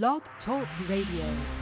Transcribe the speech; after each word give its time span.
Blog 0.00 0.22
Talk 0.46 0.66
Radio. 0.88 1.61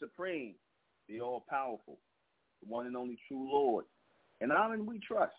Supreme, 0.00 0.54
the 1.08 1.20
all-powerful, 1.20 1.98
the 2.62 2.68
one 2.68 2.86
and 2.86 2.96
only 2.96 3.18
true 3.28 3.48
Lord. 3.50 3.84
And 4.40 4.50
on 4.52 4.86
we 4.86 4.98
trust 4.98 5.34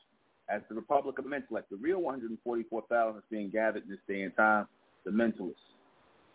as 0.49 0.61
the 0.69 0.75
Republic 0.75 1.17
of 1.19 1.25
Mentellect, 1.25 1.69
the 1.69 1.77
real 1.79 2.01
144,000 2.01 3.17
is 3.17 3.23
being 3.29 3.49
gathered 3.49 3.83
in 3.83 3.89
this 3.89 3.99
day 4.07 4.21
and 4.21 4.35
time, 4.35 4.67
the 5.05 5.11
mentalists, 5.11 5.55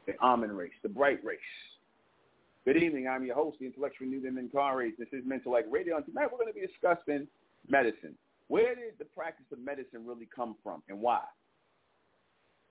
the 0.06 0.14
Amen 0.22 0.52
race, 0.52 0.72
the 0.82 0.88
bright 0.88 1.24
race. 1.24 1.38
Good 2.64 2.82
evening. 2.82 3.06
I'm 3.06 3.24
your 3.24 3.36
host, 3.36 3.58
the 3.60 3.66
intellectual 3.66 4.08
Newton 4.08 4.38
Incarnate. 4.38 4.98
This 4.98 5.08
is 5.12 5.22
Mentellect 5.24 5.70
Radio, 5.70 5.96
and 5.96 6.04
tonight 6.04 6.28
we're 6.32 6.38
going 6.38 6.52
to 6.52 6.60
be 6.60 6.66
discussing 6.66 7.28
medicine. 7.68 8.16
Where 8.48 8.74
did 8.74 8.94
the 8.98 9.04
practice 9.04 9.46
of 9.52 9.60
medicine 9.60 10.04
really 10.04 10.28
come 10.34 10.56
from, 10.64 10.82
and 10.88 11.00
why? 11.00 11.20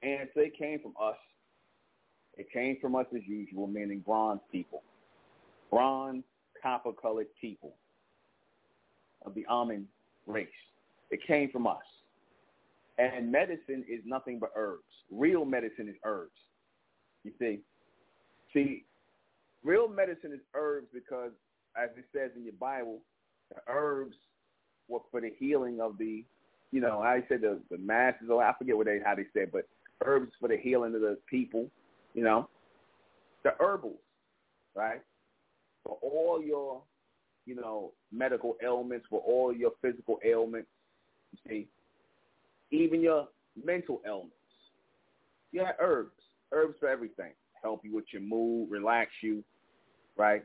And 0.03 0.27
so 0.33 0.41
it 0.41 0.57
came 0.57 0.79
from 0.79 0.93
us. 1.01 1.15
It 2.38 2.51
came 2.51 2.77
from 2.81 2.95
us 2.95 3.05
as 3.15 3.21
usual, 3.25 3.67
meaning 3.67 4.00
bronze 4.00 4.41
people 4.51 4.83
bronze, 5.69 6.24
copper-colored 6.62 7.27
people 7.39 7.75
of 9.25 9.34
the 9.36 9.45
Amen 9.48 9.88
race. 10.27 10.48
It 11.12 11.19
came 11.25 11.50
from 11.51 11.67
us. 11.67 11.77
And 12.98 13.31
medicine 13.31 13.84
is 13.89 14.01
nothing 14.05 14.39
but 14.39 14.51
herbs. 14.55 14.84
Real 15.12 15.45
medicine 15.45 15.89
is 15.89 15.95
herbs. 16.03 16.31
You 17.24 17.31
see? 17.39 17.60
See, 18.53 18.86
real 19.63 19.88
medicine 19.88 20.31
is 20.31 20.39
herbs 20.53 20.88
because, 20.93 21.31
as 21.75 21.89
it 21.98 22.05
says 22.13 22.31
in 22.36 22.43
your 22.43 22.53
Bible, 22.53 23.00
the 23.50 23.57
herbs 23.67 24.15
were 24.88 25.00
for 25.12 25.19
the 25.19 25.31
healing 25.38 25.81
of 25.81 25.98
the, 25.98 26.24
you 26.72 26.79
know, 26.79 27.01
I 27.01 27.24
said 27.27 27.41
the, 27.41 27.60
the 27.69 27.77
masses, 27.77 28.29
or 28.29 28.43
I 28.43 28.53
forget 28.57 28.77
what 28.77 28.86
they, 28.86 29.00
how 29.03 29.15
they 29.15 29.25
said, 29.34 29.51
but 29.51 29.67
herbs 30.03 30.31
for 30.39 30.48
the 30.48 30.57
healing 30.57 30.95
of 30.95 31.01
the 31.01 31.17
people, 31.29 31.69
you 32.13 32.24
know. 32.24 32.48
The 33.43 33.51
herbals, 33.60 34.00
right? 34.75 35.01
For 35.85 35.97
all 36.01 36.41
your, 36.43 36.81
you 37.45 37.55
know, 37.55 37.91
medical 38.11 38.57
ailments, 38.63 39.05
for 39.09 39.21
all 39.21 39.53
your 39.53 39.71
physical 39.81 40.19
ailments. 40.25 40.67
You 41.31 41.39
see, 41.49 41.67
even 42.75 43.01
your 43.01 43.27
mental 43.63 44.01
ailments. 44.05 44.33
You 45.51 45.63
have 45.63 45.75
herbs, 45.79 46.11
herbs 46.51 46.75
for 46.79 46.89
everything. 46.89 47.31
Help 47.61 47.85
you 47.85 47.95
with 47.95 48.05
your 48.11 48.21
mood, 48.21 48.69
relax 48.69 49.11
you, 49.21 49.43
right? 50.17 50.43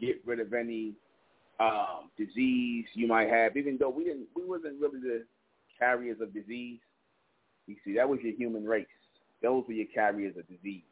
Get 0.00 0.22
rid 0.24 0.40
of 0.40 0.52
any 0.52 0.94
um, 1.60 2.10
disease 2.16 2.86
you 2.94 3.06
might 3.06 3.28
have. 3.28 3.56
Even 3.56 3.76
though 3.78 3.90
we 3.90 4.04
didn't, 4.04 4.26
we 4.34 4.44
wasn't 4.44 4.80
really 4.80 5.00
the 5.00 5.24
carriers 5.78 6.20
of 6.20 6.32
disease. 6.32 6.80
You 7.66 7.76
see, 7.84 7.94
that 7.96 8.08
was 8.08 8.20
your 8.22 8.34
human 8.34 8.64
race. 8.64 8.86
Those 9.42 9.64
were 9.66 9.74
your 9.74 9.86
carriers 9.94 10.36
of 10.36 10.48
disease 10.48 10.82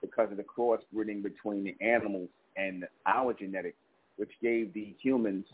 because 0.00 0.30
of 0.30 0.36
the 0.36 0.44
crossbreeding 0.44 1.22
between 1.22 1.64
the 1.64 1.76
animals 1.80 2.28
and 2.56 2.86
our 3.06 3.32
genetics, 3.32 3.76
which 4.16 4.30
gave 4.42 4.72
the 4.74 4.94
humans 5.00 5.44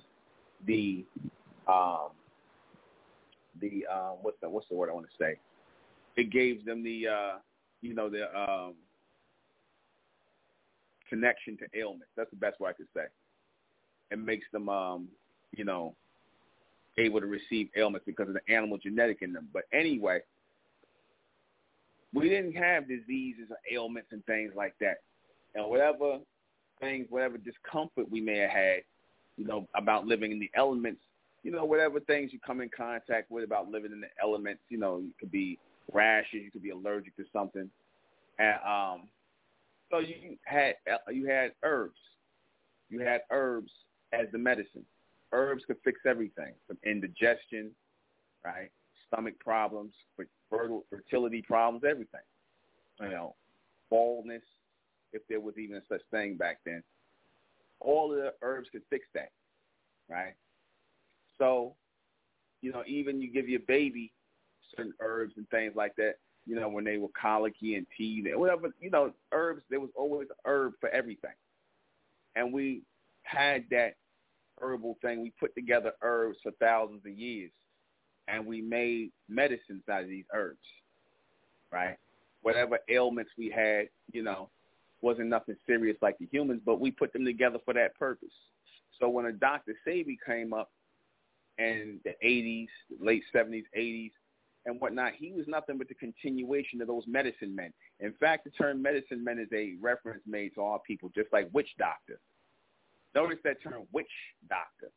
the 0.67 1.05
um, 1.67 2.09
the 3.61 3.87
um, 3.93 4.17
what's 4.23 4.39
the 4.41 4.49
what's 4.49 4.69
the 4.69 4.75
word 4.75 4.91
I 4.91 4.95
want 4.95 5.07
to 5.07 5.25
say? 5.25 5.39
It 6.17 6.31
gave 6.31 6.65
them 6.65 6.83
the 6.83 7.09
uh, 7.09 7.39
you 7.81 7.95
know 7.95 8.09
the 8.09 8.25
um, 8.39 8.75
connection 11.09 11.57
to 11.59 11.79
ailments. 11.79 12.09
That's 12.17 12.31
the 12.31 12.37
best 12.37 12.61
way 12.61 12.71
I 12.71 12.73
could 12.73 12.89
say. 12.95 13.05
It 14.11 14.19
makes 14.19 14.47
them 14.53 14.69
um, 14.69 15.09
you 15.57 15.65
know 15.65 15.95
able 16.99 17.21
to 17.21 17.27
receive 17.27 17.69
ailments 17.77 18.05
because 18.07 18.29
of 18.29 18.35
the 18.35 18.53
animal 18.53 18.79
genetic 18.79 19.19
in 19.23 19.33
them. 19.33 19.49
But 19.53 19.65
anyway, 19.73 20.21
we 22.13 22.29
didn't 22.29 22.55
have 22.55 22.89
diseases 22.89 23.49
or 23.51 23.59
ailments 23.71 24.09
and 24.13 24.25
things 24.27 24.53
like 24.57 24.75
that. 24.81 24.99
And 25.55 25.69
whatever 25.69 26.19
things, 26.81 27.07
whatever 27.11 27.39
discomfort 27.39 28.11
we 28.11 28.21
may 28.21 28.39
have 28.39 28.51
had, 28.51 28.83
you 29.37 29.47
know, 29.47 29.69
about 29.75 30.07
living 30.07 30.33
in 30.33 30.39
the 30.39 30.51
elements, 30.55 31.01
you 31.43 31.51
know, 31.51 31.65
whatever 31.65 32.01
things 32.01 32.33
you 32.33 32.39
come 32.45 32.61
in 32.61 32.71
contact 32.77 33.31
with 33.31 33.45
about 33.45 33.71
living 33.71 33.93
in 33.93 34.01
the 34.01 34.09
elements, 34.23 34.61
you 34.69 34.79
know, 34.79 34.99
you 34.99 35.13
could 35.19 35.31
be 35.31 35.59
rashes, 35.93 36.43
you 36.43 36.51
could 36.51 36.63
be 36.63 36.71
allergic 36.71 37.17
to 37.17 37.25
something. 37.33 37.71
And 38.39 38.57
um 38.67 39.09
so 39.91 39.99
you 40.01 40.37
had 40.45 40.75
you 41.11 41.27
had 41.27 41.53
herbs. 41.63 41.99
You 42.91 43.01
had 43.01 43.23
herbs 43.31 43.71
as 44.13 44.27
the 44.33 44.39
medicine. 44.39 44.85
Herbs 45.33 45.65
could 45.67 45.77
fix 45.85 46.01
everything 46.07 46.53
from 46.67 46.79
indigestion, 46.85 47.71
right? 48.45 48.71
Stomach 49.07 49.39
problems, 49.41 49.93
fertility 50.91 51.43
problems, 51.43 51.85
everything. 51.89 52.21
You 53.01 53.11
know, 53.11 53.35
baldness, 53.91 54.43
if 55.13 55.23
there 55.29 55.41
was 55.41 55.55
even 55.59 55.83
such 55.89 56.03
thing 56.11 56.37
back 56.37 56.59
then. 56.65 56.83
All 57.81 58.09
the 58.09 58.35
herbs 58.43 58.69
could 58.73 58.83
fix 58.91 59.07
that, 59.15 59.31
right? 60.09 60.35
So, 61.39 61.75
you 62.61 62.73
know, 62.73 62.83
even 62.87 63.21
you 63.21 63.31
give 63.33 63.49
your 63.49 63.61
baby 63.61 64.13
certain 64.77 64.95
herbs 65.01 65.35
and 65.37 65.49
things 65.51 65.75
like 65.77 65.95
that, 65.97 66.17
you 66.47 66.57
know, 66.57 66.69
when 66.69 66.85
they 66.85 66.97
were 66.97 67.09
colicky 67.21 67.77
and 67.77 67.87
tea, 67.97 68.25
whatever, 68.35 68.71
you 68.81 68.91
know, 68.91 69.13
herbs, 69.33 69.63
there 69.71 69.81
was 69.81 69.91
always 69.95 70.29
herb 70.45 70.73
for 70.81 70.89
everything. 70.91 71.35
And 72.37 72.53
we 72.53 72.83
had 73.23 73.65
that 73.71 73.95
herbal 74.61 74.99
thing. 75.03 75.23
We 75.23 75.33
put 75.39 75.55
together 75.55 75.93
herbs 76.03 76.39
for 76.43 76.53
thousands 76.53 77.03
of 77.07 77.13
years, 77.13 77.51
and 78.27 78.47
we 78.47 78.61
made 78.61 79.11
medicines 79.29 79.83
out 79.91 80.03
of 80.03 80.09
these 80.09 80.25
herbs, 80.35 80.59
right? 81.73 81.97
Whatever 82.43 82.79
ailments 82.89 83.31
we 83.37 83.51
had, 83.51 83.89
you 84.13 84.23
know, 84.23 84.49
wasn't 85.01 85.29
nothing 85.29 85.57
serious 85.67 85.97
like 86.03 86.19
the 86.19 86.29
humans, 86.31 86.61
but 86.65 86.81
we 86.81 86.91
put 86.91 87.13
them 87.13 87.25
together 87.25 87.59
for 87.65 87.75
that 87.75 87.95
purpose. 87.97 88.29
So 89.01 89.09
when 89.09 89.27
a 89.27 89.33
Dr. 89.33 89.75
Sebi 89.87 90.17
came 90.27 90.53
up 90.53 90.71
in 91.59 92.01
the 92.05 92.15
80s, 92.25 92.69
late 93.01 93.23
70s, 93.35 93.65
80s, 93.77 94.11
and 94.67 94.81
whatnot, 94.81 95.13
he 95.19 95.33
was 95.33 95.47
nothing 95.47 95.79
but 95.79 95.89
the 95.89 95.95
continuation 95.95 96.81
of 96.83 96.89
those 96.89 97.05
medicine 97.07 97.55
men. 97.55 97.73
In 98.01 98.13
fact, 98.21 98.45
the 98.45 98.51
term 98.51 98.83
medicine 98.83 99.23
men 99.23 99.39
is 99.39 99.49
a 99.55 99.75
reference 99.81 100.23
made 100.27 100.55
to 100.55 100.61
all 100.61 100.83
people, 100.87 101.11
just 101.15 101.33
like 101.33 101.49
witch 101.53 101.71
doctor. 101.79 102.21
Notice 103.15 103.39
that 103.45 103.63
term 103.63 103.85
witch 103.93 104.07
doctor. 104.49 104.91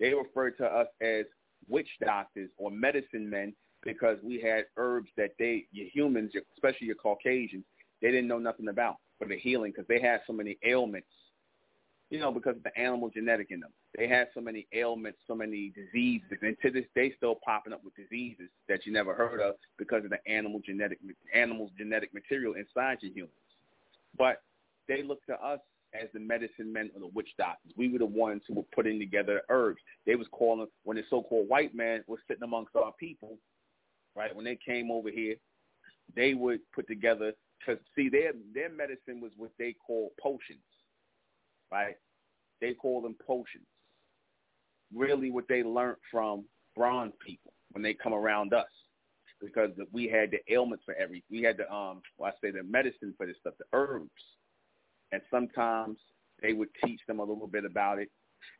They 0.00 0.12
refer 0.14 0.50
to 0.50 0.64
us 0.64 0.88
as 1.00 1.26
witch 1.68 1.88
doctors 2.04 2.50
or 2.56 2.70
medicine 2.70 3.28
men 3.28 3.54
because 3.84 4.18
we 4.22 4.40
had 4.40 4.64
herbs 4.76 5.10
that 5.16 5.30
they, 5.38 5.66
your 5.70 5.86
humans, 5.92 6.32
especially 6.54 6.86
your 6.86 6.96
Caucasians, 6.96 7.64
they 8.00 8.10
didn't 8.10 8.28
know 8.28 8.38
nothing 8.38 8.68
about 8.68 8.96
for 9.22 9.28
the 9.28 9.38
healing 9.38 9.70
because 9.70 9.86
they 9.88 10.00
had 10.00 10.20
so 10.26 10.32
many 10.32 10.58
ailments, 10.64 11.06
you 12.10 12.18
know, 12.18 12.32
because 12.32 12.56
of 12.56 12.62
the 12.64 12.76
animal 12.76 13.08
genetic 13.08 13.50
in 13.50 13.60
them. 13.60 13.70
They 13.96 14.08
had 14.08 14.28
so 14.34 14.40
many 14.40 14.66
ailments, 14.72 15.18
so 15.28 15.34
many 15.34 15.72
diseases, 15.76 16.38
and 16.42 16.56
to 16.62 16.70
this 16.70 16.86
day 16.94 17.12
still 17.16 17.36
popping 17.44 17.72
up 17.72 17.84
with 17.84 17.94
diseases 17.94 18.48
that 18.68 18.84
you 18.84 18.92
never 18.92 19.14
heard 19.14 19.40
of 19.40 19.54
because 19.78 20.04
of 20.04 20.10
the 20.10 20.18
animal 20.26 20.60
genetic 20.64 20.98
animal's 21.34 21.70
genetic 21.78 22.12
material 22.12 22.54
inside 22.54 22.98
your 23.00 23.12
humans. 23.12 23.32
But 24.18 24.42
they 24.88 25.02
look 25.02 25.24
to 25.26 25.34
us 25.34 25.60
as 25.94 26.08
the 26.14 26.20
medicine 26.20 26.72
men 26.72 26.90
or 26.94 27.00
the 27.00 27.06
witch 27.14 27.28
doctors. 27.38 27.72
We 27.76 27.90
were 27.90 27.98
the 27.98 28.06
ones 28.06 28.42
who 28.48 28.54
were 28.54 28.62
putting 28.74 28.98
together 28.98 29.42
herbs. 29.50 29.78
They 30.06 30.16
was 30.16 30.26
calling 30.32 30.66
when 30.84 30.96
the 30.96 31.04
so-called 31.10 31.48
white 31.48 31.74
man 31.74 32.02
was 32.08 32.18
sitting 32.26 32.42
amongst 32.42 32.74
our 32.74 32.92
people, 32.98 33.36
right? 34.16 34.34
When 34.34 34.44
they 34.44 34.58
came 34.66 34.90
over 34.90 35.10
here, 35.10 35.36
they 36.16 36.34
would 36.34 36.60
put 36.74 36.88
together 36.88 37.32
because 37.64 37.82
see 37.94 38.08
their 38.08 38.32
their 38.54 38.70
medicine 38.70 39.20
was 39.20 39.32
what 39.36 39.50
they 39.58 39.74
call 39.86 40.12
potions, 40.20 40.58
right? 41.70 41.96
They 42.60 42.74
call 42.74 43.00
them 43.02 43.16
potions. 43.26 43.66
Really, 44.94 45.30
what 45.30 45.48
they 45.48 45.62
learned 45.62 45.96
from 46.10 46.44
bronze 46.76 47.14
people 47.24 47.52
when 47.72 47.82
they 47.82 47.94
come 47.94 48.12
around 48.12 48.52
us, 48.52 48.66
because 49.40 49.70
we 49.90 50.06
had 50.06 50.30
the 50.30 50.52
ailments 50.52 50.84
for 50.84 50.94
every. 50.94 51.24
We 51.30 51.42
had 51.42 51.56
the 51.56 51.72
um, 51.72 52.02
well, 52.18 52.32
I 52.32 52.46
say 52.46 52.52
the 52.52 52.62
medicine 52.62 53.14
for 53.16 53.26
this 53.26 53.36
stuff, 53.40 53.54
the 53.58 53.64
herbs 53.72 54.10
and 55.12 55.22
sometimes 55.30 55.98
they 56.42 56.54
would 56.54 56.70
teach 56.84 57.00
them 57.06 57.20
a 57.20 57.24
little 57.24 57.46
bit 57.46 57.64
about 57.64 57.98
it. 57.98 58.10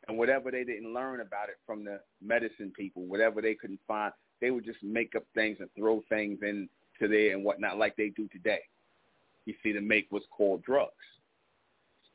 And 0.07 0.17
whatever 0.17 0.51
they 0.51 0.63
didn't 0.63 0.93
learn 0.93 1.19
about 1.19 1.49
it 1.49 1.57
from 1.65 1.83
the 1.83 1.99
medicine 2.21 2.71
people, 2.77 3.05
whatever 3.05 3.41
they 3.41 3.55
couldn't 3.55 3.79
find, 3.87 4.13
they 4.39 4.51
would 4.51 4.63
just 4.63 4.81
make 4.81 5.15
up 5.15 5.23
things 5.35 5.57
and 5.59 5.69
throw 5.77 6.01
things 6.07 6.39
into 6.41 6.67
there 7.13 7.33
and 7.33 7.43
whatnot 7.43 7.77
like 7.77 7.95
they 7.97 8.09
do 8.09 8.27
today. 8.29 8.61
You 9.45 9.53
see, 9.61 9.73
to 9.73 9.81
make 9.81 10.07
what's 10.09 10.25
called 10.31 10.63
drugs. 10.63 10.91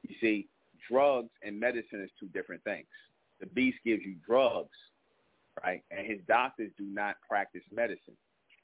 You 0.02 0.14
see, 0.20 0.48
drugs 0.90 1.30
and 1.42 1.58
medicine 1.58 2.02
is 2.02 2.10
two 2.18 2.28
different 2.28 2.62
things. 2.64 2.86
The 3.40 3.46
beast 3.46 3.78
gives 3.84 4.02
you 4.02 4.16
drugs, 4.26 4.76
right? 5.64 5.82
And 5.90 6.06
his 6.06 6.18
doctors 6.26 6.70
do 6.78 6.84
not 6.84 7.16
practice 7.28 7.62
medicine. 7.72 8.16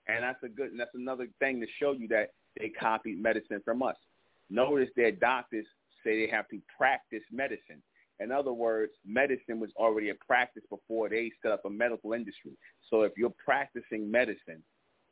And 0.07 0.23
that's 0.23 0.43
a 0.43 0.49
good, 0.49 0.71
and 0.71 0.81
that's 0.81 0.95
another 0.95 1.29
thing 1.39 1.61
to 1.61 1.67
show 1.79 1.93
you 1.93 2.09
that 2.09 2.31
they 2.59 2.69
copied 2.69 3.23
medicine 3.23 3.61
from 3.65 3.83
us. 3.83 3.97
Notice 4.51 4.91
that 4.97 5.21
doctors 5.21 5.67
say 6.05 6.27
they 6.27 6.31
have 6.31 6.49
to 6.49 6.61
practice 6.77 7.23
medicine. 7.33 7.83
In 8.21 8.31
other 8.31 8.53
words, 8.53 8.93
medicine 9.05 9.59
was 9.59 9.71
already 9.77 10.11
a 10.11 10.15
practice 10.15 10.63
before 10.71 11.09
they 11.09 11.33
set 11.43 11.53
up 11.53 11.65
a 11.65 11.71
medical 11.71 12.13
industry. 12.13 12.53
So 12.91 13.03
if 13.03 13.13
you're 13.17 13.35
practicing 13.45 14.11
medicine, 14.11 14.63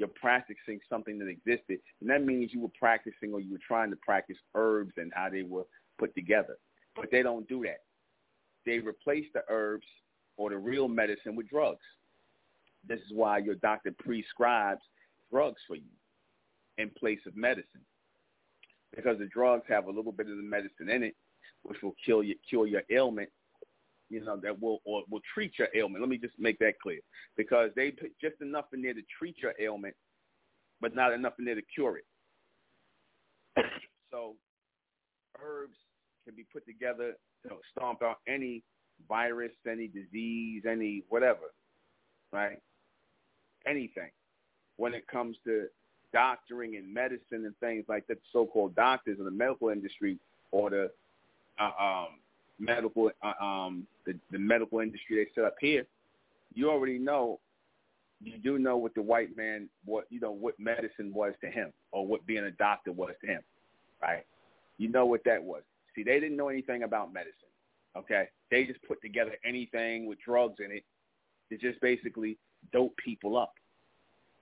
you're 0.03 0.09
practicing 0.09 0.81
something 0.91 1.17
that 1.21 1.29
existed, 1.29 1.79
and 2.01 2.11
that 2.11 2.25
means 2.25 2.53
you 2.53 2.61
were 2.61 2.73
practicing 2.77 3.33
or 3.33 3.39
you 3.39 3.53
were 3.53 3.61
trying 3.65 3.89
to 3.89 3.97
practice 3.97 4.37
herbs 4.57 4.91
and 4.97 5.13
how 5.15 5.31
they 5.31 5.45
were 5.45 5.63
put 5.97 6.13
together. 6.17 6.57
But 6.97 7.13
they 7.13 7.23
don't 7.23 7.49
do 7.49 7.63
that. 7.63 7.83
They 8.67 8.81
replace 8.81 9.27
the 9.33 9.43
herbs 9.49 9.87
or 10.37 10.51
the 10.51 10.59
real 10.59 10.89
medicine 10.89 11.37
with 11.37 11.49
drugs. 11.49 11.85
This 12.85 12.99
is 12.99 13.13
why 13.13 13.39
your 13.39 13.55
doctor 13.55 13.95
prescribes 13.97 14.81
drugs 15.31 15.61
for 15.69 15.77
you 15.77 15.95
in 16.79 16.91
place 16.91 17.21
of 17.25 17.37
medicine 17.37 17.85
because 18.97 19.21
the 19.21 19.27
drugs 19.27 19.63
have 19.69 19.87
a 19.87 19.91
little 19.91 20.11
bit 20.11 20.29
of 20.29 20.37
the 20.37 20.43
medicine 20.43 20.91
in 20.91 21.05
it, 21.05 21.15
which 21.63 21.81
will 21.81 21.95
kill 22.05 22.25
your 22.25 22.37
cure 22.51 22.67
your 22.67 22.83
ailment. 22.91 23.29
You 24.13 24.23
know 24.23 24.37
that 24.43 24.61
will 24.61 24.81
or 24.85 25.05
will 25.11 25.23
treat 25.33 25.53
your 25.59 25.69
ailment. 25.75 26.03
Let 26.03 26.11
me 26.11 26.19
just 26.19 26.35
make 26.39 26.59
that 26.59 26.79
clear, 26.81 27.01
because 27.37 27.71
they 27.75 27.91
put 27.91 28.13
just 28.21 28.41
enough 28.43 28.67
in 28.75 28.83
there 28.83 28.93
to 28.93 29.01
treat 29.19 29.37
your 29.39 29.55
ailment, 29.59 29.95
but 30.83 30.95
not 30.95 31.15
enough 31.15 31.33
in 31.39 31.47
there 31.47 31.55
to 31.55 31.63
cure 31.75 31.99
it. 31.99 32.05
so, 34.11 34.35
herbs 35.43 35.77
can 36.27 36.35
be 36.35 36.45
put 36.53 36.67
together, 36.67 37.15
you 37.43 37.51
know, 37.51 37.59
stomp 37.75 38.03
out 38.03 38.19
any 38.29 38.63
virus, 39.09 39.53
any 39.67 39.89
disease, 39.89 40.65
any 40.69 41.05
whatever, 41.09 41.55
right? 42.33 42.59
Anything. 43.67 44.11
When 44.77 44.93
it 44.93 45.07
comes 45.09 45.37
to 45.47 45.69
doctoring 46.13 46.77
and 46.77 46.93
medicine 46.93 47.47
and 47.47 47.57
things 47.61 47.87
like 47.89 48.07
that, 48.09 48.19
so-called 48.31 48.75
doctors 48.75 49.19
in 49.19 49.25
the 49.25 49.31
medical 49.31 49.71
industry 49.71 50.19
or 50.51 50.69
the 50.69 50.91
uh, 51.59 51.71
um, 51.83 52.09
medical 52.63 53.11
uh, 53.23 53.45
um, 53.45 53.87
the, 54.07 54.15
the 54.31 54.39
medical 54.39 54.81
industry 54.81 55.17
they 55.17 55.31
set 55.35 55.45
up 55.45 55.57
here, 55.61 55.85
you 56.55 56.71
already 56.71 56.99
know 56.99 57.41
you 58.23 58.39
do 58.39 58.59
know 58.59 58.77
what 58.77 58.95
the 58.95 59.03
white 59.03 59.37
man 59.37 59.69
what 59.85 60.05
you 60.11 60.21
know 60.21 60.31
what 60.31 60.55
medicine 60.59 61.13
was 61.13 61.35
to 61.41 61.51
him 61.51 61.73
or 61.91 62.07
what 62.07 62.25
being 62.27 62.45
a 62.45 62.51
doctor 62.53 62.93
was 62.93 63.15
to 63.21 63.27
him, 63.27 63.43
right? 64.01 64.25
You 64.79 64.89
know 64.89 65.07
what 65.07 65.23
that 65.25 65.43
was. 65.43 65.63
See, 65.95 66.03
they 66.03 66.21
didn't 66.21 66.37
know 66.37 66.49
anything 66.49 66.85
about 66.85 67.13
medicine. 67.13 67.35
Okay, 67.97 68.29
they 68.51 68.65
just 68.65 68.83
put 68.85 69.03
together 69.03 69.33
anything 69.45 70.07
with 70.07 70.19
drugs 70.25 70.57
in 70.65 70.71
it 70.73 70.85
to 71.51 71.59
just 71.59 71.81
basically 71.83 72.39
dope 72.73 72.97
people 72.97 73.37
up 73.37 73.53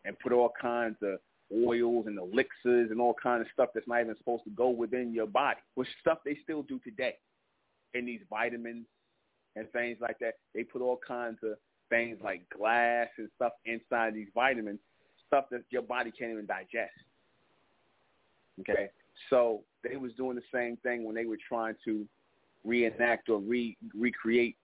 and 0.04 0.18
put 0.20 0.32
all 0.32 0.52
kinds 0.60 0.96
of 1.02 1.18
oils 1.52 2.06
and 2.06 2.18
elixirs 2.18 2.90
and 2.90 3.00
all 3.00 3.14
kind 3.20 3.40
of 3.40 3.48
stuff 3.52 3.70
that's 3.74 3.88
not 3.88 4.00
even 4.00 4.16
supposed 4.18 4.44
to 4.44 4.50
go 4.50 4.68
within 4.70 5.12
your 5.12 5.26
body, 5.26 5.58
which 5.74 5.88
stuff 6.00 6.18
they 6.24 6.38
still 6.44 6.62
do 6.62 6.78
today. 6.80 7.16
In 7.94 8.06
these 8.06 8.20
vitamins 8.30 8.86
and 9.56 9.70
things 9.72 9.98
like 10.00 10.18
that, 10.20 10.34
they 10.54 10.62
put 10.62 10.82
all 10.82 10.98
kinds 11.06 11.38
of 11.42 11.54
things 11.88 12.18
like 12.22 12.48
glass 12.56 13.08
and 13.18 13.28
stuff 13.34 13.52
inside 13.64 14.14
these 14.14 14.28
vitamins, 14.34 14.78
stuff 15.26 15.46
that 15.50 15.62
your 15.70 15.82
body 15.82 16.12
can't 16.16 16.30
even 16.30 16.46
digest. 16.46 16.92
Okay, 18.60 18.90
so 19.28 19.62
they 19.82 19.96
was 19.96 20.12
doing 20.14 20.36
the 20.36 20.42
same 20.52 20.76
thing 20.78 21.04
when 21.04 21.14
they 21.14 21.24
were 21.24 21.38
trying 21.48 21.74
to 21.84 22.06
reenact 22.64 23.28
or 23.28 23.38
re- 23.38 23.76
recreate 23.94 24.56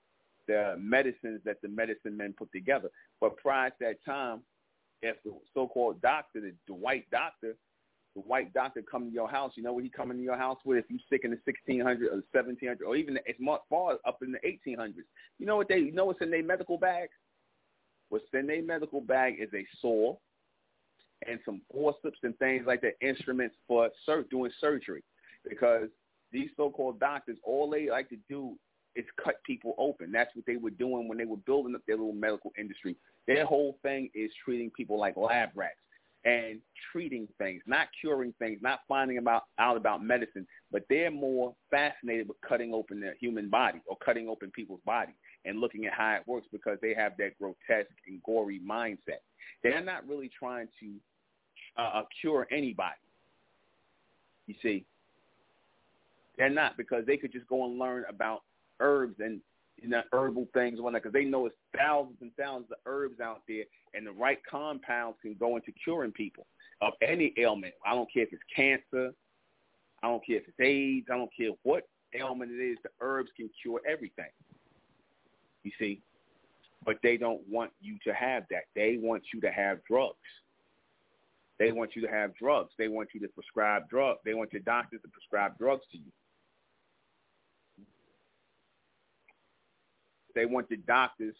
the 0.46 0.76
medicines 0.78 1.40
that 1.44 1.60
the 1.62 1.68
medicine 1.68 2.16
men 2.16 2.34
put 2.36 2.52
together. 2.52 2.90
But 3.20 3.36
prior 3.38 3.70
to 3.70 3.76
that 3.80 4.04
time, 4.04 4.42
if 5.02 5.16
the 5.24 5.32
so-called 5.54 6.00
doctor, 6.00 6.40
the, 6.40 6.52
the 6.66 6.74
white 6.74 7.10
doctor, 7.10 7.56
the 8.16 8.22
white 8.22 8.52
doctor 8.54 8.82
come 8.82 9.04
to 9.04 9.14
your 9.14 9.28
house, 9.28 9.52
you 9.56 9.62
know 9.62 9.74
what 9.74 9.84
he 9.84 9.90
coming 9.90 10.16
to 10.16 10.22
your 10.22 10.38
house 10.38 10.56
with? 10.64 10.78
If 10.78 10.86
you 10.88 10.98
sick 11.10 11.20
in 11.24 11.30
the 11.30 11.38
1600s 11.46 12.00
or 12.10 12.22
1700s 12.34 12.78
or 12.84 12.96
even 12.96 13.18
as 13.18 13.34
far 13.68 13.98
up 14.06 14.22
in 14.22 14.32
the 14.32 14.38
1800s, 14.38 14.94
you 15.38 15.44
know 15.44 15.56
what 15.56 15.68
they, 15.68 15.78
you 15.78 15.92
know 15.92 16.06
what's 16.06 16.22
in 16.22 16.30
their 16.30 16.42
medical 16.42 16.78
bag? 16.78 17.10
What's 18.08 18.24
in 18.32 18.46
their 18.46 18.62
medical 18.62 19.02
bag 19.02 19.34
is 19.38 19.50
a 19.54 19.66
saw 19.82 20.16
and 21.28 21.38
some 21.44 21.60
forceps 21.70 22.18
and 22.22 22.36
things 22.38 22.64
like 22.66 22.80
that, 22.80 22.94
instruments 23.06 23.56
for 23.68 23.90
sur- 24.06 24.24
doing 24.30 24.50
surgery, 24.60 25.02
because 25.46 25.88
these 26.32 26.48
so-called 26.56 26.98
doctors, 26.98 27.36
all 27.44 27.68
they 27.68 27.90
like 27.90 28.08
to 28.08 28.18
do 28.30 28.56
is 28.94 29.04
cut 29.22 29.42
people 29.44 29.74
open. 29.76 30.10
That's 30.10 30.34
what 30.34 30.46
they 30.46 30.56
were 30.56 30.70
doing 30.70 31.06
when 31.06 31.18
they 31.18 31.26
were 31.26 31.36
building 31.36 31.74
up 31.74 31.82
their 31.86 31.96
little 31.96 32.14
medical 32.14 32.52
industry. 32.58 32.96
Their 33.26 33.44
whole 33.44 33.78
thing 33.82 34.08
is 34.14 34.30
treating 34.42 34.70
people 34.70 34.98
like 34.98 35.18
lab 35.18 35.50
rats 35.54 35.76
and 36.26 36.58
treating 36.90 37.28
things, 37.38 37.62
not 37.66 37.86
curing 38.00 38.34
things, 38.40 38.58
not 38.60 38.80
finding 38.88 39.18
about 39.18 39.44
out 39.60 39.76
about 39.76 40.02
medicine, 40.02 40.46
but 40.72 40.82
they're 40.90 41.10
more 41.10 41.54
fascinated 41.70 42.26
with 42.26 42.36
cutting 42.46 42.74
open 42.74 43.00
the 43.00 43.12
human 43.20 43.48
body 43.48 43.80
or 43.86 43.96
cutting 44.04 44.28
open 44.28 44.50
people's 44.50 44.80
body 44.84 45.14
and 45.44 45.60
looking 45.60 45.86
at 45.86 45.92
how 45.92 46.16
it 46.16 46.26
works 46.26 46.48
because 46.50 46.78
they 46.82 46.92
have 46.94 47.12
that 47.16 47.38
grotesque 47.38 47.88
and 48.08 48.20
gory 48.24 48.60
mindset. 48.68 49.22
They're 49.62 49.84
not 49.84 50.06
really 50.08 50.28
trying 50.36 50.66
to 50.80 50.94
uh, 51.80 52.02
cure 52.20 52.48
anybody. 52.50 52.96
You 54.48 54.56
see, 54.60 54.84
they're 56.36 56.50
not 56.50 56.76
because 56.76 57.06
they 57.06 57.16
could 57.16 57.32
just 57.32 57.46
go 57.46 57.64
and 57.66 57.78
learn 57.78 58.04
about 58.08 58.42
herbs 58.80 59.16
and 59.20 59.40
you 59.80 59.88
know, 59.88 60.02
herbal 60.12 60.48
things 60.54 60.78
and 60.78 60.92
because 60.94 61.12
they 61.12 61.24
know 61.24 61.46
it's 61.46 61.56
thousands 61.76 62.16
and 62.20 62.30
thousands 62.38 62.70
of 62.70 62.78
herbs 62.86 63.20
out 63.20 63.42
there, 63.48 63.64
and 63.94 64.06
the 64.06 64.12
right 64.12 64.38
compounds 64.48 65.18
can 65.22 65.34
go 65.34 65.56
into 65.56 65.72
curing 65.84 66.12
people 66.12 66.46
of 66.80 66.94
any 67.02 67.34
ailment. 67.38 67.74
I 67.84 67.94
don't 67.94 68.10
care 68.12 68.22
if 68.22 68.32
it's 68.32 68.42
cancer, 68.54 69.12
I 70.02 70.08
don't 70.08 70.24
care 70.24 70.36
if 70.36 70.44
it's 70.48 70.60
AIDS, 70.60 71.06
I 71.12 71.16
don't 71.16 71.30
care 71.36 71.50
what 71.62 71.88
ailment 72.14 72.52
it 72.52 72.62
is. 72.62 72.78
The 72.82 72.90
herbs 73.00 73.30
can 73.36 73.50
cure 73.62 73.80
everything. 73.88 74.30
You 75.62 75.72
see, 75.78 76.00
but 76.84 76.96
they 77.02 77.16
don't 77.16 77.42
want 77.48 77.72
you 77.80 77.98
to 78.04 78.14
have 78.14 78.44
that. 78.50 78.64
They 78.74 78.98
want 79.00 79.24
you 79.34 79.40
to 79.40 79.50
have 79.50 79.78
drugs. 79.84 80.16
They 81.58 81.72
want 81.72 81.96
you 81.96 82.02
to 82.02 82.08
have 82.08 82.36
drugs. 82.36 82.72
They 82.78 82.88
want 82.88 83.08
you 83.14 83.20
to 83.20 83.28
prescribe 83.28 83.88
drugs. 83.88 84.20
They 84.24 84.34
want 84.34 84.52
your 84.52 84.62
doctors 84.62 85.00
to 85.02 85.08
prescribe 85.08 85.58
drugs 85.58 85.84
to 85.92 85.98
you. 85.98 86.12
They 90.36 90.44
want 90.44 90.68
the 90.68 90.76
doctors 90.76 91.34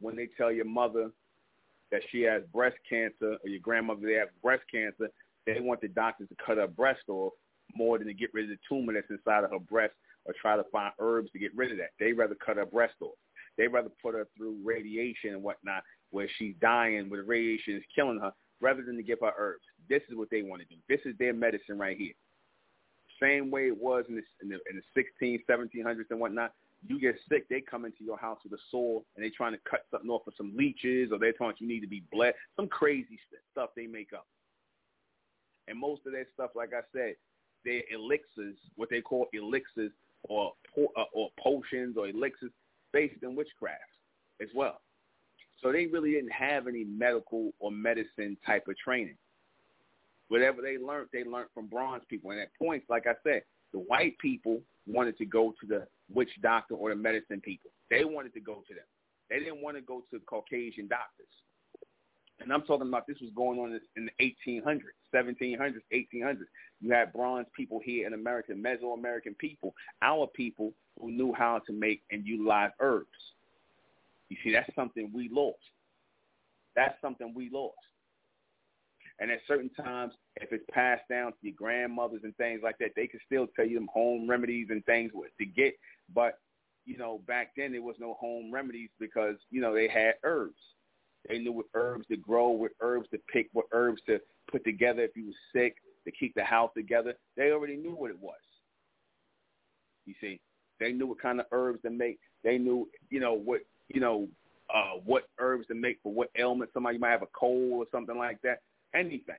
when 0.00 0.14
they 0.14 0.28
tell 0.36 0.52
your 0.52 0.66
mother 0.66 1.10
that 1.90 2.02
she 2.12 2.20
has 2.22 2.42
breast 2.52 2.76
cancer 2.88 3.36
or 3.42 3.48
your 3.48 3.60
grandmother 3.60 4.02
they 4.04 4.14
have 4.14 4.28
breast 4.42 4.62
cancer, 4.70 5.10
they 5.46 5.58
want 5.60 5.80
the 5.80 5.88
doctors 5.88 6.28
to 6.28 6.36
cut 6.44 6.58
her 6.58 6.68
breast 6.68 7.00
off 7.08 7.32
more 7.74 7.98
than 7.98 8.06
to 8.06 8.14
get 8.14 8.32
rid 8.34 8.44
of 8.44 8.50
the 8.50 8.58
tumor 8.68 8.92
that's 8.92 9.10
inside 9.10 9.44
of 9.44 9.50
her 9.50 9.58
breast 9.58 9.94
or 10.26 10.34
try 10.40 10.56
to 10.56 10.64
find 10.70 10.92
herbs 10.98 11.30
to 11.32 11.38
get 11.38 11.56
rid 11.56 11.72
of 11.72 11.78
that. 11.78 11.90
They 11.98 12.12
rather 12.12 12.34
cut 12.34 12.58
her 12.58 12.66
breast 12.66 12.94
off. 13.00 13.16
They 13.56 13.66
rather 13.66 13.90
put 14.02 14.14
her 14.14 14.26
through 14.36 14.58
radiation 14.62 15.30
and 15.30 15.42
whatnot 15.42 15.82
where 16.10 16.28
she's 16.38 16.54
dying 16.60 17.08
where 17.08 17.22
the 17.22 17.26
radiation 17.26 17.76
is 17.76 17.82
killing 17.94 18.20
her 18.20 18.32
rather 18.60 18.82
than 18.82 18.96
to 18.96 19.02
give 19.02 19.20
her 19.22 19.32
herbs. 19.38 19.64
This 19.88 20.02
is 20.10 20.16
what 20.16 20.28
they 20.30 20.42
want 20.42 20.60
to 20.62 20.68
do. 20.68 20.76
This 20.88 21.00
is 21.06 21.16
their 21.18 21.32
medicine 21.32 21.78
right 21.78 21.96
here. 21.96 22.12
Same 23.20 23.50
way 23.50 23.68
it 23.68 23.76
was 23.76 24.04
in 24.08 24.16
the, 24.16 24.22
in 24.42 24.48
the, 24.50 24.58
in 24.70 24.76
the 24.76 24.82
16, 24.94 25.40
1700s 25.48 26.04
and 26.10 26.20
whatnot 26.20 26.52
you 26.86 27.00
get 27.00 27.16
sick, 27.28 27.48
they 27.48 27.60
come 27.60 27.84
into 27.84 28.04
your 28.04 28.18
house 28.18 28.38
with 28.42 28.52
a 28.58 28.62
sword 28.70 29.04
and 29.14 29.24
they 29.24 29.30
trying 29.30 29.52
to 29.52 29.58
cut 29.68 29.84
something 29.90 30.10
off 30.10 30.22
for 30.24 30.32
some 30.36 30.56
leeches 30.56 31.10
or 31.12 31.18
they're 31.18 31.32
telling 31.32 31.54
you 31.58 31.68
need 31.68 31.80
to 31.80 31.86
be 31.86 32.02
bled. 32.10 32.34
Some 32.56 32.68
crazy 32.68 33.18
stuff 33.52 33.70
they 33.76 33.86
make 33.86 34.12
up. 34.14 34.26
And 35.68 35.78
most 35.78 36.02
of 36.06 36.12
that 36.12 36.26
stuff, 36.34 36.50
like 36.54 36.70
I 36.72 36.80
said, 36.92 37.14
they're 37.64 37.82
elixirs, 37.94 38.56
what 38.76 38.88
they 38.90 39.00
call 39.00 39.26
elixirs 39.32 39.92
or 40.24 40.52
uh, 40.78 41.02
or 41.12 41.28
potions 41.38 41.96
or 41.96 42.08
elixirs 42.08 42.50
based 42.92 43.22
in 43.22 43.36
witchcraft 43.36 43.80
as 44.40 44.48
well. 44.54 44.80
So 45.62 45.70
they 45.70 45.86
really 45.86 46.12
didn't 46.12 46.32
have 46.32 46.66
any 46.66 46.84
medical 46.84 47.52
or 47.58 47.70
medicine 47.70 48.36
type 48.46 48.66
of 48.68 48.76
training. 48.78 49.16
Whatever 50.28 50.62
they 50.62 50.78
learned, 50.78 51.08
they 51.12 51.24
learned 51.24 51.48
from 51.52 51.66
bronze 51.66 52.02
people. 52.08 52.30
And 52.30 52.40
at 52.40 52.48
points, 52.58 52.86
like 52.88 53.06
I 53.06 53.14
said, 53.22 53.42
the 53.72 53.78
white 53.78 54.18
people 54.18 54.60
wanted 54.92 55.16
to 55.18 55.24
go 55.24 55.54
to 55.60 55.66
the 55.66 55.86
witch 56.12 56.30
doctor 56.42 56.74
or 56.74 56.90
the 56.90 56.96
medicine 56.96 57.40
people. 57.40 57.70
They 57.90 58.04
wanted 58.04 58.34
to 58.34 58.40
go 58.40 58.62
to 58.68 58.74
them. 58.74 58.84
They 59.28 59.38
didn't 59.38 59.62
want 59.62 59.76
to 59.76 59.82
go 59.82 60.02
to 60.10 60.20
Caucasian 60.20 60.88
doctors. 60.88 61.26
And 62.40 62.52
I'm 62.52 62.62
talking 62.62 62.88
about 62.88 63.06
this 63.06 63.18
was 63.20 63.30
going 63.36 63.58
on 63.58 63.78
in 63.96 64.08
the 64.18 64.34
1800s, 64.48 64.80
1700s, 65.14 65.74
1800s. 65.92 66.38
You 66.80 66.92
had 66.92 67.12
bronze 67.12 67.46
people 67.54 67.80
here 67.84 68.06
in 68.06 68.14
America, 68.14 68.52
Mesoamerican 68.52 69.36
people, 69.38 69.74
our 70.00 70.26
people 70.26 70.72
who 70.98 71.10
knew 71.10 71.34
how 71.36 71.60
to 71.66 71.72
make 71.72 72.02
and 72.10 72.26
utilize 72.26 72.70
herbs. 72.80 73.08
You 74.30 74.36
see, 74.42 74.52
that's 74.52 74.74
something 74.74 75.10
we 75.14 75.28
lost. 75.30 75.58
That's 76.74 76.94
something 77.02 77.34
we 77.34 77.50
lost. 77.52 77.76
And 79.20 79.30
at 79.30 79.40
certain 79.46 79.68
times, 79.70 80.14
if 80.36 80.50
it's 80.50 80.64
passed 80.72 81.02
down 81.10 81.32
to 81.32 81.38
your 81.42 81.54
grandmothers 81.54 82.22
and 82.24 82.34
things 82.36 82.60
like 82.64 82.78
that, 82.78 82.92
they 82.96 83.06
can 83.06 83.20
still 83.26 83.46
tell 83.54 83.66
you 83.66 83.74
them 83.74 83.88
home 83.92 84.28
remedies 84.28 84.68
and 84.70 84.84
things 84.86 85.12
to 85.38 85.46
get. 85.46 85.74
But 86.14 86.38
you 86.86 86.96
know, 86.96 87.20
back 87.26 87.52
then 87.56 87.72
there 87.72 87.82
was 87.82 87.96
no 88.00 88.14
home 88.14 88.50
remedies 88.50 88.88
because 88.98 89.36
you 89.50 89.60
know 89.60 89.74
they 89.74 89.88
had 89.88 90.14
herbs. 90.24 90.58
They 91.28 91.38
knew 91.38 91.52
what 91.52 91.66
herbs 91.74 92.06
to 92.08 92.16
grow, 92.16 92.48
what 92.48 92.72
herbs 92.80 93.08
to 93.12 93.18
pick, 93.30 93.48
what 93.52 93.66
herbs 93.72 94.00
to 94.06 94.18
put 94.50 94.64
together 94.64 95.02
if 95.02 95.14
you 95.14 95.26
were 95.26 95.60
sick 95.60 95.76
to 96.06 96.10
keep 96.10 96.34
the 96.34 96.42
house 96.42 96.70
together. 96.74 97.14
They 97.36 97.50
already 97.50 97.76
knew 97.76 97.94
what 97.94 98.10
it 98.10 98.18
was. 98.18 98.40
You 100.06 100.14
see, 100.18 100.40
they 100.80 100.92
knew 100.92 101.06
what 101.06 101.20
kind 101.20 101.40
of 101.40 101.46
herbs 101.52 101.82
to 101.82 101.90
make. 101.90 102.18
They 102.42 102.56
knew, 102.56 102.88
you 103.10 103.20
know, 103.20 103.34
what 103.34 103.60
you 103.88 104.00
know, 104.00 104.26
uh, 104.74 104.98
what 105.04 105.24
herbs 105.38 105.66
to 105.66 105.74
make 105.74 105.98
for 106.02 106.10
what 106.10 106.30
ailment. 106.38 106.70
Somebody 106.72 106.96
might 106.96 107.10
have 107.10 107.22
a 107.22 107.28
cold 107.38 107.72
or 107.72 107.84
something 107.92 108.16
like 108.16 108.40
that 108.42 108.60
anything. 108.94 109.36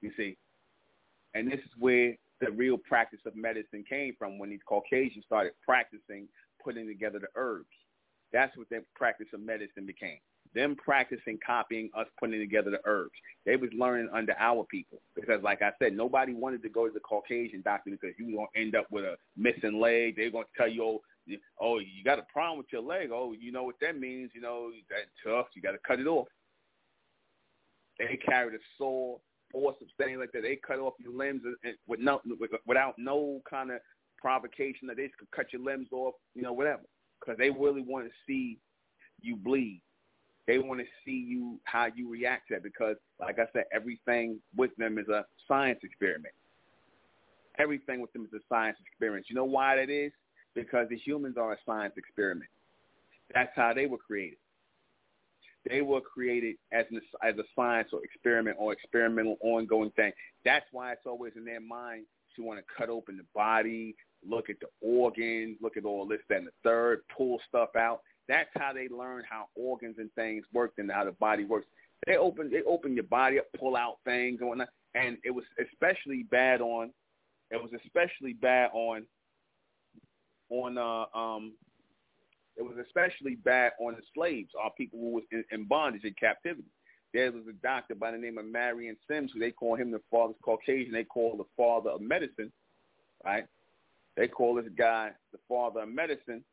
You 0.00 0.10
see? 0.16 0.36
And 1.34 1.50
this 1.50 1.60
is 1.60 1.70
where 1.78 2.16
the 2.40 2.50
real 2.50 2.78
practice 2.78 3.20
of 3.26 3.36
medicine 3.36 3.84
came 3.88 4.14
from 4.18 4.38
when 4.38 4.50
these 4.50 4.60
Caucasians 4.66 5.24
started 5.26 5.52
practicing 5.64 6.26
putting 6.62 6.86
together 6.86 7.18
the 7.18 7.28
herbs. 7.36 7.68
That's 8.32 8.56
what 8.56 8.68
their 8.70 8.82
practice 8.94 9.28
of 9.34 9.40
medicine 9.40 9.86
became. 9.86 10.18
Them 10.54 10.74
practicing 10.74 11.38
copying 11.46 11.90
us 11.96 12.06
putting 12.18 12.40
together 12.40 12.70
the 12.70 12.80
herbs. 12.84 13.12
They 13.46 13.56
was 13.56 13.70
learning 13.76 14.08
under 14.12 14.34
our 14.38 14.64
people 14.64 15.00
because, 15.14 15.42
like 15.42 15.62
I 15.62 15.70
said, 15.78 15.96
nobody 15.96 16.34
wanted 16.34 16.62
to 16.62 16.68
go 16.68 16.86
to 16.86 16.92
the 16.92 17.00
Caucasian 17.00 17.62
doctor 17.62 17.90
because 17.90 18.16
you 18.18 18.34
gonna 18.34 18.48
end 18.56 18.74
up 18.74 18.86
with 18.90 19.04
a 19.04 19.16
missing 19.36 19.80
leg. 19.80 20.16
They're 20.16 20.30
gonna 20.30 20.44
tell 20.56 20.68
you, 20.68 20.82
oh, 20.82 21.00
oh, 21.60 21.78
you 21.78 22.02
got 22.04 22.18
a 22.18 22.26
problem 22.32 22.58
with 22.58 22.66
your 22.72 22.82
leg. 22.82 23.10
Oh, 23.12 23.34
you 23.38 23.52
know 23.52 23.64
what 23.64 23.76
that 23.80 23.98
means? 23.98 24.30
You 24.34 24.40
know 24.40 24.70
that 24.88 25.06
tough. 25.24 25.46
You 25.54 25.62
got 25.62 25.72
to 25.72 25.78
cut 25.86 26.00
it 26.00 26.06
off. 26.06 26.28
They 28.00 28.16
carried 28.16 28.54
a 28.54 28.58
saw, 28.78 29.18
forceps, 29.52 29.92
things 29.98 30.18
like 30.18 30.32
that. 30.32 30.42
They 30.42 30.56
cut 30.56 30.78
off 30.78 30.94
your 30.98 31.12
limbs 31.12 31.42
with 31.86 32.00
no, 32.00 32.20
without 32.66 32.94
no 32.98 33.40
kind 33.48 33.70
of 33.70 33.80
provocation 34.16 34.88
that 34.88 34.96
they 34.96 35.10
could 35.18 35.30
cut 35.30 35.52
your 35.52 35.62
limbs 35.62 35.88
off, 35.92 36.14
you 36.34 36.42
know, 36.42 36.52
whatever. 36.52 36.82
Because 37.20 37.36
they 37.38 37.50
really 37.50 37.82
want 37.82 38.06
to 38.06 38.12
see 38.26 38.58
you 39.20 39.36
bleed. 39.36 39.82
They 40.46 40.58
want 40.58 40.80
to 40.80 40.86
see 41.04 41.12
you 41.28 41.60
how 41.64 41.88
you 41.94 42.10
react 42.10 42.48
to 42.48 42.54
it. 42.54 42.62
Because, 42.62 42.96
like 43.20 43.38
I 43.38 43.44
said, 43.52 43.64
everything 43.72 44.40
with 44.56 44.74
them 44.76 44.98
is 44.98 45.08
a 45.08 45.26
science 45.46 45.80
experiment. 45.82 46.34
Everything 47.58 48.00
with 48.00 48.12
them 48.14 48.24
is 48.24 48.32
a 48.32 48.42
science 48.48 48.78
experiment. 48.86 49.26
You 49.28 49.36
know 49.36 49.44
why 49.44 49.76
that 49.76 49.90
is? 49.90 50.12
Because 50.54 50.88
the 50.88 50.96
humans 50.96 51.36
are 51.36 51.52
a 51.52 51.58
science 51.66 51.92
experiment. 51.98 52.50
That's 53.34 53.52
how 53.54 53.74
they 53.74 53.86
were 53.86 53.98
created. 53.98 54.38
They 55.68 55.82
were 55.82 56.00
created 56.00 56.56
as 56.72 56.86
an, 56.90 57.00
as 57.22 57.36
a 57.38 57.44
science 57.54 57.90
or 57.92 58.02
experiment 58.02 58.56
or 58.58 58.72
experimental 58.72 59.36
ongoing 59.40 59.90
thing. 59.90 60.12
That's 60.44 60.64
why 60.72 60.92
it's 60.92 61.06
always 61.06 61.34
in 61.36 61.44
their 61.44 61.60
mind 61.60 62.06
to 62.36 62.42
want 62.42 62.58
to 62.58 62.64
cut 62.76 62.88
open 62.88 63.16
the 63.16 63.26
body, 63.34 63.94
look 64.26 64.48
at 64.48 64.56
the 64.60 64.68
organs, 64.80 65.58
look 65.60 65.76
at 65.76 65.84
all 65.84 66.06
this, 66.06 66.20
that, 66.28 66.38
and 66.38 66.46
the 66.46 66.52
third, 66.64 67.00
pull 67.16 67.40
stuff 67.48 67.70
out. 67.76 68.00
That's 68.28 68.48
how 68.54 68.72
they 68.72 68.88
learn 68.88 69.24
how 69.28 69.46
organs 69.54 69.96
and 69.98 70.12
things 70.14 70.44
work 70.52 70.72
and 70.78 70.90
how 70.90 71.04
the 71.04 71.12
body 71.12 71.44
works. 71.44 71.66
They 72.06 72.16
open 72.16 72.50
they 72.50 72.62
open 72.62 72.94
your 72.94 73.04
body 73.04 73.38
up, 73.38 73.46
pull 73.58 73.76
out 73.76 73.96
things 74.04 74.38
and 74.40 74.48
whatnot. 74.48 74.68
And 74.94 75.18
it 75.24 75.30
was 75.30 75.44
especially 75.60 76.22
bad 76.30 76.60
on 76.60 76.90
it 77.50 77.60
was 77.60 77.70
especially 77.84 78.32
bad 78.32 78.70
on 78.72 79.04
on 80.50 80.78
uh 80.78 81.18
um 81.18 81.52
it 82.56 82.62
was 82.62 82.76
especially 82.84 83.36
bad 83.36 83.72
on 83.80 83.94
the 83.94 84.02
slaves, 84.14 84.50
our 84.60 84.70
people 84.76 84.98
who 84.98 85.10
was 85.12 85.24
in, 85.32 85.44
in 85.50 85.64
bondage 85.64 86.04
in 86.04 86.14
captivity. 86.14 86.68
There 87.12 87.32
was 87.32 87.42
a 87.48 87.52
doctor 87.54 87.94
by 87.94 88.12
the 88.12 88.18
name 88.18 88.38
of 88.38 88.44
Marion 88.44 88.96
Sims, 89.08 89.32
who 89.32 89.40
they 89.40 89.50
call 89.50 89.76
him 89.76 89.90
the 89.90 90.00
father 90.10 90.32
of 90.32 90.42
Caucasian. 90.42 90.92
They 90.92 91.04
call 91.04 91.36
the 91.36 91.44
father 91.56 91.90
of 91.90 92.00
medicine, 92.00 92.52
right? 93.24 93.46
They 94.16 94.28
call 94.28 94.54
this 94.54 94.66
guy 94.76 95.10
the 95.32 95.38
father 95.48 95.80
of 95.80 95.88
medicine. 95.88 96.44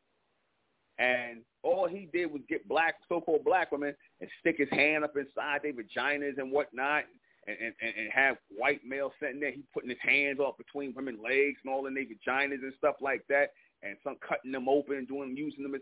And 0.98 1.42
all 1.62 1.86
he 1.86 2.08
did 2.12 2.26
was 2.26 2.42
get 2.48 2.66
black, 2.68 2.96
so-called 3.08 3.44
black 3.44 3.70
women, 3.70 3.94
and 4.20 4.30
stick 4.40 4.56
his 4.58 4.70
hand 4.70 5.04
up 5.04 5.16
inside 5.16 5.60
their 5.62 5.72
vaginas 5.72 6.38
and 6.38 6.50
whatnot, 6.50 7.04
and, 7.46 7.56
and, 7.60 7.74
and 7.80 8.12
have 8.12 8.36
white 8.56 8.80
males 8.84 9.12
sitting 9.20 9.38
there. 9.38 9.52
He 9.52 9.62
putting 9.72 9.90
his 9.90 9.98
hands 10.02 10.40
off 10.40 10.58
between 10.58 10.94
women's 10.94 11.20
legs 11.22 11.58
and 11.64 11.72
all 11.72 11.86
in 11.86 11.94
their 11.94 12.04
vaginas 12.04 12.62
and 12.62 12.72
stuff 12.76 12.96
like 13.00 13.22
that, 13.28 13.52
and 13.82 13.96
some 14.02 14.16
cutting 14.26 14.52
them 14.52 14.68
open 14.68 14.96
and 14.96 15.08
doing 15.08 15.36
using 15.36 15.62
them 15.62 15.74
as 15.74 15.80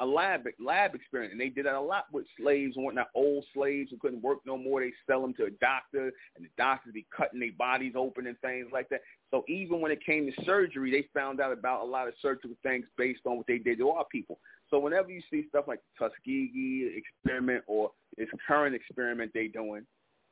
a 0.00 0.04
lab 0.04 0.44
lab 0.58 0.96
experiment, 0.96 1.32
and 1.32 1.40
they 1.40 1.48
did 1.48 1.64
that 1.64 1.74
a 1.74 1.80
lot 1.80 2.06
with 2.12 2.26
slaves 2.36 2.74
and 2.74 2.84
whatnot. 2.84 3.08
Old 3.14 3.44
slaves 3.54 3.90
who 3.90 3.98
couldn't 3.98 4.20
work 4.20 4.38
no 4.44 4.58
more, 4.58 4.80
they 4.80 4.92
sell 5.08 5.22
them 5.22 5.32
to 5.34 5.44
a 5.44 5.50
doctor, 5.60 6.12
and 6.34 6.44
the 6.44 6.48
doctors 6.58 6.92
be 6.92 7.06
cutting 7.16 7.38
their 7.38 7.52
bodies 7.56 7.92
open 7.94 8.26
and 8.26 8.38
things 8.40 8.66
like 8.72 8.88
that. 8.88 9.02
So 9.30 9.44
even 9.48 9.80
when 9.80 9.92
it 9.92 10.04
came 10.04 10.26
to 10.26 10.44
surgery, 10.44 10.90
they 10.90 11.08
found 11.18 11.40
out 11.40 11.52
about 11.52 11.82
a 11.82 11.84
lot 11.84 12.08
of 12.08 12.14
surgical 12.20 12.56
things 12.64 12.84
based 12.98 13.20
on 13.26 13.36
what 13.36 13.46
they 13.46 13.58
did 13.58 13.78
to 13.78 13.90
our 13.90 14.04
people. 14.10 14.40
So 14.70 14.80
whenever 14.80 15.10
you 15.10 15.22
see 15.30 15.44
stuff 15.48 15.66
like 15.68 15.78
the 16.00 16.08
Tuskegee 16.08 16.90
experiment 16.96 17.62
or 17.68 17.92
this 18.18 18.28
current 18.48 18.74
experiment 18.74 19.30
they're 19.34 19.46
doing, 19.46 19.86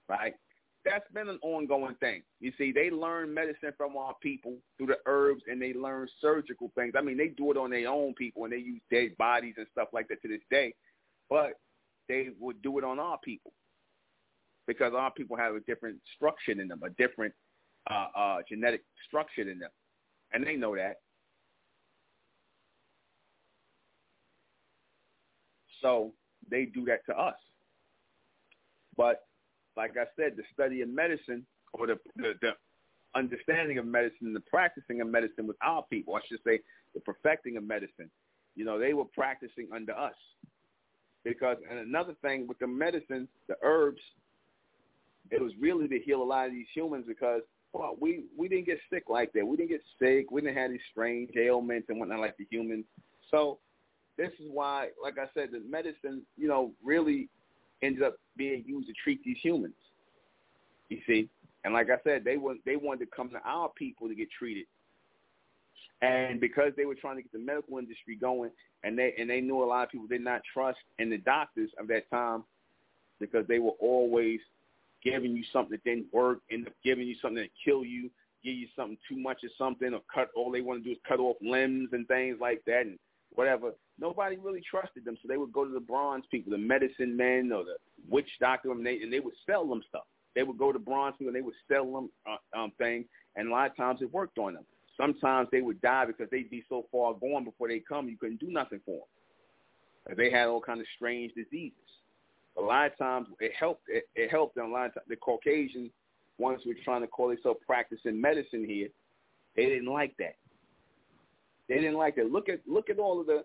right? 0.09 0.35
That's 0.85 1.11
been 1.13 1.29
an 1.29 1.39
ongoing 1.43 1.95
thing. 1.97 2.23
You 2.41 2.53
see, 2.59 2.73
they 2.73 2.91
learn 2.91 3.33
medicine 3.33 3.73
from 3.77 3.97
our 3.97 4.15
people 4.23 4.57
through 4.77 4.89
the 4.89 4.99
herbs, 5.07 5.43
and 5.47 5.61
they 5.61 5.73
learn 5.73 6.09
surgical 6.21 6.71
things. 6.75 6.95
I 6.97 7.03
mean, 7.03 7.17
they 7.17 7.29
do 7.29 7.51
it 7.51 7.57
on 7.57 7.71
their 7.71 7.89
own 7.89 8.15
people, 8.15 8.45
and 8.45 8.53
they 8.53 8.59
use 8.59 8.81
dead 8.91 9.17
bodies 9.19 9.55
and 9.57 9.67
stuff 9.73 9.89
like 9.93 10.09
that 10.09 10.21
to 10.23 10.29
this 10.29 10.43
day. 10.51 10.75
But 11.31 11.55
they 12.09 12.29
would 12.39 12.61
do 12.63 12.79
it 12.79 12.85
on 12.85 12.99
our 12.99 13.19
people 13.25 13.53
because 14.67 14.93
our 14.95 15.11
people 15.11 15.37
have 15.37 15.55
a 15.55 15.61
different 15.61 15.99
structure 16.15 16.53
in 16.53 16.69
them, 16.69 16.81
a 16.85 16.91
different 16.91 17.33
uh, 17.91 18.07
uh, 18.17 18.37
genetic 18.49 18.83
structure 19.07 19.43
in 19.43 19.59
them, 19.59 19.71
and 20.33 20.47
they 20.47 20.57
know 20.57 20.77
that. 20.77 20.97
So 25.81 26.13
they 26.51 26.67
do 26.67 26.85
that 26.87 27.05
to 27.07 27.19
us. 27.19 27.35
But 28.97 29.23
like 29.77 29.93
I 29.97 30.05
said, 30.17 30.37
the 30.37 30.43
study 30.53 30.83
of 30.83 30.89
medicine 30.89 31.45
or 31.73 31.87
the, 31.87 31.99
the, 32.17 32.35
the 32.41 32.51
understanding 33.15 33.79
of 33.79 33.87
medicine, 33.87 34.33
the 34.33 34.41
practicing 34.41 35.01
of 35.01 35.09
medicine 35.09 35.47
with 35.47 35.57
our 35.63 35.85
people, 35.91 36.15
I 36.15 36.21
should 36.29 36.41
say, 36.47 36.61
the 36.95 37.01
perfecting 37.01 37.57
of 37.57 37.65
medicine. 37.65 38.11
You 38.57 38.65
know, 38.65 38.79
they 38.79 38.95
were 38.95 39.05
practicing 39.05 39.69
under 39.75 39.93
us. 39.93 40.15
Because, 41.25 41.57
and 41.69 41.79
another 41.79 42.15
thing 42.23 42.47
with 42.47 42.59
the 42.59 42.67
medicine, 42.67 43.27
the 43.49 43.57
herbs, 43.63 44.01
it 45.31 45.41
was 45.41 45.53
really 45.59 45.89
to 45.89 45.99
heal 45.99 46.23
a 46.23 46.25
lot 46.25 46.47
of 46.47 46.53
these 46.53 46.67
humans 46.75 47.05
because 47.09 47.41
well, 47.73 47.97
we 47.99 48.25
we 48.39 48.47
didn't 48.49 48.67
get 48.67 48.79
sick 48.93 49.05
like 49.09 49.33
that. 49.33 49.45
We 49.45 49.57
didn't 49.57 49.71
get 49.71 49.83
sick. 49.99 50.31
We 50.31 50.41
didn't 50.41 50.57
have 50.57 50.71
these 50.71 50.81
strange 50.93 51.31
ailments 51.37 51.89
and 51.89 51.99
whatnot 51.99 52.21
like 52.21 52.37
the 52.37 52.47
humans. 52.49 52.85
So 53.31 53.59
this 54.17 54.31
is 54.39 54.47
why, 54.49 54.89
like 55.03 55.19
I 55.19 55.27
said, 55.35 55.49
the 55.51 55.61
medicine, 55.69 56.23
you 56.37 56.47
know, 56.47 56.73
really 56.85 57.29
ended 57.85 58.03
up 58.03 58.17
being 58.37 58.65
used 58.67 58.89
to 58.89 58.95
treat 59.03 59.23
these 59.25 59.37
humans. 59.43 59.75
You 60.89 60.99
see, 61.07 61.29
and 61.65 61.73
like 61.73 61.89
I 61.91 61.97
said, 62.05 62.25
they 62.25 62.37
want 62.37 62.61
they 62.65 62.77
wanted 62.77 63.07
to 63.07 63.17
come 63.17 63.31
to 63.31 63.41
our 63.45 63.71
people 63.71 64.09
to 64.09 64.15
get 64.15 64.29
treated, 64.31 64.67
and 66.03 66.41
because 66.41 66.73
they 66.77 66.85
were 66.85 66.95
trying 66.95 67.17
to 67.17 67.23
get 67.23 67.33
the 67.33 67.39
medical 67.39 67.79
industry 67.79 68.17
going, 68.17 68.51
and 68.83 68.99
they 68.99 69.15
and 69.19 69.29
they 69.29 69.41
knew 69.41 69.63
a 69.63 69.65
lot 69.65 69.85
of 69.85 69.91
people 69.91 70.07
did 70.07 70.21
not 70.21 70.43
trust 70.53 70.79
in 70.99 71.11
the 71.11 71.19
doctors 71.19 71.71
of 71.79 71.89
that 71.89 72.09
time, 72.11 72.45
because 73.21 73.47
they 73.49 73.59
were 73.59 73.77
always 73.81 74.41
giving 75.03 75.37
you 75.37 75.45
something 75.53 75.73
that 75.73 75.85
didn't 75.85 76.13
work, 76.13 76.39
end 76.51 76.67
up 76.67 76.75
giving 76.85 77.07
you 77.07 77.15
something 77.21 77.43
that 77.43 77.51
kill 77.65 77.85
you, 77.85 78.11
give 78.43 78.55
you 78.55 78.67
something 78.77 78.99
too 79.09 79.17
much 79.17 79.43
of 79.45 79.51
something, 79.57 79.95
or 79.95 80.01
cut 80.15 80.29
all 80.37 80.51
they 80.51 80.61
want 80.61 80.81
to 80.81 80.85
do 80.85 80.93
is 80.93 80.99
cut 81.07 81.21
off 81.21 81.37
limbs 81.41 81.91
and 81.93 82.07
things 82.09 82.37
like 82.41 82.63
that, 82.67 82.83
and 82.83 82.99
whatever 83.35 83.73
nobody 83.99 84.37
really 84.37 84.63
trusted 84.69 85.05
them, 85.05 85.17
so 85.21 85.29
they 85.29 85.37
would 85.37 85.53
go 85.53 85.65
to 85.65 85.73
the 85.73 85.81
bronze 85.81 86.25
people, 86.31 86.53
the 86.53 86.59
medicine 86.59 87.17
men 87.17 87.51
or 87.53 87.65
the 87.65 87.77
witch 88.09 88.29
doctor, 88.41 88.71
and 88.73 88.85
they 88.85 89.01
and 89.01 89.13
they 89.13 89.21
would 89.21 89.35
sell 89.47 89.67
them 89.67 89.83
stuff. 89.89 90.05
They 90.35 90.43
would 90.43 90.59
go 90.59 90.73
to 90.73 90.79
bronze 90.79 91.15
people 91.19 91.29
and 91.29 91.37
they 91.37 91.47
would 91.47 91.55
sell 91.71 91.91
them 91.93 92.11
uh, 92.27 92.59
um, 92.59 92.73
things, 92.79 93.07
and 93.37 93.49
a 93.49 93.51
lot 93.51 93.71
of 93.71 93.77
times 93.77 94.01
it 94.03 94.13
worked 94.13 94.39
on 94.39 94.55
them. 94.55 94.65
Sometimes 94.97 95.49
they 95.51 95.61
would 95.61 95.81
die 95.81 96.05
because 96.07 96.29
they'd 96.31 96.51
be 96.51 96.65
so 96.69 96.87
far 96.93 97.15
gone 97.15 97.45
before 97.45 97.69
they 97.69 97.81
come, 97.81 98.09
you 98.09 98.17
couldn't 98.17 98.41
do 98.41 98.51
nothing 98.51 98.81
for 98.85 99.01
them. 100.07 100.17
They 100.17 100.31
had 100.31 100.49
all 100.49 100.61
kind 100.61 100.81
of 100.81 100.87
strange 100.97 101.33
diseases. 101.35 101.79
A 102.59 102.61
lot 102.61 102.87
of 102.87 102.99
times 102.99 103.27
it 103.41 103.53
helped. 103.59 103.83
It, 103.89 104.05
it 104.15 104.31
helped 104.31 104.55
them. 104.55 104.67
A 104.67 104.73
lot 104.73 104.87
of 104.87 104.95
times, 104.95 105.07
the 105.09 105.17
Caucasian 105.17 105.91
ones 106.39 106.61
were 106.67 106.75
trying 106.85 107.01
to 107.01 107.07
call 107.07 107.29
themselves 107.29 107.61
practicing 107.67 108.21
medicine 108.21 108.65
here, 108.65 108.89
they 109.57 109.67
didn't 109.67 109.87
like 109.87 110.15
that. 110.19 110.37
They 111.69 111.77
didn't 111.77 111.97
like 111.97 112.17
that. 112.17 112.31
Look 112.31 112.49
at 112.49 112.61
look 112.67 112.91
at 112.91 112.99
all 112.99 113.21
of 113.21 113.27
the 113.27 113.45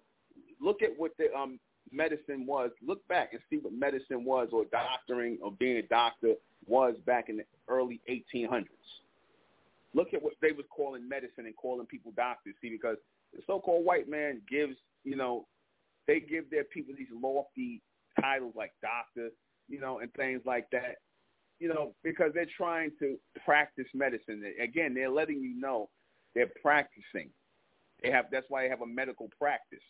look 0.62 0.82
at 0.82 0.90
what 0.98 1.12
the 1.18 1.34
um, 1.34 1.60
medicine 1.92 2.46
was. 2.46 2.72
Look 2.86 3.06
back 3.08 3.34
and 3.34 3.42
see 3.50 3.58
what 3.58 3.74
medicine 3.74 4.26
was 4.26 4.50
or 4.52 4.66
doctoring 4.66 5.38
or 5.42 5.52
being 5.52 5.78
a 5.78 5.84
doctor 5.84 6.34
was 6.68 6.96
back 7.06 7.30
in 7.30 7.38
the 7.38 7.46
early 7.68 8.02
1800s. 8.10 8.66
Look 9.94 10.14
at 10.14 10.22
what 10.22 10.34
they 10.42 10.52
was 10.52 10.66
calling 10.70 11.08
medicine 11.08 11.46
and 11.46 11.56
calling 11.56 11.88
people 11.88 12.12
doctors. 12.16 12.54
See, 12.62 12.70
because 12.70 12.98
the 13.34 13.42
so-called 13.48 13.86
white 13.86 14.08
man 14.08 14.42
gives, 14.50 14.76
you 15.04 15.16
know, 15.16 15.48
they 16.08 16.20
give 16.20 16.50
their 16.50 16.64
people 16.66 16.94
these 16.98 17.08
lofty 17.22 17.82
titles 18.20 18.54
like 18.56 18.74
doctor, 18.82 19.30
you 19.68 19.80
know, 19.80 20.00
and 20.00 20.14
things 20.14 20.42
like 20.46 20.70
that, 20.72 20.98
you 21.60 21.70
know, 21.70 21.94
because 22.04 22.32
they're 22.34 22.48
trying 22.58 22.92
to 23.00 23.18
practice 23.46 23.88
medicine. 23.94 24.44
Again, 24.62 24.94
they're 24.94 25.10
letting 25.10 25.42
you 25.42 25.60
know 25.60 25.90
they're 26.36 26.52
practicing. 26.62 27.30
They 28.02 28.12
have 28.12 28.26
that's 28.32 28.46
why 28.50 28.64
they 28.64 28.70
have 28.70 28.82
a 28.82 28.88
medical 28.88 29.30
practice. 29.40 29.84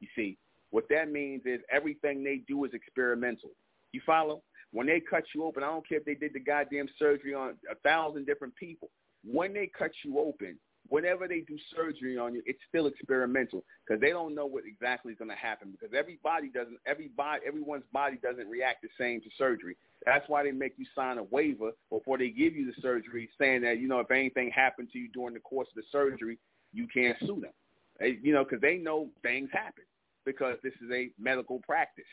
You 0.00 0.08
see, 0.16 0.38
what 0.70 0.84
that 0.90 1.10
means 1.10 1.42
is 1.44 1.60
everything 1.70 2.24
they 2.24 2.42
do 2.48 2.64
is 2.64 2.72
experimental. 2.74 3.50
You 3.92 4.00
follow? 4.06 4.42
When 4.72 4.86
they 4.86 5.00
cut 5.00 5.24
you 5.34 5.44
open, 5.44 5.62
I 5.62 5.66
don't 5.66 5.86
care 5.86 5.98
if 5.98 6.04
they 6.04 6.14
did 6.14 6.32
the 6.32 6.40
goddamn 6.40 6.88
surgery 6.98 7.34
on 7.34 7.56
a 7.70 7.74
thousand 7.76 8.26
different 8.26 8.54
people. 8.54 8.90
When 9.24 9.52
they 9.52 9.66
cut 9.66 9.90
you 10.04 10.18
open, 10.18 10.58
whenever 10.88 11.26
they 11.26 11.40
do 11.40 11.56
surgery 11.74 12.16
on 12.16 12.34
you, 12.34 12.42
it's 12.46 12.60
still 12.68 12.86
experimental 12.86 13.64
because 13.86 14.00
they 14.00 14.10
don't 14.10 14.34
know 14.34 14.46
what 14.46 14.64
exactly 14.66 15.12
is 15.12 15.18
going 15.18 15.30
to 15.30 15.36
happen 15.36 15.72
because 15.72 15.94
every 15.96 16.18
body 16.22 16.50
doesn't, 16.52 16.78
every 16.86 17.08
body, 17.08 17.42
everyone's 17.46 17.84
body 17.92 18.18
doesn't 18.22 18.48
react 18.48 18.82
the 18.82 18.88
same 18.98 19.20
to 19.22 19.28
surgery. 19.36 19.76
That's 20.06 20.28
why 20.28 20.44
they 20.44 20.52
make 20.52 20.74
you 20.78 20.86
sign 20.94 21.18
a 21.18 21.24
waiver 21.24 21.72
before 21.90 22.16
they 22.16 22.30
give 22.30 22.54
you 22.54 22.66
the 22.66 22.80
surgery, 22.80 23.28
saying 23.38 23.62
that 23.62 23.78
you 23.78 23.88
know 23.88 24.00
if 24.00 24.10
anything 24.10 24.50
happened 24.50 24.88
to 24.92 24.98
you 24.98 25.08
during 25.08 25.34
the 25.34 25.40
course 25.40 25.68
of 25.68 25.76
the 25.76 25.88
surgery, 25.90 26.38
you 26.72 26.86
can't 26.92 27.16
sue 27.20 27.40
them. 27.40 27.52
They, 27.98 28.18
you 28.22 28.32
know, 28.32 28.44
because 28.44 28.60
they 28.60 28.76
know 28.76 29.08
things 29.22 29.50
happen 29.52 29.84
because 30.24 30.56
this 30.62 30.72
is 30.74 30.90
a 30.92 31.10
medical 31.18 31.60
practice. 31.66 32.04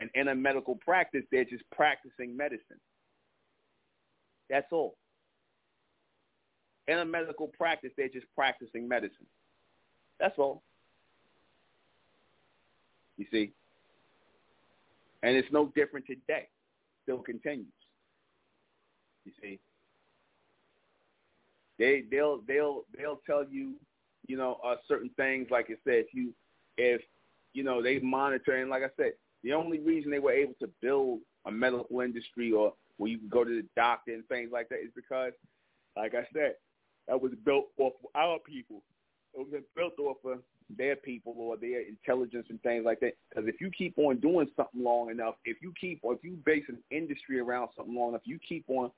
And 0.00 0.10
in 0.14 0.28
a 0.28 0.34
medical 0.34 0.76
practice, 0.76 1.22
they're 1.30 1.44
just 1.44 1.64
practicing 1.70 2.36
medicine. 2.36 2.80
That's 4.50 4.66
all. 4.72 4.96
In 6.88 6.98
a 6.98 7.04
medical 7.04 7.48
practice, 7.48 7.92
they're 7.96 8.08
just 8.08 8.26
practicing 8.34 8.88
medicine. 8.88 9.26
That's 10.20 10.38
all. 10.38 10.62
You 13.16 13.26
see? 13.30 13.52
And 15.22 15.36
it's 15.36 15.48
no 15.52 15.72
different 15.74 16.06
today. 16.06 16.48
Still 17.04 17.18
continues. 17.18 17.66
You 19.24 19.32
see? 19.40 19.58
They 21.78 22.04
they'll 22.10 22.40
they'll 22.46 22.84
they'll 22.96 23.20
tell 23.26 23.44
you, 23.44 23.74
you 24.26 24.36
know, 24.36 24.58
uh, 24.64 24.76
certain 24.86 25.10
things 25.16 25.48
like 25.50 25.66
I 25.66 25.74
said, 25.84 26.04
if 26.06 26.14
you 26.14 26.32
if 26.76 27.00
you 27.54 27.62
know, 27.62 27.80
they 27.80 27.98
monitor. 28.00 28.56
And 28.56 28.68
like 28.68 28.82
I 28.82 28.90
said, 28.96 29.12
the 29.42 29.52
only 29.52 29.78
reason 29.78 30.10
they 30.10 30.18
were 30.18 30.32
able 30.32 30.54
to 30.60 30.68
build 30.82 31.20
a 31.46 31.50
medical 31.50 32.00
industry 32.00 32.52
or 32.52 32.74
where 32.98 33.10
you 33.10 33.18
can 33.18 33.28
go 33.28 33.44
to 33.44 33.50
the 33.50 33.66
doctor 33.76 34.12
and 34.12 34.26
things 34.28 34.50
like 34.52 34.68
that 34.68 34.80
is 34.80 34.90
because, 34.94 35.32
like 35.96 36.14
I 36.14 36.26
said, 36.32 36.54
that 37.08 37.20
was 37.20 37.32
built 37.44 37.66
off 37.78 37.92
of 38.02 38.10
our 38.14 38.38
people. 38.38 38.82
It 39.34 39.40
was 39.40 39.62
built 39.74 39.98
off 39.98 40.18
of 40.24 40.38
their 40.76 40.96
people 40.96 41.34
or 41.36 41.56
their 41.56 41.82
intelligence 41.82 42.46
and 42.48 42.62
things 42.62 42.84
like 42.84 43.00
that. 43.00 43.14
Because 43.28 43.48
if 43.48 43.60
you 43.60 43.70
keep 43.70 43.98
on 43.98 44.18
doing 44.18 44.48
something 44.56 44.82
long 44.82 45.10
enough, 45.10 45.34
if 45.44 45.58
you 45.60 45.72
keep, 45.78 46.00
or 46.02 46.14
if 46.14 46.20
you 46.22 46.38
base 46.44 46.64
an 46.68 46.78
industry 46.90 47.40
around 47.40 47.68
something 47.76 47.94
long 47.94 48.10
enough, 48.10 48.22
you 48.24 48.38
keep 48.48 48.64
on, 48.68 48.90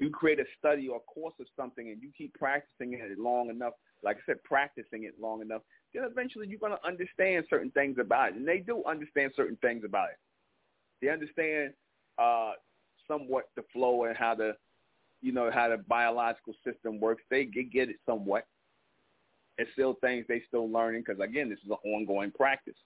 you 0.00 0.10
create 0.10 0.40
a 0.40 0.44
study 0.58 0.88
or 0.88 1.00
course 1.00 1.34
of 1.40 1.46
something 1.56 1.88
and 1.88 2.02
you 2.02 2.10
keep 2.16 2.34
practicing 2.34 2.94
it 2.94 3.18
long 3.18 3.50
enough, 3.50 3.72
like 4.02 4.16
I 4.16 4.20
said, 4.26 4.42
practicing 4.44 5.04
it 5.04 5.14
long 5.20 5.40
enough, 5.40 5.62
then 5.94 6.04
eventually 6.04 6.46
you're 6.48 6.58
going 6.58 6.72
to 6.72 6.86
understand 6.86 7.46
certain 7.48 7.70
things 7.70 7.96
about 7.98 8.30
it. 8.30 8.34
And 8.36 8.46
they 8.46 8.58
do 8.58 8.82
understand 8.84 9.32
certain 9.34 9.56
things 9.62 9.84
about 9.84 10.08
it. 10.10 10.18
They 11.00 11.08
understand 11.08 11.72
uh, 12.18 12.52
somewhat 13.08 13.44
the 13.56 13.62
flow 13.72 14.04
and 14.04 14.16
how 14.16 14.34
the, 14.34 14.52
you 15.22 15.32
know, 15.32 15.50
how 15.50 15.68
the 15.68 15.78
biological 15.78 16.54
system 16.64 17.00
works. 17.00 17.22
They 17.30 17.44
get 17.44 17.88
it 17.88 17.96
somewhat. 18.06 18.46
It's 19.58 19.70
still 19.72 19.94
things 20.02 20.26
they 20.28 20.42
still 20.46 20.70
learning 20.70 21.04
because 21.06 21.20
again, 21.22 21.48
this 21.48 21.58
is 21.64 21.70
an 21.70 21.90
ongoing 21.90 22.30
practice. 22.30 22.76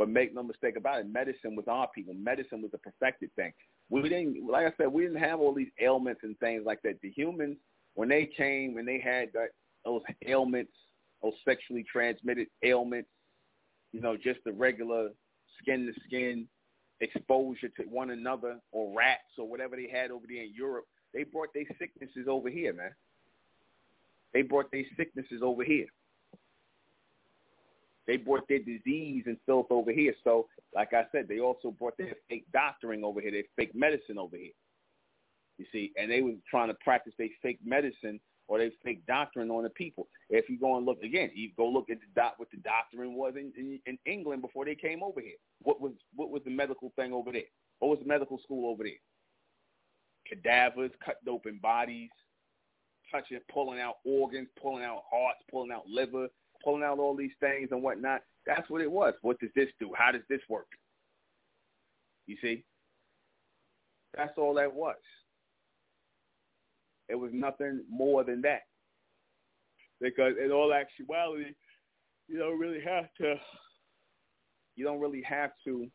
But 0.00 0.08
make 0.08 0.34
no 0.34 0.42
mistake 0.42 0.76
about 0.78 1.00
it, 1.00 1.12
medicine 1.12 1.54
was 1.54 1.66
our 1.68 1.86
people. 1.94 2.14
Medicine 2.14 2.62
was 2.62 2.70
a 2.72 2.78
perfected 2.78 3.30
thing. 3.36 3.52
We 3.90 4.00
didn't, 4.00 4.50
like 4.50 4.64
I 4.64 4.72
said, 4.78 4.90
we 4.90 5.02
didn't 5.02 5.18
have 5.18 5.40
all 5.40 5.52
these 5.52 5.68
ailments 5.78 6.22
and 6.22 6.38
things 6.38 6.62
like 6.64 6.80
that. 6.84 6.94
The 7.02 7.10
humans, 7.10 7.58
when 7.92 8.08
they 8.08 8.24
came, 8.24 8.76
when 8.76 8.86
they 8.86 8.98
had 8.98 9.28
that, 9.34 9.48
those 9.84 10.00
ailments, 10.26 10.72
those 11.22 11.34
sexually 11.44 11.84
transmitted 11.84 12.46
ailments, 12.62 13.10
you 13.92 14.00
know, 14.00 14.16
just 14.16 14.40
the 14.46 14.52
regular 14.52 15.10
skin 15.60 15.92
to 15.92 16.00
skin 16.06 16.48
exposure 17.02 17.68
to 17.68 17.82
one 17.82 18.08
another 18.08 18.58
or 18.72 18.96
rats 18.96 19.36
or 19.36 19.46
whatever 19.46 19.76
they 19.76 19.90
had 19.94 20.10
over 20.10 20.24
there 20.26 20.44
in 20.44 20.54
Europe, 20.56 20.86
they 21.12 21.24
brought 21.24 21.52
their 21.52 21.66
sicknesses 21.78 22.26
over 22.26 22.48
here, 22.48 22.72
man. 22.72 22.92
They 24.32 24.40
brought 24.40 24.70
their 24.72 24.84
sicknesses 24.96 25.42
over 25.42 25.62
here. 25.62 25.88
They 28.10 28.16
brought 28.16 28.48
their 28.48 28.58
disease 28.58 29.22
and 29.26 29.36
filth 29.46 29.68
over 29.70 29.92
here. 29.92 30.12
So, 30.24 30.48
like 30.74 30.92
I 30.92 31.04
said, 31.12 31.28
they 31.28 31.38
also 31.38 31.70
brought 31.70 31.96
their 31.96 32.14
fake 32.28 32.44
doctoring 32.52 33.04
over 33.04 33.20
here, 33.20 33.30
their 33.30 33.44
fake 33.54 33.72
medicine 33.72 34.18
over 34.18 34.36
here. 34.36 34.50
You 35.58 35.66
see, 35.70 35.92
and 35.96 36.10
they 36.10 36.20
were 36.20 36.32
trying 36.50 36.70
to 36.70 36.74
practice 36.82 37.12
their 37.18 37.28
fake 37.40 37.60
medicine 37.64 38.18
or 38.48 38.58
they 38.58 38.72
fake 38.82 39.06
doctrine 39.06 39.48
on 39.52 39.62
the 39.62 39.70
people. 39.70 40.08
If 40.28 40.50
you 40.50 40.58
go 40.58 40.76
and 40.76 40.84
look 40.84 41.00
again, 41.04 41.30
you 41.36 41.50
go 41.56 41.68
look 41.68 41.88
at 41.88 41.98
the 42.00 42.20
doc, 42.20 42.34
what 42.38 42.50
the 42.50 42.56
doctrine 42.56 43.14
was 43.14 43.34
in, 43.36 43.52
in, 43.56 43.78
in 43.86 43.96
England 44.06 44.42
before 44.42 44.64
they 44.64 44.74
came 44.74 45.04
over 45.04 45.20
here. 45.20 45.36
What 45.62 45.80
was 45.80 45.92
what 46.16 46.30
was 46.30 46.42
the 46.44 46.50
medical 46.50 46.92
thing 46.96 47.12
over 47.12 47.30
there? 47.30 47.42
What 47.78 47.90
was 47.90 48.00
the 48.00 48.08
medical 48.08 48.40
school 48.42 48.72
over 48.72 48.82
there? 48.82 48.98
Cadavers, 50.26 50.90
cut 51.04 51.18
open 51.28 51.60
bodies, 51.62 52.10
touching, 53.08 53.38
pulling 53.52 53.78
out 53.78 53.98
organs, 54.04 54.48
pulling 54.60 54.82
out 54.82 55.02
hearts, 55.08 55.44
pulling 55.48 55.70
out 55.70 55.86
liver, 55.86 56.26
pulling 56.62 56.82
out 56.82 56.98
all 56.98 57.16
these 57.16 57.30
things 57.40 57.68
and 57.70 57.82
whatnot. 57.82 58.22
That's 58.46 58.68
what 58.70 58.80
it 58.80 58.90
was. 58.90 59.14
What 59.22 59.38
does 59.40 59.50
this 59.54 59.68
do? 59.78 59.90
How 59.96 60.12
does 60.12 60.22
this 60.28 60.40
work? 60.48 60.68
You 62.26 62.36
see? 62.40 62.64
That's 64.16 64.36
all 64.36 64.54
that 64.54 64.72
was. 64.72 64.96
It 67.08 67.14
was 67.14 67.30
nothing 67.32 67.82
more 67.90 68.24
than 68.24 68.40
that. 68.42 68.62
Because 70.00 70.34
in 70.42 70.50
all 70.50 70.72
actuality, 70.72 71.54
you 72.28 72.38
don't 72.38 72.58
really 72.58 72.80
have 72.80 73.08
to 73.20 73.34
you 74.76 74.84
don't 74.84 75.00
really 75.00 75.22
have 75.22 75.50
to 75.64 75.88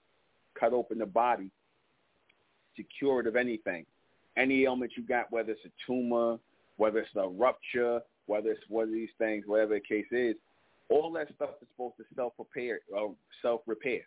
cut 0.59 0.73
open 0.73 0.99
the 0.99 1.05
body 1.05 1.49
to 2.77 2.83
cure 2.99 3.21
it 3.21 3.27
of 3.27 3.35
anything. 3.35 3.85
Any 4.37 4.63
ailment 4.63 4.91
you 4.97 5.03
got, 5.03 5.31
whether 5.31 5.53
it's 5.53 5.65
a 5.65 5.71
tumor, 5.87 6.37
whether 6.77 6.99
it's 6.99 7.15
a 7.15 7.27
rupture, 7.27 8.01
whether 8.27 8.51
it's 8.51 8.63
one 8.67 8.83
of 8.83 8.91
these 8.91 9.09
things, 9.17 9.45
whatever 9.47 9.75
the 9.75 9.79
case 9.79 10.05
is, 10.11 10.35
all 10.89 11.11
that 11.13 11.27
stuff 11.35 11.51
is 11.61 11.67
supposed 11.73 11.95
to 11.97 12.03
self-repair, 12.15 12.79
or 12.93 13.09
uh, 13.09 13.13
self-repair. 13.41 14.01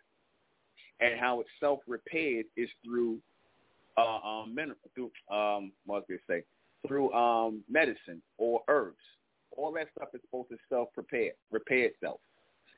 And 1.01 1.19
how 1.19 1.39
it's 1.39 1.49
self-repaired 1.59 2.45
is 2.57 2.69
through, 2.83 3.19
uh, 3.97 4.19
um, 4.19 4.55
through, 4.95 5.11
um, 5.31 5.71
what 5.85 5.95
was 5.97 6.03
I 6.09 6.13
to 6.13 6.19
say, 6.27 6.43
through 6.87 7.11
um, 7.13 7.63
medicine 7.69 8.21
or 8.37 8.61
herbs. 8.67 8.97
All 9.57 9.71
that 9.73 9.87
stuff 9.97 10.09
is 10.13 10.21
supposed 10.21 10.49
to 10.49 10.57
self-prepare, 10.69 11.31
repair 11.51 11.85
itself. 11.85 12.19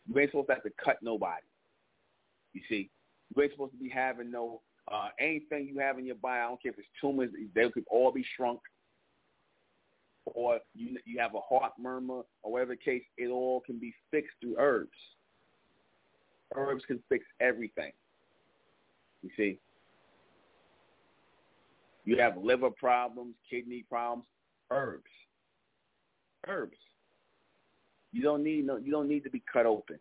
You 0.07 0.19
ain't 0.19 0.31
supposed 0.31 0.47
to 0.47 0.53
have 0.53 0.63
to 0.63 0.71
cut 0.83 0.97
nobody. 1.01 1.41
You 2.53 2.61
see, 2.69 2.89
you 3.35 3.43
ain't 3.43 3.51
supposed 3.51 3.73
to 3.73 3.77
be 3.77 3.89
having 3.89 4.31
no 4.31 4.61
uh, 4.91 5.09
anything 5.19 5.67
you 5.67 5.79
have 5.79 5.99
in 5.99 6.05
your 6.05 6.15
body. 6.15 6.39
I 6.39 6.47
don't 6.47 6.61
care 6.61 6.71
if 6.71 6.79
it's 6.79 6.87
tumors; 6.99 7.29
they 7.53 7.69
could 7.69 7.85
all 7.89 8.11
be 8.11 8.25
shrunk. 8.35 8.59
Or 10.25 10.59
you 10.75 10.97
you 11.05 11.19
have 11.19 11.33
a 11.33 11.39
heart 11.39 11.73
murmur, 11.79 12.21
or 12.43 12.51
whatever 12.51 12.75
case, 12.75 13.03
it 13.17 13.27
all 13.27 13.61
can 13.61 13.79
be 13.79 13.93
fixed 14.11 14.35
through 14.39 14.55
herbs. 14.59 14.97
Herbs 16.55 16.83
can 16.85 17.01
fix 17.09 17.25
everything. 17.39 17.91
You 19.23 19.29
see, 19.35 19.59
you 22.05 22.17
have 22.17 22.37
liver 22.37 22.69
problems, 22.69 23.35
kidney 23.49 23.85
problems, 23.89 24.25
herbs. 24.69 25.03
Herbs. 26.47 26.77
You 28.11 28.21
don't 28.23 28.43
need 28.43 28.65
no. 28.65 28.77
You 28.77 28.91
don't 28.91 29.07
need 29.07 29.23
to 29.23 29.29
be 29.29 29.41
cut 29.51 29.65
open. 29.65 29.99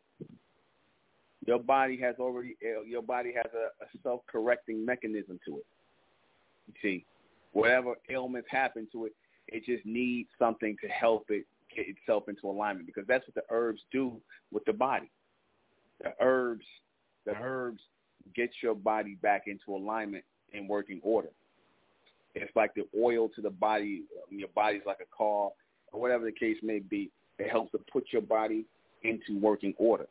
Your 1.47 1.59
body 1.59 1.99
has 1.99 2.17
already. 2.19 2.57
Eh, 2.63 2.83
your 2.87 3.03
body 3.03 3.33
has 3.35 3.51
a, 3.55 3.85
a 3.85 3.89
self-correcting 4.03 4.85
mechanism 4.85 5.39
to 5.47 5.59
it. 5.59 5.67
You 6.67 6.75
see, 6.83 7.05
whatever 7.53 7.95
ailments 8.09 8.49
happen 8.51 8.89
to 8.93 9.07
it, 9.07 9.13
it 9.51 9.65
just 9.67 9.85
needs 9.85 10.29
something 10.39 10.77
to 10.83 10.89
help 10.89 11.27
it 11.29 11.45
get 11.75 11.87
itself 11.89 12.29
into 12.29 12.49
alignment 12.49 12.87
because 12.87 13.05
that's 13.07 13.27
what 13.27 13.35
the 13.35 13.55
herbs 13.55 13.81
do 13.93 14.17
with 14.53 14.65
the 14.65 14.73
body. 14.73 15.11
The 16.03 16.15
herbs, 16.21 16.65
the 17.27 17.35
herbs 17.41 17.81
get 18.35 18.51
your 18.63 18.75
body 18.75 19.17
back 19.23 19.43
into 19.47 19.75
alignment 19.75 20.25
and 20.55 20.69
working 20.69 21.01
order. 21.03 21.29
It's 22.35 22.55
like 22.55 22.75
the 22.75 22.87
oil 22.99 23.29
to 23.35 23.43
the 23.43 23.51
body. 23.51 24.05
Um, 24.31 24.39
your 24.39 24.49
body's 24.55 24.83
like 24.87 24.99
a 25.01 25.17
car, 25.17 25.51
or 25.93 26.01
whatever 26.01 26.25
the 26.25 26.33
case 26.33 26.57
may 26.63 26.79
be. 26.79 27.11
It 27.39 27.51
helps 27.51 27.73
to 27.73 27.79
put 27.93 28.05
your 28.13 28.23
body 28.23 28.65
into 29.03 29.39
working 29.39 29.75
order. 29.79 30.07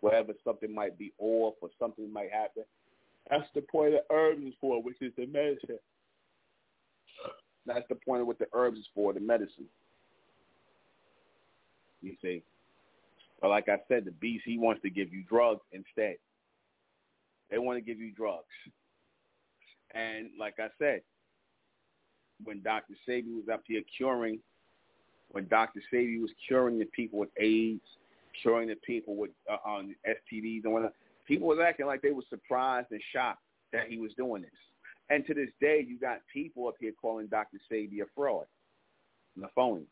Whatever 0.00 0.32
something 0.44 0.74
might 0.74 0.98
be 0.98 1.12
off 1.18 1.54
or 1.60 1.68
something 1.78 2.10
might 2.12 2.30
happen, 2.30 2.64
that's 3.30 3.48
the 3.54 3.62
point 3.62 3.94
of 3.94 4.00
herbs 4.10 4.42
for, 4.60 4.82
which 4.82 4.96
is 5.00 5.12
the 5.16 5.26
medicine. 5.26 5.78
That's 7.66 7.86
the 7.88 7.94
point 7.94 8.20
of 8.20 8.26
what 8.26 8.38
the 8.38 8.46
herbs 8.52 8.78
is 8.78 8.86
for, 8.94 9.12
the 9.12 9.20
medicine. 9.20 9.66
You 12.02 12.14
see. 12.20 12.42
But 13.40 13.48
like 13.48 13.68
I 13.68 13.78
said, 13.88 14.04
the 14.04 14.10
beast, 14.12 14.44
he 14.46 14.58
wants 14.58 14.82
to 14.82 14.90
give 14.90 15.12
you 15.12 15.22
drugs 15.28 15.62
instead. 15.72 16.16
They 17.50 17.58
want 17.58 17.78
to 17.78 17.84
give 17.84 17.98
you 17.98 18.12
drugs. 18.12 18.44
And 19.94 20.30
like 20.38 20.54
I 20.58 20.68
said, 20.78 21.02
when 22.42 22.62
Dr. 22.62 22.94
Sebi 23.08 23.34
was 23.34 23.48
up 23.52 23.62
here 23.66 23.82
curing, 23.96 24.40
when 25.30 25.46
Dr. 25.48 25.80
Sebi 25.92 26.20
was 26.20 26.30
curing 26.46 26.78
the 26.78 26.86
people 26.86 27.18
with 27.18 27.28
AIDS, 27.38 27.82
curing 28.42 28.68
the 28.68 28.76
people 28.76 29.16
with 29.16 29.30
uh, 29.50 29.56
on 29.68 29.94
STDs 30.06 30.64
and 30.64 30.72
whatnot, 30.72 30.92
people 31.26 31.48
was 31.48 31.58
acting 31.64 31.86
like 31.86 32.02
they 32.02 32.10
were 32.10 32.24
surprised 32.28 32.88
and 32.90 33.00
shocked 33.12 33.42
that 33.72 33.88
he 33.88 33.98
was 33.98 34.12
doing 34.16 34.42
this. 34.42 34.50
And 35.10 35.26
to 35.26 35.34
this 35.34 35.50
day, 35.60 35.84
you 35.86 35.98
got 35.98 36.20
people 36.32 36.66
up 36.66 36.74
here 36.80 36.92
calling 37.00 37.26
Dr. 37.26 37.58
Sebi 37.70 38.00
a 38.00 38.06
fraud 38.14 38.46
and 39.36 39.44
a 39.44 39.48
phony. 39.54 39.84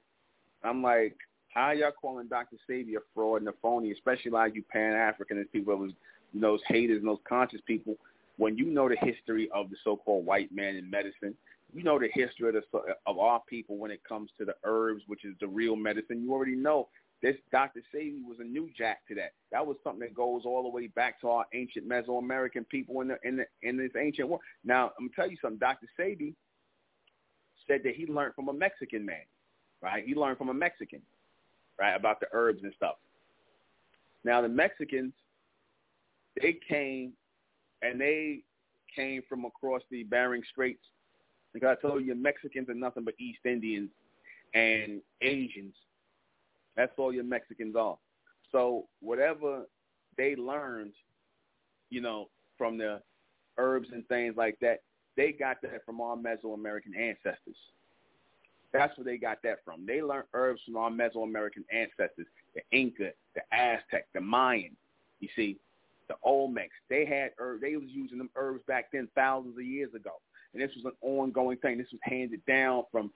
I'm 0.65 0.83
like, 0.83 1.17
how 1.49 1.73
y'all 1.73 1.93
calling 1.93 2.29
Dr. 2.29 2.57
Sebi 2.69 2.97
a 2.97 3.01
fraud 3.15 3.43
and 3.43 3.49
a 3.49 3.55
phony, 3.61 3.93
especially 3.93 4.31
like 4.31 4.55
you 4.55 4.63
Pan-African 4.71 5.39
and 5.39 5.53
people, 5.53 5.79
those, 5.79 5.93
those 6.35 6.61
haters 6.67 6.99
and 6.99 7.09
those 7.09 7.19
conscious 7.29 7.61
people 7.67 7.97
when 8.37 8.57
you 8.57 8.67
know 8.67 8.89
the 8.89 8.97
history 8.97 9.49
of 9.55 9.71
the 9.71 9.77
so-called 9.85 10.27
white 10.27 10.53
man 10.53 10.77
in 10.77 10.89
medicine, 10.89 11.35
you 11.75 11.83
know 11.83 11.99
the 11.99 12.09
history 12.13 12.49
of, 12.49 12.55
the, 12.55 12.81
of 13.07 13.19
our 13.19 13.41
people 13.49 13.77
when 13.77 13.91
it 13.91 14.03
comes 14.05 14.31
to 14.39 14.45
the 14.45 14.55
herbs, 14.65 15.03
which 15.07 15.25
is 15.25 15.35
the 15.41 15.47
real 15.47 15.77
medicine. 15.77 16.23
You 16.23 16.33
already 16.33 16.55
know 16.55 16.89
this 17.23 17.37
Dr. 17.53 17.83
Sebi 17.95 18.25
was 18.27 18.39
a 18.41 18.45
new 18.45 18.69
jack 18.77 19.07
to 19.09 19.15
that. 19.15 19.33
That 19.53 19.65
was 19.65 19.77
something 19.85 20.01
that 20.01 20.15
goes 20.15 20.43
all 20.45 20.65
the 20.65 20.69
way 20.69 20.89
back 20.89 21.21
to 21.21 21.29
our 21.29 21.47
ancient 21.55 21.89
Mesoamerican 21.89 22.69
people 22.69 23.01
in 23.01 23.09
the 23.09 23.17
in 23.23 23.37
the 23.37 23.45
in 23.63 23.77
this 23.77 23.93
ancient 23.99 24.29
world. 24.29 24.43
Now 24.65 24.91
I'm 24.99 25.07
gonna 25.07 25.11
tell 25.15 25.31
you 25.31 25.37
something. 25.41 25.59
Dr. 25.59 25.87
Sebi 25.99 26.35
said 27.69 27.83
that 27.85 27.95
he 27.95 28.07
learned 28.07 28.35
from 28.35 28.49
a 28.49 28.53
Mexican 28.53 29.07
man, 29.07 29.25
right? 29.81 30.05
He 30.05 30.15
learned 30.15 30.39
from 30.39 30.49
a 30.49 30.55
Mexican, 30.55 31.01
right, 31.79 31.95
about 31.95 32.19
the 32.19 32.27
herbs 32.33 32.61
and 32.65 32.73
stuff. 32.77 32.97
Now 34.25 34.43
the 34.43 34.49
Mexicans, 34.49 35.13
they 36.41 36.59
came 36.69 37.13
and 37.83 38.01
they 38.01 38.41
came 38.95 39.23
from 39.29 39.45
across 39.45 39.83
the 39.91 40.03
Bering 40.03 40.43
Straits. 40.51 40.83
Because 41.53 41.77
I 41.79 41.87
told 41.87 42.05
you, 42.05 42.15
Mexicans 42.15 42.69
are 42.69 42.75
nothing 42.75 43.05
but 43.05 43.15
East 43.19 43.41
Indians 43.45 43.91
and 44.55 45.03
Asians. 45.21 45.75
That's 46.77 46.93
all 46.99 47.13
your 47.13 47.25
Mexicans 47.25 47.77
are. 47.77 47.97
So 48.51 48.87
whatever 49.01 49.63
they 50.17 50.37
learned, 50.37 50.93
you 51.91 52.01
know, 52.01 52.29
from 52.59 52.79
the 52.79 53.01
herbs 53.59 53.89
and 53.93 54.07
things 54.09 54.35
like 54.37 54.59
that, 54.61 54.81
they 55.17 55.33
got 55.33 55.61
that 55.63 55.85
from 55.85 56.01
our 56.01 56.17
Mesoamerican 56.17 56.97
ancestors. 56.99 57.57
That's 58.73 58.97
where 58.97 59.05
they 59.05 59.19
got 59.19 59.43
that 59.43 59.59
from. 59.65 59.85
They 59.85 60.03
learned 60.03 60.25
herbs 60.33 60.63
from 60.65 60.77
our 60.77 60.91
Mesoamerican 60.91 61.65
ancestors, 61.71 62.27
the 62.55 62.63
Inca, 62.73 63.11
the 63.35 63.43
Aztec, 63.53 64.07
the 64.15 64.21
Mayan. 64.21 64.75
You 65.21 65.29
see, 65.37 65.59
the 66.09 66.15
Olmecs. 66.27 66.71
They 66.89 67.05
had 67.05 67.33
herbs. 67.39 67.61
They 67.61 67.77
was 67.77 67.89
using 67.89 68.19
them 68.19 68.31
herbs 68.37 68.63
back 68.67 68.87
then 68.93 69.09
thousands 69.15 69.57
of 69.59 69.65
years 69.65 69.95
ago. 69.95 70.13
And 70.53 70.63
this 70.63 70.71
was 70.75 70.85
an 70.87 70.93
ongoing 71.03 71.59
thing. 71.59 71.79
This 71.79 71.93
was 71.93 72.01
handed 72.03 72.45
down 72.47 72.85
from 72.91 73.11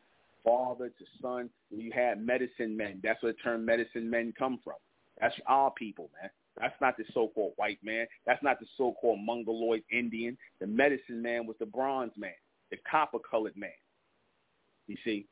father 0.46 0.88
to 0.88 1.04
son. 1.20 1.50
You 1.70 1.90
had 1.92 2.24
medicine 2.24 2.76
men. 2.76 3.00
That's 3.02 3.22
where 3.22 3.32
the 3.32 3.38
term 3.38 3.66
medicine 3.66 4.08
men 4.08 4.32
come 4.38 4.60
from. 4.64 4.76
That's 5.20 5.34
our 5.46 5.70
people, 5.72 6.08
man. 6.22 6.30
That's 6.58 6.80
not 6.80 6.96
the 6.96 7.04
so-called 7.12 7.52
white 7.56 7.78
man. 7.82 8.06
That's 8.24 8.42
not 8.42 8.60
the 8.60 8.66
so-called 8.78 9.20
Mongoloid 9.20 9.82
Indian. 9.90 10.38
The 10.60 10.66
medicine 10.66 11.20
man 11.20 11.46
was 11.46 11.56
the 11.58 11.66
bronze 11.66 12.12
man, 12.16 12.30
the 12.70 12.78
copper-colored 12.90 13.56
man. 13.56 13.70
You 14.86 14.96
see, 15.04 15.26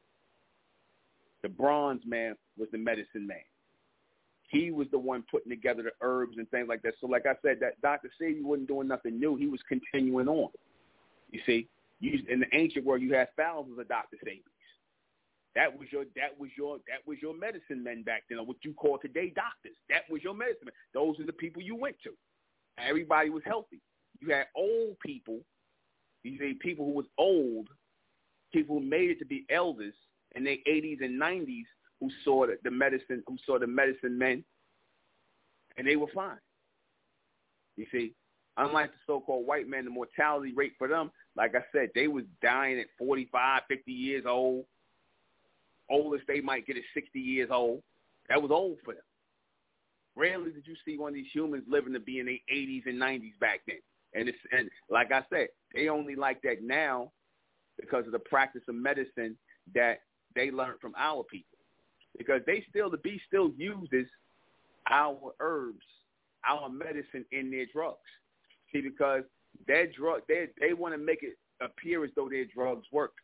the 1.42 1.48
bronze 1.48 2.02
man 2.04 2.36
was 2.58 2.68
the 2.72 2.78
medicine 2.78 3.26
man. 3.26 3.38
he 4.54 4.70
was 4.70 4.86
the 4.90 4.98
one 4.98 5.24
putting 5.30 5.50
together 5.50 5.82
the 5.82 5.90
herbs 6.00 6.36
and 6.38 6.48
things 6.50 6.68
like 6.68 6.82
that. 6.82 6.94
So, 7.00 7.06
like 7.06 7.26
I 7.26 7.34
said, 7.42 7.58
that 7.60 7.80
Dr. 7.82 8.10
Sebi 8.20 8.42
wasn't 8.42 8.68
doing 8.68 8.86
nothing 8.86 9.18
new. 9.18 9.36
He 9.36 9.46
was 9.46 9.60
continuing 9.68 10.28
on. 10.28 10.48
You 11.32 11.40
see, 11.46 11.68
you, 12.00 12.20
in 12.28 12.40
the 12.40 12.46
ancient 12.52 12.84
world, 12.84 13.02
you 13.02 13.14
had 13.14 13.28
thousands 13.36 13.78
of 13.78 13.88
Dr. 13.88 14.16
Sebis. 14.24 14.42
That 15.54 15.78
was 15.78 15.88
your 15.92 16.04
that 16.16 16.38
was 16.38 16.50
your 16.56 16.78
that 16.88 17.06
was 17.06 17.18
your 17.22 17.34
medicine 17.36 17.82
men 17.82 18.02
back 18.02 18.24
then, 18.28 18.38
or 18.38 18.46
what 18.46 18.56
you 18.62 18.72
call 18.72 18.98
today 18.98 19.32
doctors. 19.34 19.76
That 19.88 20.02
was 20.10 20.22
your 20.22 20.34
medicine 20.34 20.66
men. 20.66 20.74
Those 20.92 21.18
are 21.20 21.26
the 21.26 21.32
people 21.32 21.62
you 21.62 21.76
went 21.76 21.96
to. 22.04 22.10
Everybody 22.78 23.30
was 23.30 23.42
healthy. 23.46 23.80
You 24.20 24.34
had 24.34 24.46
old 24.56 24.98
people. 24.98 25.40
You 26.24 26.38
see 26.38 26.54
people 26.54 26.86
who 26.86 26.92
was 26.92 27.06
old, 27.18 27.68
people 28.52 28.80
who 28.80 28.84
made 28.84 29.10
it 29.10 29.18
to 29.20 29.26
be 29.26 29.44
elders 29.50 29.94
in 30.34 30.42
their 30.42 30.56
80s 30.66 31.04
and 31.04 31.20
90s 31.20 31.64
who 32.00 32.10
saw 32.24 32.46
the, 32.46 32.56
the 32.64 32.70
medicine 32.70 33.22
who 33.26 33.36
saw 33.46 33.58
the 33.58 33.66
medicine 33.66 34.18
men, 34.18 34.42
and 35.76 35.86
they 35.86 35.96
were 35.96 36.08
fine. 36.14 36.38
You 37.76 37.86
see, 37.92 38.14
unlike 38.56 38.90
the 38.90 38.98
so-called 39.06 39.46
white 39.46 39.68
men, 39.68 39.84
the 39.84 39.90
mortality 39.90 40.52
rate 40.52 40.72
for 40.78 40.88
them, 40.88 41.12
like 41.36 41.54
I 41.54 41.64
said, 41.72 41.90
they 41.94 42.08
was 42.08 42.24
dying 42.42 42.80
at 42.80 42.86
45, 42.98 43.62
50 43.68 43.92
years 43.92 44.24
old 44.26 44.64
Oldest 45.90 46.24
they 46.26 46.40
might 46.40 46.66
get 46.66 46.76
is 46.76 46.84
60 46.94 47.18
years 47.18 47.50
old. 47.52 47.82
That 48.28 48.40
was 48.40 48.50
old 48.50 48.78
for 48.84 48.94
them. 48.94 49.02
Rarely 50.16 50.52
did 50.52 50.66
you 50.66 50.76
see 50.84 50.96
one 50.96 51.10
of 51.10 51.14
these 51.14 51.32
humans 51.32 51.64
living 51.68 51.92
to 51.92 52.00
be 52.00 52.20
in 52.20 52.26
their 52.26 52.38
80s 52.52 52.86
and 52.86 53.00
90s 53.00 53.38
back 53.40 53.60
then. 53.66 53.78
And 54.14 54.28
it's 54.28 54.38
and 54.52 54.70
like 54.88 55.10
I 55.12 55.22
said, 55.28 55.48
they 55.74 55.88
only 55.88 56.14
like 56.14 56.40
that 56.42 56.62
now 56.62 57.10
because 57.80 58.06
of 58.06 58.12
the 58.12 58.20
practice 58.20 58.62
of 58.68 58.76
medicine 58.76 59.36
that 59.74 60.00
they 60.36 60.50
learned 60.50 60.80
from 60.80 60.94
our 60.96 61.24
people. 61.24 61.58
Because 62.16 62.42
they 62.46 62.64
still 62.70 62.90
the 62.90 62.98
beast 62.98 63.24
still 63.26 63.50
uses 63.56 64.06
our 64.88 65.32
herbs, 65.40 65.84
our 66.48 66.68
medicine 66.68 67.24
in 67.32 67.50
their 67.50 67.66
drugs. 67.72 67.98
See, 68.72 68.80
because 68.80 69.24
their 69.66 69.88
drug 69.88 70.22
they 70.28 70.46
they 70.60 70.74
want 70.74 70.94
to 70.94 70.98
make 70.98 71.22
it 71.22 71.36
appear 71.60 72.04
as 72.04 72.10
though 72.14 72.28
their 72.28 72.44
drugs 72.44 72.86
work. 72.92 73.14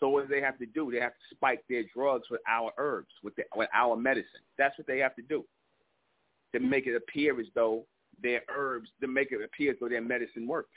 So 0.00 0.08
what 0.08 0.28
do 0.28 0.34
they 0.34 0.40
have 0.40 0.58
to 0.58 0.66
do? 0.66 0.90
They 0.90 1.00
have 1.00 1.12
to 1.12 1.34
spike 1.34 1.64
their 1.68 1.84
drugs 1.94 2.26
with 2.30 2.40
our 2.48 2.72
herbs, 2.78 3.12
with, 3.22 3.34
the, 3.36 3.44
with 3.54 3.68
our 3.72 3.96
medicine. 3.96 4.42
That's 4.58 4.76
what 4.78 4.86
they 4.86 4.98
have 4.98 5.14
to 5.16 5.22
do 5.22 5.44
to 6.52 6.60
make 6.60 6.86
it 6.86 6.94
appear 6.94 7.38
as 7.40 7.46
though 7.54 7.84
their 8.22 8.42
herbs, 8.54 8.88
to 9.00 9.08
make 9.08 9.32
it 9.32 9.42
appear 9.42 9.72
as 9.72 9.76
though 9.80 9.88
their 9.88 10.00
medicine 10.00 10.46
works. 10.46 10.70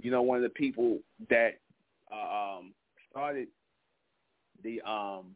You 0.00 0.10
know, 0.10 0.22
one 0.22 0.36
of 0.36 0.42
the 0.42 0.50
people 0.50 0.98
that 1.30 1.58
uh, 2.12 2.56
um, 2.56 2.72
started 3.10 3.48
the 4.62 4.80
um, 4.82 5.34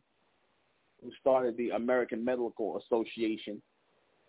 who 1.02 1.10
started 1.20 1.56
the 1.56 1.70
American 1.70 2.24
Medical 2.24 2.80
Association 2.84 3.62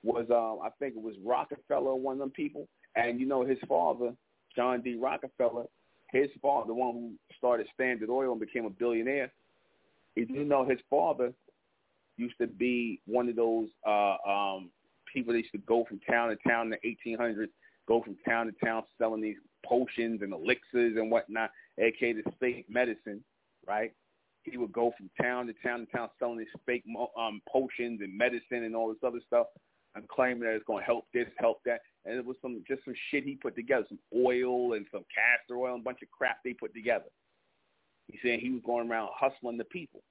was 0.03 0.25
um, 0.29 0.59
I 0.63 0.69
think 0.79 0.95
it 0.95 1.01
was 1.01 1.15
Rockefeller, 1.23 1.95
one 1.95 2.13
of 2.13 2.19
them 2.19 2.31
people, 2.31 2.67
and 2.95 3.19
you 3.19 3.25
know 3.25 3.43
his 3.43 3.57
father, 3.67 4.13
John 4.55 4.81
D. 4.81 4.95
Rockefeller, 4.95 5.65
his 6.11 6.29
father, 6.41 6.67
the 6.67 6.73
one 6.73 6.93
who 6.93 7.11
started 7.37 7.67
Standard 7.73 8.09
Oil 8.09 8.31
and 8.31 8.39
became 8.39 8.65
a 8.65 8.69
billionaire, 8.69 9.31
you 10.15 10.43
know 10.43 10.65
his 10.65 10.79
father 10.89 11.33
used 12.17 12.37
to 12.39 12.47
be 12.47 13.01
one 13.05 13.29
of 13.29 13.35
those 13.35 13.69
uh, 13.87 14.15
um, 14.27 14.69
people 15.11 15.33
that 15.33 15.39
used 15.39 15.51
to 15.53 15.59
go 15.59 15.85
from 15.87 15.99
town 15.99 16.29
to 16.29 16.35
town 16.47 16.71
in 16.71 16.77
the 16.81 17.15
1800s, 17.15 17.47
go 17.87 18.01
from 18.03 18.17
town 18.27 18.47
to 18.47 18.51
town 18.63 18.83
selling 18.97 19.21
these 19.21 19.37
potions 19.65 20.21
and 20.21 20.33
elixirs 20.33 20.97
and 20.97 21.09
whatnot, 21.09 21.51
aka 21.77 22.13
the 22.13 22.23
fake 22.39 22.65
medicine, 22.69 23.23
right? 23.67 23.93
He 24.43 24.57
would 24.57 24.71
go 24.71 24.93
from 24.97 25.09
town 25.21 25.47
to 25.47 25.53
town 25.65 25.79
to 25.79 25.85
town 25.85 26.09
selling 26.19 26.39
these 26.39 26.47
fake 26.65 26.83
um, 27.17 27.41
potions 27.47 28.01
and 28.01 28.17
medicine 28.17 28.63
and 28.63 28.75
all 28.75 28.89
this 28.89 28.97
other 29.05 29.19
stuff 29.25 29.47
and 29.95 30.07
claiming 30.07 30.43
that 30.43 30.53
it's 30.55 30.65
going 30.65 30.81
to 30.81 30.85
help 30.85 31.05
this, 31.13 31.27
help 31.37 31.61
that. 31.65 31.81
And 32.05 32.15
it 32.15 32.25
was 32.25 32.37
some 32.41 32.63
just 32.67 32.85
some 32.85 32.93
shit 33.09 33.23
he 33.23 33.35
put 33.35 33.55
together, 33.55 33.85
some 33.89 33.99
oil 34.15 34.73
and 34.73 34.85
some 34.91 35.03
castor 35.13 35.59
oil 35.59 35.73
and 35.73 35.81
a 35.81 35.83
bunch 35.83 35.99
of 36.01 36.09
crap 36.11 36.37
they 36.43 36.53
put 36.53 36.73
together. 36.73 37.05
He 38.07 38.17
said 38.23 38.39
he 38.39 38.49
was 38.49 38.61
going 38.65 38.89
around 38.89 39.09
hustling 39.13 39.57
the 39.57 39.65
people, 39.65 40.01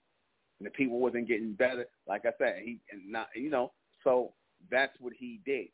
and 0.58 0.66
the 0.66 0.70
people 0.70 1.00
wasn't 1.00 1.28
getting 1.28 1.54
better. 1.54 1.86
Like 2.06 2.26
I 2.26 2.32
said, 2.38 2.62
he 2.64 2.78
and 2.92 3.10
not 3.10 3.28
you 3.34 3.50
know. 3.50 3.72
So 4.04 4.32
that's 4.70 4.92
what 5.00 5.12
he 5.16 5.40
did. 5.44 5.68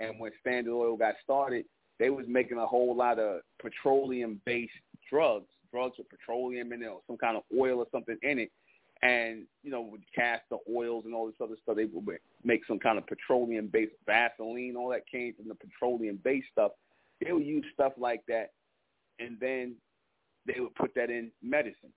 And 0.00 0.18
when 0.18 0.32
Standard 0.40 0.74
Oil 0.74 0.96
got 0.96 1.14
started, 1.22 1.64
they 1.98 2.10
was 2.10 2.26
making 2.28 2.58
a 2.58 2.66
whole 2.66 2.94
lot 2.94 3.18
of 3.18 3.40
petroleum-based 3.60 4.72
drugs, 5.08 5.46
drugs 5.70 5.96
with 5.98 6.08
petroleum 6.08 6.72
in 6.72 6.82
it, 6.82 6.86
or 6.86 7.00
some 7.06 7.16
kind 7.16 7.36
of 7.36 7.44
oil 7.58 7.78
or 7.78 7.86
something 7.92 8.18
in 8.22 8.38
it 8.40 8.50
and 9.02 9.44
you 9.62 9.70
know 9.70 9.82
with 9.82 10.00
castor 10.14 10.56
oils 10.74 11.04
and 11.04 11.14
all 11.14 11.26
this 11.26 11.36
other 11.42 11.56
stuff, 11.62 11.76
they 11.76 11.84
would 11.84 12.18
make 12.44 12.64
some 12.66 12.78
kind 12.78 12.98
of 12.98 13.06
petroleum-based 13.06 13.94
Vaseline. 14.06 14.76
All 14.76 14.90
that 14.90 15.06
came 15.10 15.34
from 15.34 15.48
the 15.48 15.54
petroleum-based 15.54 16.46
stuff. 16.52 16.72
They 17.22 17.32
would 17.32 17.44
use 17.44 17.64
stuff 17.72 17.92
like 17.98 18.22
that, 18.28 18.52
and 19.18 19.38
then 19.40 19.76
they 20.46 20.60
would 20.60 20.74
put 20.74 20.94
that 20.94 21.10
in 21.10 21.30
medicine, 21.42 21.92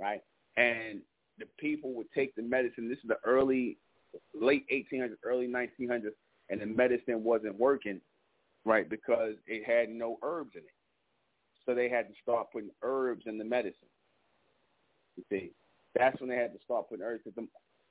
right? 0.00 0.20
And 0.56 1.00
the 1.38 1.46
people 1.58 1.92
would 1.94 2.10
take 2.14 2.34
the 2.36 2.42
medicine. 2.42 2.88
This 2.88 2.98
is 2.98 3.08
the 3.08 3.18
early, 3.24 3.78
late 4.34 4.64
1800s, 4.72 5.16
early 5.24 5.48
1900s, 5.48 6.12
and 6.50 6.60
the 6.60 6.66
medicine 6.66 7.24
wasn't 7.24 7.58
working, 7.58 8.00
right? 8.64 8.88
Because 8.88 9.34
it 9.46 9.64
had 9.64 9.88
no 9.88 10.18
herbs 10.22 10.52
in 10.54 10.60
it. 10.60 10.74
So 11.66 11.74
they 11.74 11.88
had 11.88 12.08
to 12.08 12.14
start 12.22 12.52
putting 12.52 12.70
herbs 12.82 13.24
in 13.26 13.38
the 13.38 13.44
medicine. 13.44 13.88
You 15.16 15.24
see, 15.30 15.52
that's 15.94 16.20
when 16.20 16.28
they 16.30 16.36
had 16.36 16.52
to 16.52 16.58
start 16.64 16.88
putting 16.88 17.04
herbs 17.04 17.22
because 17.24 17.36
them 17.36 17.48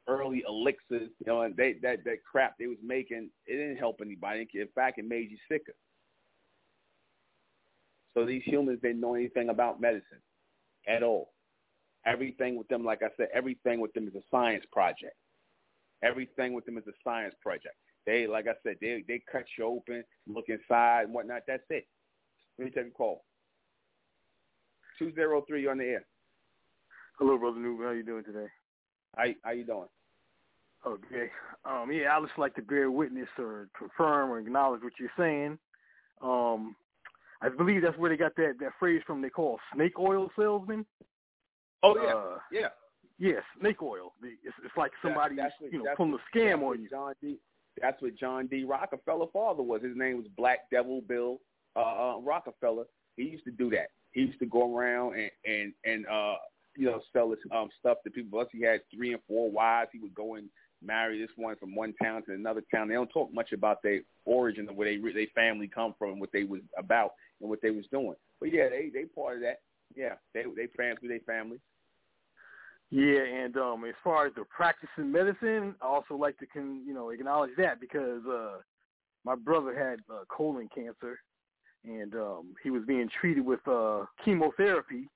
early 0.07 0.43
elixirs, 0.47 1.09
you 1.19 1.25
know, 1.25 1.41
and 1.41 1.55
they 1.55 1.75
that 1.81 2.03
that 2.05 2.23
crap 2.29 2.55
they 2.59 2.67
was 2.67 2.77
making, 2.83 3.29
it 3.45 3.55
didn't 3.55 3.77
help 3.77 3.99
anybody. 4.01 4.47
In 4.53 4.67
fact, 4.75 4.99
it 4.99 5.07
made 5.07 5.29
you 5.31 5.37
sicker. 5.49 5.73
So 8.13 8.25
these 8.25 8.43
humans 8.45 8.79
didn't 8.81 9.01
know 9.01 9.15
anything 9.15 9.49
about 9.49 9.81
medicine 9.81 10.21
at 10.87 11.03
all. 11.03 11.31
Everything 12.05 12.57
with 12.57 12.67
them, 12.67 12.83
like 12.83 13.01
I 13.01 13.07
said, 13.17 13.29
everything 13.33 13.79
with 13.79 13.93
them 13.93 14.07
is 14.07 14.15
a 14.15 14.21
science 14.29 14.65
project. 14.71 15.15
Everything 16.03 16.53
with 16.53 16.65
them 16.65 16.77
is 16.77 16.83
a 16.87 16.91
science 17.03 17.33
project. 17.41 17.75
They, 18.05 18.27
like 18.27 18.47
I 18.47 18.53
said, 18.63 18.75
they 18.81 19.03
they 19.07 19.21
cut 19.31 19.45
you 19.57 19.65
open, 19.65 20.03
look 20.27 20.45
inside 20.49 21.03
and 21.03 21.13
whatnot. 21.13 21.43
That's 21.47 21.63
it. 21.69 21.87
Let 22.59 22.65
me 22.65 22.71
take 22.71 22.87
a 22.87 22.91
call. 22.91 23.23
Two 24.99 25.13
zero 25.15 25.43
three 25.47 25.65
on 25.67 25.77
the 25.77 25.85
air. 25.85 26.05
Hello, 27.19 27.37
brother 27.37 27.57
Nuben. 27.57 27.85
How 27.85 27.91
you 27.91 28.03
doing 28.03 28.23
today? 28.23 28.47
How 29.15 29.25
how 29.43 29.51
you 29.51 29.65
doing? 29.65 29.87
Okay. 30.85 31.29
Um, 31.63 31.91
yeah, 31.91 32.17
I 32.17 32.21
just 32.21 32.37
like 32.37 32.55
to 32.55 32.61
bear 32.61 32.91
witness 32.91 33.29
or 33.37 33.69
confirm 33.77 34.31
or 34.31 34.39
acknowledge 34.39 34.81
what 34.81 34.93
you're 34.99 35.09
saying. 35.17 35.57
Um, 36.21 36.75
I 37.41 37.49
believe 37.49 37.81
that's 37.81 37.97
where 37.97 38.09
they 38.09 38.17
got 38.17 38.35
that 38.35 38.55
that 38.59 38.71
phrase 38.79 39.01
from. 39.05 39.21
They 39.21 39.29
call 39.29 39.59
snake 39.73 39.99
oil 39.99 40.29
salesman. 40.35 40.85
Oh 41.83 41.95
yeah, 41.95 42.13
uh, 42.13 42.39
yeah. 42.51 42.67
Yeah, 43.19 43.39
snake 43.59 43.81
oil. 43.81 44.13
It's, 44.23 44.55
it's 44.65 44.75
like 44.75 44.91
somebody 45.01 45.35
that's, 45.35 45.53
that's 45.61 45.71
you 45.71 45.83
know 45.83 45.93
pulling 45.95 46.13
a 46.15 46.37
scam 46.37 46.63
on 46.63 46.81
you. 46.81 46.89
John 46.89 47.13
D. 47.21 47.37
That's 47.81 48.01
what 48.01 48.15
John 48.15 48.47
D. 48.47 48.63
Rockefeller 48.63 49.27
father 49.31 49.63
was. 49.63 49.81
His 49.83 49.95
name 49.95 50.17
was 50.17 50.25
Black 50.35 50.69
Devil 50.71 51.01
Bill 51.01 51.39
uh, 51.75 51.79
uh, 52.15 52.19
Rockefeller. 52.19 52.85
He 53.15 53.23
used 53.23 53.45
to 53.45 53.51
do 53.51 53.69
that. 53.69 53.87
He 54.11 54.21
used 54.21 54.39
to 54.39 54.45
go 54.45 54.75
around 54.75 55.15
and 55.15 55.31
and 55.45 55.73
and 55.85 56.07
uh, 56.07 56.35
you 56.75 56.85
know, 56.85 57.01
sell 57.11 57.29
his 57.29 57.39
um, 57.55 57.69
stuff 57.79 57.97
to 58.03 58.09
people. 58.09 58.39
Plus, 58.39 58.49
he 58.51 58.63
had 58.63 58.81
three 58.93 59.13
and 59.13 59.21
four 59.27 59.49
wives. 59.49 59.89
He 59.93 59.99
would 59.99 60.15
go 60.15 60.35
and 60.35 60.49
marry 60.85 61.19
this 61.19 61.31
one 61.35 61.55
from 61.55 61.75
one 61.75 61.93
town 62.01 62.23
to 62.25 62.33
another 62.33 62.63
town. 62.73 62.87
They 62.87 62.95
don't 62.95 63.09
talk 63.09 63.33
much 63.33 63.51
about 63.51 63.81
their 63.81 64.01
origin 64.25 64.67
of 64.69 64.75
where 64.75 64.89
they 64.89 65.11
their 65.13 65.27
family 65.33 65.67
come 65.67 65.95
from 65.97 66.11
and 66.13 66.21
what 66.21 66.31
they 66.31 66.43
was 66.43 66.61
about 66.77 67.11
and 67.41 67.49
what 67.49 67.61
they 67.61 67.71
was 67.71 67.85
doing. 67.91 68.15
But 68.39 68.53
yeah, 68.53 68.69
they 68.69 68.89
they 68.93 69.05
part 69.05 69.35
of 69.35 69.41
that. 69.41 69.59
Yeah, 69.95 70.15
they 70.33 70.43
they 70.55 70.67
ran 70.77 70.97
through 70.97 71.09
their 71.09 71.19
family. 71.19 71.59
Yeah, 72.89 73.23
and 73.23 73.57
um, 73.57 73.85
as 73.85 73.95
far 74.03 74.27
as 74.27 74.33
the 74.35 74.43
practicing 74.55 75.11
medicine, 75.11 75.75
I 75.81 75.85
also 75.87 76.15
like 76.15 76.37
to 76.39 76.45
can 76.45 76.83
you 76.85 76.93
know 76.93 77.09
acknowledge 77.09 77.51
that 77.57 77.79
because 77.79 78.21
uh, 78.25 78.57
my 79.25 79.35
brother 79.35 79.73
had 79.77 79.99
uh, 80.13 80.23
colon 80.29 80.69
cancer, 80.73 81.19
and 81.83 82.13
um, 82.15 82.53
he 82.61 82.69
was 82.69 82.83
being 82.85 83.09
treated 83.19 83.45
with 83.45 83.65
uh, 83.67 84.05
chemotherapy 84.23 85.07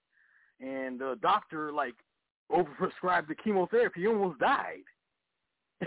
and 0.59 0.99
the 0.99 1.17
doctor 1.21 1.71
like 1.71 1.95
overprescribed 2.51 3.27
the 3.27 3.35
chemotherapy. 3.35 4.01
He 4.01 4.07
almost 4.07 4.39
died. 4.39 4.83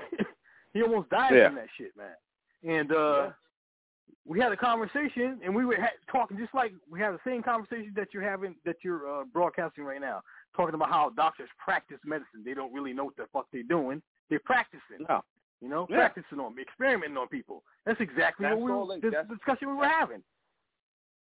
he 0.75 0.83
almost 0.83 1.11
died 1.11 1.35
yeah. 1.35 1.49
from 1.49 1.57
that 1.57 1.69
shit, 1.77 1.93
man. 1.97 2.77
And 2.79 2.93
uh 2.93 2.97
yeah. 2.97 3.31
we 4.27 4.39
had 4.39 4.53
a 4.53 4.57
conversation, 4.57 5.41
and 5.45 5.55
we 5.55 5.65
were 5.65 5.77
ha- 5.77 6.13
talking 6.13 6.37
just 6.37 6.55
like 6.55 6.73
we 6.91 7.01
had 7.01 7.13
the 7.13 7.21
same 7.27 7.43
conversation 7.43 7.93
that 7.97 8.09
you're 8.13 8.23
having, 8.23 8.55
that 8.65 8.77
you're 8.85 9.09
uh, 9.09 9.25
broadcasting 9.33 9.85
right 9.85 10.01
now, 10.01 10.21
talking 10.55 10.75
about 10.75 10.91
how 10.91 11.11
doctors 11.17 11.49
practice 11.59 11.99
medicine. 12.05 12.43
They 12.45 12.55
don't 12.55 12.73
really 12.73 12.93
know 12.93 13.05
what 13.05 13.17
the 13.17 13.25
fuck 13.33 13.47
they're 13.53 13.63
doing. 13.63 14.03
They're 14.29 14.41
practicing. 14.45 15.07
No. 15.09 15.23
You 15.61 15.69
know, 15.69 15.87
yeah. 15.91 15.97
practicing 15.97 16.41
on, 16.41 16.55
experimenting 16.59 17.19
on 17.19 17.29
people. 17.29 17.63
That's 17.85 18.01
exactly 18.01 18.47
that's 18.47 18.59
what 18.59 18.89
we 18.89 19.01
they, 19.01 19.11
the 19.11 19.27
discussion 19.29 19.69
we 19.69 19.75
were 19.75 19.89
having. 19.89 20.23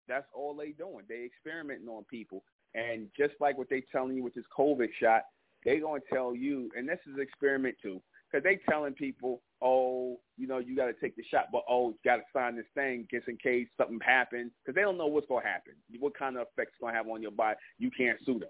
That's 0.08 0.26
all 0.34 0.56
they 0.56 0.72
doing. 0.72 1.06
They 1.08 1.26
experimenting 1.26 1.88
on 1.88 2.06
people. 2.06 2.44
And 2.76 3.08
just 3.18 3.34
like 3.40 3.58
what 3.58 3.70
they 3.70 3.84
telling 3.92 4.16
you 4.16 4.24
with 4.24 4.34
this 4.34 4.46
COVID 4.58 4.90
shot, 5.02 5.24
they 5.64 5.80
gonna 5.80 6.02
tell 6.12 6.36
you, 6.36 6.70
and 6.78 6.88
this 6.88 7.00
is 7.08 7.16
an 7.16 7.22
experiment 7.22 7.76
too, 7.82 8.02
because 8.30 8.44
they 8.44 8.60
telling 8.70 8.94
people, 8.94 9.42
oh, 9.62 10.20
you 10.38 10.48
know, 10.48 10.60
you 10.60 10.76
got 10.76 10.88
to 10.88 10.94
take 10.94 11.16
the 11.16 11.24
shot, 11.32 11.46
but 11.52 11.64
oh, 11.70 11.90
you 11.90 11.96
got 12.04 12.18
to 12.18 12.24
sign 12.34 12.56
this 12.56 12.66
thing 12.76 13.08
just 13.10 13.28
in 13.28 13.38
case 13.38 13.68
something 13.78 14.00
happens, 14.06 14.52
because 14.62 14.76
they 14.76 14.82
don't 14.82 14.98
know 14.98 15.08
what's 15.08 15.28
gonna 15.28 15.46
happen, 15.46 15.74
what 16.00 16.18
kind 16.18 16.36
of 16.36 16.42
effects 16.42 16.74
it's 16.74 16.82
gonna 16.82 16.94
have 16.94 17.08
on 17.08 17.22
your 17.22 17.32
body. 17.32 17.58
You 17.80 17.90
can't 17.90 18.20
sue 18.26 18.40
them. 18.40 18.50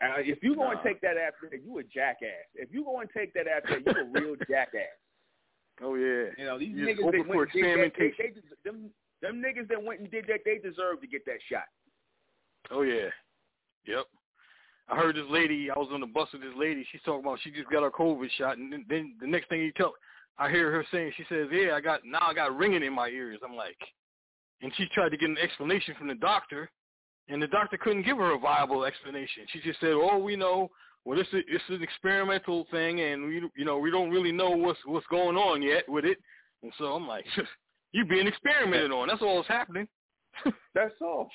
Uh, 0.00 0.18
if 0.18 0.42
you 0.42 0.54
go 0.54 0.70
and 0.70 0.80
take 0.84 1.00
that 1.00 1.16
after, 1.16 1.56
you 1.56 1.78
a 1.78 1.82
jackass. 1.82 2.46
If 2.54 2.68
you 2.72 2.84
go 2.84 3.00
and 3.00 3.10
take 3.16 3.34
that 3.34 3.46
after, 3.48 3.78
you 3.78 3.92
a 3.92 4.20
real 4.20 4.36
jackass. 4.50 4.94
Oh 5.82 5.94
yeah. 5.94 6.30
You 6.36 6.44
know 6.44 6.58
these 6.58 6.74
You're 6.74 6.88
niggas 6.88 7.12
that 7.12 7.28
went 7.28 7.40
and 7.40 7.52
did 7.52 7.64
that, 7.64 7.92
they, 7.98 8.06
experimentation. 8.06 8.42
they, 8.64 8.70
them, 8.70 8.90
them 9.22 9.42
niggas 9.42 9.68
that 9.68 9.82
went 9.82 10.00
and 10.00 10.10
did 10.10 10.26
that, 10.28 10.40
they 10.44 10.58
deserve 10.58 11.00
to 11.00 11.06
get 11.06 11.24
that 11.26 11.38
shot. 11.50 11.66
Oh 12.70 12.82
yeah. 12.82 13.10
Yep. 13.88 14.04
I 14.90 14.96
heard 14.96 15.16
this 15.16 15.24
lady. 15.30 15.70
I 15.70 15.78
was 15.78 15.88
on 15.92 16.00
the 16.00 16.06
bus 16.06 16.28
with 16.32 16.42
this 16.42 16.52
lady. 16.56 16.86
She's 16.92 17.00
talking 17.04 17.20
about 17.24 17.38
she 17.42 17.50
just 17.50 17.70
got 17.70 17.82
her 17.82 17.90
COVID 17.90 18.28
shot, 18.36 18.58
and 18.58 18.72
then, 18.72 18.84
then 18.88 19.14
the 19.20 19.26
next 19.26 19.48
thing 19.48 19.60
you 19.60 19.72
tell, 19.72 19.94
I 20.38 20.50
hear 20.50 20.70
her 20.70 20.84
saying, 20.92 21.12
she 21.16 21.24
says, 21.28 21.48
"Yeah, 21.50 21.74
I 21.74 21.80
got 21.80 22.04
now 22.04 22.20
I 22.22 22.34
got 22.34 22.56
ringing 22.56 22.82
in 22.82 22.92
my 22.92 23.08
ears." 23.08 23.40
I'm 23.44 23.56
like, 23.56 23.76
and 24.62 24.72
she 24.76 24.86
tried 24.94 25.10
to 25.10 25.16
get 25.16 25.30
an 25.30 25.38
explanation 25.38 25.94
from 25.98 26.08
the 26.08 26.14
doctor, 26.14 26.70
and 27.28 27.42
the 27.42 27.46
doctor 27.48 27.76
couldn't 27.76 28.04
give 28.04 28.18
her 28.18 28.34
a 28.34 28.38
viable 28.38 28.84
explanation. 28.84 29.44
She 29.52 29.60
just 29.60 29.80
said, 29.80 29.92
"Oh, 29.92 30.18
we 30.18 30.36
know. 30.36 30.70
Well, 31.04 31.18
this 31.18 31.26
is 31.28 31.44
this 31.50 31.62
is 31.68 31.76
an 31.76 31.82
experimental 31.82 32.66
thing, 32.70 33.00
and 33.00 33.26
we 33.26 33.42
you 33.56 33.64
know 33.64 33.78
we 33.78 33.90
don't 33.90 34.10
really 34.10 34.32
know 34.32 34.50
what's 34.50 34.80
what's 34.84 35.06
going 35.06 35.36
on 35.36 35.62
yet 35.62 35.88
with 35.88 36.04
it." 36.04 36.18
And 36.62 36.72
so 36.78 36.94
I'm 36.94 37.06
like, 37.06 37.24
"You 37.92 38.04
being 38.04 38.26
experimented 38.26 38.92
on. 38.92 39.08
That's 39.08 39.22
all 39.22 39.36
that's 39.36 39.48
happening." 39.48 39.88
That's 40.74 40.94
all. 41.00 41.28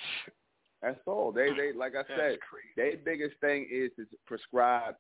That's 0.84 1.00
all. 1.08 1.32
They 1.32 1.48
they 1.56 1.72
like 1.76 1.94
I 1.96 2.04
said, 2.16 2.38
their 2.76 2.98
biggest 2.98 3.36
thing 3.40 3.68
is 3.72 3.90
to 3.96 4.06
prescribe 4.28 4.96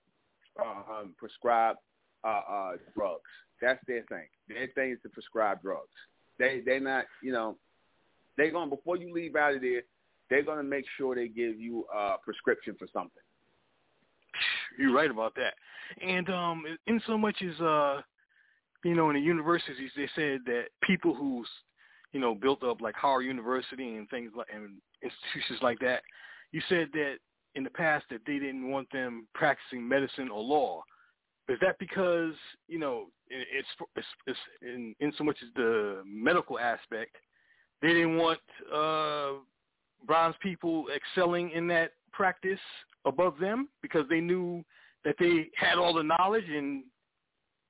uh, 0.58 1.00
um, 1.02 1.14
prescribe 1.18 1.76
uh, 2.24 2.42
uh, 2.50 2.72
drugs. 2.96 3.30
That's 3.62 3.80
their 3.86 4.04
thing. 4.04 4.28
Their 4.48 4.68
thing 4.76 4.92
is 4.92 5.00
to 5.04 5.10
prescribe 5.10 5.62
drugs. 5.62 5.92
They 6.40 6.62
they 6.66 6.80
not 6.80 7.06
you 7.22 7.34
know 7.34 7.58
they 8.38 8.50
going 8.50 8.70
to 8.70 8.76
before 8.76 8.96
you 8.96 9.14
leave 9.14 9.36
out 9.36 9.56
of 9.56 9.62
there, 9.62 9.82
they're 10.30 10.44
gonna 10.44 10.64
make 10.64 10.86
sure 10.98 11.16
they 11.16 11.28
give 11.28 11.60
you 11.60 11.86
a 11.94 12.16
prescription 12.24 12.76
for 12.80 12.88
something. 12.94 13.22
You're 14.80 14.94
right 14.94 15.12
about 15.12 15.36
that. 15.36 15.54
And 16.02 16.30
um, 16.30 16.64
in 16.88 17.02
so 17.06 17.18
much 17.18 17.36
as 17.42 17.60
uh, 17.60 18.02
you 18.86 18.96
know, 18.96 19.10
in 19.10 19.16
the 19.16 19.22
universities, 19.22 19.92
they 19.98 20.10
said 20.16 20.40
that 20.46 20.68
people 20.82 21.14
who's 21.14 21.48
you 22.14 22.20
know 22.20 22.34
built 22.34 22.64
up 22.64 22.80
like 22.80 22.96
Howard 22.96 23.26
University 23.26 23.96
and 23.96 24.10
things 24.10 24.32
like 24.36 24.48
and 24.54 24.78
institutions 25.04 25.60
like 25.62 25.80
that, 25.80 26.02
you 26.52 26.62
said 26.70 26.88
that 26.94 27.16
in 27.56 27.64
the 27.64 27.70
past 27.72 28.06
that 28.10 28.22
they 28.26 28.40
didn't 28.40 28.70
want 28.70 28.88
them 28.92 29.28
practicing 29.36 29.88
medicine 29.88 30.30
or 30.30 30.42
law. 30.42 30.84
Is 31.50 31.60
that 31.62 31.78
because 31.78 32.34
you 32.70 32.80
know 32.80 33.08
it's 33.30 33.68
it's, 33.98 34.08
it's 34.28 34.40
in 34.62 34.96
in 35.02 35.12
so 35.18 35.24
much 35.26 35.38
as 35.44 35.50
the 35.56 36.02
medical 36.06 36.58
aspect, 36.58 37.18
they 37.82 37.90
didn't 37.90 38.18
want 38.18 38.40
uh, 38.74 39.34
bronze 40.08 40.36
people 40.42 40.86
excelling 40.96 41.52
in 41.52 41.68
that 41.68 41.92
practice 42.14 42.60
above 43.06 43.38
them 43.40 43.68
because 43.82 44.06
they 44.10 44.22
knew 44.22 44.64
that 45.04 45.16
they 45.20 45.50
had 45.56 45.78
all 45.78 45.94
the 45.94 46.04
knowledge 46.04 46.48
and 46.48 46.84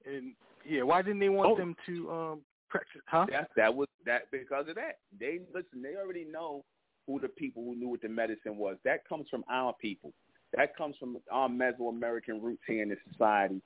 and 0.05 0.33
yeah, 0.69 0.83
why 0.83 1.01
didn't 1.01 1.19
they 1.19 1.29
want 1.29 1.53
Oh. 1.53 1.55
them 1.57 1.75
to 1.87 2.11
um 2.11 2.41
practice? 2.73 3.01
Huh? 3.07 3.25
That 3.29 3.49
that 3.55 3.73
was 3.73 3.87
that 4.05 4.31
because 4.31 4.67
of 4.67 4.75
that. 4.75 4.97
They 5.19 5.39
listen. 5.53 5.81
They 5.81 5.95
already 5.95 6.25
know 6.25 6.63
who 7.07 7.19
the 7.19 7.27
people 7.27 7.63
who 7.63 7.75
knew 7.75 7.89
what 7.89 8.01
the 8.01 8.09
medicine 8.09 8.57
was. 8.57 8.77
That 8.85 9.07
comes 9.07 9.27
from 9.29 9.43
our 9.49 9.73
people. 9.81 10.13
That 10.55 10.75
comes 10.77 10.95
from 10.99 11.17
our 11.31 11.49
Mesoamerican 11.49 12.41
roots 12.41 12.61
here 12.67 12.83
in 12.83 12.89
this 12.89 12.99
society. 13.11 13.61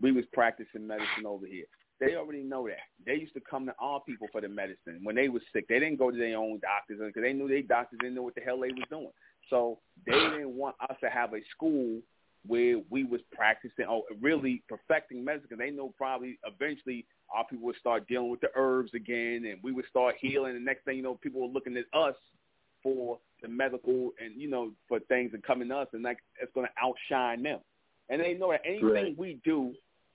We 0.00 0.12
was 0.12 0.24
practicing 0.32 0.86
medicine 0.86 1.26
over 1.26 1.46
here. 1.46 1.64
They 2.00 2.16
already 2.16 2.42
know 2.42 2.66
that. 2.66 2.82
They 3.06 3.14
used 3.14 3.34
to 3.34 3.40
come 3.40 3.64
to 3.66 3.74
our 3.80 4.00
people 4.00 4.26
for 4.32 4.40
the 4.40 4.48
medicine 4.48 5.00
when 5.04 5.14
they 5.14 5.28
was 5.28 5.42
sick. 5.52 5.68
They 5.68 5.78
didn't 5.78 5.98
go 5.98 6.10
to 6.10 6.16
their 6.16 6.36
own 6.36 6.58
doctors 6.60 6.98
because 6.98 7.22
they 7.22 7.32
knew 7.32 7.48
their 7.48 7.62
doctors 7.62 7.98
didn't 8.00 8.16
know 8.16 8.22
what 8.22 8.34
the 8.34 8.40
hell 8.40 8.60
they 8.60 8.68
was 8.68 8.88
doing. 8.90 9.12
So 9.50 9.78
they 10.04 10.12
didn't 10.12 10.56
want 10.56 10.74
us 10.90 10.96
to 11.02 11.10
have 11.10 11.32
a 11.32 11.40
school 11.54 12.00
where 12.46 12.80
we 12.90 13.04
was 13.04 13.20
practicing 13.32 13.86
or 13.86 14.02
really 14.20 14.62
perfecting 14.68 15.24
medicine 15.24 15.46
because 15.50 15.62
they 15.64 15.70
know 15.70 15.94
probably 15.96 16.38
eventually 16.44 17.06
our 17.34 17.44
people 17.46 17.64
would 17.66 17.76
start 17.76 18.06
dealing 18.08 18.30
with 18.30 18.40
the 18.40 18.50
herbs 18.56 18.92
again 18.94 19.44
and 19.46 19.58
we 19.62 19.72
would 19.72 19.86
start 19.88 20.16
healing. 20.20 20.56
And 20.56 20.64
next 20.64 20.84
thing 20.84 20.96
you 20.96 21.02
know, 21.02 21.14
people 21.14 21.40
were 21.40 21.46
looking 21.52 21.76
at 21.76 21.84
us 21.98 22.16
for 22.82 23.18
the 23.42 23.48
medical 23.48 24.10
and, 24.22 24.34
you 24.40 24.50
know, 24.50 24.72
for 24.88 24.98
things 25.00 25.30
and 25.34 25.42
coming 25.42 25.68
to 25.68 25.76
us 25.76 25.88
and 25.92 26.02
like 26.02 26.18
it's 26.40 26.52
going 26.52 26.66
to 26.66 26.84
outshine 26.84 27.42
them. 27.42 27.60
And 28.08 28.20
they 28.20 28.34
know 28.34 28.50
that 28.50 28.62
anything 28.64 28.90
Right. 28.92 29.18
we 29.18 29.40
do 29.44 29.72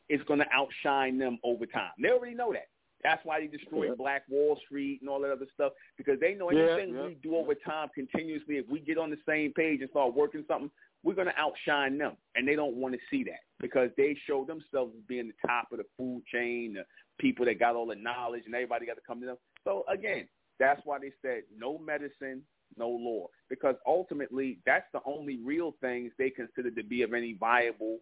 is 0.10 0.22
going 0.28 0.40
to 0.40 0.46
outshine 0.54 1.18
them 1.18 1.40
over 1.44 1.66
time. 1.66 1.92
They 2.02 2.10
already 2.10 2.36
know 2.36 2.52
that. 2.54 2.68
That's 3.04 3.24
why 3.24 3.40
they 3.40 3.48
destroyed 3.48 3.90
Yeah. 3.90 3.96
Black 3.96 4.24
Wall 4.28 4.60
Street 4.66 5.02
and 5.02 5.10
all 5.10 5.20
that 5.22 5.32
other 5.32 5.48
stuff 5.54 5.74
because 5.98 6.20
they 6.20 6.34
know 6.34 6.52
Yeah, 6.52 6.74
anything 6.74 6.96
yeah. 6.96 7.08
we 7.08 7.16
do 7.16 7.36
over 7.36 7.56
time 7.56 7.90
continuously, 7.96 8.58
if 8.58 8.68
we 8.68 8.80
get 8.80 8.98
on 8.98 9.10
the 9.10 9.20
same 9.26 9.54
page 9.54 9.82
and 9.82 9.90
start 9.90 10.14
working 10.14 10.44
something, 10.48 10.72
we're 11.04 11.14
going 11.16 11.28
to 11.28 11.38
outshine 11.40 11.98
them. 11.98 12.18
And 12.36 12.48
they 12.48 12.56
don't 12.56 12.76
want 12.76 12.94
to 12.94 13.00
see 13.10 13.24
that 13.26 13.40
because 13.60 13.90
they 13.98 14.16
show 14.28 14.44
themselves 14.46 14.94
as 14.98 15.04
being 15.08 15.28
the 15.28 15.48
top 15.48 15.68
of 15.72 15.78
the 15.80 15.86
food 15.98 16.24
chain, 16.32 16.74
the 16.74 16.84
people 17.20 17.46
that 17.46 17.60
got 17.60 17.76
all 17.76 17.88
the 17.88 17.96
knowledge 17.96 18.44
and 18.46 18.54
everybody 18.56 18.86
got 18.86 18.96
to 18.96 19.02
come 19.06 19.20
to 19.22 19.26
them. 19.28 19.38
So 19.64 19.84
again, 19.90 20.28
that's 20.60 20.82
why 20.86 21.00
they 21.00 21.12
said 21.22 21.44
no 21.56 21.78
medicine, 21.78 22.42
no 22.78 22.90
law, 22.90 23.28
because 23.50 23.76
ultimately 23.86 24.60
that's 24.66 24.86
the 24.94 25.00
only 25.06 25.38
real 25.44 25.76
things 25.82 26.12
they 26.18 26.30
considered 26.30 26.76
to 26.76 26.84
be 26.84 27.04
of 27.04 27.14
any 27.14 27.34
viable, 27.34 28.00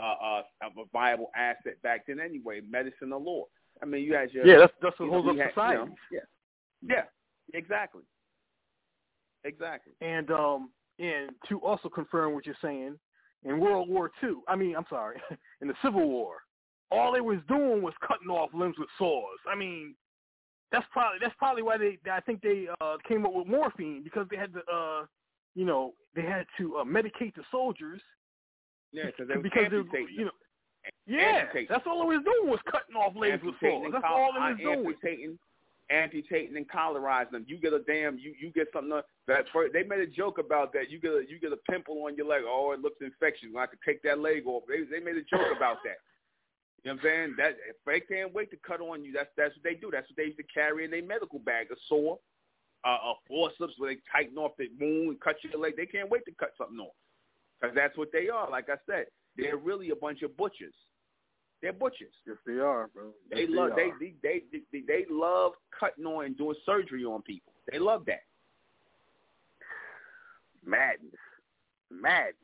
uh, 0.00 0.14
uh, 0.22 0.42
of 0.62 0.72
a 0.78 0.84
viable 0.92 1.30
asset 1.36 1.80
back 1.82 2.06
then 2.06 2.20
anyway, 2.20 2.60
medicine 2.68 3.12
or 3.12 3.20
law. 3.20 3.44
I 3.82 3.86
mean, 3.86 4.04
you 4.04 4.14
had 4.14 4.32
your 4.32 4.46
Yeah, 4.46 4.58
that's 4.60 4.72
that's 4.80 4.98
what 4.98 5.06
you 5.06 5.12
know, 5.12 5.30
up 5.30 5.36
had- 5.36 5.50
society. 5.50 5.78
you 5.80 5.86
know, 5.86 5.94
yeah, 6.12 6.20
yeah, 6.82 7.02
exactly, 7.54 8.02
exactly. 9.44 9.92
And 10.00 10.30
um 10.30 10.70
and 10.98 11.30
to 11.48 11.58
also 11.60 11.88
confirm 11.88 12.34
what 12.34 12.46
you're 12.46 12.54
saying, 12.62 12.98
in 13.44 13.60
World 13.60 13.88
War 13.88 14.10
Two, 14.20 14.42
I 14.48 14.56
mean, 14.56 14.74
I'm 14.76 14.86
sorry, 14.88 15.20
in 15.60 15.68
the 15.68 15.74
Civil 15.82 16.08
War, 16.08 16.38
all 16.90 17.12
they 17.12 17.20
was 17.20 17.38
doing 17.48 17.82
was 17.82 17.94
cutting 18.06 18.28
off 18.28 18.50
limbs 18.54 18.76
with 18.78 18.88
saws. 18.98 19.38
I 19.50 19.54
mean, 19.54 19.94
that's 20.72 20.86
probably 20.92 21.18
that's 21.20 21.34
probably 21.38 21.62
why 21.62 21.78
they 21.78 21.98
I 22.10 22.20
think 22.20 22.42
they 22.42 22.66
uh 22.80 22.96
came 23.06 23.24
up 23.24 23.32
with 23.32 23.46
morphine 23.46 24.02
because 24.02 24.26
they 24.30 24.36
had 24.36 24.52
to 24.54 24.60
uh 24.72 25.06
you 25.54 25.64
know 25.64 25.94
they 26.14 26.22
had 26.22 26.46
to 26.58 26.78
uh, 26.78 26.84
medicate 26.84 27.34
the 27.34 27.42
soldiers 27.50 28.00
Yeah, 28.92 29.06
because 29.06 29.28
they 29.28 29.40
because 29.40 29.70
they 29.70 30.06
you 30.12 30.24
know 30.26 30.30
yeah 31.06 31.40
Amputating. 31.42 31.66
that's 31.70 31.86
all 31.86 32.00
they 32.00 32.16
was 32.16 32.24
doing 32.24 32.50
was 32.50 32.60
cutting 32.70 32.96
off 32.96 33.14
legs 33.16 33.42
with 33.44 33.54
saws. 33.60 33.90
That's 33.92 34.04
all 34.08 34.32
they 34.32 34.40
was 34.40 34.58
doing. 34.60 34.78
amputating, 34.86 35.38
amputating 35.90 36.56
and 36.56 36.68
cauterizing 36.68 37.32
them. 37.32 37.44
You 37.46 37.58
get 37.58 37.72
a 37.72 37.80
damn, 37.80 38.18
you 38.18 38.34
you 38.38 38.50
get 38.50 38.68
something 38.72 39.00
that 39.28 39.44
for, 39.52 39.68
they 39.72 39.82
made 39.82 40.00
a 40.00 40.06
joke 40.06 40.38
about 40.38 40.72
that. 40.72 40.90
You 40.90 41.00
get 41.00 41.12
a 41.12 41.22
you 41.28 41.38
get 41.40 41.52
a 41.52 41.70
pimple 41.70 42.04
on 42.04 42.16
your 42.16 42.26
leg. 42.26 42.42
Oh, 42.46 42.72
it 42.72 42.80
looks 42.80 42.96
infectious. 43.00 43.48
I 43.58 43.66
could 43.66 43.78
take 43.86 44.02
that 44.02 44.18
leg 44.18 44.46
off. 44.46 44.64
They 44.68 44.82
they 44.84 45.04
made 45.04 45.16
a 45.16 45.22
joke 45.22 45.54
about 45.56 45.78
that. 45.84 45.98
You 46.84 46.92
know 46.92 46.96
what 46.96 47.10
I'm 47.10 47.10
saying? 47.10 47.34
That 47.38 47.56
if 47.68 47.76
they 47.86 48.00
can't 48.00 48.32
wait 48.34 48.50
to 48.50 48.56
cut 48.66 48.80
on 48.80 49.04
you, 49.04 49.12
that's 49.12 49.30
that's 49.36 49.54
what 49.56 49.64
they 49.64 49.74
do. 49.74 49.90
That's 49.92 50.08
what 50.08 50.16
they 50.16 50.30
used 50.30 50.38
to 50.38 50.44
carry 50.52 50.84
in 50.84 50.90
their 50.90 51.04
medical 51.04 51.38
bag, 51.38 51.68
a 51.70 51.76
saw, 51.88 52.16
uh, 52.84 52.88
a 52.88 53.14
forceps 53.26 53.74
where 53.78 53.94
they 53.94 54.00
tighten 54.10 54.38
off 54.38 54.52
the 54.58 54.68
wound 54.80 55.08
and 55.08 55.20
cut 55.20 55.36
your 55.42 55.60
leg. 55.60 55.74
They 55.76 55.86
can't 55.86 56.10
wait 56.10 56.24
to 56.26 56.32
cut 56.32 56.52
something 56.58 56.78
off 56.78 56.94
because 57.60 57.74
that's 57.74 57.96
what 57.96 58.12
they 58.12 58.28
are. 58.28 58.50
Like 58.50 58.68
I 58.70 58.76
said, 58.86 59.06
they're 59.36 59.56
really 59.56 59.90
a 59.90 59.96
bunch 59.96 60.22
of 60.22 60.36
butchers. 60.36 60.74
They're 61.66 61.72
butchers. 61.72 62.12
Yes, 62.24 62.36
they 62.46 62.60
are, 62.60 62.88
bro. 62.94 63.06
They 63.28 63.40
Yes, 63.40 63.48
love 63.50 63.70
they, 63.74 63.82
are. 63.82 63.98
they 64.00 64.14
they 64.22 64.42
they 64.72 64.82
they 64.86 65.04
love 65.10 65.50
cutting 65.76 66.06
on 66.06 66.24
and 66.26 66.38
doing 66.38 66.54
surgery 66.64 67.04
on 67.04 67.22
people. 67.22 67.52
They 67.68 67.80
love 67.80 68.06
that. 68.06 68.20
madness, 70.64 71.10
madness. 71.90 72.36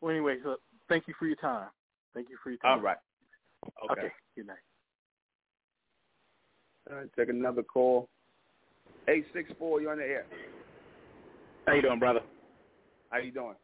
Well, 0.00 0.12
anyway, 0.12 0.36
so 0.44 0.58
thank 0.88 1.08
you 1.08 1.14
for 1.18 1.26
your 1.26 1.34
time. 1.38 1.70
Thank 2.14 2.28
you 2.30 2.36
for 2.40 2.50
your 2.50 2.58
time. 2.60 2.78
All 2.78 2.84
right. 2.84 2.98
Okay. 3.90 4.00
Okay. 4.00 4.12
Good 4.36 4.46
night. 4.46 4.56
All 6.88 6.98
right, 6.98 7.08
take 7.18 7.30
another 7.30 7.64
call. 7.64 8.08
Eight 9.08 9.26
six 9.32 9.50
four, 9.58 9.80
you're 9.80 9.90
on 9.90 9.98
the 9.98 10.04
air. 10.04 10.24
How 11.66 11.74
you 11.74 11.82
doing, 11.82 11.98
brother? 11.98 12.20
How 13.10 13.18
you 13.18 13.32
doing? 13.32 13.56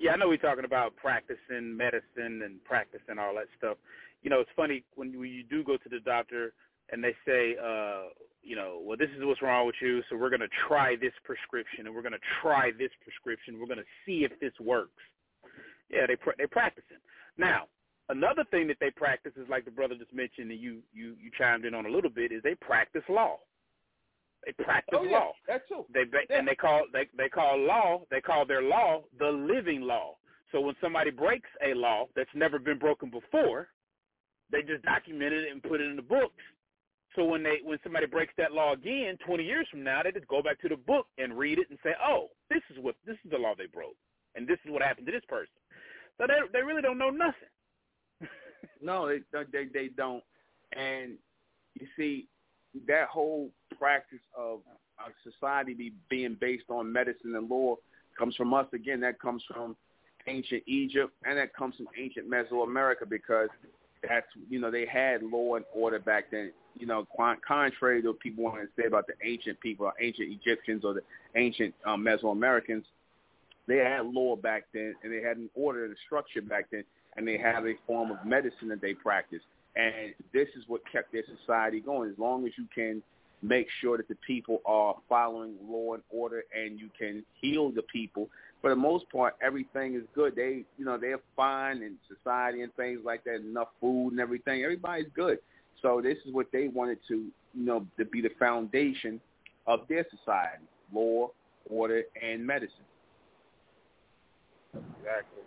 Yeah, 0.00 0.12
I 0.12 0.16
know 0.16 0.28
we're 0.28 0.38
talking 0.38 0.64
about 0.64 0.96
practicing 0.96 1.76
medicine 1.76 2.40
and 2.42 2.64
practicing 2.64 3.18
all 3.18 3.34
that 3.34 3.48
stuff. 3.58 3.76
You 4.22 4.30
know, 4.30 4.40
it's 4.40 4.50
funny 4.56 4.82
when 4.94 5.12
you, 5.12 5.44
do 5.44 5.62
go 5.62 5.76
to 5.76 5.88
the 5.90 6.00
doctor 6.00 6.54
and 6.90 7.04
they 7.04 7.14
say, 7.26 7.54
uh, 7.62 8.08
you 8.42 8.56
know, 8.56 8.80
well, 8.82 8.96
this 8.96 9.10
is 9.10 9.22
what's 9.22 9.42
wrong 9.42 9.66
with 9.66 9.76
you, 9.82 10.00
so 10.08 10.16
we're 10.16 10.30
going 10.30 10.40
to 10.40 10.48
try 10.66 10.96
this 10.96 11.12
prescription 11.22 11.86
and 11.86 11.94
we're 11.94 12.00
going 12.00 12.16
to 12.16 12.26
try 12.40 12.70
this 12.78 12.88
prescription. 13.04 13.60
We're 13.60 13.66
going 13.66 13.84
to 13.84 13.92
see 14.06 14.24
if 14.24 14.32
this 14.40 14.54
works. 14.58 15.02
Yeah, 15.90 16.06
they 16.08 16.16
pr- 16.16 16.38
they're 16.38 16.48
practicing. 16.48 16.96
Now, 17.36 17.64
another 18.08 18.44
thing 18.50 18.68
that 18.68 18.78
they 18.80 18.90
practice 18.90 19.32
is 19.36 19.48
like 19.50 19.66
the 19.66 19.70
brother 19.70 19.96
just 19.96 20.14
mentioned, 20.14 20.50
and 20.50 20.60
you 20.60 20.78
you 20.94 21.16
you 21.20 21.30
chimed 21.36 21.66
in 21.66 21.74
on 21.74 21.84
a 21.84 21.90
little 21.90 22.10
bit, 22.10 22.32
is 22.32 22.42
they 22.42 22.54
practice 22.54 23.02
law. 23.08 23.36
They 24.46 24.52
practice 24.64 24.98
Oh 24.98 25.04
yeah, 25.04 25.18
law. 25.18 25.32
that 25.46 25.68
too. 25.68 25.84
They 25.92 26.04
ba- 26.04 26.24
and 26.34 26.48
they 26.48 26.54
call 26.54 26.84
they 26.92 27.08
they 27.16 27.28
call 27.28 27.58
law 27.58 28.02
they 28.10 28.20
call 28.20 28.46
their 28.46 28.62
law 28.62 29.02
the 29.18 29.28
living 29.28 29.82
law. 29.82 30.16
So 30.52 30.60
when 30.60 30.74
somebody 30.80 31.10
breaks 31.10 31.48
a 31.64 31.74
law 31.74 32.06
that's 32.16 32.30
never 32.34 32.58
been 32.58 32.78
broken 32.78 33.10
before, 33.10 33.68
they 34.50 34.62
just 34.62 34.82
document 34.82 35.32
it 35.32 35.50
and 35.50 35.62
put 35.62 35.80
it 35.80 35.88
in 35.88 35.96
the 35.96 36.02
books. 36.02 36.42
So 37.16 37.24
when 37.24 37.42
they 37.42 37.58
when 37.62 37.78
somebody 37.82 38.06
breaks 38.06 38.32
that 38.38 38.52
law 38.52 38.72
again, 38.72 39.18
20 39.26 39.44
years 39.44 39.66
from 39.70 39.82
now, 39.82 40.02
they 40.02 40.12
just 40.12 40.26
go 40.28 40.42
back 40.42 40.60
to 40.62 40.68
the 40.68 40.76
book 40.76 41.06
and 41.18 41.36
read 41.36 41.58
it 41.58 41.68
and 41.70 41.78
say, 41.82 41.92
"Oh, 42.02 42.28
this 42.48 42.62
is 42.70 42.78
what 42.78 42.94
this 43.04 43.16
is 43.24 43.30
the 43.30 43.38
law 43.38 43.54
they 43.56 43.66
broke, 43.66 43.96
and 44.34 44.46
this 44.46 44.58
is 44.64 44.70
what 44.70 44.82
happened 44.82 45.06
to 45.06 45.12
this 45.12 45.24
person." 45.28 45.52
So 46.18 46.26
they 46.26 46.34
they 46.52 46.62
really 46.62 46.82
don't 46.82 46.98
know 46.98 47.10
nothing. 47.10 47.50
no, 48.80 49.08
they 49.08 49.20
they 49.52 49.64
they 49.72 49.88
don't. 49.88 50.22
And 50.72 51.18
you 51.74 51.86
see, 51.96 52.28
that 52.86 53.08
whole 53.08 53.50
practice 53.78 54.20
of 54.36 54.60
our 54.98 55.12
society 55.24 55.74
be 55.74 55.92
being 56.08 56.36
based 56.40 56.64
on 56.68 56.92
medicine 56.92 57.34
and 57.34 57.48
law 57.48 57.76
comes 58.18 58.36
from 58.36 58.52
us 58.54 58.66
again. 58.72 59.00
That 59.00 59.20
comes 59.20 59.42
from 59.52 59.76
ancient 60.26 60.62
Egypt, 60.66 61.12
and 61.24 61.38
that 61.38 61.54
comes 61.54 61.76
from 61.76 61.88
ancient 61.98 62.30
Mesoamerica 62.30 63.08
because 63.08 63.48
that's 64.06 64.26
you 64.48 64.60
know 64.60 64.70
they 64.70 64.86
had 64.86 65.22
law 65.22 65.56
and 65.56 65.64
order 65.74 65.98
back 65.98 66.30
then. 66.30 66.52
You 66.78 66.86
know, 66.86 67.06
contrary 67.46 68.00
to 68.02 68.08
what 68.08 68.20
people 68.20 68.44
want 68.44 68.60
to 68.62 68.68
say 68.80 68.86
about 68.86 69.06
the 69.06 69.14
ancient 69.24 69.60
people, 69.60 69.86
or 69.86 69.94
ancient 70.00 70.28
Egyptians, 70.30 70.84
or 70.84 70.94
the 70.94 71.02
ancient 71.34 71.74
um, 71.84 72.04
Mesoamericans, 72.04 72.84
they 73.66 73.78
had 73.78 74.06
law 74.06 74.36
back 74.36 74.64
then, 74.72 74.94
and 75.02 75.12
they 75.12 75.20
had 75.20 75.36
an 75.36 75.50
order 75.54 75.84
and 75.84 75.92
a 75.92 75.96
structure 76.06 76.42
back 76.42 76.66
then, 76.70 76.84
and 77.16 77.26
they 77.26 77.38
had 77.38 77.66
a 77.66 77.74
form 77.86 78.10
of 78.10 78.24
medicine 78.24 78.68
that 78.68 78.80
they 78.80 78.94
practiced. 78.94 79.44
And 79.76 80.14
this 80.32 80.48
is 80.56 80.64
what 80.66 80.80
kept 80.90 81.12
their 81.12 81.22
society 81.38 81.80
going. 81.80 82.10
As 82.10 82.18
long 82.18 82.46
as 82.46 82.52
you 82.58 82.66
can 82.74 83.02
make 83.42 83.68
sure 83.80 83.96
that 83.96 84.08
the 84.08 84.16
people 84.26 84.60
are 84.66 84.96
following 85.08 85.54
law 85.66 85.94
and 85.94 86.02
order, 86.10 86.42
and 86.54 86.78
you 86.78 86.90
can 86.98 87.24
heal 87.40 87.70
the 87.70 87.82
people, 87.82 88.28
for 88.60 88.68
the 88.68 88.76
most 88.76 89.08
part, 89.10 89.36
everything 89.42 89.94
is 89.94 90.02
good. 90.14 90.36
They, 90.36 90.64
you 90.76 90.84
know, 90.84 90.98
they're 90.98 91.20
fine 91.34 91.78
in 91.78 91.96
society 92.14 92.62
and 92.62 92.74
things 92.74 93.00
like 93.04 93.24
that. 93.24 93.36
Enough 93.36 93.68
food 93.80 94.10
and 94.10 94.20
everything. 94.20 94.62
Everybody's 94.62 95.06
good. 95.14 95.38
So 95.80 96.02
this 96.02 96.18
is 96.26 96.34
what 96.34 96.46
they 96.52 96.68
wanted 96.68 96.98
to, 97.08 97.14
you 97.54 97.64
know, 97.64 97.86
to 97.98 98.04
be 98.04 98.20
the 98.20 98.30
foundation 98.38 99.18
of 99.66 99.80
their 99.88 100.04
society: 100.10 100.64
law, 100.92 101.30
order, 101.70 102.02
and 102.20 102.46
medicine. 102.46 102.84
Exactly, 104.74 105.42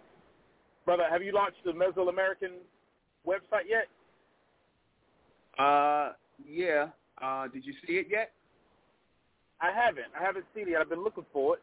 brother. 0.86 1.03
Have 1.07 1.21
you 1.21 1.34
launched 1.34 1.63
the 1.63 1.71
Mesoamerican 1.71 2.55
website 3.28 3.67
yet? 3.69 3.88
Uh, 5.58 6.12
yeah. 6.47 6.88
Uh, 7.22 7.47
did 7.47 7.66
you 7.66 7.74
see 7.86 7.93
it 7.93 8.08
yet? 8.10 8.32
I 9.62 9.72
haven't. 9.72 10.08
I 10.20 10.24
haven't 10.24 10.45
seen 10.56 10.68
it. 10.68 10.76
I've 10.80 10.89
been 10.89 11.04
looking 11.04 11.26
for 11.32 11.56
it. 11.56 11.62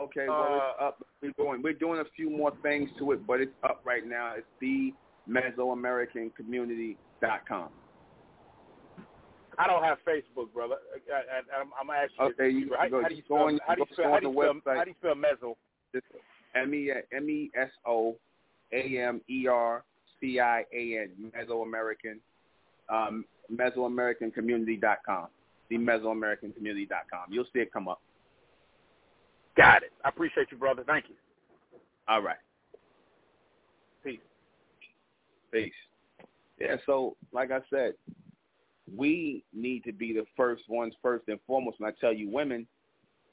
Okay, 0.00 0.26
well 0.28 0.54
it's 0.54 0.62
uh, 0.80 0.84
up. 0.86 1.04
We're 1.20 1.32
doing 1.32 1.60
we're 1.62 1.72
doing 1.72 1.98
a 2.00 2.04
few 2.16 2.30
more 2.30 2.52
things 2.62 2.88
to 2.98 3.10
it, 3.12 3.26
but 3.26 3.40
it's 3.40 3.52
up 3.62 3.82
right 3.84 4.06
now. 4.06 4.34
It's 4.36 4.46
the 4.60 4.94
Mesoamericancommunity.com. 5.28 7.68
I 9.58 9.66
don't 9.66 9.82
have 9.82 9.98
Facebook, 10.08 10.52
brother. 10.54 10.76
I, 11.12 11.16
I, 11.16 11.40
I'm, 11.60 11.72
I'm 11.78 11.90
asking 11.90 12.24
okay, 12.32 12.48
you, 12.48 12.60
you, 12.60 12.74
how, 12.78 12.88
go, 12.88 13.02
how 13.02 13.08
do 13.08 13.14
you 13.14 13.22
spell 13.24 13.36
on, 13.38 13.60
how 13.66 13.74
do 13.74 13.80
you 13.80 13.86
spell, 13.92 14.10
how 14.10 14.20
do 14.20 14.28
you 14.28 14.32
spell, 14.32 14.54
how 14.74 14.84
do 14.84 14.90
you 14.90 14.96
spell 15.00 15.14
meso? 15.14 15.56
M 16.54 16.74
e 16.74 16.90
m 17.12 17.28
e 17.28 17.50
s 17.54 17.70
o 17.86 18.16
a 18.72 18.98
m 18.98 19.20
e 19.28 19.46
r 19.46 19.84
c 20.18 20.40
i 20.40 20.64
a 20.72 21.02
n 21.02 21.30
Mesoamerican 21.36 22.18
um, 22.90 23.24
Mesoamericancommunity.com. 23.52 25.26
The 25.68 25.76
Mesoamericancommunity.com. 25.76 27.26
You'll 27.30 27.44
see 27.52 27.60
it 27.60 27.72
come 27.72 27.88
up. 27.88 28.00
Got 29.56 29.82
it. 29.82 29.92
I 30.04 30.08
appreciate 30.08 30.48
you, 30.50 30.56
brother. 30.56 30.82
Thank 30.86 31.06
you. 31.08 31.14
All 32.08 32.22
right. 32.22 32.36
Peace. 34.04 34.20
Peace. 35.52 35.72
Yeah, 36.58 36.76
so 36.86 37.16
like 37.32 37.50
I 37.50 37.60
said, 37.70 37.94
we 38.94 39.44
need 39.54 39.84
to 39.84 39.92
be 39.92 40.12
the 40.12 40.24
first 40.36 40.64
ones 40.68 40.94
first 41.02 41.24
and 41.28 41.38
foremost. 41.46 41.78
And 41.78 41.86
I 41.86 41.92
tell 42.00 42.12
you, 42.12 42.28
women, 42.28 42.66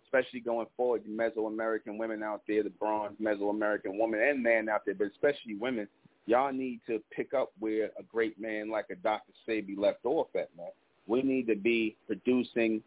especially 0.06 0.40
going 0.40 0.68
forward, 0.78 1.04
the 1.06 1.12
Mesoamerican 1.12 1.98
women 1.98 2.24
out 2.24 2.42
there, 2.48 2.64
the 2.64 2.70
bronze 2.70 3.16
Mesoamerican 3.22 3.98
woman 3.98 4.22
and 4.22 4.42
man 4.42 4.70
out 4.70 4.82
there, 4.86 4.96
but 4.96 5.08
especially 5.08 5.56
women, 5.56 5.88
y'all 6.28 6.54
need 6.54 6.82
to 6.86 7.02
pick 7.10 7.34
up 7.34 7.52
where 7.58 7.86
a 7.98 8.04
great 8.04 8.40
man 8.40 8.70
like 8.70 8.86
a 8.92 8.96
Dr. 8.96 9.32
Sebi 9.48 9.78
left 9.78 10.06
off 10.06 10.28
at, 10.36 10.50
man. 10.56 10.68
We 11.08 11.24
need 11.24 11.48
to 11.48 11.56
be 11.56 11.96
producing 12.06 12.84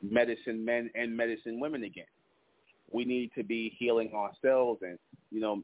medicine 0.00 0.64
men 0.64 0.90
and 0.94 1.14
medicine 1.14 1.60
women 1.60 1.84
again. 1.84 2.06
We 2.92 3.04
need 3.04 3.32
to 3.36 3.42
be 3.42 3.74
healing 3.78 4.12
ourselves 4.14 4.80
and, 4.82 4.98
you 5.30 5.40
know, 5.40 5.62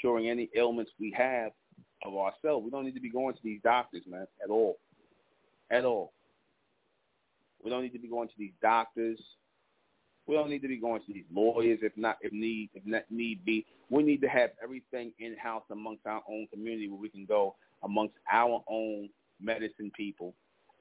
curing 0.00 0.28
any 0.28 0.50
ailments 0.56 0.90
we 0.98 1.14
have 1.16 1.52
of 2.04 2.16
ourselves. 2.16 2.64
We 2.64 2.70
don't 2.70 2.84
need 2.84 2.96
to 2.96 3.00
be 3.00 3.10
going 3.10 3.34
to 3.34 3.40
these 3.44 3.60
doctors, 3.62 4.02
man, 4.08 4.26
at 4.42 4.50
all. 4.50 4.78
At 5.70 5.84
all. 5.84 6.12
We 7.62 7.70
don't 7.70 7.82
need 7.82 7.92
to 7.92 8.00
be 8.00 8.08
going 8.08 8.26
to 8.28 8.34
these 8.36 8.52
doctors. 8.60 9.20
We 10.26 10.36
don't 10.36 10.50
need 10.50 10.62
to 10.62 10.68
be 10.68 10.76
going 10.76 11.02
to 11.06 11.12
these 11.12 11.24
lawyers 11.32 11.80
if 11.82 11.92
not 11.96 12.18
if 12.20 12.32
need 12.32 12.70
if 12.74 12.84
not 12.86 13.02
need 13.10 13.44
be. 13.44 13.66
We 13.90 14.02
need 14.02 14.20
to 14.22 14.28
have 14.28 14.50
everything 14.62 15.12
in 15.18 15.36
house 15.36 15.64
amongst 15.70 16.06
our 16.06 16.22
own 16.28 16.46
community 16.52 16.88
where 16.88 17.00
we 17.00 17.08
can 17.08 17.24
go 17.24 17.56
amongst 17.82 18.14
our 18.32 18.62
own 18.68 19.08
medicine 19.40 19.90
people, 19.96 20.34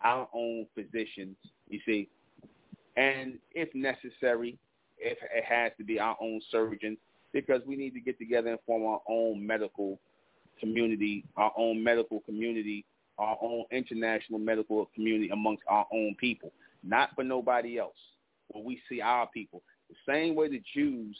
our 0.04 0.28
own 0.34 0.68
physicians, 0.76 1.36
you 1.70 1.80
see. 1.86 2.10
And 2.96 3.40
if 3.52 3.74
necessary, 3.74 4.58
if 4.98 5.18
it 5.34 5.44
has 5.44 5.72
to 5.78 5.84
be 5.84 6.00
our 6.00 6.16
own 6.22 6.42
surgeons, 6.52 6.98
because 7.34 7.62
we 7.66 7.76
need 7.76 7.94
to 7.94 8.00
get 8.00 8.20
together 8.20 8.50
and 8.50 8.60
form 8.66 8.84
our 8.84 9.02
own 9.08 9.46
medical 9.46 10.00
community, 10.60 11.24
our 11.38 11.52
own 11.58 11.84
medical 11.84 12.20
community, 12.22 12.86
our 13.18 13.38
own 13.42 13.64
international 13.72 14.40
medical 14.40 14.90
community 14.94 15.30
amongst 15.30 15.64
our 15.68 15.88
own 15.92 16.16
people, 16.20 16.52
not 16.84 17.10
for 17.16 17.24
nobody 17.24 17.78
else. 17.80 17.96
Where 18.52 18.64
we 18.64 18.82
see 18.90 19.02
our 19.02 19.28
people, 19.28 19.62
the 19.90 19.96
same 20.12 20.36
way 20.36 20.50
the 20.50 20.62
Jews, 20.74 21.18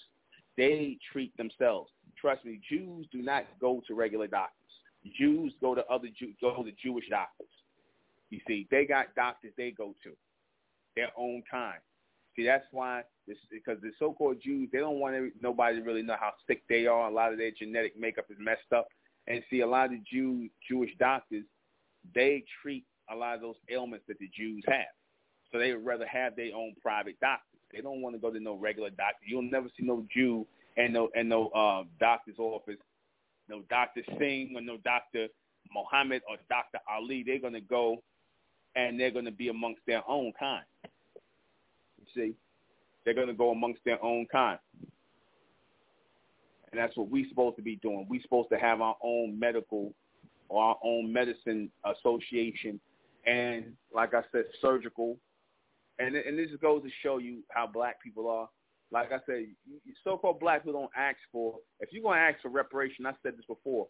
they 0.58 0.98
treat 1.12 1.36
themselves. 1.38 1.92
Trust 2.20 2.46
me, 2.46 2.60
Jews 2.70 3.08
do 3.12 3.22
not 3.22 3.46
go 3.60 3.82
to 3.88 3.96
regular 3.96 4.28
doctors. 4.28 4.56
Jews 5.18 5.54
go 5.62 5.74
to 5.74 5.86
other 5.88 6.08
Jew, 6.18 6.34
go 6.40 6.64
to 6.64 6.72
Jewish 6.84 7.06
doctors. 7.10 7.48
You 8.30 8.40
see, 8.48 8.68
they 8.70 8.86
got 8.86 9.16
doctors 9.16 9.52
they 9.58 9.72
go 9.72 9.96
to, 10.04 10.12
their 10.96 11.10
own 11.18 11.44
kind. 11.50 11.80
See, 12.36 12.46
that's 12.46 12.66
why 12.72 13.04
this 13.28 13.38
because 13.52 13.82
the 13.82 13.92
so-called 14.00 14.38
Jews 14.44 14.70
they 14.72 14.80
don't 14.80 15.00
want 15.00 15.16
nobody 15.42 15.80
to 15.80 15.84
really 15.84 16.02
know 16.02 16.16
how 16.20 16.32
sick 16.48 16.62
they 16.70 16.86
are. 16.86 17.10
A 17.10 17.14
lot 17.14 17.34
of 17.34 17.38
their 17.38 17.52
genetic 17.52 18.00
makeup 18.00 18.26
is 18.30 18.38
messed 18.40 18.72
up, 18.74 18.88
and 19.28 19.44
see 19.50 19.62
a 19.62 19.68
lot 19.68 19.86
of 19.86 19.92
the 19.92 20.02
Jew 20.10 20.50
Jewish 20.68 20.92
doctors 20.98 21.44
they 22.16 22.44
treat 22.62 22.86
a 23.12 23.16
lot 23.16 23.36
of 23.36 23.42
those 23.42 23.56
ailments 23.70 24.06
that 24.08 24.20
the 24.20 24.30
Jews 24.36 24.64
have. 24.68 24.94
So 25.52 25.60
they 25.60 25.74
would 25.74 25.86
rather 25.86 26.08
have 26.08 26.36
their 26.36 26.56
own 26.56 26.76
private 26.82 27.20
doctors. 27.20 27.60
They 27.74 27.82
don't 27.82 28.02
want 28.02 28.16
to 28.16 28.20
go 28.20 28.32
to 28.32 28.40
no 28.40 28.56
regular 28.56 28.90
doctor. 28.90 29.26
You'll 29.26 29.42
never 29.44 29.68
see 29.78 29.86
no 29.86 30.06
Jew 30.14 30.46
and 30.78 30.94
no 30.94 31.10
and 31.16 31.28
no 31.30 31.48
uh, 31.50 31.84
doctor's 32.00 32.40
office, 32.40 32.78
no 33.50 33.62
Doctor 33.70 34.02
Singh 34.18 34.54
or 34.56 34.62
no 34.62 34.78
Doctor 34.78 35.28
Mohammed 35.74 36.22
or 36.30 36.38
Doctor 36.50 36.80
Ali. 36.90 37.24
They're 37.26 37.40
gonna 37.40 37.62
go 37.62 38.02
and 38.76 39.00
they're 39.00 39.12
gonna 39.12 39.32
be 39.32 39.50
amongst 39.50 39.82
their 39.86 40.02
own 40.08 40.32
kind. 40.40 40.64
You 40.84 42.06
see, 42.16 42.36
they're 43.04 43.14
gonna 43.14 43.34
go 43.34 43.52
amongst 43.52 43.84
their 43.86 44.04
own 44.04 44.26
kind, 44.32 44.60
and 46.72 46.80
that's 46.80 46.96
what 46.96 47.10
we're 47.10 47.30
supposed 47.30 47.58
to 47.58 47.62
be 47.62 47.78
doing. 47.78 48.06
We're 48.10 48.22
supposed 48.22 48.50
to 48.50 48.58
have 48.58 48.82
our 48.82 48.96
own 49.04 49.38
medical 49.38 49.94
or 50.50 50.64
our 50.64 50.78
own 50.84 51.12
medicine 51.12 51.72
association, 51.86 52.80
and 53.26 53.74
like 53.94 54.14
I 54.14 54.24
said, 54.32 54.46
surgical 54.62 55.18
and 56.02 56.16
and 56.16 56.38
this 56.38 56.50
goes 56.62 56.84
to 56.84 56.90
show 57.04 57.18
you 57.18 57.40
how 57.50 57.68
black 57.68 58.02
people 58.02 58.30
are. 58.30 58.50
Like 58.92 59.12
I 59.14 59.20
said, 59.26 59.46
so-called 60.04 60.40
black 60.40 60.64
people 60.64 60.82
don't 60.82 60.92
ask 60.98 61.18
for. 61.32 61.56
If 61.80 61.94
you're 61.94 62.04
gonna 62.04 62.20
ask 62.20 62.42
for 62.42 62.50
reparation, 62.50 63.06
I 63.06 63.14
said 63.24 63.38
this 63.38 63.46
before. 63.46 63.88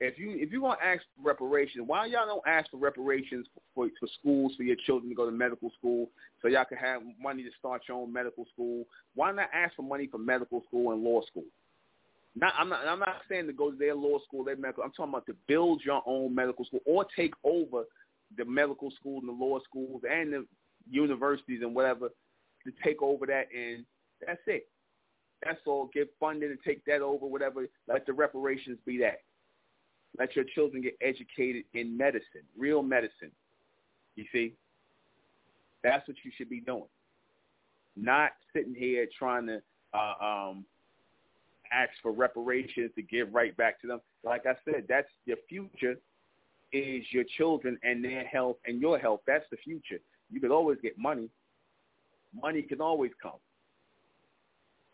If 0.00 0.18
you 0.18 0.32
if 0.32 0.50
you're 0.50 0.60
gonna 0.60 0.76
ask 0.84 1.02
for 1.16 1.28
reparations, 1.28 1.84
why 1.86 2.06
y'all 2.06 2.26
don't 2.26 2.46
ask 2.46 2.70
for 2.70 2.76
reparations 2.76 3.46
for, 3.74 3.88
for 3.98 4.08
schools 4.20 4.52
for 4.56 4.62
your 4.62 4.76
children 4.86 5.08
to 5.10 5.16
go 5.16 5.26
to 5.26 5.32
medical 5.32 5.70
school, 5.78 6.08
so 6.40 6.48
y'all 6.48 6.64
can 6.64 6.78
have 6.78 7.02
money 7.20 7.42
to 7.42 7.50
start 7.58 7.82
your 7.88 7.98
own 7.98 8.12
medical 8.12 8.46
school? 8.52 8.84
Why 9.14 9.32
not 9.32 9.48
ask 9.52 9.74
for 9.76 9.82
money 9.82 10.08
for 10.08 10.18
medical 10.18 10.62
school 10.68 10.92
and 10.92 11.02
law 11.02 11.22
school? 11.26 11.44
Not, 12.36 12.52
I'm 12.58 12.68
not. 12.68 12.86
I'm 12.86 12.98
not 12.98 13.22
saying 13.28 13.46
to 13.46 13.52
go 13.52 13.70
to 13.70 13.76
their 13.76 13.94
law 13.94 14.18
school, 14.26 14.44
their 14.44 14.56
medical. 14.56 14.82
I'm 14.82 14.90
talking 14.90 15.12
about 15.12 15.26
to 15.26 15.36
build 15.46 15.82
your 15.84 16.02
own 16.06 16.34
medical 16.34 16.64
school 16.64 16.80
or 16.84 17.06
take 17.16 17.32
over 17.44 17.84
the 18.36 18.44
medical 18.44 18.90
schools 18.98 19.22
and 19.26 19.28
the 19.28 19.44
law 19.44 19.60
schools 19.60 20.02
and 20.10 20.32
the 20.32 20.46
universities 20.90 21.60
and 21.62 21.74
whatever 21.74 22.08
to 22.64 22.72
take 22.82 23.02
over 23.02 23.26
that, 23.26 23.48
and 23.54 23.84
that's 24.26 24.40
it. 24.46 24.68
That's 25.44 25.60
all. 25.66 25.90
Get 25.92 26.10
funding 26.18 26.50
and 26.50 26.58
take 26.64 26.84
that 26.86 27.02
over, 27.02 27.26
whatever. 27.26 27.66
Let 27.86 28.06
the 28.06 28.12
reparations 28.12 28.78
be 28.86 28.98
that. 28.98 29.20
Let 30.18 30.36
your 30.36 30.44
children 30.54 30.82
get 30.82 30.96
educated 31.02 31.64
in 31.74 31.96
medicine, 31.96 32.42
real 32.56 32.82
medicine. 32.82 33.30
You 34.16 34.24
see? 34.32 34.54
That's 35.82 36.06
what 36.08 36.16
you 36.24 36.30
should 36.36 36.48
be 36.48 36.60
doing. 36.60 36.86
Not 37.96 38.30
sitting 38.54 38.74
here 38.74 39.06
trying 39.18 39.46
to 39.48 39.60
uh, 39.92 40.24
um, 40.24 40.64
ask 41.72 41.90
for 42.02 42.12
reparations 42.12 42.90
to 42.96 43.02
give 43.02 43.32
right 43.34 43.56
back 43.56 43.80
to 43.82 43.86
them. 43.86 44.00
Like 44.24 44.46
I 44.46 44.54
said, 44.64 44.84
that's 44.88 45.08
your 45.26 45.36
future 45.48 45.96
is 46.72 47.04
your 47.10 47.24
children 47.36 47.78
and 47.82 48.04
their 48.04 48.24
health 48.24 48.56
and 48.66 48.80
your 48.80 48.98
health. 48.98 49.20
That's 49.26 49.44
the 49.50 49.56
future. 49.58 50.00
You 50.30 50.40
can 50.40 50.50
always 50.50 50.78
get 50.82 50.98
money. 50.98 51.28
Money 52.40 52.62
can 52.62 52.80
always 52.80 53.12
come. 53.22 53.38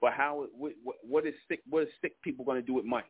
But 0.01 0.13
how? 0.13 0.47
What, 0.57 0.73
what 1.03 1.27
is 1.27 1.35
sick? 1.49 1.61
What 1.69 1.85
is 1.85 1.89
sick 2.01 2.21
people 2.23 2.45
going 2.45 2.61
to 2.61 2.67
do 2.67 2.75
with 2.75 2.85
money? 2.85 3.07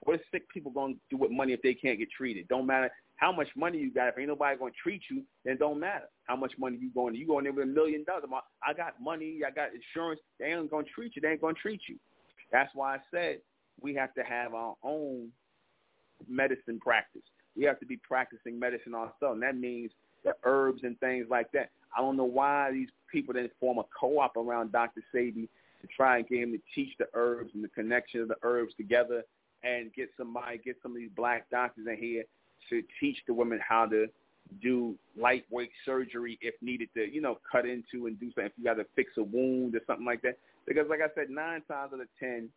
What 0.00 0.14
is 0.14 0.26
sick 0.30 0.48
people 0.48 0.70
going 0.70 0.94
to 0.94 1.00
do 1.10 1.16
with 1.16 1.30
money 1.30 1.52
if 1.52 1.62
they 1.62 1.74
can't 1.74 1.98
get 1.98 2.08
treated? 2.16 2.46
Don't 2.48 2.66
matter 2.66 2.90
how 3.16 3.32
much 3.32 3.48
money 3.56 3.78
you 3.78 3.92
got. 3.92 4.08
If 4.08 4.18
ain't 4.18 4.28
nobody 4.28 4.56
going 4.56 4.72
to 4.72 4.78
treat 4.80 5.02
you, 5.10 5.22
then 5.44 5.56
don't 5.56 5.80
matter 5.80 6.04
how 6.24 6.36
much 6.36 6.52
money 6.58 6.78
you 6.80 6.90
going. 6.90 7.14
You 7.14 7.26
going 7.26 7.44
there 7.44 7.52
with 7.52 7.64
a 7.64 7.66
million 7.66 8.04
dollars. 8.04 8.24
I 8.64 8.72
got 8.72 9.00
money. 9.00 9.40
I 9.46 9.50
got 9.50 9.70
insurance. 9.74 10.20
They 10.38 10.46
ain't 10.46 10.70
going 10.70 10.84
to 10.84 10.90
treat 10.90 11.16
you. 11.16 11.22
They 11.22 11.30
ain't 11.30 11.40
going 11.40 11.54
to 11.54 11.60
treat 11.60 11.80
you. 11.88 11.96
That's 12.52 12.70
why 12.74 12.96
I 12.96 12.98
said 13.12 13.40
we 13.80 13.94
have 13.94 14.14
to 14.14 14.22
have 14.22 14.54
our 14.54 14.76
own 14.84 15.30
medicine 16.28 16.78
practice. 16.80 17.22
We 17.56 17.64
have 17.64 17.80
to 17.80 17.86
be 17.86 17.96
practicing 17.96 18.58
medicine 18.58 18.94
ourselves. 18.94 19.34
And 19.34 19.42
that 19.42 19.56
means 19.56 19.90
the 20.26 20.34
herbs 20.44 20.82
and 20.82 20.98
things 21.00 21.26
like 21.30 21.50
that. 21.52 21.70
I 21.96 22.02
don't 22.02 22.16
know 22.16 22.24
why 22.24 22.70
these 22.72 22.88
people 23.10 23.32
didn't 23.32 23.52
form 23.58 23.78
a 23.78 23.84
co-op 23.98 24.36
around 24.36 24.72
Dr. 24.72 25.02
Sebi 25.14 25.48
to 25.80 25.86
try 25.96 26.18
and 26.18 26.28
get 26.28 26.40
him 26.40 26.52
to 26.52 26.58
teach 26.74 26.92
the 26.98 27.06
herbs 27.14 27.50
and 27.54 27.64
the 27.64 27.68
connection 27.68 28.20
of 28.20 28.28
the 28.28 28.36
herbs 28.42 28.74
together 28.76 29.22
and 29.62 29.94
get 29.94 30.10
somebody, 30.18 30.58
get 30.58 30.76
some 30.82 30.92
of 30.92 30.98
these 30.98 31.10
black 31.16 31.48
doctors 31.50 31.86
in 31.88 31.96
here 31.96 32.24
to 32.68 32.82
teach 33.00 33.16
the 33.26 33.32
women 33.32 33.60
how 33.66 33.86
to 33.86 34.06
do 34.62 34.94
lightweight 35.18 35.70
surgery 35.84 36.38
if 36.40 36.54
needed 36.60 36.88
to, 36.94 37.10
you 37.10 37.20
know, 37.20 37.38
cut 37.50 37.64
into 37.64 38.06
and 38.06 38.18
do 38.20 38.26
something. 38.26 38.46
If 38.46 38.52
you 38.56 38.64
got 38.64 38.74
to 38.74 38.86
fix 38.94 39.12
a 39.16 39.22
wound 39.22 39.74
or 39.74 39.80
something 39.86 40.06
like 40.06 40.22
that. 40.22 40.38
Because 40.66 40.86
like 40.90 41.00
I 41.00 41.08
said, 41.14 41.30
nine 41.30 41.62
times 41.68 41.92
out 41.94 42.00
of 42.00 42.08
ten, 42.20 42.48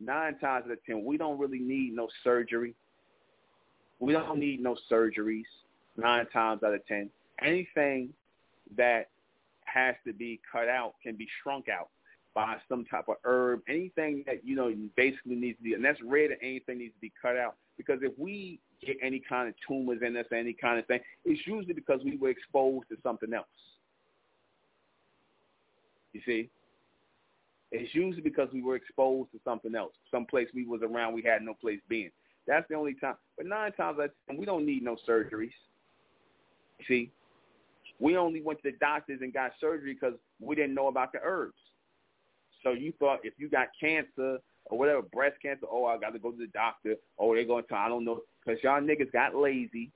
nine 0.00 0.38
times 0.38 0.64
out 0.66 0.72
of 0.72 0.84
ten, 0.84 1.04
we 1.04 1.16
don't 1.16 1.38
really 1.38 1.58
need 1.58 1.94
no 1.94 2.08
surgery. 2.24 2.74
We 3.98 4.12
don't 4.12 4.38
need 4.38 4.60
no 4.60 4.76
surgeries 4.90 5.44
nine 6.00 6.26
times 6.32 6.62
out 6.62 6.74
of 6.74 6.86
ten. 6.86 7.10
Anything 7.42 8.10
that 8.76 9.08
has 9.64 9.94
to 10.06 10.12
be 10.12 10.40
cut 10.50 10.68
out 10.68 10.94
can 11.02 11.16
be 11.16 11.28
shrunk 11.42 11.68
out 11.68 11.88
by 12.34 12.56
some 12.68 12.84
type 12.84 13.08
of 13.08 13.16
herb. 13.24 13.60
Anything 13.68 14.24
that, 14.26 14.44
you 14.44 14.54
know, 14.54 14.72
basically 14.96 15.34
needs 15.34 15.58
to 15.58 15.64
be, 15.64 15.74
and 15.74 15.84
that's 15.84 16.00
rare 16.04 16.28
that 16.28 16.38
anything 16.42 16.78
needs 16.78 16.94
to 16.94 17.00
be 17.00 17.12
cut 17.20 17.36
out. 17.36 17.56
Because 17.76 18.00
if 18.02 18.12
we 18.18 18.60
get 18.84 18.96
any 19.02 19.20
kind 19.26 19.48
of 19.48 19.54
tumors 19.66 19.98
in 20.04 20.16
us, 20.16 20.26
any 20.32 20.52
kind 20.52 20.78
of 20.78 20.86
thing, 20.86 21.00
it's 21.24 21.40
usually 21.46 21.74
because 21.74 22.00
we 22.04 22.16
were 22.16 22.30
exposed 22.30 22.88
to 22.90 22.96
something 23.02 23.32
else. 23.32 23.46
You 26.12 26.20
see? 26.26 26.50
It's 27.72 27.94
usually 27.94 28.22
because 28.22 28.48
we 28.52 28.62
were 28.62 28.74
exposed 28.74 29.30
to 29.32 29.38
something 29.44 29.74
else, 29.74 29.92
some 30.10 30.26
place 30.26 30.48
we 30.52 30.66
was 30.66 30.82
around 30.82 31.14
we 31.14 31.22
had 31.22 31.42
no 31.42 31.54
place 31.54 31.78
being. 31.88 32.10
That's 32.46 32.66
the 32.68 32.74
only 32.74 32.94
time. 32.94 33.14
But 33.36 33.46
nine 33.46 33.72
times 33.72 33.98
out 34.00 34.06
of 34.06 34.10
ten, 34.28 34.36
we 34.36 34.44
don't 34.44 34.66
need 34.66 34.82
no 34.82 34.96
surgeries. 35.08 35.52
See, 36.88 37.10
we 37.98 38.16
only 38.16 38.40
went 38.40 38.62
to 38.62 38.70
the 38.70 38.76
doctors 38.78 39.20
and 39.22 39.32
got 39.32 39.52
surgery 39.60 39.94
because 39.94 40.18
we 40.40 40.56
didn't 40.56 40.74
know 40.74 40.88
about 40.88 41.12
the 41.12 41.18
herbs. 41.22 41.58
So 42.62 42.72
you 42.72 42.92
thought 42.98 43.20
if 43.24 43.34
you 43.38 43.48
got 43.48 43.68
cancer 43.78 44.38
or 44.66 44.78
whatever, 44.78 45.02
breast 45.02 45.36
cancer, 45.42 45.66
oh, 45.70 45.86
I 45.86 45.98
got 45.98 46.12
to 46.12 46.18
go 46.18 46.30
to 46.30 46.36
the 46.36 46.46
doctor. 46.48 46.94
Oh, 47.18 47.34
they're 47.34 47.44
going 47.44 47.64
to, 47.68 47.74
I 47.74 47.88
don't 47.88 48.04
know, 48.04 48.20
because 48.44 48.62
y'all 48.62 48.80
niggas 48.80 49.12
got 49.12 49.34
lazy. 49.34 49.90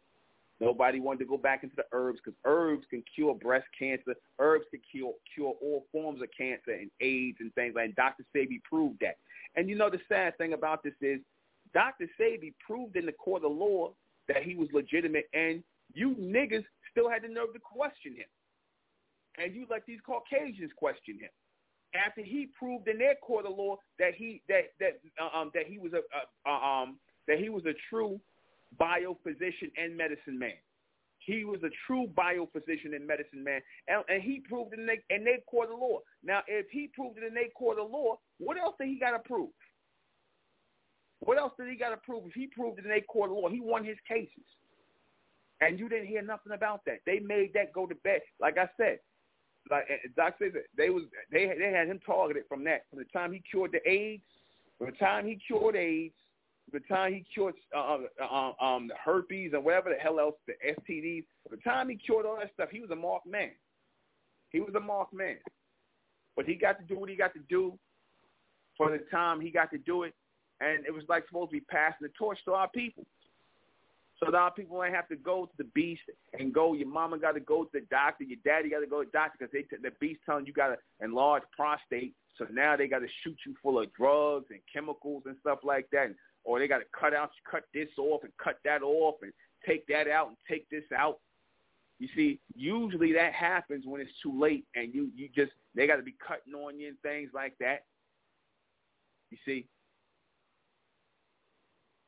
Nobody 0.60 1.00
wanted 1.00 1.18
to 1.20 1.24
go 1.26 1.36
back 1.36 1.64
into 1.64 1.74
the 1.76 1.84
herbs 1.92 2.20
because 2.24 2.38
herbs 2.44 2.84
can 2.88 3.02
cure 3.14 3.34
breast 3.34 3.66
cancer. 3.76 4.14
Herbs 4.38 4.64
can 4.70 4.80
cure 4.90 5.12
cure 5.34 5.54
all 5.60 5.84
forms 5.90 6.22
of 6.22 6.28
cancer 6.36 6.70
and 6.70 6.90
AIDS 7.00 7.38
and 7.40 7.52
things 7.54 7.74
like. 7.74 7.94
that. 7.94 8.16
Dr. 8.16 8.24
Sebi 8.34 8.62
proved 8.62 9.00
that. 9.00 9.16
And 9.56 9.68
you 9.68 9.74
know 9.74 9.90
the 9.90 10.00
sad 10.08 10.38
thing 10.38 10.52
about 10.52 10.82
this 10.82 10.94
is 11.00 11.20
Dr. 11.74 12.08
Sebi 12.18 12.54
proved 12.64 12.96
in 12.96 13.04
the 13.04 13.12
court 13.12 13.44
of 13.44 13.52
law 13.52 13.92
that 14.28 14.42
he 14.42 14.54
was 14.54 14.68
legitimate, 14.72 15.28
and 15.34 15.62
you 15.94 16.14
niggas 16.20 16.64
still 16.90 17.08
had 17.08 17.22
the 17.22 17.28
nerve 17.28 17.52
to 17.54 17.60
question 17.60 18.14
him. 18.14 18.28
And 19.38 19.54
you 19.54 19.66
let 19.68 19.84
these 19.86 19.98
Caucasians 20.06 20.70
question 20.76 21.18
him 21.18 21.30
after 21.94 22.22
he 22.22 22.48
proved 22.58 22.88
in 22.88 22.98
their 22.98 23.14
court 23.16 23.46
of 23.46 23.56
law 23.56 23.76
that 23.98 24.14
he 24.14 24.42
that 24.48 24.72
that 24.80 25.00
uh, 25.20 25.36
um 25.36 25.50
that 25.54 25.66
he 25.66 25.78
was 25.78 25.92
a, 25.92 26.50
um 26.50 26.98
that 27.26 27.38
he 27.38 27.48
was 27.48 27.64
a 27.64 27.74
true 27.88 28.20
biophysician 28.80 29.70
and 29.76 29.96
medicine 29.96 30.38
man. 30.38 30.58
He 31.18 31.44
was 31.44 31.60
a 31.62 31.70
true 31.86 32.06
biophysician 32.14 32.94
and 32.94 33.06
medicine 33.06 33.42
man, 33.42 33.60
and, 33.88 34.04
and 34.08 34.22
he 34.22 34.42
proved 34.46 34.74
in 34.74 34.84
their, 34.84 34.98
in 35.08 35.24
their 35.24 35.38
court 35.48 35.70
of 35.72 35.78
law. 35.78 36.00
Now, 36.22 36.42
if 36.46 36.66
he 36.70 36.90
proved 36.94 37.16
it 37.16 37.24
in 37.24 37.32
their 37.32 37.48
court 37.56 37.78
of 37.78 37.90
law, 37.90 38.18
what 38.38 38.58
else 38.58 38.74
did 38.78 38.88
he 38.88 38.98
got 38.98 39.12
to 39.12 39.20
prove? 39.20 39.48
What 41.20 41.38
else 41.38 41.52
did 41.58 41.70
he 41.70 41.76
got 41.76 41.90
to 41.90 41.96
prove? 41.96 42.24
If 42.26 42.34
he 42.34 42.48
proved 42.48 42.78
it 42.78 42.84
in 42.84 42.90
their 42.90 43.00
court 43.00 43.30
of 43.30 43.36
law, 43.36 43.48
he 43.48 43.60
won 43.60 43.84
his 43.84 43.96
cases. 44.06 44.44
And 45.64 45.78
you 45.78 45.88
didn't 45.88 46.08
hear 46.08 46.22
nothing 46.22 46.52
about 46.52 46.84
that. 46.86 46.98
They 47.06 47.20
made 47.20 47.52
that 47.54 47.72
go 47.72 47.86
to 47.86 47.94
bed. 47.96 48.20
Like 48.40 48.58
I 48.58 48.68
said, 48.76 48.98
like 49.70 49.84
Doc 50.14 50.34
said, 50.38 50.52
they 50.76 50.90
was 50.90 51.04
they 51.32 51.50
they 51.58 51.72
had 51.72 51.88
him 51.88 52.00
targeted 52.04 52.44
from 52.48 52.64
that. 52.64 52.82
From 52.90 52.98
the 52.98 53.06
time 53.06 53.32
he 53.32 53.42
cured 53.50 53.72
the 53.72 53.88
AIDS, 53.90 54.22
from 54.78 54.88
the 54.90 54.96
time 54.96 55.26
he 55.26 55.38
cured 55.46 55.76
AIDS, 55.76 56.14
from 56.70 56.80
the 56.80 56.94
time 56.94 57.14
he 57.14 57.24
cured 57.32 57.54
uh, 57.74 57.98
uh, 58.22 58.52
um, 58.62 58.88
the 58.88 58.94
herpes 59.02 59.52
and 59.54 59.64
whatever 59.64 59.90
the 59.90 59.96
hell 59.96 60.20
else, 60.20 60.34
the 60.46 60.54
STDs. 60.68 61.24
From 61.48 61.56
the 61.56 61.62
time 61.62 61.88
he 61.88 61.96
cured 61.96 62.26
all 62.26 62.36
that 62.38 62.52
stuff, 62.52 62.68
he 62.70 62.80
was 62.80 62.90
a 62.90 62.96
marked 62.96 63.26
man. 63.26 63.50
He 64.50 64.60
was 64.60 64.74
a 64.76 64.80
marked 64.80 65.14
man. 65.14 65.36
But 66.36 66.46
he 66.46 66.56
got 66.56 66.78
to 66.78 66.84
do 66.84 66.98
what 66.98 67.08
he 67.08 67.16
got 67.16 67.32
to 67.34 67.40
do 67.48 67.78
for 68.76 68.90
the 68.90 69.04
time 69.10 69.40
he 69.40 69.50
got 69.50 69.70
to 69.70 69.78
do 69.78 70.02
it, 70.02 70.14
and 70.60 70.84
it 70.84 70.92
was 70.92 71.04
like 71.08 71.26
supposed 71.28 71.50
to 71.50 71.56
be 71.56 71.60
passing 71.60 72.02
the 72.02 72.10
torch 72.18 72.38
to 72.44 72.52
our 72.52 72.68
people. 72.68 73.06
So 74.22 74.30
now 74.30 74.48
people 74.48 74.82
ain't 74.84 74.94
have 74.94 75.08
to 75.08 75.16
go 75.16 75.46
to 75.46 75.52
the 75.58 75.68
beast 75.74 76.02
and 76.38 76.52
go. 76.52 76.74
Your 76.74 76.88
mama 76.88 77.18
got 77.18 77.32
to 77.32 77.40
go 77.40 77.64
to 77.64 77.70
the 77.72 77.86
doctor. 77.90 78.24
Your 78.24 78.38
daddy 78.44 78.70
got 78.70 78.80
to 78.80 78.86
go 78.86 79.02
to 79.02 79.06
the 79.06 79.12
doctor 79.12 79.36
because 79.38 79.52
they 79.52 79.62
t- 79.62 79.82
the 79.82 79.90
beast 80.00 80.20
telling 80.24 80.46
you 80.46 80.52
got 80.52 80.70
an 80.70 80.76
enlarged 81.02 81.46
prostate. 81.52 82.14
So 82.38 82.46
now 82.52 82.76
they 82.76 82.86
got 82.86 83.00
to 83.00 83.08
shoot 83.22 83.36
you 83.46 83.54
full 83.62 83.80
of 83.80 83.92
drugs 83.94 84.46
and 84.50 84.60
chemicals 84.72 85.24
and 85.26 85.36
stuff 85.40 85.60
like 85.64 85.88
that, 85.92 86.06
and, 86.06 86.14
or 86.44 86.58
they 86.58 86.68
got 86.68 86.78
to 86.78 86.84
cut 86.98 87.14
out, 87.14 87.30
cut 87.48 87.64
this 87.72 87.88
off 87.98 88.22
and 88.22 88.32
cut 88.42 88.58
that 88.64 88.82
off 88.82 89.16
and 89.22 89.32
take 89.66 89.86
that 89.88 90.08
out 90.08 90.28
and 90.28 90.36
take 90.48 90.68
this 90.70 90.84
out. 90.96 91.18
You 91.98 92.08
see, 92.14 92.40
usually 92.54 93.12
that 93.12 93.32
happens 93.32 93.84
when 93.86 94.00
it's 94.00 94.10
too 94.22 94.38
late, 94.38 94.64
and 94.74 94.94
you 94.94 95.10
you 95.14 95.28
just 95.34 95.52
they 95.74 95.86
got 95.86 95.96
to 95.96 96.02
be 96.02 96.14
cutting 96.26 96.54
on 96.54 96.78
you 96.78 96.88
and 96.88 97.00
things 97.02 97.30
like 97.34 97.54
that. 97.58 97.84
You 99.30 99.38
see, 99.44 99.66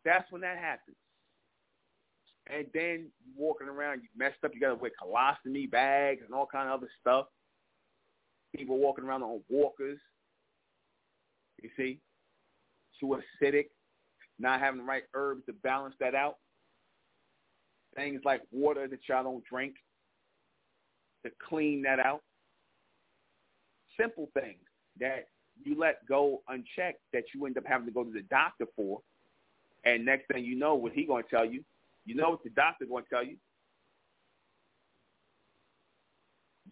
that's 0.05 0.31
when 0.31 0.43
that 0.43 0.59
happens 0.59 0.97
and 2.49 2.67
then 2.73 3.09
walking 3.37 3.69
around, 3.69 4.03
you 4.03 4.09
messed 4.17 4.45
up. 4.45 4.53
You 4.55 4.61
got 4.61 4.69
to 4.69 4.75
wear 4.77 4.91
colostomy 5.03 5.71
bags 5.71 6.23
and 6.25 6.35
all 6.35 6.47
kind 6.47 6.69
of 6.69 6.75
other 6.75 6.91
stuff. 7.01 7.27
People 8.55 8.79
walking 8.79 9.05
around 9.05 9.23
on 9.23 9.41
walkers. 9.49 9.99
You 11.63 11.71
see, 11.77 11.99
too 13.01 13.19
acidic, 13.43 13.67
not 14.39 14.61
having 14.61 14.81
the 14.81 14.87
right 14.87 15.05
herbs 15.15 15.43
to 15.47 15.53
balance 15.53 15.95
that 16.01 16.15
out. 16.15 16.37
Things 17.97 18.21
like 18.25 18.43
water 18.53 18.87
that 18.87 19.01
y'all 19.09 19.25
don't 19.25 19.45
drink 19.45 19.75
to 21.25 21.33
clean 21.49 21.83
that 21.83 21.99
out. 21.99 22.23
Simple 23.99 24.29
things 24.35 24.61
that 25.01 25.29
you 25.65 25.79
let 25.79 26.07
go 26.07 26.43
unchecked 26.49 27.01
that 27.13 27.25
you 27.35 27.47
end 27.47 27.57
up 27.57 27.65
having 27.67 27.87
to 27.87 27.93
go 27.93 28.05
to 28.05 28.13
the 28.13 28.23
doctor 28.23 28.67
for. 28.77 29.01
And 29.85 30.05
next 30.05 30.27
thing 30.29 30.45
you 30.45 30.57
know, 30.57 30.75
what 30.75 30.93
he 30.93 31.05
going 31.05 31.25
to 31.25 31.29
tell 31.29 31.47
you? 31.47 31.65
You 32.07 32.15
know 32.15 32.31
what 32.31 32.45
the 32.45 32.51
doctor 32.51 32.87
going 32.87 33.05
to 33.05 33.11
tell 33.11 33.25
you. 33.25 33.37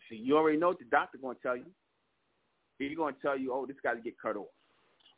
See, 0.08 0.16
you 0.16 0.36
already 0.36 0.58
know 0.58 0.68
what 0.68 0.78
the 0.78 0.84
doctor 0.84 1.18
going 1.18 1.36
to 1.36 1.42
tell 1.42 1.56
you. 1.56 1.66
He's 2.78 2.96
going 2.96 3.14
to 3.14 3.20
tell 3.20 3.38
you, 3.38 3.52
oh, 3.52 3.66
this 3.66 3.76
got 3.82 3.94
to 3.94 4.00
get 4.00 4.14
cut 4.20 4.36
off. 4.36 4.46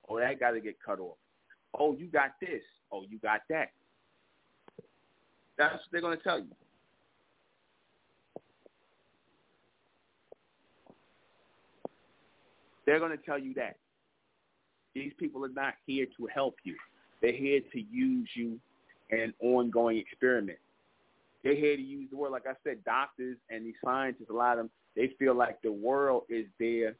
Oh, 0.08 0.18
that 0.18 0.40
got 0.40 0.52
to 0.52 0.60
get 0.60 0.76
cut 0.84 1.00
off. 1.00 1.16
Oh, 1.78 1.94
you 1.96 2.06
got 2.06 2.32
this. 2.40 2.62
Oh, 2.90 3.04
you 3.08 3.18
got 3.18 3.40
that. 3.50 3.68
That's 5.58 5.74
what 5.74 5.82
they're 5.92 6.00
going 6.00 6.16
to 6.16 6.22
tell 6.22 6.38
you. 6.38 6.48
They're 12.86 13.00
going 13.00 13.16
to 13.16 13.22
tell 13.24 13.38
you 13.38 13.52
that. 13.54 13.76
These 14.94 15.12
people 15.18 15.44
are 15.44 15.50
not 15.50 15.74
here 15.86 16.06
to 16.16 16.28
help 16.32 16.54
you. 16.62 16.74
They're 17.20 17.32
here 17.32 17.60
to 17.72 17.80
use 17.80 18.28
you 18.34 18.58
an 19.10 19.32
ongoing 19.40 19.98
experiment. 19.98 20.58
They're 21.42 21.54
here 21.54 21.76
to 21.76 21.82
use 21.82 22.10
the 22.10 22.16
word, 22.16 22.32
like 22.32 22.46
I 22.46 22.54
said, 22.64 22.84
doctors 22.84 23.36
and 23.50 23.64
these 23.64 23.74
scientists, 23.84 24.30
a 24.30 24.32
lot 24.32 24.52
of 24.52 24.58
them, 24.58 24.70
they 24.96 25.12
feel 25.18 25.34
like 25.34 25.62
the 25.62 25.70
world 25.70 26.24
is 26.28 26.46
their 26.58 26.96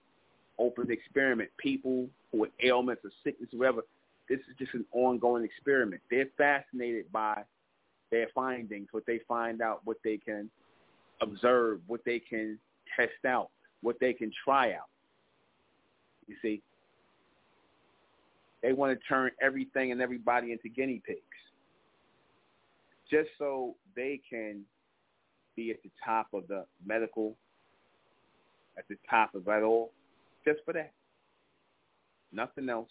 open 0.58 0.90
experiment. 0.90 1.50
People 1.58 2.08
with 2.32 2.50
ailments 2.62 3.02
or 3.04 3.10
sickness 3.24 3.48
whatever, 3.52 3.82
this 4.28 4.38
is 4.40 4.56
just 4.58 4.74
an 4.74 4.84
ongoing 4.92 5.44
experiment. 5.44 6.00
They're 6.10 6.28
fascinated 6.36 7.10
by 7.10 7.42
their 8.10 8.28
findings, 8.34 8.88
what 8.92 9.04
they 9.06 9.20
find 9.26 9.60
out, 9.60 9.80
what 9.84 9.96
they 10.04 10.16
can 10.16 10.50
observe, 11.20 11.80
what 11.86 12.02
they 12.04 12.20
can 12.20 12.58
test 12.96 13.24
out, 13.26 13.50
what 13.82 13.96
they 14.00 14.12
can 14.12 14.30
try 14.44 14.72
out. 14.74 14.88
You 16.28 16.36
see? 16.42 16.62
They 18.62 18.72
want 18.72 18.98
to 18.98 19.06
turn 19.08 19.30
everything 19.40 19.92
and 19.92 20.00
everybody 20.00 20.52
into 20.52 20.68
guinea 20.68 21.02
pigs 21.04 21.20
just 23.10 23.28
so 23.38 23.74
they 23.94 24.20
can 24.28 24.62
be 25.54 25.70
at 25.70 25.82
the 25.82 25.90
top 26.04 26.28
of 26.32 26.46
the 26.48 26.64
medical, 26.84 27.36
at 28.78 28.84
the 28.88 28.96
top 29.08 29.34
of 29.34 29.48
it 29.48 29.62
all, 29.62 29.92
just 30.44 30.60
for 30.64 30.72
that. 30.74 30.92
Nothing 32.32 32.68
else. 32.68 32.90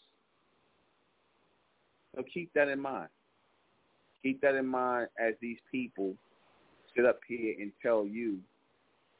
So 2.15 2.23
keep 2.33 2.53
that 2.53 2.67
in 2.67 2.79
mind. 2.79 3.09
Keep 4.23 4.41
that 4.41 4.55
in 4.55 4.65
mind 4.65 5.09
as 5.19 5.35
these 5.41 5.57
people 5.71 6.15
sit 6.95 7.05
up 7.05 7.19
here 7.27 7.55
and 7.59 7.71
tell 7.81 8.05
you 8.05 8.39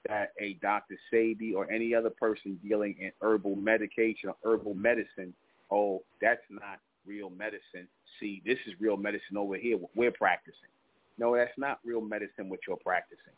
that 0.08 0.32
a 0.39 0.54
Dr. 0.62 0.96
Sebi 1.14 1.54
or 1.54 1.70
any 1.70 1.93
other 1.93 2.10
person 2.10 2.60
dealing 2.64 2.96
in 3.00 3.12
herbal 3.22 3.56
medication 3.56 4.30
or 4.30 4.36
herbal 4.43 4.76
medicine, 4.76 5.34
oh, 5.72 6.04
that's 6.22 6.41
not 6.50 6.80
real 7.06 7.30
medicine. 7.30 7.88
See, 8.20 8.41
this 8.46 8.58
is 8.66 8.74
real 8.80 8.98
medicine 8.98 9.38
over 9.38 9.58
here. 9.58 9.78
We're 9.96 10.12
practicing. 10.12 10.70
No, 11.18 11.36
that's 11.36 11.57
not 11.57 11.80
real 11.86 12.01
medicine 12.01 12.49
what 12.49 12.59
you're 12.68 12.78
practicing. 12.78 13.34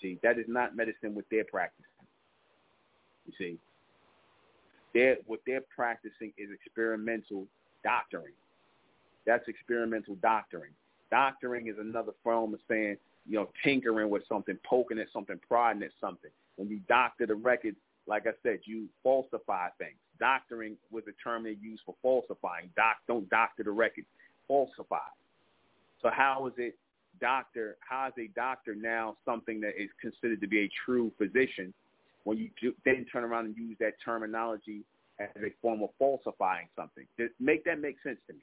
See, 0.00 0.18
that 0.22 0.38
is 0.38 0.46
not 0.48 0.76
medicine 0.76 1.14
what 1.14 1.24
they're 1.30 1.44
practicing. 1.44 1.84
You 3.26 3.32
see, 3.36 3.58
they're, 4.94 5.16
what 5.26 5.40
they're 5.46 5.64
practicing 5.74 6.32
is 6.38 6.48
experimental 6.52 7.46
doctoring. 7.84 8.32
That's 9.26 9.46
experimental 9.48 10.14
doctoring. 10.16 10.72
Doctoring 11.10 11.68
is 11.68 11.76
another 11.78 12.12
form 12.24 12.54
of 12.54 12.60
saying, 12.68 12.96
you 13.26 13.36
know, 13.36 13.50
tinkering 13.62 14.08
with 14.08 14.22
something, 14.28 14.58
poking 14.64 14.98
at 14.98 15.08
something, 15.12 15.38
prodding 15.46 15.82
at 15.82 15.90
something. 16.00 16.30
When 16.56 16.68
you 16.68 16.80
doctor 16.88 17.26
the 17.26 17.34
records, 17.34 17.76
like 18.06 18.26
I 18.26 18.32
said, 18.42 18.60
you 18.64 18.86
falsify 19.02 19.68
things. 19.78 19.98
Doctoring 20.18 20.76
was 20.90 21.04
a 21.08 21.12
term 21.22 21.44
they 21.44 21.56
used 21.60 21.82
for 21.84 21.94
falsifying. 22.02 22.70
Doc, 22.74 22.96
don't 23.06 23.28
doctor 23.28 23.64
the 23.64 23.70
records. 23.70 24.06
Falsify. 24.48 24.96
So 26.02 26.10
how 26.12 26.46
is 26.46 26.54
it 26.58 26.76
doctor? 27.20 27.76
How 27.80 28.08
is 28.08 28.14
a 28.18 28.28
doctor 28.34 28.74
now 28.74 29.16
something 29.24 29.60
that 29.60 29.80
is 29.80 29.90
considered 30.00 30.40
to 30.40 30.48
be 30.48 30.60
a 30.60 30.70
true 30.84 31.12
physician 31.18 31.74
when 32.24 32.38
you 32.38 32.50
do, 32.60 32.72
then 32.84 33.06
turn 33.10 33.24
around 33.24 33.46
and 33.46 33.56
use 33.56 33.76
that 33.80 33.94
terminology 34.04 34.84
as 35.18 35.28
a 35.36 35.52
form 35.60 35.82
of 35.82 35.90
falsifying 35.98 36.68
something? 36.76 37.06
Make 37.40 37.64
that 37.64 37.80
make 37.80 37.96
sense 38.02 38.18
to 38.28 38.34
me. 38.34 38.40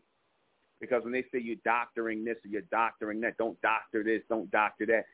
Because 0.82 1.04
when 1.04 1.14
they 1.14 1.24
say 1.32 1.40
you're 1.40 1.56
doctoring 1.64 2.26
this 2.26 2.36
or 2.44 2.50
you're 2.50 2.62
doctoring 2.64 3.22
that, 3.22 3.38
don't 3.38 3.60
doctor 3.62 4.04
this, 4.04 4.22
don't 4.28 4.52
doctor 4.52 4.86
that. 4.88 5.06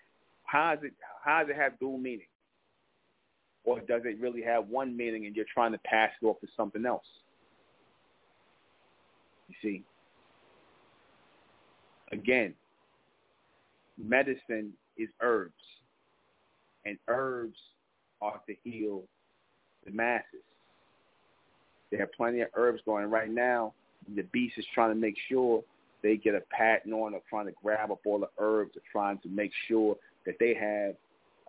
How 0.43 0.75
does 0.75 0.85
it 0.85 0.93
how 1.23 1.41
does 1.41 1.49
it 1.49 1.55
have 1.55 1.79
dual 1.79 1.97
meaning? 1.97 2.25
Or 3.63 3.79
does 3.79 4.01
it 4.05 4.19
really 4.19 4.41
have 4.41 4.67
one 4.67 4.97
meaning 4.97 5.27
and 5.27 5.35
you're 5.35 5.45
trying 5.53 5.71
to 5.71 5.77
pass 5.79 6.09
it 6.19 6.25
off 6.25 6.39
to 6.41 6.47
something 6.57 6.83
else? 6.83 7.05
You 9.49 9.55
see, 9.61 9.83
Again, 12.11 12.53
medicine 13.97 14.73
is 14.97 15.09
herbs, 15.21 15.53
and 16.85 16.97
herbs 17.07 17.57
are 18.21 18.41
to 18.47 18.55
heal 18.63 19.03
the 19.85 19.91
masses. 19.91 20.43
There 21.91 22.03
are 22.03 22.09
plenty 22.15 22.41
of 22.41 22.49
herbs 22.55 22.81
going 22.85 23.09
right 23.09 23.29
now. 23.29 23.73
The 24.15 24.23
beast 24.23 24.57
is 24.57 24.65
trying 24.73 24.93
to 24.93 24.99
make 24.99 25.15
sure 25.29 25.63
they 26.03 26.17
get 26.17 26.35
a 26.35 26.41
patent 26.49 26.93
on 26.93 27.13
or 27.13 27.21
trying 27.29 27.45
to 27.45 27.53
grab 27.63 27.91
up 27.91 27.99
all 28.05 28.19
the 28.19 28.29
herbs 28.39 28.75
or 28.75 28.81
trying 28.91 29.19
to 29.19 29.29
make 29.29 29.51
sure 29.67 29.95
that 30.25 30.35
they 30.39 30.53
have 30.53 30.95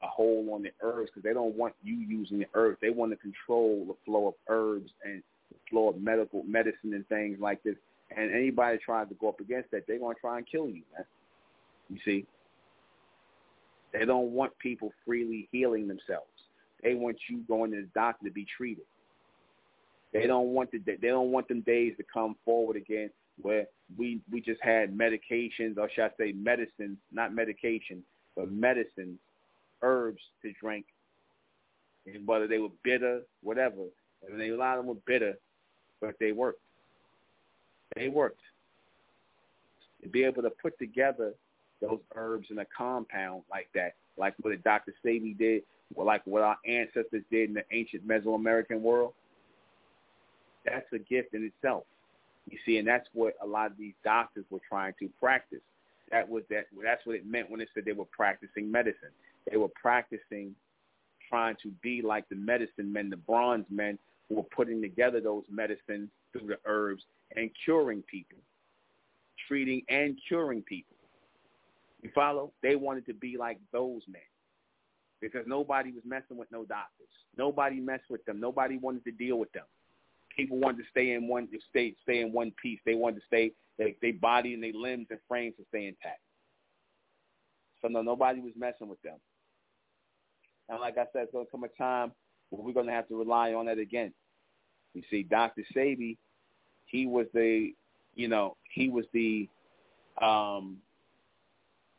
a 0.02 0.06
hold 0.06 0.48
on 0.50 0.62
the 0.62 0.70
herbs 0.82 1.10
because 1.10 1.22
they 1.22 1.32
don't 1.32 1.54
want 1.54 1.74
you 1.82 1.94
using 1.94 2.38
the 2.40 2.46
herbs. 2.54 2.78
They 2.82 2.90
want 2.90 3.12
to 3.12 3.16
control 3.16 3.84
the 3.86 3.94
flow 4.04 4.28
of 4.28 4.34
herbs 4.48 4.90
and 5.04 5.22
the 5.50 5.58
flow 5.70 5.90
of 5.90 6.00
medical 6.00 6.42
medicine 6.42 6.92
and 6.92 7.06
things 7.08 7.38
like 7.40 7.62
this 7.62 7.76
and 8.16 8.32
anybody 8.32 8.78
tries 8.78 9.08
to 9.08 9.14
go 9.14 9.28
up 9.28 9.40
against 9.40 9.70
that, 9.70 9.84
they're 9.86 9.98
going 9.98 10.14
to 10.14 10.20
try 10.20 10.38
and 10.38 10.46
kill 10.46 10.66
you, 10.66 10.82
man. 10.96 11.04
You 11.90 11.98
see? 12.04 12.26
They 13.92 14.04
don't 14.04 14.32
want 14.32 14.58
people 14.58 14.92
freely 15.04 15.48
healing 15.52 15.86
themselves. 15.86 16.26
They 16.82 16.94
want 16.94 17.18
you 17.28 17.38
going 17.48 17.70
to 17.72 17.82
the 17.82 17.88
doctor 17.94 18.26
to 18.26 18.32
be 18.32 18.46
treated. 18.56 18.84
They 20.12 20.26
don't 20.26 20.48
want 20.48 20.70
the 20.70 20.78
they 20.78 21.08
don't 21.08 21.30
want 21.30 21.48
them 21.48 21.62
days 21.62 21.94
to 21.96 22.04
come 22.12 22.36
forward 22.44 22.76
again 22.76 23.10
where 23.40 23.66
we 23.96 24.20
we 24.30 24.40
just 24.40 24.60
had 24.62 24.96
medications 24.96 25.78
or 25.78 25.88
should 25.90 26.04
I 26.04 26.10
say 26.18 26.32
medicines, 26.32 26.98
not 27.10 27.34
medication, 27.34 28.02
but 28.36 28.50
medicines, 28.50 29.18
herbs 29.82 30.20
to 30.42 30.52
drink, 30.60 30.86
and 32.06 32.26
whether 32.26 32.46
they 32.46 32.58
were 32.58 32.68
bitter, 32.82 33.22
whatever. 33.42 33.84
And 34.28 34.40
they, 34.40 34.50
a 34.50 34.56
lot 34.56 34.78
of 34.78 34.84
them 34.84 34.94
were 34.94 35.00
bitter, 35.06 35.34
but 36.00 36.14
they 36.20 36.32
worked. 36.32 36.60
They 37.97 38.09
worked. 38.09 38.40
To 40.03 40.09
be 40.09 40.24
able 40.24 40.43
to 40.43 40.51
put 40.51 40.78
together 40.78 41.34
those 41.80 42.01
herbs 42.14 42.49
in 42.51 42.59
a 42.59 42.66
compound 42.76 43.43
like 43.51 43.68
that, 43.74 43.95
like 44.16 44.34
what 44.40 44.62
Dr. 44.64 44.95
Sebi 45.05 45.36
did, 45.36 45.62
or 45.95 46.05
like 46.05 46.22
what 46.24 46.43
our 46.43 46.57
ancestors 46.66 47.22
did 47.30 47.49
in 47.49 47.55
the 47.55 47.64
ancient 47.72 48.07
Mesoamerican 48.07 48.80
world, 48.80 49.12
that's 50.64 50.86
a 50.93 50.99
gift 50.99 51.34
in 51.34 51.45
itself. 51.45 51.84
You 52.51 52.59
see, 52.66 52.78
and 52.78 52.86
that's 52.86 53.07
what 53.12 53.34
a 53.43 53.47
lot 53.47 53.70
of 53.70 53.76
these 53.78 53.95
doctors 54.05 54.45
were 54.51 54.61
trying 54.68 54.95
to 54.99 55.09
practice. 55.20 55.61
That 56.11 56.28
was 56.28 56.43
that. 56.51 56.66
That's 56.82 57.05
what 57.07 57.16
it 57.16 57.26
meant 57.26 57.51
when 57.51 57.61
they 57.61 57.66
said 57.74 57.84
they 57.84 57.93
were 57.93 58.05
practicing 58.05 58.70
medicine. 58.70 59.11
They 59.51 59.57
were 59.57 59.70
practicing 59.80 60.55
trying 61.28 61.57
to 61.62 61.70
be 61.82 62.03
like 62.03 62.28
the 62.28 62.36
medicine 62.36 62.93
men, 62.93 63.09
the 63.09 63.16
bronze 63.16 63.64
men 63.70 63.99
who 64.28 64.36
were 64.36 64.43
putting 64.43 64.82
together 64.82 65.20
those 65.20 65.45
medicines 65.51 66.11
through 66.33 66.49
the 66.49 66.59
herbs 66.64 67.03
and 67.37 67.51
curing 67.64 68.03
people, 68.03 68.39
treating 69.49 69.83
and 69.89 70.18
curing 70.28 70.62
people. 70.62 70.97
You 72.03 72.11
follow? 72.14 72.53
They 72.62 72.76
wanted 72.76 73.07
to 73.07 73.14
be 73.14 73.37
like 73.39 73.59
those 73.72 74.03
men 74.09 74.22
because 75.20 75.47
nobody 75.47 75.93
was 75.93 76.03
messing 76.05 76.37
with 76.37 76.51
no 76.51 76.64
doctors. 76.64 77.09
Nobody 77.39 77.80
messed 77.80 78.11
with 78.11 78.24
them. 78.24 78.41
Nobody 78.41 78.76
wanted 78.76 79.05
to 79.05 79.12
deal 79.12 79.39
with 79.39 79.53
them. 79.53 79.64
People 80.37 80.59
wanted 80.59 80.78
to 80.78 80.89
stay 80.91 81.12
in 81.12 81.28
one 81.28 81.49
stay 81.70 81.95
stay 82.03 82.20
in 82.20 82.33
one 82.33 82.53
piece. 82.61 82.80
They 82.85 82.95
wanted 82.95 83.20
to 83.20 83.26
stay 83.26 83.53
they 83.78 83.97
they 84.03 84.12
body 84.12 84.55
and 84.55 84.62
their 84.62 84.72
limbs 84.72 85.07
and 85.11 85.20
frames 85.28 85.55
to 85.59 85.64
stay 85.68 85.87
intact. 85.87 86.20
So 87.80 87.89
no, 87.89 88.03
nobody 88.03 88.41
was 88.41 88.53
messing 88.57 88.89
with 88.89 89.01
them. 89.03 89.18
And 90.68 90.80
like 90.80 90.99
I 90.99 91.05
said, 91.12 91.24
it's 91.24 91.33
gonna 91.33 91.45
come 91.51 91.64
a 91.64 91.68
time 91.68 92.12
where 92.51 92.62
we're 92.62 92.72
gonna 92.72 92.93
have 92.93 93.09
to 93.09 93.18
rely 93.18 93.53
on 93.53 93.66
that 93.66 93.78
again. 93.78 94.12
You 94.95 95.03
see, 95.11 95.22
Dr. 95.22 95.62
Sebi 95.74 96.16
he 96.93 97.07
was 97.07 97.26
the, 97.32 97.72
you 98.14 98.28
know, 98.28 98.57
he 98.70 98.88
was 98.88 99.07
the, 99.12 99.49
um, 100.20 100.76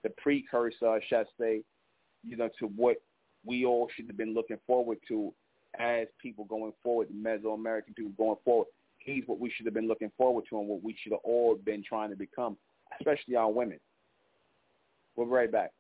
the 0.04 0.10
precursor, 0.12 0.88
I 0.88 1.00
say, 1.40 1.64
you 2.24 2.38
know, 2.38 2.50
to 2.60 2.68
what 2.68 2.98
we 3.44 3.66
all 3.66 3.90
should 3.94 4.08
have 4.08 4.18
been 4.18 4.36
looking 4.36 4.60
forward 4.68 5.00
to 5.08 5.34
as 5.80 6.08
people 6.22 6.46
going 6.46 6.74
forward, 6.84 7.08
the 7.10 7.16
Mesoamerican 7.16 7.96
people 7.96 8.14
going 8.18 8.38
forward. 8.46 8.68
He's 9.00 9.24
what 9.26 9.40
we 9.40 9.50
should 9.50 9.66
have 9.66 9.74
been 9.74 9.88
looking 9.88 10.12
forward 10.16 10.46
to 10.50 10.60
and 10.60 10.68
what 10.68 10.84
we 10.84 10.96
should 11.02 11.12
have 11.12 11.22
all 11.24 11.56
been 11.56 11.84
trying 11.84 12.12
to 12.12 12.16
become, 12.16 12.56
especially 13.00 13.36
our 13.36 13.52
women. 13.52 13.80
We'll 15.16 15.26
be 15.26 15.34
right 15.34 15.52
back. 15.52 15.72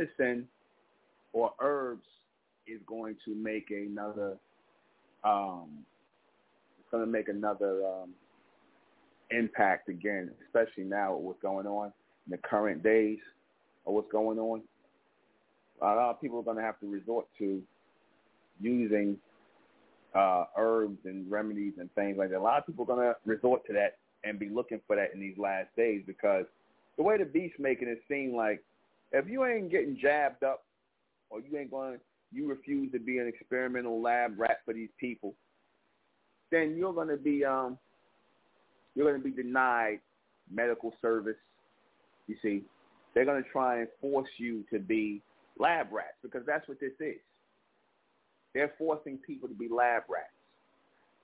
Medicine 0.00 0.46
or 1.32 1.52
herbs 1.60 2.06
is 2.66 2.80
going 2.86 3.16
to 3.24 3.34
make 3.34 3.70
another 3.70 4.36
um, 5.24 5.68
it's 6.78 6.90
going 6.90 7.04
to 7.04 7.10
make 7.10 7.28
another 7.28 7.82
um, 7.86 8.10
impact 9.30 9.88
again, 9.88 10.30
especially 10.46 10.84
now 10.84 11.14
with 11.14 11.24
what's 11.24 11.42
going 11.42 11.66
on 11.66 11.92
in 12.26 12.30
the 12.30 12.38
current 12.38 12.82
days 12.82 13.18
of 13.86 13.94
what's 13.94 14.10
going 14.10 14.38
on. 14.38 14.62
A 15.82 15.84
lot 15.84 16.10
of 16.10 16.20
people 16.20 16.38
are 16.38 16.42
going 16.42 16.56
to 16.56 16.62
have 16.62 16.80
to 16.80 16.90
resort 16.90 17.26
to 17.38 17.62
using 18.60 19.16
uh, 20.14 20.44
herbs 20.56 20.98
and 21.04 21.30
remedies 21.30 21.74
and 21.78 21.92
things 21.94 22.16
like 22.18 22.30
that. 22.30 22.38
A 22.38 22.40
lot 22.40 22.58
of 22.58 22.66
people 22.66 22.84
are 22.84 22.94
going 22.94 23.00
to 23.00 23.14
resort 23.24 23.66
to 23.66 23.72
that 23.74 23.98
and 24.24 24.38
be 24.38 24.48
looking 24.48 24.80
for 24.86 24.96
that 24.96 25.12
in 25.14 25.20
these 25.20 25.36
last 25.38 25.68
days 25.76 26.02
because 26.06 26.46
the 26.96 27.02
way 27.02 27.18
the 27.18 27.24
beast 27.24 27.54
making 27.58 27.88
it 27.88 28.00
seem 28.08 28.34
like 28.34 28.62
if 29.12 29.28
you 29.28 29.44
ain't 29.44 29.70
getting 29.70 29.98
jabbed 30.00 30.44
up 30.44 30.64
or 31.30 31.40
you 31.40 31.56
ain't 31.58 31.70
going, 31.70 31.98
you 32.32 32.48
refuse 32.48 32.92
to 32.92 32.98
be 32.98 33.18
an 33.18 33.26
experimental 33.26 34.00
lab 34.00 34.38
rat 34.38 34.58
for 34.64 34.74
these 34.74 34.90
people, 34.98 35.34
then 36.50 36.76
you're 36.76 36.92
going 36.92 37.08
to 37.08 37.16
be 37.16 37.44
um, 37.44 37.78
you're 38.94 39.08
going 39.08 39.20
to 39.20 39.28
be 39.28 39.42
denied 39.42 40.00
medical 40.52 40.92
service. 41.00 41.36
You 42.26 42.36
see, 42.42 42.62
they're 43.14 43.24
going 43.24 43.42
to 43.42 43.48
try 43.50 43.80
and 43.80 43.88
force 44.00 44.28
you 44.38 44.64
to 44.72 44.78
be 44.78 45.22
lab 45.58 45.92
rats 45.92 46.16
because 46.22 46.42
that's 46.46 46.66
what 46.68 46.80
this 46.80 46.92
is. 47.00 47.16
They're 48.54 48.72
forcing 48.78 49.18
people 49.18 49.48
to 49.48 49.54
be 49.54 49.68
lab 49.68 50.02
rats 50.08 50.26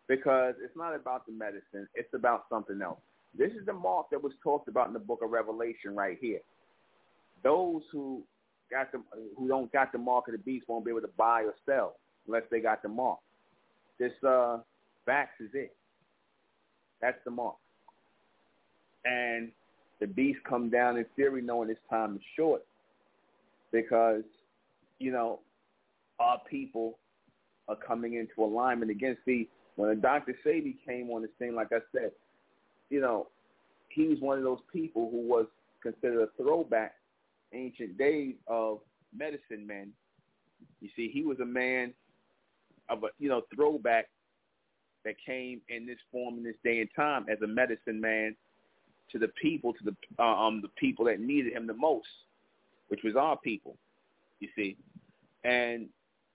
because 0.09 0.55
it's 0.63 0.77
not 0.77 0.95
about 0.95 1.27
the 1.27 1.33
medicine. 1.33 1.89
It's 1.95 2.13
about 2.15 2.45
something 2.49 2.81
else. 2.83 3.01
This 3.37 3.53
is 3.53 3.67
the 3.67 3.73
mark 3.73 4.07
that 4.11 4.23
was 4.23 4.33
talked 4.43 4.69
about 4.69 4.87
in 4.87 4.93
the 4.93 4.99
book 4.99 5.21
of 5.23 5.31
Revelation 5.31 5.95
right 5.95 6.17
here. 6.21 6.41
Those 7.47 7.83
who 7.93 8.25
got 8.73 8.91
the 8.91 9.01
who 9.39 9.47
don't 9.47 9.71
got 9.73 9.93
the 9.93 9.99
mark 9.99 10.27
of 10.27 10.33
the 10.33 10.39
beast 10.39 10.65
won't 10.67 10.85
be 10.85 10.91
able 10.91 11.03
to 11.03 11.11
buy 11.17 11.43
or 11.43 11.55
sell 11.65 11.95
unless 12.27 12.43
they 12.51 12.59
got 12.59 12.83
the 12.83 12.89
mark. 12.89 13.21
This 14.01 14.11
uh 14.27 14.59
is 15.39 15.51
it. 15.55 15.73
That's 17.01 17.19
the 17.25 17.31
mark. 17.31 17.55
And 19.05 19.53
the 20.01 20.09
beast 20.09 20.41
come 20.43 20.71
down 20.71 20.97
in 20.97 21.07
theory 21.15 21.41
knowing 21.41 21.69
his 21.69 21.79
time 21.89 22.17
is 22.17 22.23
short 22.37 22.65
because, 23.71 24.25
you 24.99 25.13
know, 25.13 25.39
our 26.19 26.41
people 26.51 26.99
are 27.69 27.77
coming 27.77 28.15
into 28.15 28.43
alignment 28.43 28.91
again. 28.91 29.17
See, 29.25 29.49
when 29.77 29.91
the 29.91 29.95
Dr. 29.95 30.35
Sebi 30.45 30.75
came 30.85 31.11
on 31.11 31.23
the 31.23 31.29
scene, 31.39 31.55
like 31.55 31.69
I 31.71 31.79
said, 31.93 32.11
you 32.91 33.01
know, 33.01 33.29
he 33.91 34.09
was 34.09 34.19
one 34.19 34.37
of 34.37 34.43
those 34.43 34.59
people 34.73 35.09
who 35.13 35.29
was 35.29 35.47
considered 35.81 36.23
a 36.23 36.43
throwback 36.43 36.96
ancient 37.53 37.97
days 37.99 38.35
of 38.47 38.81
medicine 39.17 39.67
men. 39.67 39.93
You 40.81 40.89
see, 40.97 41.11
he 41.13 41.25
was 41.25 41.41
a 41.41 41.45
man 41.45 41.93
of 42.89 43.05
a 43.05 43.09
you 43.19 43.29
know 43.29 43.43
throwback 43.55 44.09
that 45.05 45.15
came 45.25 45.61
in 45.69 45.87
this 45.87 45.99
form 46.11 46.37
in 46.37 46.45
this 46.45 46.57
day 46.65 46.81
and 46.81 46.89
time 46.95 47.27
as 47.31 47.41
a 47.43 47.47
medicine 47.47 48.01
man 48.01 48.37
to 49.13 49.19
the 49.19 49.29
people, 49.41 49.73
to 49.73 49.85
the 49.85 49.97
uh, 50.19 50.23
um 50.23 50.61
the 50.61 50.69
people 50.77 51.05
that 51.05 51.21
needed 51.21 51.53
him 51.53 51.67
the 51.67 51.75
most, 51.75 52.09
which 52.89 53.01
was 53.03 53.17
our 53.17 53.37
people. 53.39 53.77
You 54.41 54.49
see, 54.55 54.77
and 55.45 55.89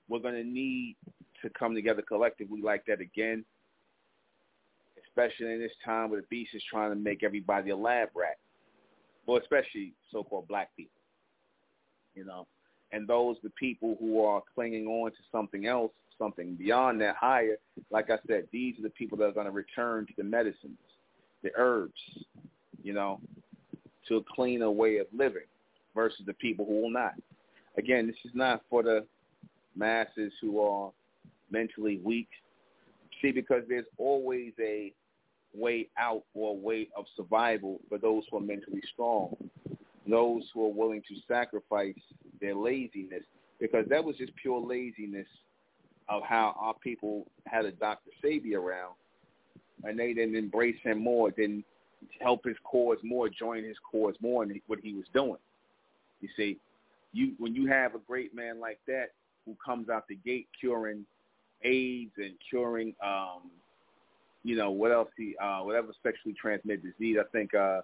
we're 0.09 0.19
going 0.19 0.35
to 0.35 0.43
need 0.43 0.95
to 1.41 1.49
come 1.51 1.75
together 1.75 2.01
collectively 2.01 2.61
like 2.61 2.85
that 2.85 3.01
again, 3.01 3.45
especially 5.05 5.53
in 5.53 5.59
this 5.59 5.71
time 5.83 6.09
where 6.09 6.21
the 6.21 6.27
beast 6.27 6.51
is 6.53 6.63
trying 6.69 6.91
to 6.91 6.95
make 6.95 7.23
everybody 7.23 7.69
a 7.69 7.75
lab 7.75 8.09
rat, 8.15 8.37
well, 9.25 9.37
especially 9.37 9.93
so-called 10.11 10.47
black 10.47 10.75
people. 10.75 11.00
You 12.15 12.25
know, 12.25 12.47
and 12.91 13.07
those 13.07 13.37
the 13.43 13.49
people 13.51 13.95
who 13.99 14.23
are 14.23 14.41
clinging 14.53 14.87
on 14.87 15.11
to 15.11 15.17
something 15.31 15.65
else, 15.65 15.91
something 16.17 16.55
beyond 16.55 17.01
that, 17.01 17.15
higher. 17.15 17.57
Like 17.89 18.09
I 18.09 18.17
said, 18.27 18.47
these 18.51 18.77
are 18.79 18.83
the 18.83 18.89
people 18.89 19.17
that 19.19 19.25
are 19.25 19.31
going 19.31 19.45
to 19.45 19.51
return 19.51 20.05
to 20.07 20.13
the 20.17 20.23
medicines, 20.23 20.77
the 21.43 21.51
herbs, 21.57 21.93
you 22.83 22.93
know, 22.93 23.19
to 24.07 24.17
a 24.17 24.23
cleaner 24.35 24.69
way 24.69 24.97
of 24.97 25.07
living 25.13 25.47
versus 25.95 26.21
the 26.25 26.33
people 26.33 26.65
who 26.65 26.81
will 26.81 26.91
not. 26.91 27.13
Again, 27.77 28.07
this 28.07 28.15
is 28.25 28.31
not 28.33 28.61
for 28.69 28.83
the 28.83 29.05
masses 29.75 30.33
who 30.41 30.59
are 30.59 30.91
mentally 31.49 31.99
weak. 32.03 32.27
See, 33.21 33.31
because 33.31 33.63
there's 33.69 33.85
always 33.97 34.51
a 34.59 34.93
way 35.53 35.87
out 35.97 36.23
or 36.33 36.51
a 36.51 36.53
way 36.53 36.89
of 36.95 37.05
survival 37.15 37.79
for 37.89 37.97
those 37.97 38.23
who 38.29 38.37
are 38.37 38.41
mentally 38.41 38.81
strong, 38.93 39.35
those 40.07 40.43
who 40.53 40.65
are 40.65 40.73
willing 40.73 41.01
to 41.07 41.15
sacrifice 41.27 41.95
their 42.39 42.55
laziness, 42.55 43.23
because 43.59 43.85
that 43.89 44.03
was 44.03 44.15
just 44.17 44.35
pure 44.35 44.59
laziness 44.59 45.27
of 46.09 46.23
how 46.23 46.55
our 46.59 46.73
people 46.75 47.25
had 47.45 47.65
a 47.65 47.71
Dr. 47.71 48.09
Sebi 48.23 48.55
around, 48.55 48.95
and 49.83 49.97
they 49.97 50.13
didn't 50.13 50.35
embrace 50.35 50.75
him 50.83 50.99
more, 50.99 51.31
didn't 51.31 51.65
help 52.19 52.43
his 52.45 52.57
cause 52.63 52.97
more, 53.03 53.29
join 53.29 53.63
his 53.63 53.77
cause 53.89 54.15
more 54.21 54.43
in 54.43 54.59
what 54.67 54.79
he 54.81 54.93
was 54.93 55.05
doing. 55.13 55.37
You 56.19 56.29
see, 56.35 56.57
you 57.13 57.33
when 57.37 57.55
you 57.55 57.67
have 57.67 57.95
a 57.95 57.99
great 57.99 58.35
man 58.35 58.59
like 58.59 58.79
that 58.87 59.11
who 59.45 59.55
comes 59.63 59.89
out 59.89 60.07
the 60.07 60.15
gate 60.15 60.47
curing 60.59 61.05
AIDS 61.63 62.11
and 62.17 62.33
curing, 62.49 62.93
um, 63.03 63.51
you 64.43 64.55
know, 64.55 64.71
what 64.71 64.91
else 64.91 65.09
he, 65.17 65.35
uh, 65.41 65.59
whatever 65.59 65.89
sexually 66.03 66.35
transmitted 66.39 66.83
disease, 66.83 67.17
I 67.19 67.23
think 67.31 67.53
uh, 67.53 67.81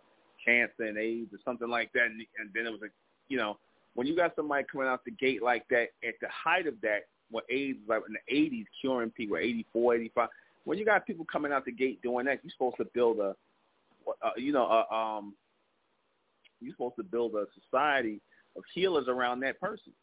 cancer 0.48 0.84
and 0.84 0.98
AIDS 0.98 1.34
or 1.34 1.40
something 1.44 1.70
like 1.70 1.92
that. 1.94 2.06
And, 2.06 2.22
and 2.40 2.50
then 2.54 2.66
it 2.66 2.72
was 2.72 2.82
a, 2.84 2.88
you 3.28 3.38
know, 3.38 3.58
when 3.96 4.08
you 4.08 4.16
got 4.16 4.36
somebody 4.36 4.64
coming 4.72 4.88
out 4.88 5.04
the 5.04 5.12
gate 5.12 5.42
like 5.42 5.68
that 5.70 5.88
at 6.08 6.16
the 6.22 6.28
height 6.30 6.68
of 6.68 6.76
that, 6.82 7.08
what 7.30 7.44
AIDS 7.50 7.80
was 7.88 8.02
like 8.02 8.04
in 8.08 8.14
the 8.14 8.60
80s, 8.60 8.66
curing 8.80 9.12
people, 9.12 9.38
84, 9.38 9.96
85. 9.96 10.30
When 10.64 10.78
you 10.78 10.86
got 10.86 11.06
people 11.06 11.26
coming 11.32 11.52
out 11.52 11.66
the 11.66 11.72
gate 11.72 12.02
doing 12.02 12.26
that, 12.26 12.40
you're 12.44 12.52
supposed 12.52 12.78
to 12.78 12.86
build 12.94 13.20
a, 13.20 13.36
uh, 14.24 14.30
you 14.38 14.54
know, 14.54 14.66
uh, 14.66 14.94
um, 14.94 15.34
you're 16.62 16.74
supposed 16.74 16.96
to 16.98 17.04
build 17.04 17.36
a 17.36 17.46
society 17.62 18.22
of 18.56 18.64
healers 18.74 19.08
around 19.08 19.42
that 19.42 19.60
person. 19.60 19.94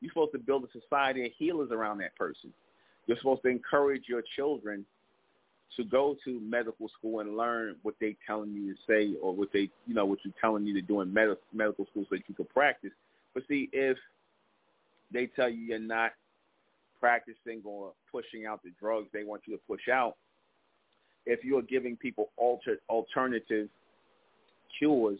You're 0.00 0.10
supposed 0.10 0.32
to 0.32 0.38
build 0.38 0.64
a 0.64 0.80
society 0.80 1.26
of 1.26 1.32
healers 1.38 1.70
around 1.72 1.98
that 1.98 2.14
person. 2.16 2.52
You're 3.06 3.16
supposed 3.18 3.42
to 3.42 3.48
encourage 3.48 4.04
your 4.08 4.22
children 4.36 4.84
to 5.76 5.84
go 5.84 6.16
to 6.24 6.40
medical 6.40 6.88
school 6.98 7.20
and 7.20 7.36
learn 7.36 7.76
what 7.82 7.94
they're 8.00 8.12
telling 8.26 8.52
you 8.52 8.72
to 8.72 8.78
say 8.88 9.14
or 9.20 9.34
what 9.34 9.48
they, 9.52 9.70
you 9.86 9.94
know, 9.94 10.04
what 10.04 10.18
you're 10.24 10.34
telling 10.40 10.66
you 10.66 10.74
to 10.74 10.80
do 10.80 11.00
in 11.00 11.12
med- 11.12 11.36
medical 11.52 11.86
school 11.86 12.04
so 12.04 12.16
that 12.16 12.22
you 12.28 12.34
can 12.34 12.46
practice. 12.46 12.92
But 13.34 13.42
see, 13.48 13.68
if 13.72 13.98
they 15.12 15.26
tell 15.26 15.48
you 15.48 15.58
you're 15.58 15.78
not 15.78 16.12
practicing 17.00 17.60
or 17.64 17.92
pushing 18.10 18.46
out 18.46 18.62
the 18.62 18.70
drugs 18.80 19.08
they 19.12 19.24
want 19.24 19.42
you 19.46 19.54
to 19.54 19.62
push 19.68 19.88
out, 19.92 20.16
if 21.26 21.44
you're 21.44 21.62
giving 21.62 21.96
people 21.96 22.30
alter, 22.36 22.78
alternative 22.88 23.68
cures, 24.78 25.18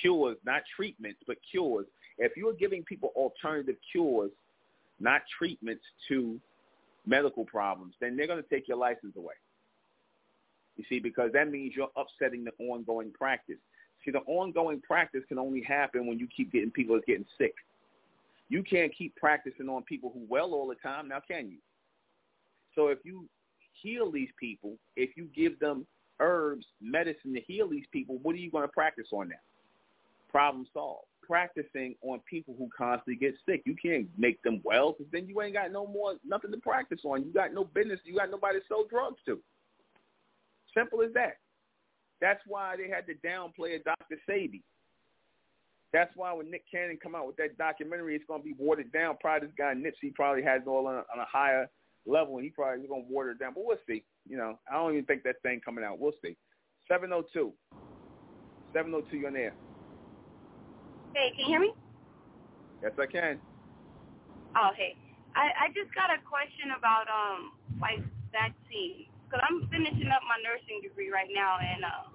cures, 0.00 0.36
not 0.44 0.62
treatments, 0.76 1.20
but 1.26 1.36
cures, 1.50 1.86
if 2.18 2.36
you're 2.36 2.52
giving 2.52 2.82
people 2.82 3.12
alternative 3.16 3.76
cures, 3.92 4.30
not 4.98 5.22
treatments 5.38 5.84
to 6.08 6.38
medical 7.06 7.44
problems, 7.44 7.94
then 8.00 8.16
they're 8.16 8.26
going 8.26 8.42
to 8.42 8.48
take 8.48 8.68
your 8.68 8.76
license 8.76 9.16
away. 9.16 9.34
You 10.76 10.84
see, 10.88 10.98
because 10.98 11.30
that 11.32 11.50
means 11.50 11.74
you're 11.76 11.90
upsetting 11.96 12.44
the 12.44 12.52
ongoing 12.64 13.12
practice. 13.12 13.58
See, 14.04 14.10
the 14.10 14.20
ongoing 14.20 14.80
practice 14.80 15.22
can 15.28 15.38
only 15.38 15.62
happen 15.62 16.06
when 16.06 16.18
you 16.18 16.26
keep 16.34 16.52
getting 16.52 16.70
people 16.70 16.94
that's 16.94 17.04
getting 17.06 17.26
sick. 17.36 17.54
You 18.48 18.62
can't 18.62 18.92
keep 18.96 19.14
practicing 19.16 19.68
on 19.68 19.82
people 19.82 20.10
who 20.12 20.24
well 20.28 20.54
all 20.54 20.66
the 20.66 20.74
time, 20.76 21.08
now 21.08 21.20
can 21.26 21.50
you? 21.50 21.58
So 22.74 22.88
if 22.88 22.98
you 23.04 23.28
heal 23.82 24.10
these 24.10 24.30
people, 24.38 24.76
if 24.96 25.16
you 25.16 25.28
give 25.34 25.58
them 25.60 25.86
herbs, 26.18 26.66
medicine 26.80 27.34
to 27.34 27.40
heal 27.40 27.68
these 27.68 27.86
people, 27.92 28.18
what 28.22 28.34
are 28.34 28.38
you 28.38 28.50
going 28.50 28.64
to 28.64 28.72
practice 28.72 29.08
on 29.12 29.28
now? 29.28 29.36
Problem 30.30 30.66
solved 30.72 31.06
practicing 31.30 31.94
on 32.02 32.18
people 32.28 32.56
who 32.58 32.68
constantly 32.76 33.14
get 33.14 33.34
sick. 33.46 33.62
You 33.64 33.76
can't 33.80 34.08
make 34.18 34.42
them 34.42 34.60
well 34.64 34.92
because 34.92 35.10
then 35.12 35.28
you 35.28 35.40
ain't 35.40 35.54
got 35.54 35.70
no 35.70 35.86
more 35.86 36.14
nothing 36.26 36.50
to 36.50 36.56
practice 36.56 36.98
on. 37.04 37.24
You 37.24 37.32
got 37.32 37.54
no 37.54 37.62
business. 37.62 38.00
You 38.02 38.16
got 38.16 38.32
nobody 38.32 38.58
to 38.58 38.64
sell 38.66 38.84
drugs 38.90 39.18
to. 39.26 39.38
Simple 40.76 41.02
as 41.02 41.12
that. 41.14 41.36
That's 42.20 42.40
why 42.46 42.76
they 42.76 42.88
had 42.88 43.06
to 43.06 43.14
downplay 43.26 43.76
a 43.76 43.82
Dr. 43.82 44.20
Sebi. 44.28 44.62
That's 45.92 46.12
why 46.14 46.32
when 46.32 46.50
Nick 46.50 46.64
Cannon 46.70 46.98
come 47.02 47.14
out 47.14 47.26
with 47.26 47.36
that 47.36 47.58
documentary, 47.58 48.14
it's 48.14 48.24
going 48.28 48.40
to 48.40 48.44
be 48.44 48.54
watered 48.58 48.92
down. 48.92 49.16
Probably 49.20 49.48
this 49.48 49.54
guy 49.58 49.74
Nipsey 49.74 50.14
probably 50.14 50.42
has 50.42 50.62
it 50.62 50.68
all 50.68 50.86
on 50.86 50.94
a, 50.94 51.04
on 51.12 51.18
a 51.18 51.24
higher 51.24 51.68
level, 52.06 52.36
and 52.36 52.44
he 52.44 52.50
probably 52.50 52.82
is 52.82 52.88
going 52.88 53.06
to 53.06 53.12
water 53.12 53.30
it 53.30 53.40
down. 53.40 53.54
But 53.54 53.64
we'll 53.64 53.78
see. 53.88 54.04
You 54.28 54.36
know, 54.36 54.58
I 54.70 54.74
don't 54.74 54.92
even 54.92 55.04
think 55.06 55.24
that 55.24 55.42
thing 55.42 55.60
coming 55.64 55.82
out. 55.82 55.98
We'll 55.98 56.12
see. 56.22 56.36
702. 56.88 57.52
702, 58.72 59.16
you're 59.16 59.28
on 59.28 59.36
air. 59.36 59.54
Hey, 61.14 61.30
can 61.34 61.40
you 61.40 61.46
hear 61.46 61.60
me? 61.60 61.72
Yes, 62.82 62.92
I 63.00 63.06
can. 63.06 63.40
Oh, 64.56 64.70
hey. 64.76 64.94
I, 65.34 65.66
I 65.66 65.68
just 65.74 65.94
got 65.94 66.10
a 66.10 66.18
question 66.26 66.74
about 66.76 67.06
um 67.06 67.52
like 67.80 67.98
vaccine 68.32 69.09
because 69.30 69.46
I'm 69.46 69.62
finishing 69.70 70.10
up 70.10 70.26
my 70.26 70.42
nursing 70.42 70.82
degree 70.82 71.14
right 71.14 71.30
now 71.30 71.62
and 71.62 71.86
uh, 71.86 72.10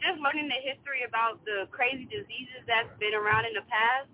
just 0.00 0.16
learning 0.24 0.48
the 0.48 0.56
history 0.64 1.04
about 1.04 1.44
the 1.44 1.68
crazy 1.68 2.08
diseases 2.08 2.64
that's 2.64 2.88
been 2.96 3.12
around 3.12 3.44
in 3.44 3.52
the 3.52 3.66
past. 3.68 4.08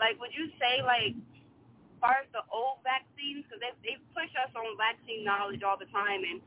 like, 0.00 0.16
would 0.16 0.32
you 0.32 0.48
say 0.56 0.80
like, 0.80 1.12
as 1.12 1.96
far 2.00 2.24
as 2.24 2.28
the 2.32 2.40
old 2.48 2.80
vaccines, 2.84 3.44
because 3.44 3.60
they 3.60 3.72
they 3.84 3.96
push 4.16 4.32
us 4.40 4.48
on 4.56 4.64
vaccine 4.80 5.28
knowledge 5.28 5.60
all 5.60 5.76
the 5.76 5.88
time, 5.92 6.24
and 6.24 6.40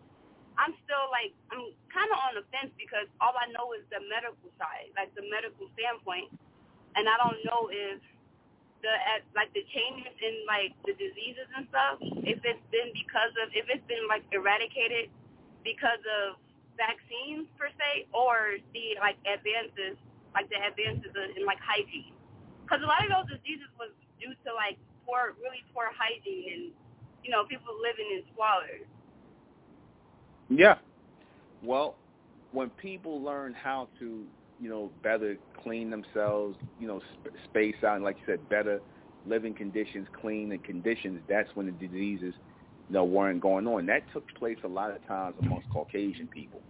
I'm 0.57 0.73
still 0.85 1.09
like, 1.13 1.33
I'm 1.53 1.69
kind 1.93 2.09
of 2.09 2.19
on 2.25 2.33
the 2.37 2.45
fence 2.49 2.73
because 2.81 3.05
all 3.21 3.33
I 3.37 3.49
know 3.53 3.77
is 3.77 3.85
the 3.93 4.01
medical 4.09 4.49
side, 4.57 4.89
like 4.97 5.13
the 5.13 5.25
medical 5.29 5.69
standpoint, 5.77 6.33
and 6.97 7.05
I 7.05 7.17
don't 7.21 7.41
know 7.45 7.69
if 7.69 8.01
the 8.81 8.93
like 9.33 9.53
the 9.53 9.65
changes 9.73 10.13
in 10.21 10.45
like 10.45 10.73
the 10.85 10.93
diseases 10.97 11.49
and 11.57 11.65
stuff, 11.69 11.97
if 12.25 12.41
it's 12.41 12.65
been 12.69 12.89
because 12.93 13.33
of 13.41 13.53
if 13.53 13.65
it's 13.69 13.85
been 13.89 14.05
like 14.09 14.25
eradicated 14.33 15.09
because 15.63 16.01
of 16.05 16.37
vaccines 16.77 17.49
per 17.57 17.69
se, 17.73 18.07
or 18.13 18.59
the 18.73 18.97
like 18.99 19.17
advances 19.25 19.97
like 20.35 20.49
the 20.53 20.59
advances 20.61 21.09
in 21.37 21.45
like 21.45 21.61
hygiene, 21.63 22.13
because 22.63 22.83
a 22.83 22.89
lot 22.89 23.01
of 23.05 23.09
those 23.09 23.39
diseases 23.39 23.69
was 23.79 23.89
due 24.21 24.33
to 24.45 24.49
like 24.53 24.77
poor, 25.05 25.33
really 25.41 25.63
poor 25.73 25.89
hygiene 25.93 26.45
and 26.53 26.63
you 27.23 27.31
know 27.31 27.45
people 27.49 27.73
living 27.81 28.07
in 28.13 28.21
squalor. 28.33 28.85
Yeah. 30.49 30.77
Well, 31.63 31.97
when 32.51 32.69
people 32.69 33.21
learn 33.21 33.53
how 33.53 33.89
to 33.99 34.25
you 34.59 34.69
know, 34.69 34.91
better 35.03 35.37
clean 35.61 35.89
themselves, 35.89 36.57
you 36.79 36.87
know, 36.87 36.99
sp- 37.13 37.35
space 37.45 37.75
out, 37.85 37.95
and 37.95 38.03
like 38.03 38.17
you 38.17 38.33
said, 38.33 38.49
better 38.49 38.79
living 39.25 39.53
conditions, 39.53 40.07
clean 40.19 40.51
and 40.51 40.63
conditions, 40.63 41.21
that's 41.27 41.49
when 41.53 41.67
the 41.67 41.71
diseases, 41.71 42.33
know, 42.89 43.03
weren't 43.03 43.41
going 43.41 43.67
on. 43.67 43.85
That 43.87 44.03
took 44.13 44.27
place 44.35 44.57
a 44.63 44.67
lot 44.67 44.91
of 44.91 45.05
times 45.07 45.35
amongst 45.41 45.69
Caucasian 45.69 46.27
people. 46.27 46.61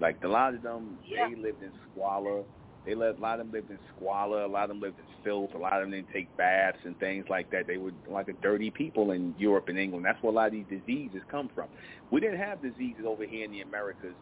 Like 0.00 0.22
a 0.24 0.28
lot 0.28 0.54
of 0.54 0.62
them, 0.62 0.98
yeah. 1.06 1.28
they 1.28 1.36
lived 1.36 1.62
in 1.62 1.70
squalor. 1.92 2.42
They 2.84 2.94
lived, 2.94 3.18
a 3.18 3.22
lot 3.22 3.40
of 3.40 3.46
them 3.46 3.52
lived 3.52 3.70
in 3.70 3.78
squalor. 3.96 4.42
A 4.42 4.48
lot 4.48 4.64
of 4.64 4.68
them 4.70 4.80
lived 4.80 4.98
in 4.98 5.04
filth. 5.24 5.54
A 5.54 5.58
lot 5.58 5.74
of 5.74 5.82
them 5.82 5.92
didn't 5.92 6.12
take 6.12 6.34
baths 6.36 6.78
and 6.84 6.98
things 6.98 7.24
like 7.30 7.50
that. 7.52 7.66
They 7.66 7.78
were 7.78 7.92
like 8.10 8.28
a 8.28 8.34
dirty 8.34 8.70
people 8.70 9.12
in 9.12 9.34
Europe 9.38 9.68
and 9.68 9.78
England. 9.78 10.04
That's 10.04 10.22
where 10.22 10.32
a 10.32 10.36
lot 10.36 10.46
of 10.48 10.52
these 10.52 10.66
diseases 10.68 11.22
come 11.30 11.48
from. 11.54 11.68
We 12.10 12.20
didn't 12.20 12.38
have 12.38 12.60
diseases 12.60 13.04
over 13.06 13.24
here 13.24 13.44
in 13.44 13.52
the 13.52 13.62
Americas 13.62 14.14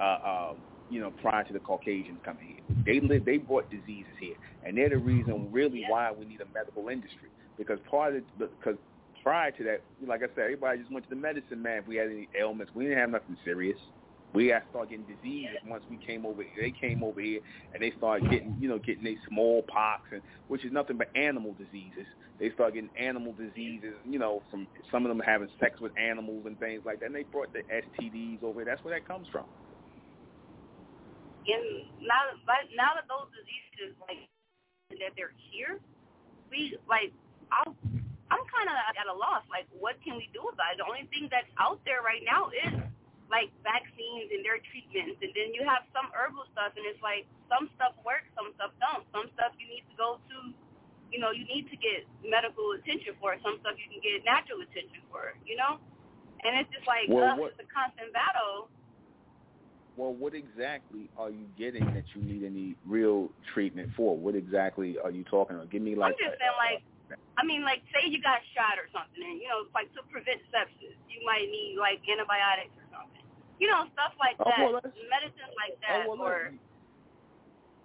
uh, 0.00 0.02
uh, 0.02 0.52
you 0.90 1.00
know, 1.00 1.10
prior 1.22 1.44
to 1.44 1.52
the 1.52 1.58
Caucasians 1.58 2.18
coming 2.24 2.46
here. 2.46 2.76
They 2.84 3.06
live, 3.06 3.24
they 3.24 3.38
brought 3.38 3.70
diseases 3.70 4.12
here, 4.20 4.36
and 4.64 4.76
they're 4.76 4.90
the 4.90 4.98
reason 4.98 5.50
really 5.50 5.84
why 5.88 6.12
we 6.12 6.24
need 6.24 6.40
a 6.40 6.46
medical 6.54 6.88
industry. 6.88 7.28
Because 7.58 7.78
part 7.90 8.14
of 8.14 8.22
because 8.38 8.76
prior 9.26 9.50
to 9.50 9.64
that, 9.64 9.80
like 10.06 10.22
I 10.22 10.28
said, 10.36 10.44
everybody 10.44 10.78
just 10.78 10.92
went 10.92 11.02
to 11.08 11.10
the 11.10 11.20
medicine 11.20 11.60
man 11.60 11.78
if 11.78 11.88
we 11.88 11.96
had 11.96 12.06
any 12.06 12.28
ailments. 12.38 12.70
We 12.76 12.84
didn't 12.84 12.98
have 12.98 13.10
nothing 13.10 13.36
serious. 13.44 13.76
We 14.32 14.48
to 14.48 14.62
start 14.70 14.90
getting 14.90 15.04
diseases 15.04 15.56
once 15.66 15.82
we 15.90 15.96
came 15.96 16.24
over. 16.24 16.44
They 16.60 16.70
came 16.70 17.02
over 17.02 17.20
here 17.20 17.40
and 17.74 17.82
they 17.82 17.92
started 17.98 18.30
getting, 18.30 18.56
you 18.60 18.68
know, 18.68 18.78
getting 18.78 19.02
they 19.02 19.16
smallpox, 19.28 20.02
and 20.12 20.22
which 20.46 20.64
is 20.64 20.70
nothing 20.70 20.96
but 20.96 21.08
animal 21.16 21.56
diseases. 21.58 22.06
They 22.38 22.52
start 22.52 22.74
getting 22.74 22.90
animal 22.96 23.32
diseases, 23.32 23.94
you 24.04 24.20
know, 24.20 24.44
from 24.48 24.68
some 24.92 25.04
of 25.04 25.08
them 25.08 25.18
having 25.26 25.48
sex 25.58 25.80
with 25.80 25.90
animals 25.98 26.44
and 26.46 26.56
things 26.60 26.82
like 26.86 27.00
that. 27.00 27.06
And 27.06 27.14
they 27.14 27.24
brought 27.24 27.52
the 27.52 27.62
STDs 27.66 28.44
over. 28.44 28.64
That's 28.64 28.84
where 28.84 28.94
that 28.94 29.08
comes 29.08 29.26
from 29.32 29.46
and 31.46 31.86
now 32.02 32.34
that 32.46 32.66
now 32.74 32.90
that 32.98 33.06
those 33.06 33.30
diseases 33.30 33.94
like 34.08 34.18
that 34.90 35.14
they're 35.16 35.34
here, 35.50 35.78
we 36.50 36.76
like 36.88 37.12
I'll, 37.50 37.76
kind 38.56 38.72
of 38.72 38.76
at 38.96 39.04
a 39.04 39.12
loss. 39.12 39.44
Like, 39.52 39.68
what 39.76 40.00
can 40.00 40.16
we 40.16 40.32
do 40.32 40.40
about 40.48 40.72
it? 40.72 40.80
The 40.80 40.88
only 40.88 41.04
thing 41.12 41.28
that's 41.28 41.48
out 41.60 41.76
there 41.84 42.00
right 42.00 42.24
now 42.24 42.48
is 42.48 42.80
like 43.28 43.52
vaccines 43.60 44.32
and 44.32 44.40
their 44.40 44.62
treatments, 44.72 45.20
and 45.20 45.30
then 45.36 45.52
you 45.52 45.60
have 45.68 45.84
some 45.92 46.08
herbal 46.16 46.48
stuff, 46.56 46.72
and 46.80 46.88
it's 46.88 47.02
like 47.04 47.28
some 47.52 47.68
stuff 47.76 47.92
works, 48.00 48.32
some 48.32 48.56
stuff 48.56 48.72
don't. 48.80 49.04
Some 49.12 49.28
stuff 49.36 49.52
you 49.60 49.68
need 49.68 49.84
to 49.92 49.94
go 50.00 50.16
to, 50.32 50.36
you 51.12 51.20
know, 51.20 51.34
you 51.34 51.44
need 51.44 51.68
to 51.68 51.76
get 51.76 52.08
medical 52.24 52.72
attention 52.78 53.12
for. 53.20 53.36
It. 53.36 53.44
Some 53.44 53.60
stuff 53.60 53.76
you 53.76 53.92
can 53.92 54.00
get 54.00 54.24
natural 54.24 54.64
attention 54.64 55.04
for, 55.12 55.36
It, 55.36 55.36
you 55.44 55.60
know. 55.60 55.76
And 56.46 56.56
it's 56.56 56.70
just 56.72 56.88
like 56.88 57.10
well, 57.12 57.34
uh, 57.34 57.36
what, 57.36 57.52
it's 57.52 57.60
a 57.60 57.68
constant 57.68 58.14
battle 58.16 58.72
well, 59.96 60.12
what 60.12 60.34
exactly 60.34 61.08
are 61.16 61.30
you 61.30 61.46
getting 61.56 61.84
that 61.94 62.04
you 62.14 62.22
need 62.22 62.44
any 62.44 62.76
real 62.84 63.30
treatment 63.54 63.90
for? 63.96 64.16
What 64.16 64.34
exactly 64.34 64.96
are 65.02 65.10
you 65.10 65.24
talking 65.24 65.56
about? 65.56 65.70
Give 65.70 65.80
me 65.80 65.94
like. 65.94 66.12
I'm 66.12 66.28
just 66.28 66.38
saying, 66.38 66.52
like, 66.58 66.82
I 67.36 67.42
mean, 67.44 67.62
like, 67.62 67.84
say 67.92 68.08
you 68.08 68.18
got 68.18 68.40
shot 68.56 68.80
or 68.80 68.88
something, 68.90 69.20
and 69.20 69.38
you 69.38 69.46
know, 69.46 69.68
like 69.76 69.92
to 69.94 70.02
prevent 70.08 70.40
sepsis, 70.50 70.96
you 71.06 71.20
might 71.22 71.46
need 71.46 71.76
like 71.78 72.02
antibiotics 72.08 72.74
or 72.80 72.86
something. 72.90 73.24
You 73.60 73.68
know, 73.70 73.86
stuff 73.92 74.16
like 74.18 74.36
oh, 74.40 74.48
that. 74.48 74.60
Oh, 74.60 74.80
well, 74.80 74.94
Medicine 75.08 75.52
like 75.54 75.74
oh, 75.76 75.84
that, 75.84 75.98
oh, 76.02 76.16
well, 76.16 76.26
or. 76.26 76.52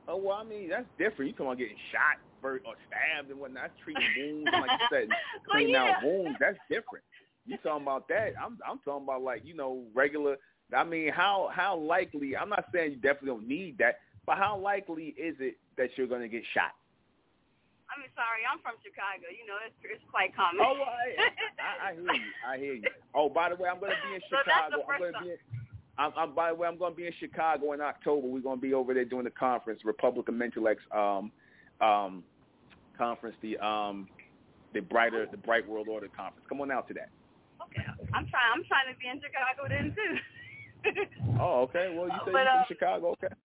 Oh 0.09 0.17
well, 0.17 0.41
I 0.41 0.43
mean 0.43 0.67
that's 0.67 0.89
different. 0.97 1.29
You 1.29 1.33
talking 1.37 1.53
about 1.53 1.61
getting 1.61 1.79
shot 1.93 2.17
or 2.41 2.59
stabbed 2.89 3.29
and 3.29 3.39
whatnot. 3.39 3.69
That's 3.69 3.79
treating 3.85 4.03
wounds, 4.17 4.49
like 4.49 4.71
you 4.73 4.87
said, 4.89 5.07
cleaning 5.49 5.77
well, 5.77 5.85
yeah. 5.85 5.97
out 5.97 6.03
wounds. 6.03 6.37
That's 6.41 6.57
different. 6.67 7.05
You 7.45 7.57
talking 7.61 7.85
about 7.85 8.07
that? 8.09 8.33
I'm 8.33 8.57
I'm 8.65 8.81
talking 8.81 9.05
about 9.05 9.21
like 9.21 9.45
you 9.45 9.53
know 9.53 9.85
regular 9.93 10.37
I 10.75 10.83
mean, 10.83 11.11
how 11.11 11.49
how 11.53 11.77
likely? 11.77 12.35
I'm 12.35 12.49
not 12.49 12.65
saying 12.73 12.91
you 12.91 12.97
definitely 12.97 13.29
don't 13.29 13.47
need 13.47 13.77
that, 13.79 13.99
but 14.25 14.37
how 14.37 14.57
likely 14.57 15.15
is 15.17 15.35
it 15.39 15.57
that 15.77 15.89
you're 15.95 16.07
going 16.07 16.21
to 16.21 16.27
get 16.27 16.43
shot? 16.53 16.71
I 18.01 18.09
mean, 18.09 18.17
sorry, 18.17 18.41
I'm 18.49 18.57
from 18.65 18.81
Chicago. 18.81 19.29
You 19.29 19.45
know, 19.45 19.61
it's 19.61 19.77
it's 19.85 20.01
quite 20.09 20.33
common. 20.33 20.65
Oh, 20.65 20.73
well, 20.73 20.89
I, 20.89 21.13
I, 21.61 21.89
I 21.89 21.93
hear 21.93 22.09
you. 22.17 22.33
I 22.49 22.57
hear 22.57 22.73
you. 22.81 22.89
Oh, 23.13 23.29
by 23.29 23.53
the 23.53 23.55
way, 23.61 23.69
I'm 23.69 23.77
going 23.77 23.93
to 23.93 24.01
be 24.09 24.17
in 24.17 24.21
so 24.25 24.41
Chicago. 24.41 24.81
I'm 24.89 24.97
going 24.97 25.13
to 25.13 25.21
be. 25.21 25.29
In, 25.37 25.39
I'm, 26.01 26.11
I'm, 26.17 26.33
by 26.33 26.49
the 26.49 26.57
way, 26.57 26.65
I'm 26.65 26.81
going 26.81 26.93
to 26.93 26.97
be 26.97 27.05
in 27.05 27.13
Chicago 27.21 27.77
in 27.77 27.81
October. 27.81 28.25
We're 28.25 28.41
going 28.41 28.57
to 28.57 28.61
be 28.61 28.73
over 28.73 28.97
there 28.97 29.05
doing 29.05 29.29
the 29.29 29.37
conference, 29.37 29.85
Republican 29.85 30.33
Mental 30.33 30.65
um, 30.65 31.29
um, 31.77 32.25
conference, 32.97 33.37
the 33.45 33.61
um, 33.61 34.09
the 34.73 34.81
brighter, 34.81 35.29
the 35.29 35.37
Bright 35.37 35.69
World 35.69 35.85
Order 35.85 36.09
conference. 36.09 36.49
Come 36.49 36.61
on 36.61 36.73
out 36.73 36.89
to 36.89 36.97
that. 36.97 37.13
Okay, 37.69 37.85
I'm 37.85 38.25
trying. 38.33 38.49
I'm 38.49 38.65
trying 38.65 38.89
to 38.89 38.97
be 38.97 39.13
in 39.13 39.21
Chicago 39.21 39.69
then 39.69 39.93
too. 39.93 40.13
oh, 41.37 41.69
okay. 41.69 41.93
Well, 41.93 42.09
you 42.09 42.17
say 42.25 42.33
but, 42.33 42.41
you're 42.41 42.49
um, 42.49 42.65
from 42.65 42.73
Chicago, 42.73 43.13
okay? 43.13 43.35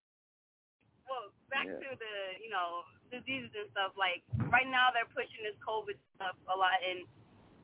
Well, 1.05 1.28
back 1.51 1.66
Yeah. 1.66 1.78
to 1.78 1.89
the 1.97 2.14
you 2.43 2.51
know 2.51 2.85
diseases 3.10 3.51
and 3.55 3.70
stuff. 3.70 3.93
Like 3.97 4.23
right 4.51 4.66
now, 4.66 4.90
they're 4.93 5.09
pushing 5.10 5.43
this 5.43 5.56
COVID 5.62 5.97
stuff 6.16 6.36
a 6.51 6.56
lot, 6.56 6.78
and 6.82 7.06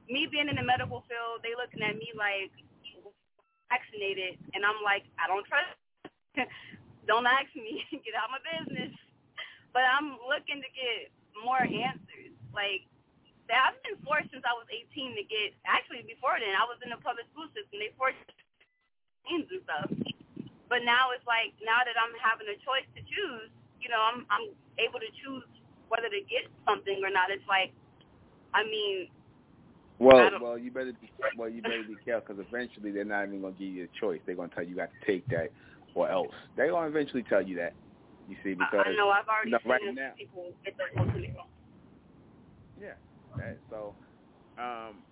me 0.08 0.26
being 0.26 0.48
in 0.48 0.56
the 0.56 0.66
medical 0.66 1.02
field, 1.06 1.42
they 1.42 1.54
looking 1.54 1.82
at 1.82 1.96
me 1.96 2.10
like 2.14 2.52
vaccinated, 3.70 4.38
and 4.54 4.64
I'm 4.64 4.80
like, 4.84 5.04
I 5.18 5.26
don't 5.26 5.46
trust. 5.46 5.72
don't 7.10 7.26
ask 7.26 7.50
me. 7.54 7.84
get 8.04 8.14
out 8.14 8.30
of 8.30 8.36
my 8.38 8.42
business. 8.44 8.92
But 9.72 9.88
I'm 9.88 10.20
looking 10.28 10.60
to 10.60 10.70
get 10.76 11.10
more 11.40 11.64
answers. 11.64 12.36
Like 12.52 12.84
I've 13.52 13.76
been 13.84 14.00
forced 14.04 14.32
since 14.32 14.44
I 14.48 14.54
was 14.56 14.68
18 14.70 15.16
to 15.16 15.24
get. 15.28 15.52
Actually, 15.68 16.04
before 16.08 16.36
then, 16.40 16.56
I 16.56 16.64
was 16.64 16.80
in 16.84 16.88
the 16.92 17.00
public 17.00 17.28
school 17.32 17.48
system. 17.52 17.80
They 17.80 17.92
forced 17.96 18.20
and 19.28 19.46
stuff. 19.64 19.88
But 20.68 20.84
now 20.88 21.12
it's 21.12 21.24
like 21.28 21.52
now 21.60 21.84
that 21.84 21.96
I'm 22.00 22.16
having 22.16 22.48
a 22.48 22.56
choice 22.64 22.88
to 22.96 23.00
choose, 23.04 23.52
you 23.82 23.90
know, 23.90 23.98
I'm 24.00 24.24
I'm 24.30 24.46
able 24.78 25.00
to 25.02 25.10
choose 25.22 25.44
whether 25.90 26.08
to 26.08 26.20
get 26.30 26.46
something 26.64 27.02
or 27.02 27.10
not. 27.10 27.28
It's 27.30 27.44
like, 27.48 27.72
I 28.54 28.62
mean, 28.64 29.08
Well, 29.98 30.30
don't- 30.30 30.42
well, 30.42 30.56
you 30.58 30.70
better 30.70 30.92
be 30.94 31.10
well. 31.36 31.48
You 31.48 31.60
better 31.62 31.82
be 31.86 31.96
careful 32.04 32.34
because 32.34 32.46
eventually 32.48 32.90
they're 32.92 33.04
not 33.04 33.26
even 33.28 33.40
going 33.42 33.54
to 33.54 33.58
give 33.60 33.68
you 33.74 33.84
a 33.84 34.00
choice. 34.00 34.20
They're 34.24 34.36
going 34.36 34.48
to 34.48 34.54
tell 34.54 34.64
you 34.64 34.70
you 34.70 34.76
got 34.76 34.90
to 34.94 35.06
take 35.06 35.26
that 35.28 35.50
or 35.94 36.08
else. 36.08 36.32
They're 36.56 36.70
going 36.70 36.90
to 36.90 36.96
eventually 36.96 37.24
tell 37.28 37.42
you 37.42 37.56
that. 37.56 37.74
You 38.28 38.36
see, 38.44 38.54
because 38.54 38.86
I, 38.86 38.90
I 38.90 38.94
know 38.96 39.10
I've 39.10 39.26
already 39.28 39.50
no, 39.50 39.58
seen 39.62 39.70
right 39.70 39.80
now- 39.94 40.12
people 40.16 40.52
get 40.64 40.76
their 40.78 40.88
ultimatum. 40.96 41.34
yeah. 42.80 42.94
That, 43.36 43.58
so, 43.68 43.94
um, 44.58 45.02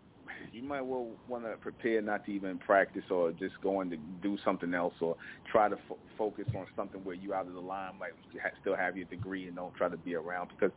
you 0.52 0.62
might 0.62 0.80
well 0.82 1.10
want 1.26 1.44
to 1.44 1.56
prepare 1.56 2.02
not 2.02 2.24
to 2.24 2.32
even 2.32 2.58
practice 2.58 3.04
or 3.10 3.32
just 3.32 3.54
go 3.62 3.80
in 3.80 3.90
to 3.90 3.96
do 3.96 4.36
something 4.44 4.74
else 4.74 4.94
or 5.00 5.16
try 5.50 5.68
to 5.68 5.76
fo- 5.88 5.98
focus 6.16 6.46
on 6.54 6.66
something 6.76 7.02
where 7.04 7.14
you 7.14 7.34
out 7.34 7.46
of 7.46 7.54
the 7.54 7.60
limelight, 7.60 8.12
you 8.32 8.40
ha- 8.42 8.50
still 8.60 8.76
have 8.76 8.96
your 8.96 9.06
degree 9.06 9.46
and 9.46 9.56
don't 9.56 9.74
try 9.74 9.88
to 9.88 9.96
be 9.96 10.14
around 10.14 10.48
because 10.48 10.74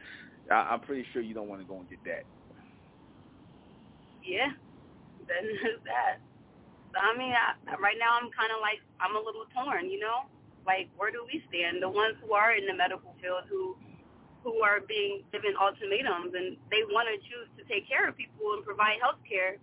I, 0.52 0.56
I'm 0.72 0.81
pretty 0.81 1.06
sure 1.11 1.22
you 1.22 1.34
don't 1.34 1.48
want 1.48 1.61
to 1.61 1.68
go 1.68 1.80
and 1.80 1.90
get 1.90 2.03
that. 2.06 2.23
Yeah, 4.23 4.52
then 5.27 5.45
that. 5.85 6.19
I 6.94 7.18
mean, 7.18 7.34
I, 7.34 7.57
right 7.81 7.98
now 7.98 8.15
I'm 8.22 8.30
kind 8.38 8.53
of 8.53 8.61
like 8.61 8.80
I'm 9.02 9.15
a 9.15 9.19
little 9.19 9.45
torn, 9.53 9.90
you 9.90 9.99
know. 9.99 10.30
Like, 10.65 10.88
where 10.95 11.11
do 11.11 11.26
we 11.27 11.44
stand? 11.49 11.84
The 11.84 11.90
ones 11.90 12.15
who 12.23 12.31
are 12.31 12.56
in 12.56 12.65
the 12.65 12.73
medical 12.73 13.15
field 13.19 13.44
who 13.49 13.76
who 14.44 14.60
are 14.60 14.84
being 14.84 15.24
given 15.32 15.56
ultimatums 15.56 16.36
and 16.36 16.60
they 16.70 16.84
want 16.91 17.07
to 17.07 17.15
choose 17.24 17.48
to 17.57 17.64
take 17.72 17.88
care 17.88 18.07
of 18.07 18.15
people 18.20 18.53
and 18.53 18.64
provide 18.68 18.99
health 18.99 19.24
care. 19.24 19.56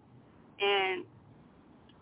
And 0.60 1.04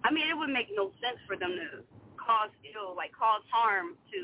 I 0.07 0.15
mean, 0.15 0.31
it 0.31 0.39
would 0.39 0.51
make 0.51 0.71
no 0.73 0.95
sense 1.03 1.19
for 1.27 1.37
them 1.37 1.59
to 1.59 1.83
cause 2.15 2.51
ill, 2.63 2.95
like 2.95 3.11
cause 3.13 3.43
harm 3.51 3.99
to 4.15 4.19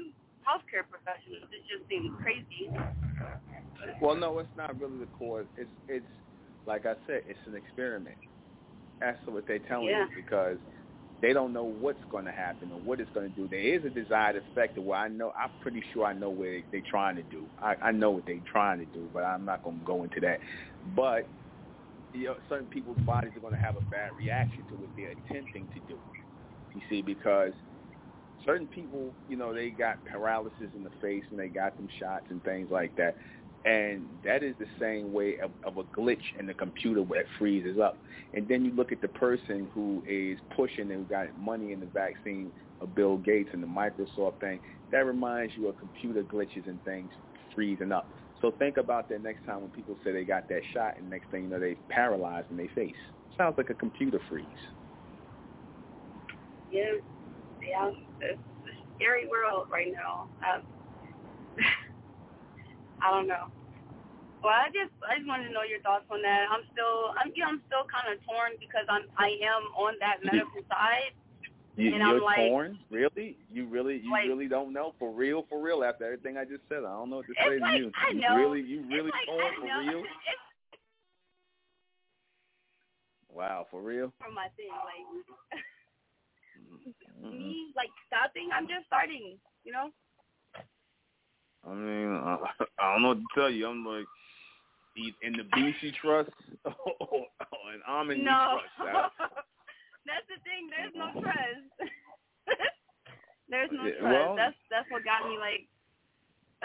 healthcare 0.47 0.87
professionals. 0.87 1.51
It 1.51 1.67
just 1.67 1.83
seems 1.91 2.15
crazy. 2.23 2.71
Well, 4.01 4.15
no, 4.17 4.39
it's 4.39 4.49
not 4.57 4.79
really 4.81 4.99
the 4.99 5.11
cause. 5.19 5.47
It's 5.57 5.71
it's 5.89 6.07
like 6.67 6.87
I 6.87 6.95
said, 7.07 7.23
it's 7.27 7.39
an 7.47 7.55
experiment. 7.57 8.17
That's 9.01 9.19
what 9.27 9.47
they're 9.47 9.59
telling 9.59 9.89
Yeah. 9.89 10.07
you 10.09 10.23
because 10.23 10.59
they 11.25 11.33
don't 11.33 11.55
know 11.55 11.65
what's 11.65 12.05
going 12.11 12.27
to 12.27 12.33
happen 12.33 12.71
or 12.71 12.79
what 12.79 13.01
it's 13.01 13.11
going 13.13 13.27
to 13.27 13.35
do. 13.35 13.49
There 13.49 13.59
is 13.59 13.83
a 13.87 13.89
desired 13.89 14.37
effect 14.37 14.77
of 14.77 14.85
what 14.85 14.97
I 14.97 15.09
know. 15.09 15.33
I'm 15.43 15.49
pretty 15.59 15.83
sure 15.91 16.05
I 16.05 16.13
know 16.13 16.29
what 16.29 16.49
they're 16.71 16.83
trying 16.89 17.17
to 17.17 17.23
do. 17.23 17.49
I, 17.59 17.77
I 17.81 17.93
know 17.93 18.11
what 18.11 18.27
they're 18.27 18.41
trying 18.51 18.79
to 18.81 18.85
do, 18.85 19.09
but 19.11 19.21
I'm 19.21 19.47
not 19.47 19.63
going 19.63 19.79
to 19.79 19.85
go 19.85 20.05
into 20.05 20.21
that. 20.21 20.41
But 20.95 21.31
you 22.13 22.27
know, 22.27 22.35
certain 22.47 22.67
people's 22.67 22.99
bodies 23.07 23.33
are 23.37 23.41
going 23.41 23.55
to 23.55 23.59
have 23.59 23.77
a 23.77 23.81
bad 23.91 24.11
reaction 24.19 24.67
to 24.69 24.75
what 24.75 24.91
they're 24.99 25.15
attempting 25.31 25.67
to 25.73 25.81
do. 25.89 25.99
You 26.75 26.83
see, 26.91 27.01
because 27.01 27.55
certain 28.45 28.69
people, 28.69 29.15
you 29.27 29.37
know, 29.39 29.55
they 29.55 29.71
got 29.71 30.05
paralysis 30.05 30.73
in 30.75 30.83
the 30.85 30.91
face 31.01 31.25
and 31.31 31.41
they 31.41 31.49
got 31.49 31.79
them 31.79 31.89
shots 31.99 32.27
and 32.29 32.45
things 32.45 32.69
like 32.71 32.95
that. 32.97 33.17
And 33.65 34.07
that 34.25 34.43
is 34.43 34.55
the 34.59 34.67
same 34.79 35.13
way 35.13 35.39
of, 35.43 35.53
of 35.65 35.79
a 35.79 35.85
glitch 35.99 36.23
in 36.39 36.47
the 36.47 36.53
computer 36.53 37.03
where 37.03 37.21
it 37.21 37.27
freezes 37.39 37.79
up. 37.79 37.99
And 38.35 38.47
then 38.47 38.65
you 38.65 38.73
look 38.73 38.93
at 38.93 39.01
the 39.01 39.09
person 39.09 39.71
who 39.73 40.03
is 40.07 40.39
pushing 40.55 40.91
and 40.91 41.01
who 41.01 41.05
got 41.05 41.37
money 41.39 41.73
in 41.73 41.81
the 41.81 41.87
vaccine 41.87 42.53
of 42.81 42.95
Bill 42.95 43.17
Gates 43.17 43.51
and 43.53 43.63
the 43.63 43.67
Microsoft 43.67 44.41
thing. 44.41 44.61
That 44.93 45.07
reminds 45.07 45.57
you 45.57 45.69
of 45.69 45.79
computer 45.79 46.23
glitches 46.23 46.67
and 46.67 46.83
things 46.85 47.11
freezing 47.55 47.93
up. 47.93 48.11
So 48.43 48.51
think 48.59 48.77
about 48.77 49.09
that 49.09 49.23
next 49.23 49.47
time 49.47 49.63
when 49.63 49.71
people 49.71 49.97
say 50.05 50.13
they 50.13 50.25
got 50.25 50.49
that 50.51 50.61
shot 50.75 50.99
and 50.99 51.09
next 51.09 51.31
thing 51.31 51.45
you 51.45 51.49
know 51.49 51.59
they 51.59 51.77
paralyzed 51.89 52.51
in 52.51 52.59
their 52.59 52.69
face. 52.75 52.95
Sounds 53.39 53.55
like 53.57 53.71
a 53.71 53.75
computer 53.75 54.21
freeze. 54.29 54.47
Yeah, 56.71 56.83
yeah, 57.63 57.91
it's 58.21 58.39
a 58.39 58.97
scary 58.97 59.27
world 59.29 59.69
right 59.73 59.89
now. 59.93 60.29
Um, 60.45 60.63
I 63.03 63.11
don't 63.11 63.29
know. 63.29 63.51
Well, 64.43 64.53
I 64.53 64.69
just 64.69 64.93
I 65.09 65.17
just 65.17 65.27
wanted 65.27 65.49
to 65.49 65.55
know 65.57 65.65
your 65.65 65.81
thoughts 65.81 66.05
on 66.13 66.21
that. 66.21 66.47
I'm 66.53 66.69
still 66.73 67.17
I'm 67.17 67.33
you 67.35 67.43
know, 67.43 67.57
I'm 67.57 67.63
still 67.67 67.89
kind 67.89 68.13
of 68.13 68.21
torn 68.29 68.61
because 68.61 68.85
I'm 68.93 69.09
I 69.17 69.41
am 69.41 69.73
on 69.73 69.97
that 70.05 70.21
medical 70.21 70.61
side. 70.69 71.17
You, 71.77 71.91
and 71.91 72.07
you're 72.07 72.23
I'm 72.23 72.23
like, 72.23 72.39
torn, 72.39 72.79
really? 72.87 73.37
You 73.51 73.67
really, 73.67 73.99
you 73.99 74.13
like, 74.13 74.31
really 74.31 74.47
don't 74.47 74.73
know 74.73 74.95
for 74.99 75.11
real, 75.11 75.45
for 75.51 75.59
real. 75.59 75.83
After 75.83 76.05
everything 76.05 76.37
I 76.39 76.45
just 76.45 76.63
said, 76.69 76.87
I 76.87 76.95
don't 76.95 77.11
know 77.11 77.19
what 77.19 77.27
to 77.27 77.35
say 77.35 77.59
like, 77.59 77.73
to 77.73 77.79
you. 77.79 77.91
I 77.99 78.15
you 78.15 78.23
really, 78.39 78.63
you 78.63 78.87
really 78.87 79.11
it's 79.11 79.19
like, 79.19 79.27
torn 79.27 79.53
for 79.59 79.67
know. 79.67 79.81
real? 79.83 80.01
It's 80.07 80.45
Wow, 83.35 83.67
for 83.69 83.83
real? 83.83 84.15
for 84.23 84.31
my 84.31 84.47
thing, 84.55 84.71
like 84.71 85.03
Mm-mm. 87.19 87.33
me, 87.35 87.75
like 87.75 87.91
stopping. 88.07 88.51
I'm 88.55 88.69
just 88.71 88.87
starting, 88.87 89.35
you 89.65 89.73
know. 89.73 89.91
I 91.67 91.75
mean, 91.75 92.09
I, 92.13 92.37
I 92.79 92.93
don't 92.93 93.03
know 93.03 93.09
what 93.09 93.19
to 93.19 93.25
tell 93.35 93.51
you. 93.51 93.67
I'm 93.69 93.85
like, 93.85 94.07
in 94.97 95.33
the 95.33 95.43
BC 95.57 95.95
Trust, 96.01 96.31
and 96.65 97.83
I'm 97.89 98.11
in 98.11 98.25
no, 98.25 98.59
the 98.79 98.85
Trust. 98.85 99.15
that's 100.07 100.27
the 100.29 100.39
thing. 100.45 100.71
There's 100.71 100.95
no 100.95 101.11
trust. 101.21 101.91
There's 103.49 103.71
no 103.73 103.87
Yeah, 103.87 104.01
trust. 104.01 104.15
well- 104.15 104.37
that's 104.37 104.57
that's 104.71 104.91
what 104.91 105.05
got 105.05 105.29
me 105.29 105.39
like. 105.39 105.67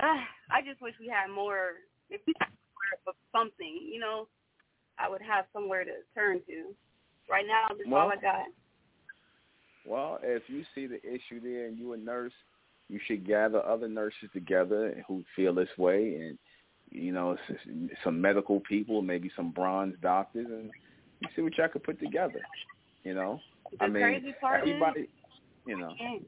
Uh, 0.01 0.23
I 0.51 0.61
just 0.61 0.81
wish 0.81 0.93
we 0.99 1.07
had 1.07 1.29
more. 1.29 1.81
If 2.09 2.21
we 2.25 2.33
had 2.39 2.49
more 2.49 3.13
of 3.13 3.15
something, 3.35 3.79
you 3.83 3.99
know, 3.99 4.27
I 4.97 5.09
would 5.09 5.21
have 5.21 5.45
somewhere 5.53 5.83
to 5.83 5.91
turn 6.15 6.41
to. 6.47 6.73
Right 7.29 7.45
now, 7.45 7.67
that's 7.69 7.89
all 7.91 8.11
I 8.11 8.15
got. 8.21 8.47
Well, 9.85 10.19
if 10.23 10.43
you 10.47 10.63
see 10.73 10.87
the 10.87 10.97
issue 11.05 11.39
there 11.41 11.67
and 11.67 11.77
you're 11.77 11.95
a 11.95 11.97
nurse, 11.97 12.33
you 12.89 12.99
should 13.05 13.25
gather 13.25 13.63
other 13.65 13.87
nurses 13.87 14.29
together 14.33 15.03
who 15.07 15.23
feel 15.35 15.53
this 15.53 15.69
way 15.77 16.15
and, 16.15 16.37
you 16.89 17.11
know, 17.11 17.37
some 18.03 18.19
medical 18.19 18.59
people, 18.61 19.01
maybe 19.01 19.31
some 19.35 19.51
bronze 19.51 19.95
doctors, 20.01 20.47
and 20.49 20.71
see 21.35 21.43
what 21.43 21.55
y'all 21.57 21.67
could 21.67 21.83
put 21.83 21.99
together, 21.99 22.41
you 23.03 23.13
know? 23.13 23.39
The 23.77 23.83
I 23.83 23.87
mean, 23.87 24.01
crazy 24.01 24.35
part 24.41 24.63
is, 24.63 24.69
everybody, 24.69 25.07
you 25.67 25.77
know. 25.77 25.93
Mm. 26.01 26.23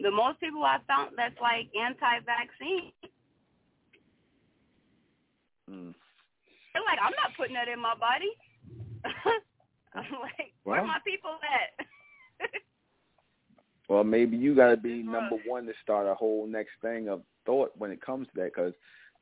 The 0.00 0.10
most 0.10 0.40
people 0.40 0.64
I 0.64 0.78
found 0.88 1.10
that's 1.16 1.38
like 1.40 1.68
anti-vaccine. 1.78 2.92
Mm. 5.70 5.94
They're 6.72 6.82
like, 6.82 6.98
I'm 7.02 7.12
not 7.12 7.36
putting 7.36 7.54
that 7.54 7.68
in 7.68 7.78
my 7.78 7.94
body. 7.94 8.32
I'm 9.94 10.12
like, 10.22 10.52
where 10.64 10.80
Well. 10.80 10.86
my 10.86 10.98
people 11.04 11.36
at? 11.44 11.86
Well, 13.88 14.04
maybe 14.04 14.36
you 14.36 14.54
got 14.54 14.70
to 14.70 14.76
be 14.76 15.02
number 15.02 15.36
one 15.46 15.66
to 15.66 15.72
start 15.82 16.06
a 16.06 16.14
whole 16.14 16.46
next 16.46 16.72
thing 16.80 17.08
of 17.08 17.22
thought 17.44 17.72
when 17.76 17.90
it 17.90 18.00
comes 18.00 18.26
to 18.28 18.32
that, 18.36 18.54
because 18.54 18.72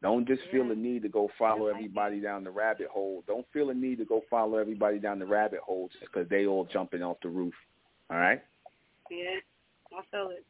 don't 0.02 0.26
just 0.26 0.42
feel 0.50 0.66
the 0.66 0.74
need 0.74 1.02
to 1.02 1.08
go 1.08 1.30
follow 1.38 1.66
everybody 1.66 2.20
down 2.20 2.44
the 2.44 2.50
rabbit 2.50 2.88
hole. 2.88 3.22
Don't 3.26 3.46
feel 3.52 3.66
the 3.68 3.74
need 3.74 3.98
to 3.98 4.04
go 4.04 4.22
follow 4.30 4.56
everybody 4.56 4.98
down 4.98 5.18
the 5.18 5.26
rabbit 5.26 5.60
hole 5.60 5.88
just 5.92 6.10
because 6.12 6.28
they 6.28 6.46
all 6.46 6.66
jumping 6.72 7.02
off 7.02 7.18
the 7.22 7.28
roof. 7.28 7.54
All 8.10 8.18
right. 8.18 8.42
yeah, 9.10 9.40
I 9.92 10.02
feel 10.10 10.30
it. 10.30 10.44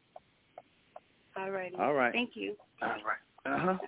All 1.37 1.51
right. 1.51 1.73
All 1.79 1.95
right. 1.95 2.13
Thank 2.13 2.31
you. 2.35 2.55
All 2.83 2.89
right. 2.89 3.19
Uh 3.47 3.59
huh. 3.59 3.79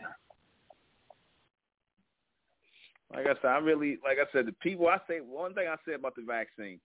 Like 3.15 3.27
I 3.27 3.35
said, 3.43 3.51
I 3.51 3.59
really, 3.59 3.99
like 4.03 4.17
I 4.19 4.31
said, 4.33 4.47
the 4.47 4.53
people. 4.53 4.89
I 4.89 4.99
say 5.07 5.21
one 5.21 5.55
thing 5.55 5.67
I 5.69 5.77
say 5.87 5.95
about 5.95 6.17
the 6.17 6.23
vaccine. 6.23 6.81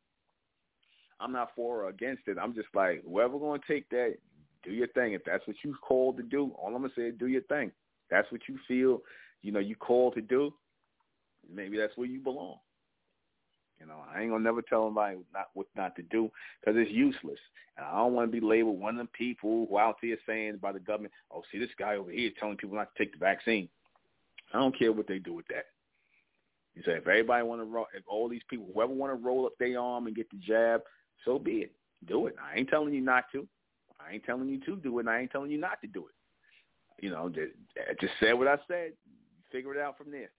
I'm 1.20 1.32
not 1.32 1.50
for 1.56 1.84
or 1.84 1.90
against 1.90 2.24
it. 2.28 2.38
I'm 2.42 2.54
just 2.54 2.68
like 2.74 3.04
whoever 3.04 3.38
to 3.38 3.60
take 3.68 3.90
that, 3.90 4.16
do 4.64 4.72
your 4.72 4.88
thing. 4.88 5.14
If 5.14 5.24
that's 5.26 5.46
what 5.48 5.56
you 5.64 5.76
called 5.82 6.18
to 6.18 6.24
do, 6.24 6.52
all 6.58 6.68
I'm 6.68 6.82
gonna 6.82 6.94
say 6.96 7.04
is 7.04 7.16
do 7.18 7.28
your 7.28 7.42
thing. 7.44 7.72
That's 8.10 8.32
what 8.32 8.42
you 8.48 8.58
feel, 8.68 9.02
you 9.42 9.52
know, 9.52 9.60
you 9.60 9.76
called 9.76 10.16
to 10.16 10.22
do. 10.22 10.54
Maybe 11.52 11.78
that's 11.78 11.96
where 11.98 12.08
you 12.08 12.20
belong. 12.20 12.58
You 13.80 13.86
know, 13.86 14.04
I 14.14 14.22
ain't 14.22 14.32
gonna 14.32 14.44
never 14.44 14.62
tell 14.62 14.86
anybody 14.86 15.18
not 15.34 15.50
what 15.54 15.68
not 15.76 15.96
to 15.96 16.02
do 16.04 16.32
because 16.60 16.80
it's 16.80 16.92
useless. 16.92 17.40
And 17.78 17.86
I 17.86 17.96
don't 17.98 18.14
want 18.14 18.32
to 18.32 18.32
be 18.32 18.46
labeled 18.46 18.80
one 18.80 18.96
of 18.96 18.98
them 18.98 19.10
people 19.14 19.68
who 19.70 19.78
out 19.78 19.98
there 20.02 20.18
saying 20.26 20.58
by 20.58 20.72
the 20.72 20.80
government, 20.80 21.14
"Oh, 21.32 21.44
see 21.52 21.60
this 21.60 21.74
guy 21.78 21.96
over 21.96 22.12
here 22.12 22.32
telling 22.40 22.58
people 22.58 22.76
not 22.76 22.94
to 22.96 23.04
take 23.04 23.14
the 23.14 23.20
vaccine." 23.20 23.70
I 24.54 24.60
don't 24.60 24.78
care 24.78 24.92
what 24.92 25.08
they 25.08 25.20
do 25.20 25.34
with 25.34 25.48
that. 25.48 25.68
You 26.74 26.84
say 26.84 26.94
if 26.94 27.08
everybody 27.08 27.44
want 27.44 27.62
to 27.62 27.66
roll, 27.66 27.88
if 27.94 28.04
all 28.08 28.30
these 28.30 28.44
people, 28.50 28.70
whoever 28.74 28.94
want 28.94 29.12
to 29.12 29.26
roll 29.26 29.46
up 29.46 29.58
their 29.58 29.80
arm 29.80 30.08
and 30.08 30.16
get 30.16 30.30
the 30.30 30.38
jab, 30.38 30.84
so 31.26 31.40
be 31.40 31.60
it. 31.60 31.72
Do 32.06 32.28
it. 32.28 32.36
I 32.42 32.58
ain't 32.58 32.70
telling 32.70 32.94
you 32.94 33.02
not 33.02 33.26
to. 33.32 33.48
I 34.00 34.14
ain't 34.14 34.24
telling 34.24 34.50
you 34.50 34.60
to 34.62 34.76
do 34.78 34.98
it. 34.98 35.02
and 35.02 35.10
I 35.10 35.22
ain't 35.22 35.32
telling 35.32 35.52
you 35.52 35.58
not 35.58 35.82
to 35.82 35.88
do 35.88 36.06
it. 36.08 37.04
You 37.04 37.12
know, 37.12 37.30
just, 37.30 37.52
just 38.00 38.14
say 38.22 38.34
what 38.34 38.48
I 38.48 38.58
said. 38.68 38.94
Figure 39.52 39.74
it 39.74 39.82
out 39.82 39.98
from 39.98 40.12
there. 40.12 40.30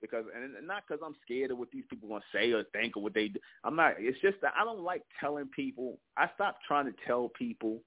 Because 0.00 0.26
and 0.34 0.66
not 0.66 0.84
because 0.86 1.02
I'm 1.04 1.16
scared 1.24 1.50
of 1.50 1.58
what 1.58 1.70
these 1.72 1.84
people 1.90 2.08
gonna 2.08 2.22
say 2.32 2.52
or 2.52 2.62
think 2.72 2.96
or 2.96 3.02
what 3.02 3.14
they 3.14 3.28
do. 3.28 3.40
I'm 3.64 3.74
not. 3.74 3.94
It's 3.98 4.20
just 4.20 4.40
that 4.42 4.52
I 4.56 4.64
don't 4.64 4.84
like 4.84 5.02
telling 5.18 5.48
people. 5.48 5.98
I 6.16 6.30
stopped 6.36 6.60
trying 6.66 6.86
to 6.86 6.94
tell 7.04 7.30
people 7.36 7.80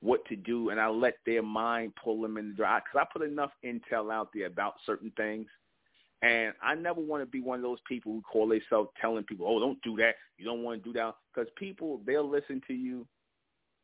what 0.00 0.24
to 0.26 0.36
do, 0.36 0.70
and 0.70 0.80
I 0.80 0.88
let 0.88 1.16
their 1.26 1.42
mind 1.42 1.92
pull 2.02 2.22
them 2.22 2.38
in 2.38 2.48
the 2.48 2.54
drive. 2.54 2.82
Because 2.84 3.06
I 3.06 3.12
put 3.18 3.28
enough 3.28 3.50
intel 3.62 4.10
out 4.10 4.30
there 4.32 4.46
about 4.46 4.74
certain 4.86 5.12
things, 5.14 5.46
and 6.22 6.52
I 6.62 6.74
never 6.74 7.00
want 7.00 7.22
to 7.22 7.26
be 7.26 7.40
one 7.40 7.58
of 7.58 7.62
those 7.62 7.78
people 7.88 8.12
who 8.12 8.20
call 8.22 8.48
themselves 8.48 8.90
telling 9.00 9.24
people, 9.24 9.46
"Oh, 9.48 9.58
don't 9.58 9.80
do 9.82 9.96
that. 9.96 10.16
You 10.36 10.44
don't 10.44 10.62
want 10.62 10.82
to 10.82 10.88
do 10.88 10.98
that." 10.98 11.14
Because 11.32 11.50
people 11.56 11.98
they'll 12.04 12.28
listen 12.28 12.60
to 12.66 12.74
you, 12.74 13.06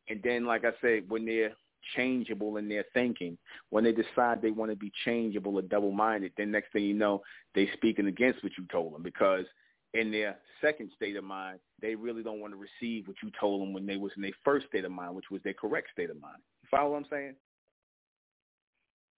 and 0.07 0.21
then, 0.23 0.45
like 0.45 0.63
I 0.63 0.71
said, 0.81 1.09
when 1.09 1.25
they're 1.25 1.55
changeable 1.95 2.57
in 2.57 2.67
their 2.67 2.85
thinking, 2.93 3.37
when 3.69 3.83
they 3.83 3.91
decide 3.91 4.41
they 4.41 4.51
want 4.51 4.71
to 4.71 4.75
be 4.75 4.91
changeable 5.05 5.55
or 5.55 5.61
double-minded, 5.61 6.33
then 6.37 6.51
next 6.51 6.71
thing 6.73 6.83
you 6.83 6.93
know, 6.93 7.21
they're 7.55 7.71
speaking 7.73 8.07
against 8.07 8.43
what 8.43 8.51
you 8.57 8.65
told 8.71 8.93
them 8.93 9.03
because 9.03 9.45
in 9.93 10.11
their 10.11 10.37
second 10.59 10.91
state 10.95 11.15
of 11.15 11.23
mind, 11.23 11.59
they 11.81 11.95
really 11.95 12.23
don't 12.23 12.41
want 12.41 12.53
to 12.53 12.59
receive 12.59 13.07
what 13.07 13.15
you 13.23 13.31
told 13.39 13.61
them 13.61 13.73
when 13.73 13.85
they 13.85 13.95
was 13.95 14.11
in 14.17 14.21
their 14.21 14.31
first 14.43 14.67
state 14.67 14.85
of 14.85 14.91
mind, 14.91 15.15
which 15.15 15.31
was 15.31 15.41
their 15.43 15.53
correct 15.53 15.87
state 15.93 16.09
of 16.09 16.19
mind. 16.19 16.41
You 16.61 16.67
follow 16.69 16.91
what 16.91 16.97
I'm 16.97 17.05
saying? 17.09 17.35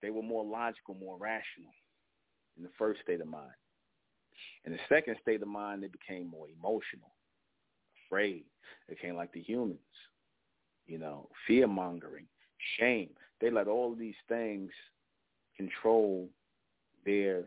They 0.02 0.12
were 0.12 0.22
more 0.22 0.46
logical, 0.46 0.94
more 0.94 1.18
rational 1.18 1.74
in 2.60 2.64
the 2.64 2.70
first 2.78 3.02
state 3.02 3.22
of 3.22 3.28
mind. 3.28 3.52
In 4.66 4.74
the 4.74 4.80
second 4.88 5.16
state 5.22 5.42
of 5.42 5.48
mind, 5.48 5.82
they 5.82 5.88
became 5.88 6.28
more 6.28 6.48
emotional, 6.48 7.12
afraid. 8.06 8.44
They 8.88 8.96
became 8.96 9.16
like 9.16 9.32
the 9.32 9.42
humans, 9.42 9.80
you 10.86 11.00
know, 11.00 11.30
fear-mongering, 11.48 12.26
shame. 12.78 13.10
They 13.42 13.50
let 13.50 13.68
all 13.68 13.96
these 13.96 14.16
things 14.28 14.70
control 15.58 16.28
their, 17.06 17.46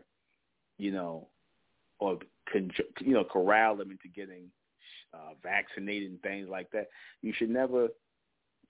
you 0.77 0.91
know, 0.91 1.27
or 1.99 2.17
con- 2.51 2.71
you 2.99 3.13
know 3.13 3.23
corral 3.23 3.75
them 3.75 3.91
into 3.91 4.07
getting 4.07 4.49
uh, 5.13 5.33
vaccinated 5.41 6.09
and 6.09 6.21
things 6.21 6.49
like 6.49 6.69
that. 6.71 6.87
You 7.21 7.33
should 7.37 7.49
never 7.49 7.89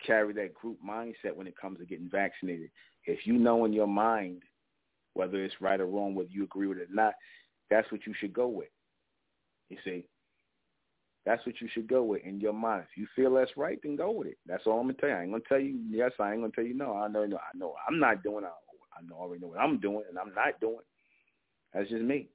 carry 0.06 0.34
that 0.34 0.54
group 0.54 0.78
mindset 0.86 1.34
when 1.34 1.48
it 1.48 1.58
comes 1.58 1.80
to 1.80 1.86
getting 1.86 2.10
vaccinated. 2.10 2.70
If 3.06 3.26
you 3.26 3.34
know 3.34 3.66
in 3.66 3.74
your 3.74 3.88
mind 3.88 4.44
whether 5.14 5.44
it's 5.44 5.62
right 5.62 5.80
or 5.80 5.86
wrong, 5.86 6.16
whether 6.16 6.30
you 6.30 6.44
agree 6.44 6.68
with 6.68 6.78
it 6.78 6.90
or 6.90 6.96
not, 6.96 7.14
that's 7.70 7.92
what 7.92 8.06
you 8.06 8.14
should 8.20 8.34
go 8.34 8.48
with. 8.48 8.70
You 9.70 9.78
see, 9.84 10.06
that's 11.26 11.46
what 11.46 11.60
you 11.62 11.68
should 11.74 11.88
go 11.88 12.04
with 12.04 12.24
in 12.24 12.40
your 12.40 12.54
mind. 12.54 12.86
If 12.92 12.98
you 12.98 13.08
feel 13.16 13.34
that's 13.34 13.56
right, 13.56 13.80
then 13.82 13.96
go 13.96 14.12
with 14.12 14.28
it. 14.28 14.38
That's 14.46 14.64
all 14.66 14.80
I'm 14.80 14.88
gonna 14.88 14.94
tell 15.00 15.10
you. 15.10 15.16
I 15.16 15.22
ain't 15.24 15.32
gonna 15.32 15.44
tell 15.48 15.60
you 15.60 15.80
yes. 15.90 16.12
I 16.20 16.32
ain't 16.34 16.42
gonna 16.42 16.52
tell 16.54 16.66
you 16.66 16.74
no. 16.74 16.94
I 16.94 17.08
know. 17.08 17.26
no 17.26 17.38
I 17.38 17.58
know. 17.58 17.76
I'm 17.88 18.00
not 18.00 18.24
doing. 18.24 18.44
I, 18.44 18.50
I 18.98 19.02
know. 19.08 19.16
I 19.16 19.22
already 19.22 19.42
know 19.42 19.48
what 19.48 19.60
I'm 19.60 19.80
doing, 19.80 20.04
and 20.10 20.18
I'm 20.20 20.34
not 20.34 20.60
doing. 20.60 20.84
That's 21.74 21.90
just 21.90 22.04
me 22.04 22.30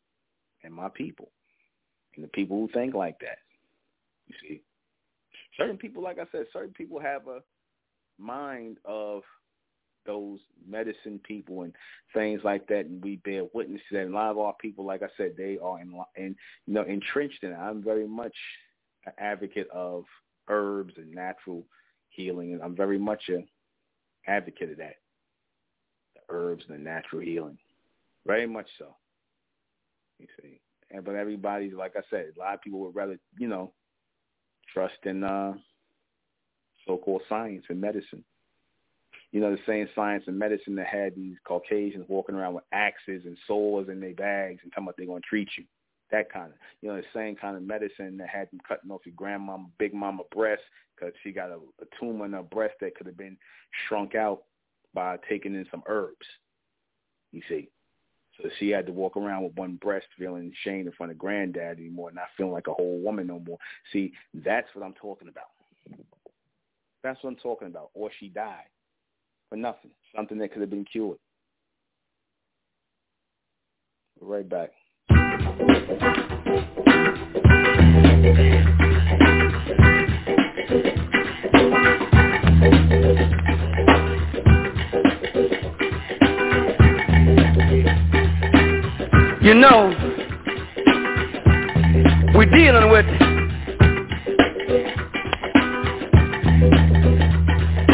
and 0.65 0.75
my 0.75 0.89
people, 0.89 1.31
and 2.17 2.25
the 2.25 2.29
people 2.29 2.57
who 2.57 2.69
think 2.73 2.95
like 2.95 3.19
that. 3.21 3.39
You 4.27 4.35
see. 4.43 4.63
certain 5.57 5.77
people, 5.79 6.03
like 6.03 6.19
I 6.19 6.27
said, 6.33 6.47
certain 6.53 6.73
people 6.73 6.99
have 6.99 7.29
a 7.29 7.41
mind 8.19 8.79
of 8.85 9.23
those 10.09 10.41
medicine 10.67 11.21
people 11.23 11.63
and 11.63 11.73
things 12.15 12.41
like 12.43 12.67
that, 12.67 12.87
and 12.87 13.05
we 13.05 13.17
bear 13.17 13.45
witness 13.53 13.81
to 13.89 13.97
that. 13.97 14.07
And 14.07 14.15
a 14.15 14.17
lot 14.17 14.31
of 14.31 14.39
our 14.39 14.55
people, 14.55 14.85
like 14.85 15.03
I 15.03 15.09
said, 15.17 15.35
they 15.37 15.59
are 15.63 15.81
in, 15.81 15.93
in 16.17 16.35
you 16.67 16.75
know 16.75 16.83
entrenched 16.83 17.45
in 17.45 17.53
it. 17.53 17.57
I'm 17.57 17.83
very 17.83 18.09
much 18.09 18.35
an 19.07 19.13
advocate 19.19 19.69
of 19.73 20.05
herbs 20.49 20.95
and 20.97 21.13
natural 21.13 21.65
healing, 22.09 22.55
and 22.55 22.63
I'm 22.63 22.75
very 22.75 22.99
much 22.99 23.23
a 23.29 23.45
advocate 24.29 24.73
of 24.73 24.79
that, 24.79 24.97
the 26.15 26.23
herbs 26.31 26.65
and 26.69 26.79
the 26.79 26.83
natural 26.83 27.23
healing, 27.23 27.59
very 28.27 28.47
much 28.47 28.67
so. 28.79 28.97
You 30.19 30.27
see, 30.43 30.61
and 30.91 31.05
but 31.05 31.15
everybody's 31.15 31.75
like 31.75 31.95
I 31.97 32.03
said, 32.11 32.33
a 32.35 32.41
lot 32.41 32.55
of 32.55 32.63
people 32.63 32.81
would 32.81 32.97
rather 32.97 33.19
you 33.39 33.47
know 33.47 33.73
trust 34.73 34.99
in 35.05 35.23
uh, 35.23 35.53
so-called 36.87 37.23
science 37.29 37.65
and 37.69 37.81
medicine. 37.81 38.25
You 39.33 39.41
know, 39.41 39.51
the 39.51 39.59
same 39.67 39.89
science 39.95 40.25
and 40.27 40.39
medicine 40.39 40.75
that 40.77 40.87
had 40.87 41.15
these 41.15 41.37
Caucasians 41.45 42.07
walking 42.09 42.35
around 42.35 42.55
with 42.55 42.65
axes 42.73 43.23
and 43.27 43.37
swords 43.47 43.91
in 43.91 44.01
their 44.01 44.15
bags 44.15 44.61
and 44.63 44.73
talking 44.73 44.85
about 44.85 44.97
they're 44.97 45.07
going 45.07 45.21
to 45.21 45.29
treat 45.29 45.49
you. 45.59 45.65
That 46.11 46.33
kind 46.33 46.47
of, 46.47 46.59
you 46.81 46.89
know, 46.89 46.97
the 46.97 47.03
same 47.15 47.37
kind 47.37 47.55
of 47.55 47.63
medicine 47.63 48.17
that 48.17 48.31
had 48.31 48.51
them 48.51 48.61
cutting 48.67 48.91
off 48.91 49.03
your 49.05 49.15
grandmama, 49.15 49.67
big 49.79 49.93
mama 49.93 50.23
breast 50.35 50.63
because 50.97 51.13
she 51.23 51.33
got 51.33 51.51
a, 51.51 51.57
a 51.57 51.87
tumor 52.01 52.25
in 52.25 52.33
her 52.33 52.43
breast 52.43 52.77
that 52.81 52.95
could 52.95 53.07
have 53.07 53.19
been 53.19 53.37
shrunk 53.87 54.15
out 54.15 54.45
by 54.95 55.19
taking 55.29 55.55
in 55.55 55.67
some 55.71 55.83
herbs. 55.87 56.27
You 57.33 57.43
see. 57.49 57.69
So 58.41 58.49
she 58.59 58.71
had 58.71 58.87
to 58.87 58.93
walk 58.93 59.17
around 59.17 59.43
with 59.43 59.57
one 59.57 59.75
breast 59.75 60.07
feeling 60.17 60.53
ashamed 60.53 60.87
in 60.87 60.93
front 60.93 61.13
of 61.13 61.19
granddad 61.19 61.79
anymore, 61.79 62.13
not 62.13 62.29
feeling 62.37 62.53
like 62.53 62.69
a 62.69 62.73
whole 62.73 63.01
woman 63.01 63.27
no 63.27 63.41
more. 63.41 63.59
See, 63.93 64.13
that's 64.33 64.69
what 64.75 64.87
I'm 64.87 64.95
talking 64.95 65.29
about. 65.29 65.49
That's 67.03 67.23
what 67.23 67.31
I'm 67.31 67.37
talking 67.37 67.67
about. 67.67 67.91
Or 67.95 68.11
she 68.19 68.29
died 68.29 68.69
for 69.49 69.57
nothing, 69.57 69.91
something 70.15 70.39
that 70.39 70.53
could 70.53 70.61
have 70.61 70.71
been 70.71 70.85
cured. 70.85 71.19
Right 74.21 74.49
back. 74.49 74.71
You 89.41 89.55
know, 89.55 89.95
we're 92.35 92.51
dealing 92.51 92.91
with 92.91 93.28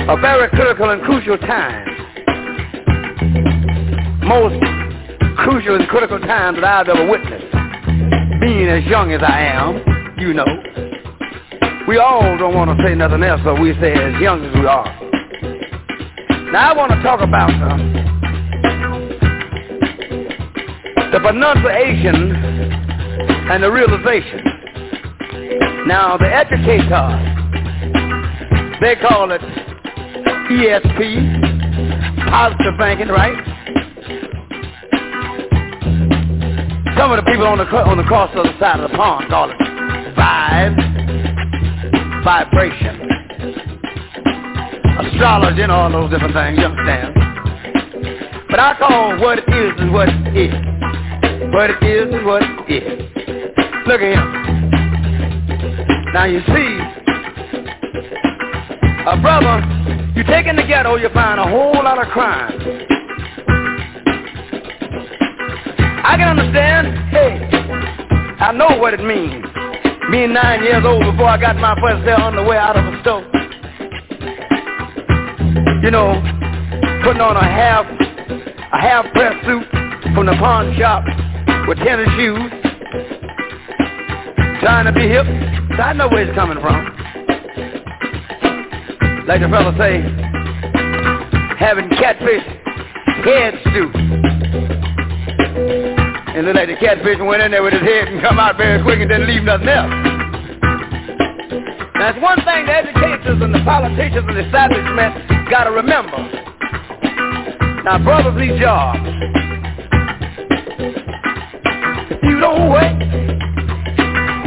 a 0.06 0.16
very 0.20 0.50
critical 0.50 0.90
and 0.90 1.00
crucial 1.02 1.38
time. 1.38 1.86
Most 4.20 4.60
crucial 5.38 5.76
and 5.76 5.88
critical 5.88 6.18
time 6.20 6.56
that 6.56 6.64
I've 6.64 6.88
ever 6.88 7.08
witnessed. 7.08 7.50
Being 8.40 8.68
as 8.68 8.84
young 8.84 9.12
as 9.12 9.22
I 9.22 9.40
am, 9.40 9.82
you 10.18 10.34
know. 10.34 10.44
We 11.88 11.96
all 11.96 12.36
don't 12.36 12.54
want 12.54 12.76
to 12.76 12.84
say 12.84 12.94
nothing 12.94 13.22
else, 13.22 13.40
but 13.44 13.58
we 13.58 13.72
say 13.80 13.92
as 13.94 14.20
young 14.20 14.44
as 14.44 14.54
we 14.54 14.66
are. 14.66 14.84
Now 16.52 16.72
I 16.72 16.76
want 16.76 16.92
to 16.92 17.02
talk 17.02 17.20
about 17.22 17.50
uh, 17.50 17.76
the 21.12 21.20
pronunciation 21.20 22.30
and 23.50 23.62
the 23.62 23.72
realization. 23.72 24.44
Now 25.86 26.18
the 26.18 26.28
educators, 26.28 27.20
they 28.82 28.96
call 28.96 29.30
it 29.32 29.40
ESP, 30.50 32.28
positive 32.28 32.74
thinking, 32.78 33.08
right? 33.08 33.36
Some 36.98 37.10
of 37.10 37.16
the 37.16 37.24
people 37.24 37.46
on 37.46 37.58
the 37.58 37.64
on 37.64 37.96
the 37.96 38.04
cross 38.04 38.30
other 38.36 38.54
side 38.60 38.78
of 38.78 38.90
the 38.90 38.96
pond 38.96 39.28
call 39.28 39.50
it 39.50 39.56
vibe, 40.16 40.76
vibration, 42.22 43.00
astrology, 45.00 45.62
and 45.62 45.72
all 45.72 45.90
those 45.90 46.10
different 46.10 46.34
things. 46.34 46.58
You 46.58 46.66
understand? 46.66 47.14
But 48.50 48.60
I 48.60 48.76
call 48.78 49.18
what 49.18 49.38
it 49.38 49.48
is 49.48 49.72
is 49.80 49.90
what 49.90 50.08
it 50.08 50.36
is. 50.36 50.54
What 51.52 51.70
it 51.70 51.82
is 51.82 52.14
is 52.14 52.24
what 52.24 52.42
it 52.42 52.84
is. 52.84 53.00
Look 53.86 54.00
at 54.00 54.12
him. 54.12 54.44
Now 56.12 56.24
you 56.26 56.40
see, 56.46 56.78
a 59.06 59.16
brother 59.20 59.83
you 60.14 60.22
take 60.24 60.46
in 60.46 60.56
the 60.56 60.62
ghetto, 60.62 60.96
you 60.96 61.08
find 61.10 61.40
a 61.40 61.44
whole 61.44 61.74
lot 61.74 61.98
of 61.98 62.10
crime. 62.12 62.52
I 66.04 66.16
can 66.16 66.38
understand, 66.38 66.86
hey, 67.10 67.48
I 68.38 68.52
know 68.52 68.78
what 68.78 68.94
it 68.94 69.02
means. 69.02 69.44
Being 70.12 70.32
nine 70.32 70.62
years 70.62 70.84
old 70.84 71.02
before 71.02 71.28
I 71.28 71.40
got 71.40 71.56
my 71.56 71.74
first 71.80 72.04
pair 72.04 72.20
on 72.20 72.36
the 72.36 72.44
way 72.44 72.56
out 72.56 72.76
of 72.76 72.84
the 72.84 73.00
store. 73.02 73.24
You 75.82 75.90
know, 75.90 76.14
putting 77.02 77.20
on 77.20 77.36
a 77.36 77.42
half, 77.42 77.84
a 78.72 78.80
half 78.80 79.10
press 79.12 79.34
suit 79.44 79.66
from 80.14 80.26
the 80.26 80.36
pawn 80.38 80.76
shop 80.78 81.02
with 81.66 81.78
tennis 81.78 82.08
shoes. 82.16 82.52
Trying 84.60 84.86
to 84.86 84.92
be 84.92 85.08
hip. 85.08 85.26
So 85.76 85.82
I 85.82 85.92
know 85.92 86.08
where 86.08 86.28
it's 86.28 86.34
coming 86.36 86.60
from 86.60 87.03
like 89.26 89.40
the 89.40 89.48
fella 89.48 89.72
say, 89.78 90.02
having 91.56 91.88
catfish 91.96 92.44
head 93.24 93.54
stew. 93.70 93.90
And 96.34 96.46
look 96.46 96.56
like 96.56 96.68
the 96.68 96.76
catfish 96.78 97.18
went 97.20 97.42
in 97.42 97.52
there 97.52 97.62
with 97.62 97.72
his 97.72 97.82
head 97.82 98.08
and 98.08 98.20
come 98.20 98.38
out 98.38 98.56
very 98.58 98.82
quick 98.82 99.00
and 99.00 99.08
didn't 99.08 99.26
leave 99.26 99.42
nothing 99.42 99.68
else. 99.68 99.92
It's 102.04 102.20
one 102.20 102.36
thing 102.44 102.66
the 102.66 102.72
educators 102.74 103.40
and 103.40 103.54
the 103.54 103.62
politicians 103.64 104.26
and 104.28 104.36
the 104.36 104.44
establishment 104.44 105.50
got 105.50 105.64
to 105.64 105.70
remember. 105.70 106.20
Now 107.82 107.98
brothers 108.04 108.36
need 108.36 108.60
jobs. 108.60 109.00
If 112.12 112.22
you 112.22 112.40
don't 112.40 112.68
work, 112.68 113.00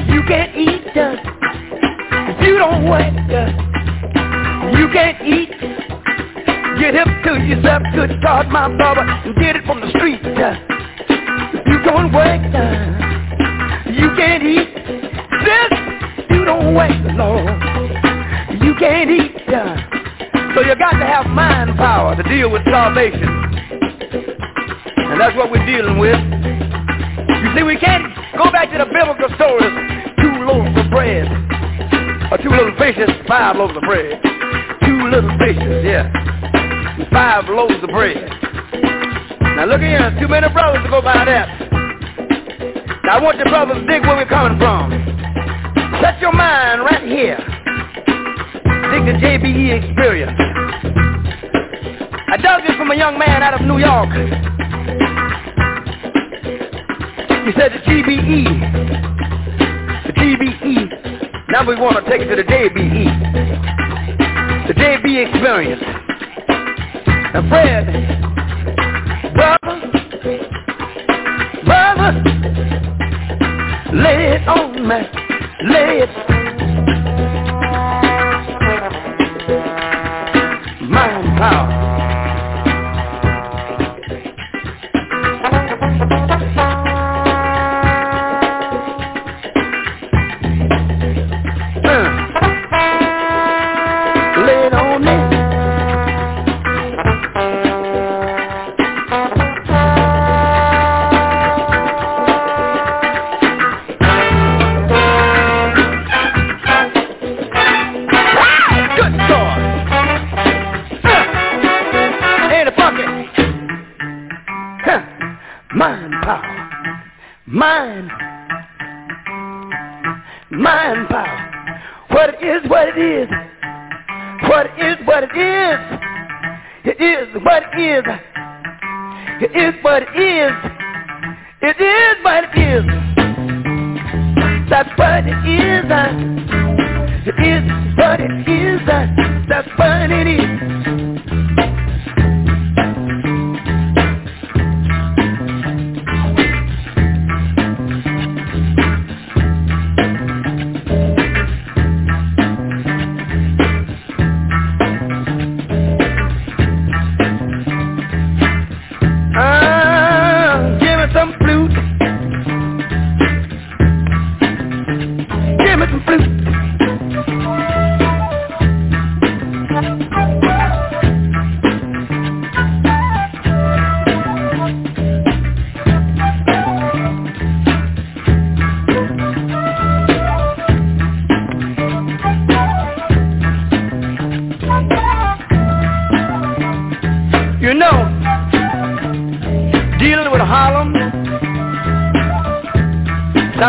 you 0.07 0.21
can't 0.27 0.55
eat. 0.55 0.85
If 0.93 2.47
you 2.47 2.57
don't 2.59 2.87
work, 2.87 3.66
you 4.75 4.89
can't 4.91 5.21
eat. 5.21 5.49
Get 6.79 6.93
hip 6.93 7.07
to 7.25 7.39
yourself, 7.41 7.83
good 7.95 8.21
God, 8.21 8.49
my 8.49 8.67
brother, 8.75 9.01
and 9.01 9.35
get 9.35 9.55
it 9.55 9.65
from 9.65 9.81
the 9.81 9.89
street. 9.97 10.21
You 10.23 11.79
don't 11.83 12.11
work, 12.11 12.41
you 13.87 14.09
can't 14.15 14.43
eat. 14.43 14.67
This, 15.45 15.71
you 16.29 16.45
don't 16.45 16.75
work, 16.75 16.91
Lord. 17.15 17.47
You 18.61 18.75
can't 18.75 19.09
eat. 19.09 19.31
So 20.53 20.61
you 20.61 20.75
got 20.75 20.91
to 20.99 21.05
have 21.05 21.25
mind 21.27 21.77
power 21.77 22.15
to 22.15 22.23
deal 22.23 22.51
with 22.51 22.63
salvation. 22.65 23.23
And 23.23 25.21
that's 25.21 25.35
what 25.35 25.49
we're 25.49 25.65
dealing 25.65 25.97
with. 25.97 26.19
You 26.19 27.55
see, 27.55 27.63
we 27.63 27.77
can't 27.77 28.13
go 28.37 28.51
back 28.51 28.71
to 28.71 28.77
the 28.77 28.85
biblical 28.85 29.29
stories, 29.35 29.73
two 30.19 30.45
loaves 30.45 30.77
of 30.77 30.91
bread, 30.91 31.27
or 32.31 32.37
two 32.37 32.49
little 32.49 32.75
fishes, 32.77 33.09
five 33.27 33.55
loaves 33.55 33.75
of 33.75 33.83
bread 33.83 34.36
two 34.97 35.09
little 35.09 35.37
fishes, 35.37 35.85
yeah, 35.85 36.09
five 37.11 37.45
loaves 37.49 37.75
of 37.83 37.89
bread. 37.89 38.17
Now 39.55 39.65
look 39.65 39.81
here, 39.81 40.15
too 40.19 40.27
many 40.27 40.49
brothers 40.49 40.83
to 40.83 40.89
go 40.89 41.01
by 41.01 41.25
that. 41.25 41.47
Now 43.03 43.17
I 43.17 43.21
want 43.21 43.37
your 43.37 43.47
brothers 43.47 43.77
to 43.77 43.85
dig 43.85 44.01
where 44.01 44.15
we're 44.17 44.25
coming 44.25 44.57
from. 44.57 44.91
Set 46.01 46.19
your 46.19 46.33
mind 46.33 46.81
right 46.81 47.03
here. 47.03 47.37
Dig 48.89 49.05
the 49.05 49.13
JBE 49.21 49.83
experience. 49.83 50.39
I 52.29 52.37
dug 52.41 52.63
this 52.65 52.75
from 52.75 52.91
a 52.91 52.95
young 52.95 53.17
man 53.19 53.43
out 53.43 53.53
of 53.53 53.61
New 53.61 53.77
York. 53.77 54.09
He 57.45 57.53
said 57.53 57.71
the 57.71 57.79
GBE, 57.85 58.43
the 60.07 60.13
GBE. 60.13 61.49
Now 61.49 61.67
we 61.67 61.75
want 61.75 62.03
to 62.03 62.11
take 62.11 62.21
it 62.21 62.29
to 62.29 62.35
the 62.35 62.43
JBE 62.43 63.86
the 64.67 64.73
JB 64.73 65.27
experience. 65.29 65.81
And 67.33 67.49
Fred, 67.49 67.85
brother, 69.33 69.79
brother, 71.63 72.11
lay 73.93 74.33
it 74.33 74.47
on 74.47 74.87
me, 74.87 74.99
lay 75.71 75.99
it. 76.03 76.46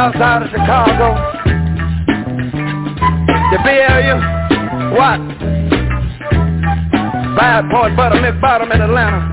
Outside 0.08 0.42
of 0.42 0.48
Chicago, 0.48 1.20
the 3.52 3.58
Bay 3.62 3.84
Area, 3.84 4.16
what? 4.96 5.20
Five 7.36 7.68
Point 7.70 7.94
Buttermilk 7.94 8.40
Bottom 8.40 8.72
in 8.72 8.80
Atlanta, 8.80 9.30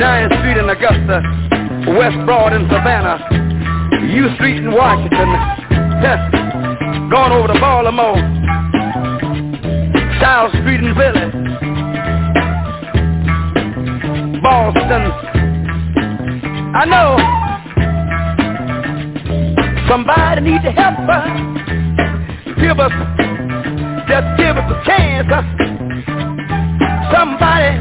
Dying 0.00 0.30
Street 0.40 0.56
in 0.56 0.70
Augusta, 0.70 1.20
West 2.00 2.16
Broad 2.24 2.54
in 2.54 2.66
Savannah, 2.70 3.20
U 4.08 4.34
Street 4.36 4.56
in 4.64 4.72
Washington, 4.72 5.28
going 7.10 7.32
over 7.32 7.52
to 7.52 7.60
Baltimore, 7.60 8.16
South 10.18 10.50
Street 10.62 10.80
in 10.80 10.94
Philly, 10.96 11.28
Boston. 14.40 15.12
I 16.74 16.86
know. 16.86 17.43
Somebody 19.94 20.40
need 20.40 20.62
to 20.62 20.72
help 20.72 20.98
us. 21.06 21.30
Give 22.58 22.80
us, 22.80 22.90
just 24.10 24.26
give 24.36 24.56
us 24.58 24.66
a 24.66 24.82
chance. 24.84 25.30
Somebody, 27.14 27.78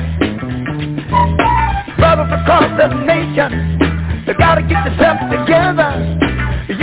brothers 1.98 2.30
across 2.38 2.70
the 2.78 2.94
nation, 3.10 3.80
they 4.28 4.34
gotta 4.36 4.62
get 4.62 4.86
themselves 4.86 5.22
together, 5.34 5.90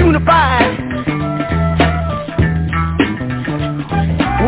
unified. 0.03 0.75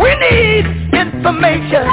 We 0.03 0.11
need 0.19 0.67
information. 0.99 1.87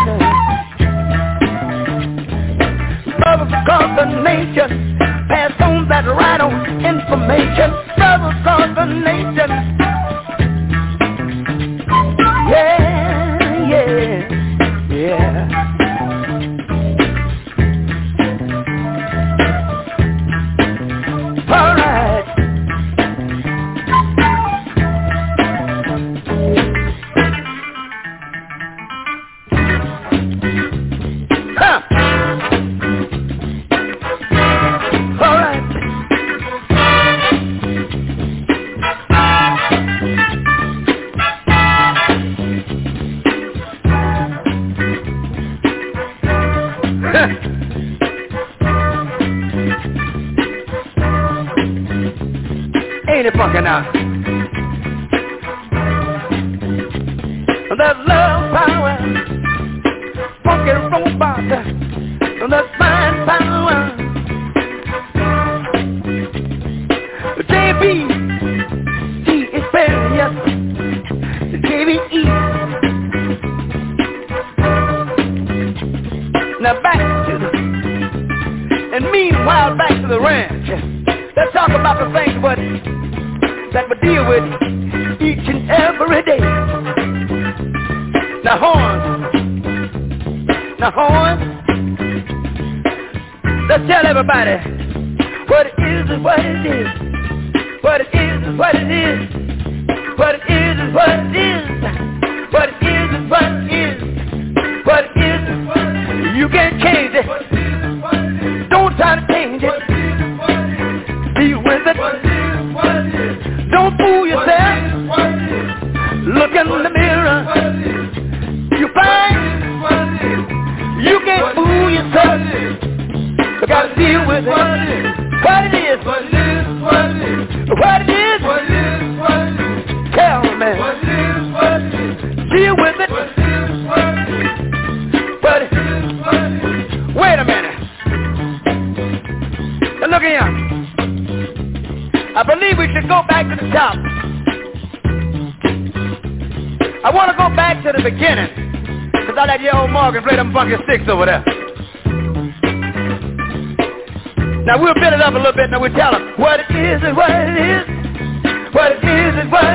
Brothers 3.21 3.53
across 3.53 3.99
the 3.99 4.05
nation, 4.23 4.97
pass 5.29 5.53
on 5.61 5.87
that 5.89 6.05
right 6.07 6.41
on 6.41 6.83
information 6.83 7.88
nation. 8.89 9.78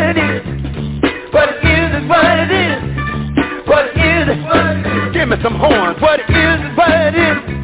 What 0.04 0.18
is 0.18 0.44
What 1.32 1.48
it 1.48 1.64
it? 1.64 1.64
is 1.64 2.08
what 2.08 2.26
it 2.36 2.50
is. 2.52 3.66
What 3.66 3.86
it 3.96 4.26
is. 4.28 5.14
Give 5.14 5.28
me 5.30 5.36
some 5.42 5.56
horns. 5.56 5.96
What 6.02 6.20
it 6.20 6.28
What 6.28 6.36
is 6.36 6.60
is 6.60 6.76
what 6.76 6.90
it 6.92 7.14
is. 7.16 7.63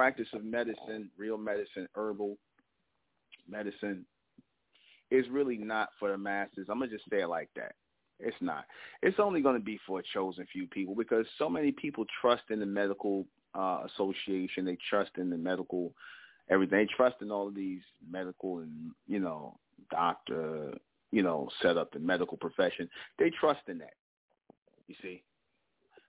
Practice 0.00 0.28
of 0.32 0.42
medicine, 0.42 1.10
real 1.18 1.36
medicine, 1.36 1.86
herbal 1.94 2.38
medicine, 3.48 4.06
is 5.10 5.26
really 5.30 5.58
not 5.58 5.90
for 5.98 6.10
the 6.10 6.16
masses. 6.16 6.66
I'm 6.70 6.78
gonna 6.78 6.90
just 6.90 7.04
say 7.10 7.20
it 7.20 7.28
like 7.28 7.50
that. 7.56 7.74
It's 8.18 8.36
not. 8.40 8.64
It's 9.02 9.18
only 9.18 9.40
going 9.40 9.56
to 9.56 9.64
be 9.64 9.78
for 9.86 10.00
a 10.00 10.02
chosen 10.14 10.46
few 10.52 10.66
people 10.66 10.94
because 10.94 11.26
so 11.38 11.48
many 11.48 11.72
people 11.72 12.04
trust 12.20 12.42
in 12.50 12.60
the 12.60 12.66
medical 12.66 13.26
uh, 13.54 13.84
association. 13.86 14.66
They 14.66 14.76
trust 14.90 15.10
in 15.16 15.30
the 15.30 15.38
medical 15.38 15.94
everything. 16.50 16.78
They 16.78 16.88
trust 16.94 17.16
in 17.22 17.30
all 17.30 17.48
of 17.48 17.54
these 17.54 17.80
medical 18.10 18.58
and 18.58 18.90
you 19.06 19.20
know 19.20 19.58
doctor, 19.90 20.74
you 21.12 21.22
know, 21.22 21.48
set 21.62 21.76
up 21.76 21.92
the 21.92 21.98
medical 21.98 22.36
profession. 22.36 22.88
They 23.18 23.30
trust 23.40 23.60
in 23.68 23.78
that. 23.78 23.94
You 24.86 24.94
see, 25.02 25.22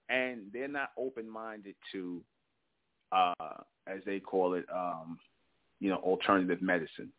and 0.09 0.41
they're 0.53 0.67
not 0.67 0.91
open 0.97 1.29
minded 1.29 1.75
to, 1.93 2.21
uh, 3.11 3.33
as 3.87 3.99
they 4.05 4.19
call 4.19 4.53
it, 4.53 4.65
um, 4.73 5.17
you 5.79 5.89
know, 5.89 5.97
alternative 5.97 6.61
medicine. 6.61 7.11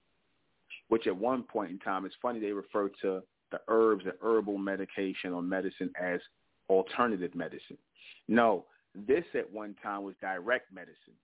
Which 0.89 1.07
at 1.07 1.17
one 1.17 1.43
point 1.43 1.71
in 1.71 1.79
time, 1.79 2.05
it's 2.05 2.15
funny 2.21 2.41
they 2.41 2.53
refer 2.53 2.91
to 3.03 3.23
the 3.51 3.61
herbs 3.69 4.05
and 4.05 4.15
herbal 4.23 4.59
medication 4.59 5.33
or 5.33 5.43
medicine 5.43 5.91
as 6.01 6.21
alternative 6.69 7.35
medicine. 7.35 7.79
No, 8.29 8.67
this 8.95 9.25
at 9.35 9.51
one 9.51 9.75
time 9.83 10.03
was 10.03 10.15
direct 10.21 10.73
medicine. 10.73 11.15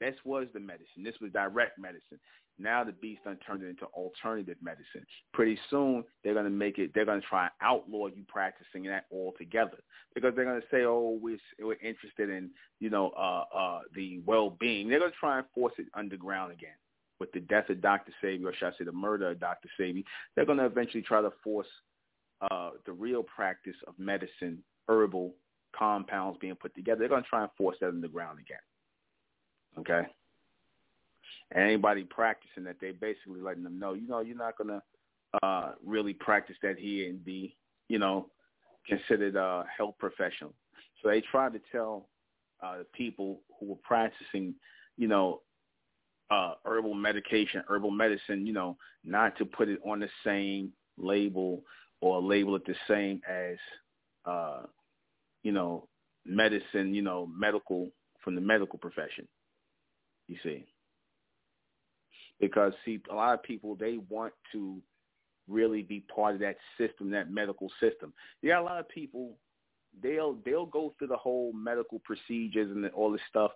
This 0.00 0.14
was 0.24 0.46
the 0.52 0.60
medicine. 0.60 1.02
This 1.02 1.14
was 1.20 1.30
direct 1.32 1.78
medicine. 1.78 2.18
Now 2.58 2.84
the 2.84 2.92
beast 2.92 3.24
done 3.24 3.38
turned 3.44 3.62
it 3.62 3.68
into 3.68 3.86
alternative 3.86 4.56
medicine. 4.62 5.04
Pretty 5.32 5.58
soon 5.70 6.04
they're 6.22 6.34
gonna 6.34 6.50
make 6.50 6.78
it. 6.78 6.92
They're 6.94 7.04
gonna 7.04 7.20
try 7.20 7.44
and 7.44 7.52
outlaw 7.60 8.06
you 8.06 8.24
practicing 8.28 8.84
that 8.84 9.06
altogether 9.12 9.78
because 10.14 10.34
they're 10.36 10.44
gonna 10.44 10.60
say, 10.70 10.84
"Oh, 10.84 11.18
we're, 11.20 11.38
we're 11.58 11.74
interested 11.82 12.30
in 12.30 12.50
you 12.78 12.90
know 12.90 13.10
uh, 13.10 13.44
uh, 13.54 13.80
the 13.94 14.20
well-being." 14.24 14.88
They're 14.88 15.00
gonna 15.00 15.12
try 15.18 15.38
and 15.38 15.46
force 15.54 15.74
it 15.78 15.86
underground 15.94 16.52
again 16.52 16.76
with 17.20 17.32
the 17.32 17.40
death 17.40 17.70
of 17.70 17.80
Dr. 17.80 18.12
Sebi, 18.22 18.44
or 18.44 18.54
should 18.54 18.68
I 18.68 18.78
say 18.78 18.84
the 18.84 18.92
murder 18.92 19.30
of 19.30 19.40
Dr. 19.40 19.68
Sebi, 19.78 20.04
they're 20.34 20.44
to 20.44 20.64
eventually 20.64 21.02
try 21.02 21.22
to 21.22 21.32
force 21.42 21.66
uh, 22.50 22.70
the 22.86 22.92
real 22.92 23.22
practice 23.22 23.76
of 23.86 23.94
medicine, 23.98 24.62
herbal 24.88 25.34
compounds 25.76 26.38
being 26.40 26.54
put 26.56 26.74
together. 26.74 27.00
They're 27.00 27.08
to 27.22 27.28
try 27.28 27.42
and 27.42 27.50
force 27.56 27.76
that 27.80 27.88
underground 27.88 28.38
again. 28.40 28.58
Okay? 29.78 30.08
And 31.50 31.64
anybody 31.64 32.04
practicing 32.04 32.64
that, 32.64 32.76
they 32.80 32.92
basically 32.92 33.40
letting 33.40 33.62
them 33.62 33.78
know, 33.78 33.94
you 33.94 34.08
know, 34.08 34.20
you're 34.20 34.36
not 34.36 34.56
to 34.58 34.82
uh, 35.42 35.72
really 35.84 36.14
practice 36.14 36.56
that 36.62 36.78
here 36.78 37.08
and 37.10 37.24
be, 37.24 37.56
you 37.88 37.98
know, 37.98 38.28
considered 38.86 39.36
a 39.36 39.64
health 39.76 39.94
professional. 39.98 40.52
So 41.02 41.08
they 41.10 41.20
tried 41.20 41.52
to 41.52 41.60
tell 41.70 42.08
uh, 42.62 42.78
the 42.78 42.86
people 42.94 43.40
who 43.58 43.66
were 43.66 43.78
practicing, 43.82 44.54
you 44.96 45.08
know, 45.08 45.42
uh, 46.30 46.54
herbal 46.64 46.94
medication, 46.94 47.62
herbal 47.68 47.90
medicine, 47.90 48.46
you 48.46 48.52
know, 48.52 48.76
not 49.04 49.36
to 49.38 49.44
put 49.44 49.68
it 49.68 49.78
on 49.84 50.00
the 50.00 50.08
same 50.24 50.72
label 50.96 51.62
or 52.00 52.22
label 52.22 52.56
it 52.56 52.64
the 52.66 52.74
same 52.88 53.20
as, 53.28 53.56
uh, 54.24 54.62
you 55.42 55.52
know, 55.52 55.88
medicine, 56.24 56.94
you 56.94 57.02
know, 57.02 57.26
medical 57.26 57.88
from 58.22 58.34
the 58.34 58.40
medical 58.40 58.78
profession. 58.78 59.28
You 60.28 60.36
see, 60.42 60.64
because 62.40 62.72
see, 62.84 63.00
a 63.10 63.14
lot 63.14 63.34
of 63.34 63.42
people 63.42 63.74
they 63.74 63.98
want 64.08 64.32
to 64.52 64.80
really 65.48 65.82
be 65.82 66.00
part 66.14 66.34
of 66.34 66.40
that 66.40 66.56
system, 66.78 67.10
that 67.10 67.30
medical 67.30 67.70
system. 67.80 68.12
You 68.40 68.50
got 68.50 68.62
a 68.62 68.64
lot 68.64 68.80
of 68.80 68.88
people 68.88 69.36
they'll 70.02 70.36
they'll 70.44 70.66
go 70.66 70.94
through 70.98 71.08
the 71.08 71.16
whole 71.16 71.52
medical 71.52 72.00
procedures 72.00 72.70
and 72.70 72.86
all 72.90 73.12
this 73.12 73.20
stuff 73.28 73.52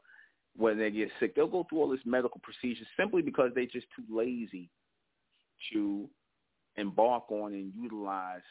when 0.57 0.79
they 0.79 0.91
get 0.91 1.09
sick. 1.21 1.35
They'll 1.35 1.47
go 1.47 1.67
through 1.69 1.79
all 1.79 1.89
this 1.89 2.01
medical 2.05 2.41
procedures 2.43 2.87
simply 2.99 3.23
because 3.23 3.51
they're 3.55 3.67
just 3.67 3.87
too 3.97 4.05
lazy 4.11 4.69
to 5.73 6.09
embark 6.77 7.31
on 7.31 7.53
and 7.53 7.73
utilize 7.77 8.43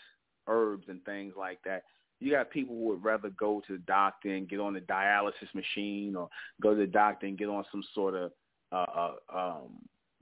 herbs 0.47 0.85
and 0.89 1.03
things 1.05 1.33
like 1.37 1.59
that. 1.65 1.83
You 2.19 2.31
got 2.31 2.49
people 2.49 2.75
who 2.75 2.85
would 2.85 3.03
rather 3.03 3.29
go 3.29 3.61
to 3.67 3.73
the 3.73 3.83
doctor 3.83 4.29
and 4.29 4.49
get 4.49 4.59
on 4.59 4.73
the 4.73 4.79
dialysis 4.81 5.53
machine 5.53 6.15
or 6.15 6.29
go 6.61 6.71
to 6.71 6.79
the 6.79 6.87
doctor 6.87 7.27
and 7.27 7.37
get 7.37 7.47
on 7.47 7.63
some 7.71 7.83
sort 7.93 8.15
of 8.15 8.31
uh, 8.71 8.85
uh 8.85 9.13
um 9.33 9.69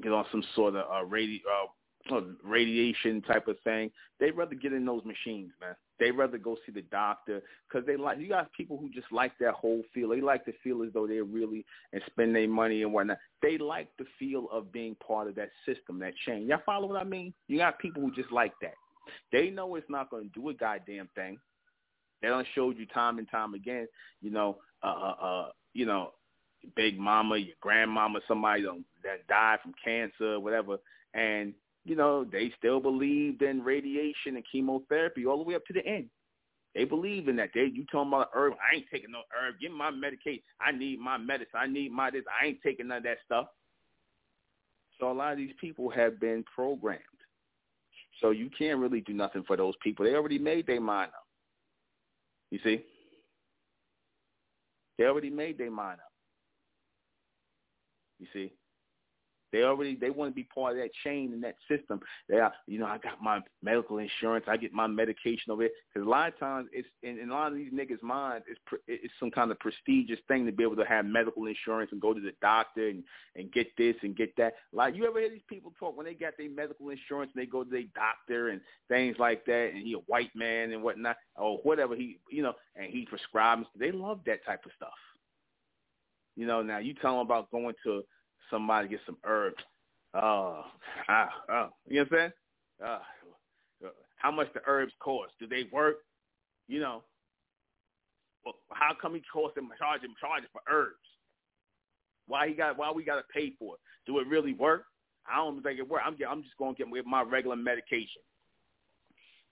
get 0.01 0.11
on 0.11 0.25
some 0.31 0.43
sort 0.55 0.75
of 0.75 0.85
uh, 0.91 1.05
radio, 1.05 1.39
uh, 2.11 2.21
radiation 2.43 3.21
type 3.21 3.47
of 3.47 3.57
thing. 3.63 3.91
They'd 4.19 4.31
rather 4.31 4.55
get 4.55 4.73
in 4.73 4.85
those 4.85 5.03
machines, 5.05 5.51
man. 5.59 5.75
They'd 5.99 6.11
rather 6.11 6.37
go 6.37 6.57
see 6.65 6.71
the 6.71 6.81
doctor 6.83 7.41
because 7.67 7.85
they 7.85 7.95
like. 7.95 8.19
You 8.19 8.27
got 8.27 8.51
people 8.51 8.77
who 8.77 8.89
just 8.89 9.11
like 9.11 9.31
that 9.39 9.53
whole 9.53 9.81
feel. 9.93 10.09
They 10.09 10.21
like 10.21 10.43
to 10.45 10.53
feel 10.63 10.83
as 10.83 10.89
though 10.93 11.07
they're 11.07 11.23
really 11.23 11.65
and 11.93 12.01
spend 12.07 12.35
their 12.35 12.47
money 12.47 12.83
and 12.83 12.93
whatnot. 12.93 13.17
They 13.41 13.57
like 13.57 13.89
the 13.97 14.05
feel 14.19 14.47
of 14.51 14.71
being 14.71 14.95
part 14.95 15.29
of 15.29 15.35
that 15.35 15.49
system, 15.65 15.99
that 15.99 16.13
chain. 16.25 16.47
Y'all 16.47 16.59
follow 16.65 16.87
what 16.87 16.99
I 16.99 17.05
mean? 17.05 17.33
You 17.47 17.57
got 17.57 17.79
people 17.79 18.01
who 18.01 18.13
just 18.13 18.31
like 18.31 18.53
that. 18.61 18.73
They 19.31 19.49
know 19.49 19.75
it's 19.75 19.89
not 19.89 20.09
going 20.09 20.29
to 20.29 20.39
do 20.39 20.49
a 20.49 20.53
goddamn 20.53 21.09
thing. 21.15 21.37
They 22.21 22.27
done 22.27 22.45
showed 22.55 22.77
you 22.77 22.85
time 22.87 23.19
and 23.19 23.29
time 23.29 23.53
again. 23.53 23.87
You 24.21 24.31
know, 24.31 24.57
uh, 24.83 24.87
uh, 24.87 25.25
uh 25.25 25.49
you 25.73 25.85
know, 25.85 26.11
big 26.75 26.99
mama, 26.99 27.37
your 27.37 27.55
grandmama, 27.61 28.19
somebody 28.27 28.63
that 29.03 29.27
died 29.27 29.59
from 29.61 29.73
cancer, 29.83 30.39
whatever, 30.39 30.77
and 31.13 31.53
you 31.85 31.95
know, 31.95 32.23
they 32.23 32.51
still 32.57 32.79
believed 32.79 33.43
in 33.43 33.63
radiation 33.63 34.35
and 34.35 34.43
chemotherapy 34.51 35.25
all 35.25 35.37
the 35.37 35.43
way 35.43 35.55
up 35.55 35.65
to 35.67 35.73
the 35.73 35.85
end. 35.85 36.09
They 36.73 36.83
believe 36.83 37.29
in 37.29 37.37
that. 37.37 37.51
They 37.53 37.69
you 37.71 37.85
talking 37.89 38.09
about 38.11 38.31
herb? 38.33 38.53
I 38.53 38.75
ain't 38.75 38.85
taking 38.91 39.11
no 39.11 39.19
herb. 39.39 39.55
Give 39.61 39.71
me 39.71 39.77
my 39.77 39.91
medication. 39.91 40.43
I 40.59 40.71
need 40.71 40.99
my 40.99 41.17
medicine. 41.17 41.55
I 41.55 41.67
need 41.67 41.91
my 41.91 42.09
this. 42.09 42.23
I 42.41 42.47
ain't 42.47 42.61
taking 42.61 42.89
none 42.89 42.97
of 42.97 43.03
that 43.03 43.17
stuff. 43.23 43.47
So 44.99 45.09
a 45.09 45.13
lot 45.13 45.31
of 45.31 45.37
these 45.37 45.53
people 45.61 45.89
have 45.89 46.19
been 46.19 46.43
programmed. 46.53 47.01
So 48.21 48.31
you 48.31 48.49
can't 48.57 48.79
really 48.79 49.01
do 49.01 49.13
nothing 49.13 49.43
for 49.45 49.55
those 49.55 49.73
people. 49.83 50.05
They 50.05 50.15
already 50.15 50.39
made 50.39 50.67
their 50.67 50.81
mind 50.81 51.11
up. 51.15 51.27
You 52.51 52.59
see? 52.63 52.83
They 54.97 55.05
already 55.05 55.29
made 55.29 55.57
their 55.57 55.71
mind 55.71 55.99
up. 55.99 56.04
You 58.19 58.27
see? 58.33 58.51
They 59.55 59.63
already 59.63 59.95
they 59.95 60.09
want 60.09 60.31
to 60.31 60.35
be 60.35 60.43
part 60.43 60.73
of 60.73 60.79
that 60.79 60.89
chain 61.05 61.31
and 61.31 61.41
that 61.43 61.55
system. 61.69 62.01
They 62.27 62.39
are, 62.39 62.51
you 62.67 62.77
know, 62.77 62.87
I 62.87 62.97
got 62.97 63.21
my 63.21 63.39
medical 63.63 63.99
insurance, 63.99 64.45
I 64.49 64.57
get 64.57 64.73
my 64.73 64.85
medication 64.85 65.51
over 65.51 65.63
it. 65.63 65.71
Because 65.93 66.05
a 66.05 66.09
lot 66.09 66.27
of 66.27 66.37
times 66.37 66.67
it's 66.73 66.87
in, 67.03 67.19
in 67.19 67.29
a 67.29 67.33
lot 67.33 67.53
of 67.53 67.57
these 67.57 67.71
niggas' 67.71 68.03
minds, 68.03 68.45
it's 68.49 68.59
it's 68.87 69.13
some 69.17 69.31
kind 69.31 69.51
of 69.51 69.59
prestigious 69.59 70.19
thing 70.27 70.45
to 70.45 70.51
be 70.51 70.63
able 70.63 70.75
to 70.75 70.85
have 70.85 71.05
medical 71.05 71.45
insurance 71.45 71.91
and 71.93 72.01
go 72.01 72.13
to 72.13 72.19
the 72.19 72.33
doctor 72.41 72.89
and 72.89 73.01
and 73.37 73.49
get 73.53 73.67
this 73.77 73.95
and 74.01 74.17
get 74.17 74.35
that. 74.35 74.55
Like 74.73 74.93
you 74.93 75.07
ever 75.07 75.21
hear 75.21 75.29
these 75.29 75.41
people 75.47 75.71
talk 75.79 75.95
when 75.95 76.05
they 76.05 76.15
got 76.15 76.33
their 76.37 76.49
medical 76.49 76.89
insurance 76.89 77.31
and 77.33 77.41
they 77.41 77.47
go 77.47 77.63
to 77.63 77.69
their 77.69 77.83
doctor 77.95 78.49
and 78.49 78.59
things 78.89 79.15
like 79.19 79.45
that, 79.45 79.69
and 79.73 79.83
he 79.83 79.93
a 79.93 79.99
white 79.99 80.35
man 80.35 80.73
and 80.73 80.83
whatnot 80.83 81.15
or 81.37 81.59
whatever 81.59 81.95
he 81.95 82.19
you 82.29 82.43
know, 82.43 82.55
and 82.75 82.91
he 82.91 83.05
prescribes. 83.05 83.67
They 83.79 83.93
love 83.93 84.19
that 84.25 84.45
type 84.45 84.65
of 84.65 84.71
stuff. 84.75 84.89
You 86.35 86.47
know, 86.47 86.61
now 86.61 86.79
you 86.79 86.93
tell 86.93 87.17
them 87.17 87.25
about 87.25 87.51
going 87.51 87.73
to 87.85 88.03
somebody 88.51 88.87
get 88.87 88.99
some 89.05 89.17
herbs. 89.23 89.63
Oh, 90.13 90.63
ah, 91.09 91.29
oh, 91.49 91.69
you 91.87 91.97
know 91.97 92.05
what 92.09 92.11
I'm 92.11 92.17
saying? 92.17 92.31
Uh, 92.83 93.89
how 94.17 94.31
much 94.31 94.47
the 94.53 94.61
herbs 94.65 94.93
cost? 94.99 95.33
Do 95.39 95.47
they 95.47 95.63
work? 95.71 95.97
You 96.67 96.79
know, 96.79 97.03
well, 98.45 98.55
how 98.71 98.95
come 98.99 99.13
he 99.15 99.21
cost 99.31 99.57
him 99.57 99.69
charge 99.77 100.01
charges 100.19 100.49
for 100.51 100.61
herbs? 100.69 100.95
Why 102.27 102.47
he 102.47 102.53
got? 102.53 102.77
Why 102.77 102.91
we 102.91 103.03
got 103.03 103.17
to 103.17 103.23
pay 103.33 103.53
for 103.59 103.75
it? 103.75 103.81
Do 104.05 104.19
it 104.19 104.27
really 104.27 104.53
work? 104.53 104.85
I 105.27 105.37
don't 105.37 105.61
think 105.61 105.79
it 105.79 105.87
works. 105.87 106.03
I'm 106.05 106.17
I'm 106.29 106.43
just 106.43 106.57
to 106.57 106.73
get 106.73 106.89
with 106.89 107.05
my 107.05 107.21
regular 107.21 107.55
medication. 107.55 108.21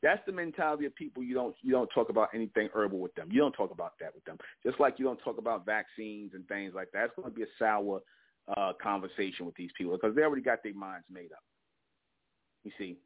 That's 0.03 0.21
the 0.25 0.33
mentality 0.33 0.85
of 0.85 0.93
people. 0.95 1.23
You 1.23 1.33
don't 1.33 1.55
you 1.61 1.71
don't 1.71 1.89
talk 1.95 2.09
about 2.09 2.29
anything 2.35 2.67
herbal 2.73 2.99
with 2.99 3.15
them. 3.15 3.29
You 3.31 3.39
don't 3.39 3.53
talk 3.53 3.71
about 3.71 3.93
that 4.01 4.13
with 4.13 4.25
them. 4.25 4.37
Just 4.63 4.79
like 4.79 4.99
you 4.99 5.05
don't 5.05 5.19
talk 5.23 5.37
about 5.37 5.65
vaccines 5.65 6.31
and 6.33 6.45
things 6.49 6.73
like 6.75 6.89
that. 6.91 7.05
It's 7.05 7.13
going 7.15 7.29
to 7.29 7.33
be 7.33 7.43
a 7.43 7.53
sour 7.57 8.01
uh, 8.55 8.73
conversation 8.81 9.45
with 9.45 9.55
these 9.55 9.71
people 9.77 9.93
because 9.93 10.13
they 10.13 10.23
already 10.23 10.41
got 10.41 10.61
their 10.61 10.73
minds 10.73 11.05
made 11.09 11.31
up. 11.31 11.43
You 12.65 12.71
see, 12.77 12.97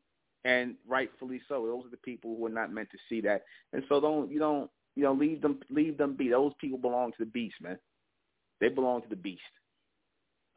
and 0.44 0.74
rightfully 0.88 1.40
so. 1.48 1.68
Those 1.68 1.86
are 1.86 1.92
the 1.92 1.98
people 1.98 2.36
who 2.36 2.48
are 2.48 2.50
not 2.50 2.74
meant 2.74 2.90
to 2.92 2.98
see 3.08 3.22
that, 3.22 3.44
and 3.74 3.84
so 3.88 4.02
don't 4.02 4.32
you 4.32 4.40
don't 4.40 4.70
you 4.96 5.04
know 5.04 5.14
leave 5.14 5.42
them 5.42 5.60
leave 5.70 6.00
them 6.00 6.16
be. 6.16 6.30
Those 6.30 6.54
people 6.60 6.80
belong 6.80 7.12
to 7.12 7.20
the 7.20 7.26
beast, 7.26 7.56
man. 7.62 7.78
They 8.60 8.70
belong 8.70 9.04
to 9.04 9.10
the 9.10 9.16
beast. 9.16 9.42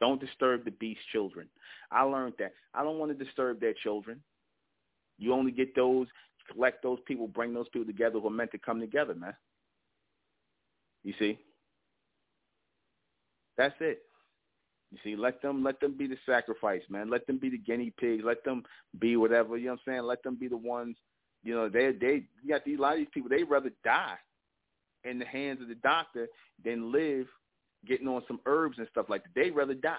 Don't 0.01 0.21
disturb 0.21 0.65
the 0.65 0.71
beast 0.71 1.01
children. 1.13 1.49
I 1.91 2.03
learned 2.03 2.35
that. 2.39 2.53
I 2.73 2.83
don't 2.83 2.99
want 2.99 3.17
to 3.17 3.25
disturb 3.25 3.61
their 3.61 3.75
children. 3.75 4.23
You 5.19 5.35
only 5.35 5.53
get 5.53 5.77
those, 5.77 6.07
collect 6.53 6.83
those 6.83 6.99
people, 7.07 7.29
bring 7.29 7.55
those 7.55 7.69
people 7.69 7.87
together 7.87 8.19
who 8.19 8.27
are 8.29 8.31
meant 8.31 8.53
to 8.53 8.59
come 8.59 8.81
together, 8.81 9.15
man. 9.15 9.35
You 11.05 11.15
see? 11.19 11.39
That's 13.57 13.75
it. 13.81 14.03
You 14.91 14.99
see, 15.05 15.17
let 15.17 15.41
them 15.41 15.63
let 15.63 15.81
them 15.81 15.97
be 15.97 16.07
the 16.07 16.17
sacrifice, 16.27 16.83
man. 16.89 17.11
Let 17.11 17.27
them 17.27 17.39
be 17.39 17.49
the 17.49 17.59
guinea 17.59 17.93
pigs. 17.99 18.25
Let 18.25 18.43
them 18.45 18.65
be 18.99 19.17
whatever. 19.17 19.57
You 19.57 19.67
know 19.67 19.73
what 19.73 19.81
I'm 19.87 19.93
saying? 19.93 20.03
Let 20.03 20.23
them 20.23 20.37
be 20.37 20.49
the 20.49 20.57
ones. 20.57 20.97
You 21.45 21.55
know, 21.55 21.69
they 21.69 21.93
they 21.93 22.25
you 22.43 22.49
got 22.49 22.65
these 22.65 22.79
a 22.79 22.83
lot 22.83 22.95
of 22.95 22.99
these 22.99 23.09
people. 23.15 23.31
They 23.31 23.45
rather 23.45 23.71
die 23.85 24.17
in 25.05 25.19
the 25.19 25.25
hands 25.25 25.63
of 25.63 25.69
the 25.69 25.77
doctor 25.77 26.27
than 26.65 26.91
live 26.91 27.27
getting 27.87 28.09
on 28.09 28.23
some 28.27 28.41
herbs 28.47 28.79
and 28.79 28.89
stuff 28.91 29.07
like 29.09 29.23
that. 29.23 29.31
They 29.35 29.51
rather 29.51 29.75
die. 29.75 29.95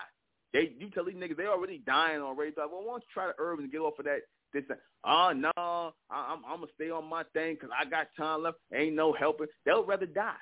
They 0.54 0.74
you 0.78 0.90
tell 0.90 1.06
these 1.06 1.16
niggas 1.16 1.38
they 1.38 1.46
already 1.46 1.82
dying 1.86 2.22
already. 2.22 2.52
Like, 2.58 2.70
well, 2.72 2.82
why 2.82 2.94
don't 2.94 3.04
you 3.04 3.14
try 3.14 3.28
the 3.28 3.34
herbs 3.38 3.62
and 3.64 3.72
get 3.72 3.80
off 3.80 3.98
of 3.98 4.06
that? 4.06 4.22
This, 4.54 4.64
oh 5.06 5.32
no, 5.34 5.52
I, 5.58 5.92
I'm 6.10 6.44
I'm 6.46 6.60
gonna 6.60 6.72
stay 6.76 6.90
on 6.90 7.10
my 7.10 7.24
thing 7.34 7.56
because 7.56 7.70
I 7.78 7.90
got 7.90 8.08
time 8.18 8.44
left. 8.44 8.58
Ain't 8.74 8.96
no 8.96 9.14
helping. 9.14 9.48
They'll 9.66 9.86
rather 9.86 10.06
die. 10.06 10.34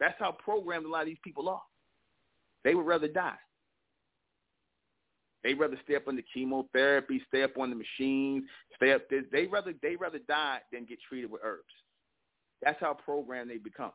That's 0.00 0.14
how 0.18 0.32
programmed 0.32 0.86
a 0.86 0.88
lot 0.88 1.02
of 1.02 1.06
these 1.06 1.16
people 1.24 1.48
are. 1.48 1.62
They 2.64 2.74
would 2.74 2.86
rather 2.86 3.08
die. 3.08 3.38
They 5.44 5.54
rather 5.54 5.78
stay 5.84 5.96
up 5.96 6.08
on 6.08 6.16
the 6.16 6.24
chemotherapy, 6.34 7.22
stay 7.28 7.42
up 7.42 7.56
on 7.58 7.70
the 7.70 7.76
machines, 7.76 8.44
stay 8.76 8.92
up 8.92 9.08
this. 9.08 9.24
They 9.32 9.46
rather 9.46 9.72
they 9.82 9.96
rather 9.96 10.18
die 10.18 10.58
than 10.72 10.84
get 10.84 10.98
treated 11.08 11.30
with 11.30 11.42
herbs. 11.44 11.64
That's 12.62 12.80
how 12.80 12.94
programmed 12.94 13.50
they 13.50 13.58
become. 13.58 13.92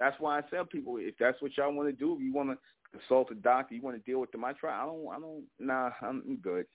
That's 0.00 0.18
why 0.18 0.38
I 0.38 0.40
tell 0.42 0.64
people 0.64 0.96
if 0.98 1.14
that's 1.20 1.40
what 1.40 1.56
y'all 1.56 1.72
want 1.72 1.88
to 1.88 1.92
do, 1.92 2.16
if 2.16 2.22
you 2.22 2.32
want 2.32 2.50
to 2.50 2.58
consult 2.98 3.30
a 3.30 3.34
doctor, 3.34 3.74
you 3.74 3.82
want 3.82 3.96
to 3.96 4.10
deal 4.10 4.20
with 4.20 4.32
them, 4.32 4.44
I 4.44 4.52
try. 4.54 4.82
I 4.82 4.86
don't. 4.86 5.06
I 5.08 5.20
don't. 5.20 5.44
Nah, 5.58 5.90
I'm 6.02 6.38
good. 6.42 6.66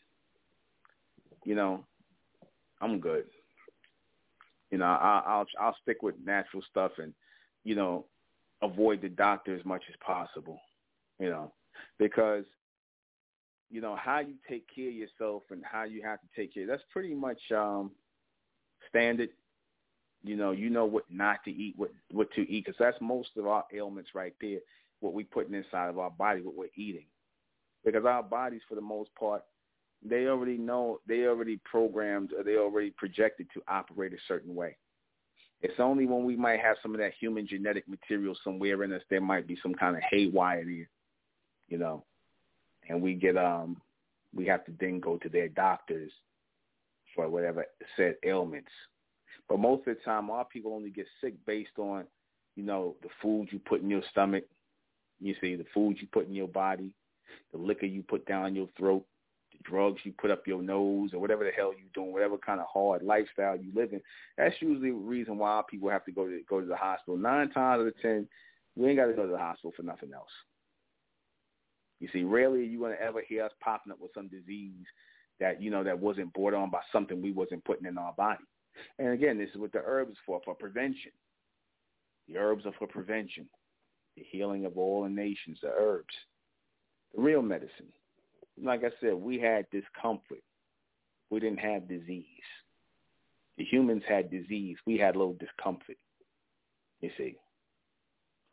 You 1.47 1.55
know, 1.55 1.85
I'm 2.81 2.99
good. 2.99 3.23
You 4.69 4.79
know, 4.79 4.85
I, 4.85 5.23
I'll 5.25 5.45
I'll 5.57 5.77
stick 5.81 6.01
with 6.01 6.15
natural 6.25 6.61
stuff 6.69 6.91
and 6.97 7.13
you 7.63 7.73
know 7.73 8.05
avoid 8.61 9.01
the 9.01 9.07
doctor 9.07 9.55
as 9.55 9.63
much 9.63 9.83
as 9.89 9.95
possible. 10.05 10.59
You 11.19 11.29
know, 11.29 11.53
because 11.97 12.43
you 13.69 13.79
know 13.79 13.95
how 13.95 14.19
you 14.19 14.33
take 14.49 14.65
care 14.75 14.89
of 14.89 14.95
yourself 14.95 15.43
and 15.49 15.63
how 15.63 15.85
you 15.85 16.01
have 16.03 16.19
to 16.19 16.27
take 16.35 16.53
care. 16.53 16.67
That's 16.67 16.83
pretty 16.91 17.15
much 17.15 17.39
um 17.51 17.91
standard 18.89 19.29
you 20.23 20.35
know, 20.35 20.51
you 20.51 20.69
know 20.69 20.85
what 20.85 21.05
not 21.09 21.43
to 21.45 21.51
eat, 21.51 21.75
what 21.77 21.91
what 22.11 22.29
to 22.33 22.41
eat, 22.41 22.65
because 22.65 22.77
that's 22.77 22.97
most 22.99 23.29
of 23.37 23.47
our 23.47 23.63
ailments 23.73 24.09
right 24.13 24.33
there. 24.41 24.59
What 24.99 25.13
we 25.13 25.23
putting 25.23 25.53
inside 25.53 25.87
of 25.87 25.97
our 25.97 26.09
body, 26.09 26.41
what 26.41 26.57
we're 26.57 26.69
eating, 26.75 27.05
because 27.85 28.03
our 28.03 28.23
bodies, 28.23 28.61
for 28.67 28.75
the 28.75 28.81
most 28.81 29.11
part, 29.15 29.43
they 30.03 30.27
already 30.27 30.57
know, 30.57 30.99
they 31.07 31.25
already 31.25 31.59
programmed, 31.63 32.31
or 32.33 32.43
they 32.43 32.57
already 32.57 32.91
projected 32.91 33.47
to 33.53 33.61
operate 33.67 34.13
a 34.13 34.17
certain 34.27 34.55
way. 34.55 34.77
It's 35.61 35.79
only 35.79 36.05
when 36.05 36.23
we 36.23 36.35
might 36.35 36.59
have 36.59 36.77
some 36.81 36.93
of 36.93 36.99
that 36.99 37.13
human 37.19 37.47
genetic 37.47 37.87
material 37.87 38.37
somewhere 38.43 38.83
in 38.83 38.93
us, 38.93 39.01
there 39.09 39.21
might 39.21 39.47
be 39.47 39.57
some 39.61 39.73
kind 39.73 39.95
of 39.95 40.03
haywire 40.09 40.63
there, 40.63 40.89
you 41.67 41.77
know, 41.77 42.03
and 42.89 43.01
we 43.01 43.15
get 43.15 43.37
um, 43.37 43.81
we 44.35 44.45
have 44.45 44.65
to 44.65 44.73
then 44.79 44.99
go 44.99 45.17
to 45.17 45.29
their 45.29 45.47
doctors 45.49 46.11
for 47.15 47.27
whatever 47.27 47.65
said 47.95 48.15
ailments 48.23 48.69
but 49.47 49.59
most 49.59 49.87
of 49.87 49.97
the 49.97 50.03
time, 50.03 50.29
our 50.29 50.45
people 50.45 50.73
only 50.73 50.89
get 50.89 51.07
sick 51.21 51.33
based 51.45 51.77
on, 51.77 52.05
you 52.55 52.63
know, 52.63 52.95
the 53.01 53.09
food 53.21 53.47
you 53.51 53.59
put 53.59 53.81
in 53.81 53.89
your 53.89 54.01
stomach. 54.11 54.43
You 55.19 55.35
see, 55.41 55.55
the 55.55 55.65
food 55.73 55.97
you 55.99 56.07
put 56.11 56.27
in 56.27 56.33
your 56.33 56.47
body, 56.47 56.93
the 57.51 57.57
liquor 57.57 57.85
you 57.85 58.03
put 58.03 58.25
down 58.25 58.55
your 58.55 58.69
throat, 58.77 59.05
drugs 59.63 60.01
you 60.03 60.13
put 60.13 60.31
up 60.31 60.47
your 60.47 60.61
nose, 60.61 61.11
or 61.13 61.19
whatever 61.19 61.43
the 61.43 61.51
hell 61.51 61.73
you're 61.73 61.89
doing, 61.93 62.13
whatever 62.13 62.37
kind 62.37 62.59
of 62.59 62.67
hard 62.71 63.03
lifestyle 63.03 63.55
you 63.55 63.71
live 63.75 63.93
in. 63.93 64.01
That's 64.37 64.55
usually 64.59 64.91
the 64.91 64.95
reason 64.95 65.37
why 65.37 65.61
people 65.69 65.89
have 65.89 66.05
to 66.05 66.11
go 66.11 66.27
to 66.27 66.41
go 66.49 66.59
to 66.59 66.65
the 66.65 66.75
hospital. 66.75 67.17
Nine 67.17 67.49
times 67.49 67.81
out 67.81 67.87
of 67.87 68.01
ten, 68.01 68.27
we 68.75 68.89
ain't 68.89 68.97
got 68.97 69.07
to 69.07 69.13
go 69.13 69.25
to 69.25 69.31
the 69.31 69.37
hospital 69.37 69.73
for 69.75 69.83
nothing 69.83 70.13
else. 70.13 70.29
You 71.99 72.09
see, 72.13 72.23
rarely 72.23 72.59
are 72.59 72.63
you 72.63 72.79
going 72.79 72.95
to 72.95 73.01
ever 73.01 73.21
hear 73.27 73.45
us 73.45 73.51
popping 73.59 73.91
up 73.91 73.99
with 73.99 74.11
some 74.13 74.27
disease 74.27 74.85
that 75.39 75.61
you 75.61 75.71
know 75.71 75.83
that 75.83 75.99
wasn't 75.99 76.33
brought 76.33 76.53
on 76.53 76.69
by 76.69 76.81
something 76.91 77.21
we 77.21 77.31
wasn't 77.31 77.63
putting 77.65 77.87
in 77.87 77.97
our 77.97 78.13
body. 78.13 78.43
And 78.99 79.09
again, 79.09 79.37
this 79.37 79.49
is 79.49 79.57
what 79.57 79.71
the 79.71 79.81
herbs 79.83 80.17
for, 80.25 80.39
for 80.45 80.53
prevention. 80.53 81.11
The 82.27 82.37
herbs 82.37 82.65
are 82.65 82.73
for 82.77 82.87
prevention. 82.87 83.47
The 84.15 84.23
healing 84.29 84.65
of 84.65 84.77
all 84.77 85.03
the 85.03 85.09
nations, 85.09 85.59
the 85.61 85.71
herbs. 85.77 86.13
The 87.15 87.21
real 87.21 87.41
medicine. 87.41 87.91
Like 88.61 88.83
I 88.83 88.89
said, 89.01 89.13
we 89.13 89.39
had 89.39 89.65
discomfort. 89.71 90.43
We 91.29 91.39
didn't 91.39 91.59
have 91.59 91.87
disease. 91.87 92.25
The 93.57 93.65
humans 93.65 94.03
had 94.07 94.31
disease. 94.31 94.77
We 94.85 94.97
had 94.97 95.15
a 95.15 95.19
little 95.19 95.37
discomfort. 95.39 95.97
You 97.01 97.11
see. 97.17 97.35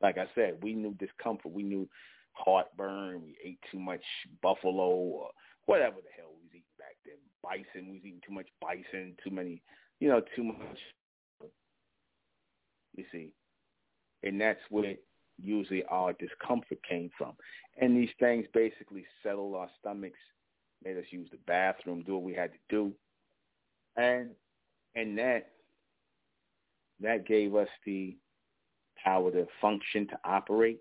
Like 0.03 0.19
I 0.19 0.27
said, 0.35 0.59
we 0.63 0.75
knew 0.75 0.95
discomfort. 0.95 1.53
We 1.53 1.63
knew 1.63 1.89
heartburn. 2.33 3.23
We 3.23 3.37
ate 3.43 3.59
too 3.71 3.79
much 3.79 4.03
buffalo 4.43 4.91
or 4.91 5.31
whatever 5.67 5.97
the 5.97 6.11
hell 6.17 6.33
we 6.35 6.43
was 6.43 6.51
eating 6.51 6.63
back 6.79 6.97
then. 7.05 7.15
Bison. 7.43 7.89
We 7.89 7.97
was 7.99 8.05
eating 8.05 8.21
too 8.27 8.35
much 8.35 8.49
bison, 8.61 9.17
too 9.23 9.31
many 9.31 9.63
you 10.01 10.09
know, 10.09 10.21
too 10.37 10.45
much. 10.45 10.79
You 12.97 13.05
see, 13.11 13.33
and 14.23 14.41
that's 14.41 14.61
where 14.71 14.95
usually 15.41 15.85
our 15.85 16.13
discomfort 16.15 16.79
came 16.89 17.11
from. 17.17 17.33
And 17.81 17.97
these 17.97 18.11
things 18.21 18.47
basically 18.55 19.05
settled 19.23 19.55
our 19.57 19.69
stomachs, 19.81 20.19
made 20.85 20.97
us 20.97 21.05
use 21.11 21.29
the 21.31 21.39
bathroom, 21.47 22.03
do 22.03 22.15
what 22.15 22.23
we 22.23 22.35
had 22.35 22.53
to 22.53 22.59
do, 22.69 22.93
and 23.97 24.31
and 24.95 25.19
that 25.19 25.51
that 27.01 27.27
gave 27.27 27.55
us 27.55 27.69
the 27.85 28.17
power 29.03 29.31
to 29.31 29.47
function, 29.61 30.07
to 30.09 30.19
operate. 30.25 30.81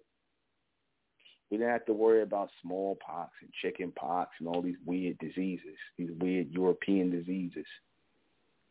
We 1.50 1.58
didn't 1.58 1.72
have 1.72 1.86
to 1.86 1.94
worry 1.94 2.22
about 2.22 2.50
smallpox 2.62 3.32
and 3.42 3.52
chicken 3.62 3.92
pox 3.96 4.32
and 4.40 4.48
all 4.48 4.62
these 4.62 4.78
weird 4.86 5.18
diseases, 5.20 5.78
these 5.98 6.10
weird 6.20 6.50
European 6.52 7.12
diseases. 7.12 7.66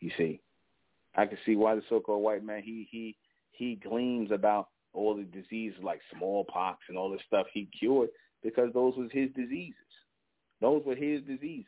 You 0.01 0.11
see, 0.17 0.41
I 1.15 1.27
can 1.27 1.39
see 1.45 1.55
why 1.55 1.75
the 1.75 1.83
so-called 1.89 2.23
white 2.23 2.45
man 2.45 2.63
he 2.63 2.89
he 2.91 3.17
he 3.53 3.77
gleams 3.77 4.31
about 4.33 4.69
all 4.93 5.15
the 5.17 5.23
diseases 5.23 5.79
like 5.83 6.01
smallpox 6.17 6.81
and 6.89 6.99
all 6.99 7.11
the 7.11 7.19
stuff 7.27 7.47
he 7.53 7.69
cured 7.79 8.11
because 8.43 8.73
those 8.73 8.95
was 8.97 9.11
his 9.13 9.31
diseases. 9.35 9.75
Those 10.61 10.83
were 10.85 10.95
his 10.95 11.23
diseases. 11.23 11.67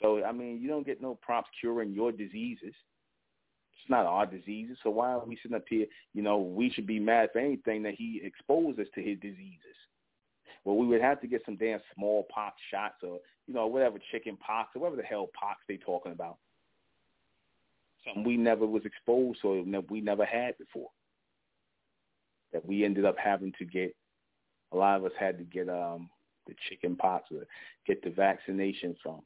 So 0.00 0.24
I 0.24 0.32
mean, 0.32 0.60
you 0.60 0.68
don't 0.68 0.86
get 0.86 1.00
no 1.00 1.18
props 1.22 1.48
curing 1.60 1.92
your 1.92 2.12
diseases. 2.12 2.74
It's 3.82 3.90
not 3.90 4.06
our 4.06 4.26
diseases. 4.26 4.76
So 4.82 4.90
why 4.90 5.12
are 5.12 5.24
we 5.24 5.38
sitting 5.42 5.56
up 5.56 5.64
here? 5.68 5.86
You 6.14 6.22
know, 6.22 6.38
we 6.38 6.70
should 6.70 6.86
be 6.86 7.00
mad 7.00 7.30
for 7.32 7.40
anything 7.40 7.82
that 7.84 7.94
he 7.94 8.20
exposed 8.22 8.78
us 8.78 8.86
to 8.94 9.02
his 9.02 9.18
diseases. 9.20 9.58
Well, 10.64 10.76
we 10.76 10.86
would 10.86 11.00
have 11.00 11.20
to 11.20 11.26
get 11.26 11.42
some 11.44 11.56
damn 11.56 11.80
smallpox 11.94 12.56
shots 12.70 13.02
or 13.02 13.18
you 13.46 13.54
know 13.54 13.66
whatever 13.66 13.98
chicken 14.10 14.36
pox 14.36 14.70
or 14.76 14.82
whatever 14.82 14.96
the 14.96 15.06
hell 15.06 15.28
pox 15.38 15.60
they 15.68 15.76
talking 15.76 16.12
about 16.12 16.38
something 18.04 18.24
we 18.24 18.36
never 18.36 18.66
was 18.66 18.84
exposed 18.84 19.40
to, 19.42 19.64
we 19.88 20.00
never 20.00 20.24
had 20.24 20.58
before. 20.58 20.90
That 22.52 22.66
we 22.66 22.84
ended 22.84 23.04
up 23.04 23.16
having 23.22 23.52
to 23.58 23.64
get. 23.64 23.94
A 24.72 24.76
lot 24.76 24.96
of 24.96 25.04
us 25.04 25.12
had 25.18 25.36
to 25.38 25.44
get 25.44 25.68
um 25.68 26.08
the 26.46 26.54
chicken 26.68 26.96
pox 26.96 27.30
or 27.30 27.46
get 27.86 28.02
the 28.02 28.10
vaccination 28.10 28.96
from. 29.02 29.20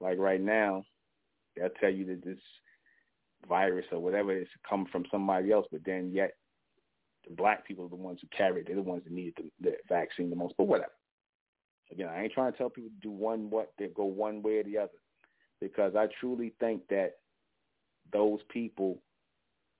Like 0.00 0.18
right 0.18 0.40
now, 0.40 0.84
they'll 1.56 1.68
tell 1.80 1.90
you 1.90 2.06
that 2.06 2.24
this 2.24 2.38
virus 3.48 3.86
or 3.92 3.98
whatever 3.98 4.36
is 4.36 4.48
come 4.68 4.86
from 4.90 5.04
somebody 5.10 5.52
else, 5.52 5.66
but 5.70 5.84
then 5.84 6.10
yet 6.12 6.32
the 7.28 7.34
black 7.34 7.66
people 7.66 7.84
are 7.86 7.90
the 7.90 7.96
ones 7.96 8.20
who 8.20 8.28
carry 8.36 8.60
it. 8.60 8.66
They're 8.66 8.76
the 8.76 8.82
ones 8.82 9.02
that 9.04 9.12
needed 9.12 9.34
the, 9.36 9.70
the 9.70 9.76
vaccine 9.88 10.30
the 10.30 10.36
most. 10.36 10.54
But 10.56 10.68
whatever. 10.68 10.92
Again, 11.90 12.08
I 12.08 12.22
ain't 12.22 12.32
trying 12.32 12.52
to 12.52 12.58
tell 12.58 12.70
people 12.70 12.90
to 12.90 13.08
do 13.08 13.10
one 13.10 13.48
what 13.50 13.72
they 13.78 13.86
go 13.88 14.04
one 14.04 14.42
way 14.42 14.58
or 14.58 14.64
the 14.64 14.78
other, 14.78 14.98
because 15.60 15.94
I 15.94 16.08
truly 16.20 16.52
think 16.58 16.82
that 16.88 17.12
those 18.12 18.40
people 18.48 18.98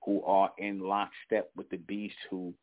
who 0.07 0.23
are 0.23 0.51
in 0.57 0.81
lockstep 0.81 1.51
with 1.57 1.69
the 1.69 1.77
beast 1.77 2.16
who 2.31 2.55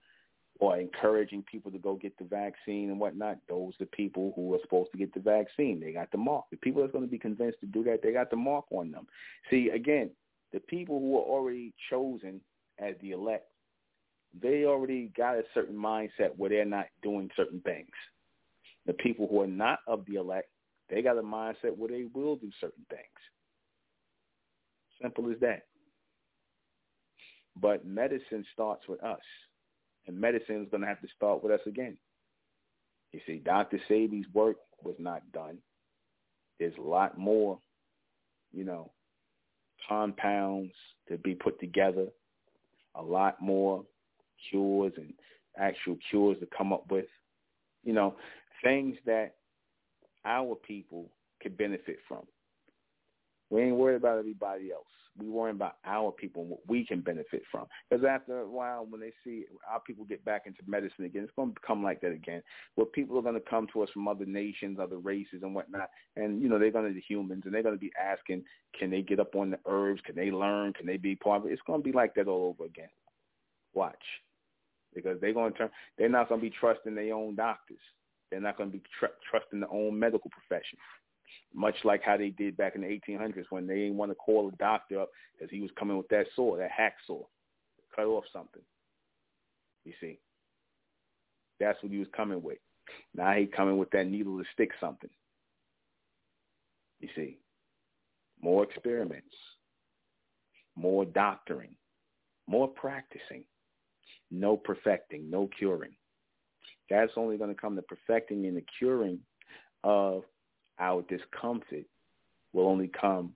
are 0.62 0.80
encouraging 0.80 1.44
people 1.44 1.70
to 1.72 1.78
go 1.78 1.96
get 1.96 2.18
the 2.18 2.24
vaccine 2.24 2.90
and 2.90 3.00
whatnot, 3.00 3.38
those 3.50 3.74
are 3.82 3.86
people 3.88 4.32
who 4.36 4.54
are 4.54 4.60
supposed 4.62 4.92
to 4.94 4.98
get 4.98 5.14
the 5.14 5.20
vaccine. 5.20 5.80
They 5.80 5.92
got 5.92 6.12
the 6.12 6.18
mark. 6.18 6.46
The 6.52 6.58
people 6.58 6.82
that's 6.82 6.94
going 6.94 7.04
to 7.04 7.12
be 7.12 7.20
convinced 7.20 7.60
to 7.60 7.66
do 7.66 7.84
that, 7.84 8.00
they 8.02 8.14
got 8.14 8.30
the 8.30 8.38
mark 8.38 8.66
on 8.72 8.92
them. 8.92 9.08
See, 9.50 9.70
again, 9.70 10.10
the 10.54 10.62
people 10.62 11.00
who 11.00 11.18
are 11.18 11.24
already 11.24 11.74
chosen 11.90 12.40
as 12.80 12.96
the 13.02 13.12
elect, 13.12 13.48
they 14.42 14.66
already 14.66 15.12
got 15.16 15.36
a 15.36 15.44
certain 15.54 15.76
mindset 15.76 16.36
where 16.38 16.50
they're 16.50 16.66
not 16.66 16.86
doing 17.02 17.30
certain 17.36 17.60
things. 17.62 17.92
The 18.86 18.94
people 18.94 19.28
who 19.30 19.42
are 19.42 19.48
not 19.48 19.80
of 19.88 20.06
the 20.06 20.16
elect, 20.16 20.50
they 20.90 21.02
got 21.02 21.18
a 21.18 21.22
mindset 21.22 21.76
where 21.76 21.90
they 21.90 22.06
will 22.14 22.36
do 22.36 22.50
certain 22.60 22.86
things. 22.90 23.02
Simple 25.02 25.32
as 25.32 25.40
that. 25.42 25.64
But 27.60 27.86
medicine 27.86 28.46
starts 28.54 28.88
with 28.88 29.04
us. 29.04 29.22
And 30.08 30.20
medicine 30.20 30.62
is 30.64 30.70
going 30.70 30.82
to 30.82 30.88
have 30.88 31.02
to 31.02 31.08
start 31.16 31.44
with 31.44 31.52
us 31.52 31.66
again. 31.66 31.98
You 33.12 33.20
see, 33.26 33.38
Dr. 33.38 33.80
Sebi's 33.90 34.26
work 34.34 34.58
was 34.84 34.96
not 35.00 35.22
done. 35.32 35.60
There's 36.60 36.78
a 36.78 36.82
lot 36.82 37.18
more, 37.18 37.60
you 38.52 38.64
know, 38.64 38.92
compounds 39.88 40.74
to 41.08 41.18
be 41.18 41.36
put 41.36 41.60
together, 41.60 42.08
a 42.96 43.02
lot 43.02 43.42
more 43.42 43.84
cures 44.50 44.94
and 44.98 45.14
actual 45.58 45.98
cures 46.10 46.38
to 46.40 46.48
come 46.58 46.74
up 46.74 46.90
with, 46.90 47.06
you 47.84 47.94
know, 47.94 48.16
things 48.64 48.98
that 49.06 49.36
our 50.26 50.56
people 50.56 51.10
could 51.42 51.58
benefit 51.58 51.98
from. 52.08 52.26
We 53.54 53.62
ain't 53.62 53.76
worried 53.76 53.98
about 53.98 54.18
everybody 54.18 54.72
else. 54.72 54.88
We 55.16 55.30
worry 55.30 55.52
about 55.52 55.76
our 55.86 56.12
people 56.12 56.42
and 56.42 56.50
what 56.50 56.62
we 56.68 56.84
can 56.84 57.02
benefit 57.02 57.44
from. 57.52 57.68
Because 57.88 58.04
after 58.04 58.40
a 58.40 58.50
while, 58.50 58.88
when 58.90 59.00
they 59.00 59.12
see 59.24 59.46
our 59.70 59.80
people 59.80 60.06
get 60.06 60.26
back 60.26 60.48
into 60.48 60.62
medicine 60.66 61.06
again, 61.06 61.22
it's 61.22 61.34
going 61.36 61.50
to 61.50 61.62
become 61.62 61.84
like 61.84 62.02
that 62.02 62.14
again. 62.14 62.42
Where 62.74 62.88
people 62.88 63.20
are 63.20 63.22
going 63.22 63.36
to 63.36 63.42
come 63.48 63.68
to 63.74 63.84
us 63.84 63.90
from 63.94 64.08
other 64.08 64.26
nations, 64.26 64.80
other 64.82 64.98
races, 64.98 65.44
and 65.44 65.54
whatnot, 65.54 65.92
and 66.16 66.42
you 66.42 66.50
know 66.50 66.58
they're 66.58 66.72
going 66.72 66.88
to 66.88 66.96
be 66.96 67.06
humans, 67.08 67.44
and 67.46 67.54
they're 67.54 67.62
going 67.62 67.76
to 67.76 67.80
be 67.80 67.92
asking, 68.04 68.44
can 68.78 68.90
they 68.90 69.04
get 69.04 69.20
up 69.20 69.36
on 69.36 69.52
the 69.52 69.60
herbs? 69.68 70.02
Can 70.04 70.16
they 70.16 70.32
learn? 70.32 70.74
Can 70.74 70.88
they 70.88 70.98
be 70.98 71.16
part 71.16 71.42
of 71.42 71.48
it? 71.48 71.54
It's 71.54 71.62
going 71.68 71.84
to 71.84 71.88
be 71.88 71.96
like 71.96 72.16
that 72.16 72.28
all 72.28 72.50
over 72.50 72.66
again. 72.66 72.90
Watch, 73.76 74.04
because 74.96 75.22
they're 75.22 75.32
going 75.32 75.52
to 75.52 75.58
turn. 75.60 75.70
They're 76.00 76.10
not 76.10 76.28
going 76.28 76.42
to 76.42 76.50
be 76.50 76.56
trusting 76.60 76.96
their 76.96 77.14
own 77.14 77.36
doctors. 77.36 77.78
They're 78.32 78.42
not 78.42 78.58
going 78.58 78.72
to 78.72 78.78
be 78.78 78.84
tr- 79.00 79.14
trusting 79.30 79.60
their 79.60 79.72
own 79.72 80.00
medical 80.00 80.32
profession 80.32 80.80
much 81.54 81.76
like 81.84 82.02
how 82.04 82.18
they 82.18 82.30
did 82.30 82.58
back 82.58 82.76
in 82.76 82.82
the 82.82 82.88
1800s 82.88 83.46
when 83.50 83.68
they 83.68 83.76
didn't 83.76 83.98
want 83.98 84.12
to 84.12 84.16
call 84.16 84.48
a 84.48 84.52
doctor 84.58 85.02
up 85.02 85.10
because 85.34 85.52
he 85.52 85.62
was 85.62 85.72
coming 85.78 85.98
with 85.98 86.08
that 86.10 86.26
saw, 86.36 86.58
that 86.58 86.70
hacksaw, 86.72 87.24
cut 87.96 88.06
off 88.06 88.24
something. 88.34 88.62
You 89.86 89.94
see, 90.00 90.20
that's 91.60 91.82
what 91.84 91.92
he 91.92 92.00
was 92.00 92.08
coming 92.16 92.42
with. 92.42 92.58
Now 93.16 93.34
he 93.34 93.46
coming 93.46 93.78
with 93.78 93.90
that 93.92 94.08
needle 94.08 94.38
to 94.38 94.46
stick 94.54 94.72
something. 94.80 95.10
You 97.00 97.10
see, 97.16 97.38
more 98.42 98.64
experiments, 98.64 99.36
more 100.76 101.06
doctoring, 101.06 101.76
more 102.48 102.68
practicing, 102.68 103.44
no 104.32 104.58
perfecting, 104.58 105.30
no 105.30 105.50
curing. 105.58 105.96
That's 106.90 107.12
only 107.16 107.38
going 107.38 107.54
to 107.54 107.60
come 107.60 107.76
the 107.76 107.82
perfecting 107.84 108.46
and 108.46 108.58
the 108.58 108.66
curing 108.80 109.20
of 109.84 110.24
our 110.80 111.04
discomfort 111.04 111.86
will 112.54 112.68
only 112.68 112.90
come 113.00 113.34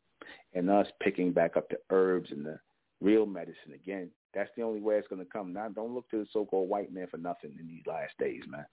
in 0.53 0.69
us 0.69 0.87
picking 1.01 1.31
back 1.31 1.57
up 1.57 1.69
the 1.69 1.77
herbs 1.89 2.31
and 2.31 2.45
the 2.45 2.59
real 3.01 3.25
medicine 3.25 3.73
again. 3.73 4.09
That's 4.33 4.49
the 4.55 4.63
only 4.63 4.81
way 4.81 4.95
it's 4.95 5.07
going 5.07 5.23
to 5.23 5.31
come. 5.31 5.53
Now, 5.53 5.69
don't 5.69 5.93
look 5.93 6.09
to 6.11 6.19
the 6.19 6.27
so-called 6.31 6.69
white 6.69 6.93
man 6.93 7.07
for 7.09 7.17
nothing 7.17 7.51
in 7.59 7.67
these 7.67 7.83
last 7.87 8.13
days, 8.19 8.43
man. 8.47 8.65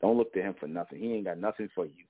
Don't 0.00 0.16
look 0.16 0.32
to 0.34 0.42
him 0.42 0.54
for 0.58 0.66
nothing. 0.66 0.98
He 0.98 1.12
ain't 1.12 1.26
got 1.26 1.38
nothing 1.38 1.68
for 1.74 1.86
you. 1.86 2.04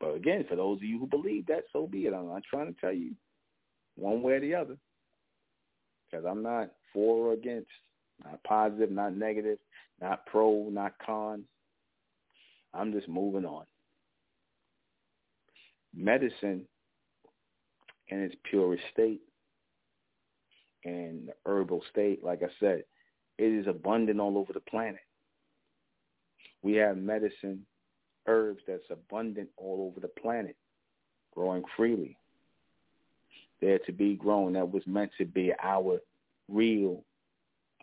But 0.00 0.14
again, 0.14 0.44
for 0.48 0.56
those 0.56 0.78
of 0.78 0.82
you 0.82 0.98
who 0.98 1.06
believe 1.06 1.46
that, 1.46 1.64
so 1.72 1.86
be 1.86 2.06
it. 2.06 2.12
I'm 2.12 2.28
not 2.28 2.42
trying 2.48 2.72
to 2.72 2.80
tell 2.80 2.92
you 2.92 3.12
one 3.96 4.22
way 4.22 4.34
or 4.34 4.40
the 4.40 4.54
other 4.54 4.76
because 6.10 6.26
I'm 6.28 6.42
not 6.42 6.70
for 6.92 7.28
or 7.28 7.32
against, 7.32 7.70
not 8.24 8.42
positive, 8.42 8.90
not 8.90 9.16
negative, 9.16 9.58
not 10.00 10.26
pro, 10.26 10.68
not 10.70 10.94
con. 11.04 11.44
I'm 12.74 12.92
just 12.92 13.08
moving 13.08 13.44
on 13.44 13.64
medicine 15.94 16.66
in 18.08 18.20
its 18.20 18.34
purest 18.44 18.82
state 18.92 19.22
and 20.84 21.28
the 21.28 21.32
herbal 21.46 21.82
state, 21.90 22.24
like 22.24 22.42
I 22.42 22.48
said, 22.60 22.84
it 23.38 23.44
is 23.44 23.66
abundant 23.66 24.20
all 24.20 24.36
over 24.38 24.52
the 24.52 24.60
planet. 24.60 25.00
We 26.62 26.74
have 26.74 26.96
medicine, 26.96 27.66
herbs 28.26 28.62
that's 28.66 28.82
abundant 28.90 29.48
all 29.56 29.90
over 29.90 30.00
the 30.00 30.20
planet, 30.20 30.56
growing 31.34 31.64
freely. 31.76 32.16
They're 33.60 33.78
to 33.80 33.92
be 33.92 34.14
grown. 34.14 34.54
That 34.54 34.70
was 34.70 34.82
meant 34.86 35.12
to 35.18 35.24
be 35.24 35.52
our 35.62 36.00
real 36.48 37.04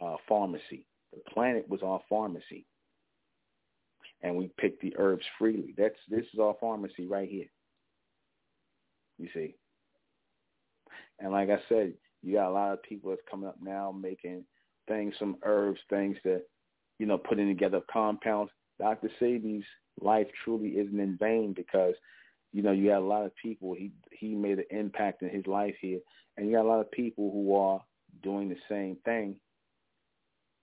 uh, 0.01 0.15
pharmacy. 0.27 0.85
The 1.13 1.31
planet 1.31 1.67
was 1.69 1.81
our 1.83 2.01
pharmacy. 2.09 2.65
And 4.21 4.35
we 4.35 4.51
picked 4.57 4.81
the 4.81 4.93
herbs 4.97 5.23
freely. 5.37 5.73
That's 5.77 5.95
this 6.09 6.25
is 6.33 6.39
our 6.39 6.55
pharmacy 6.59 7.07
right 7.07 7.29
here. 7.29 7.47
You 9.19 9.27
see. 9.33 9.55
And 11.19 11.31
like 11.31 11.49
I 11.49 11.57
said, 11.67 11.93
you 12.23 12.35
got 12.35 12.49
a 12.49 12.53
lot 12.53 12.73
of 12.73 12.83
people 12.83 13.09
that's 13.09 13.21
coming 13.29 13.47
up 13.47 13.57
now 13.61 13.91
making 13.91 14.45
things, 14.87 15.13
some 15.19 15.37
herbs, 15.43 15.79
things 15.89 16.17
that, 16.23 16.43
you 16.97 17.05
know, 17.05 17.17
putting 17.17 17.47
together 17.47 17.81
compounds. 17.91 18.51
Dr. 18.79 19.09
Sebi's 19.21 19.65
life 20.01 20.27
truly 20.43 20.69
isn't 20.69 20.99
in 20.99 21.17
vain 21.17 21.53
because, 21.53 21.93
you 22.53 22.63
know, 22.63 22.71
you 22.71 22.89
got 22.89 22.99
a 22.99 23.05
lot 23.05 23.25
of 23.25 23.35
people. 23.35 23.73
He 23.73 23.91
he 24.11 24.33
made 24.33 24.59
an 24.59 24.65
impact 24.71 25.21
in 25.21 25.29
his 25.29 25.45
life 25.45 25.75
here, 25.79 25.99
and 26.37 26.47
you 26.47 26.55
got 26.55 26.65
a 26.65 26.67
lot 26.67 26.79
of 26.79 26.91
people 26.91 27.29
who 27.31 27.55
are 27.55 27.81
doing 28.23 28.49
the 28.49 28.57
same 28.69 28.97
thing. 29.05 29.35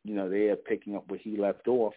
You 0.04 0.14
know, 0.14 0.28
they 0.28 0.48
are 0.48 0.56
picking 0.56 0.96
up 0.96 1.04
where 1.08 1.18
he 1.18 1.36
left 1.36 1.68
off, 1.68 1.94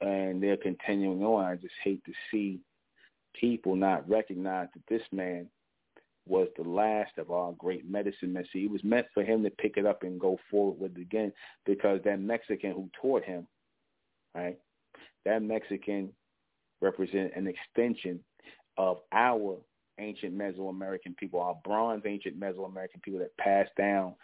and 0.00 0.42
they're 0.42 0.56
continuing 0.56 1.22
on. 1.22 1.44
I 1.44 1.56
just 1.56 1.74
hate 1.84 2.04
to 2.04 2.12
see 2.30 2.60
people 3.40 3.76
not 3.76 4.08
recognize 4.08 4.68
that 4.74 4.82
this 4.88 5.06
man 5.12 5.48
was 6.26 6.48
the 6.56 6.68
last 6.68 7.12
of 7.16 7.30
our 7.30 7.52
great 7.52 7.88
medicine 7.90 8.32
men. 8.32 8.44
See, 8.52 8.64
it 8.64 8.70
was 8.70 8.84
meant 8.84 9.06
for 9.14 9.22
him 9.22 9.42
to 9.44 9.50
pick 9.50 9.76
it 9.76 9.86
up 9.86 10.02
and 10.02 10.20
go 10.20 10.38
forward 10.50 10.78
with 10.78 10.96
it 10.96 11.00
again 11.00 11.32
because 11.64 12.00
that 12.04 12.20
Mexican 12.20 12.72
who 12.72 12.90
taught 13.00 13.24
him, 13.24 13.46
right, 14.34 14.58
that 15.24 15.42
Mexican 15.42 16.10
represent 16.80 17.32
an 17.34 17.46
extension 17.46 18.20
of 18.76 18.98
our 19.12 19.58
ancient 19.98 20.36
Mesoamerican 20.36 21.16
people, 21.16 21.40
our 21.40 21.56
bronze 21.64 22.02
ancient 22.06 22.38
Mesoamerican 22.38 23.02
people 23.02 23.20
that 23.20 23.36
passed 23.38 23.74
down 23.76 24.14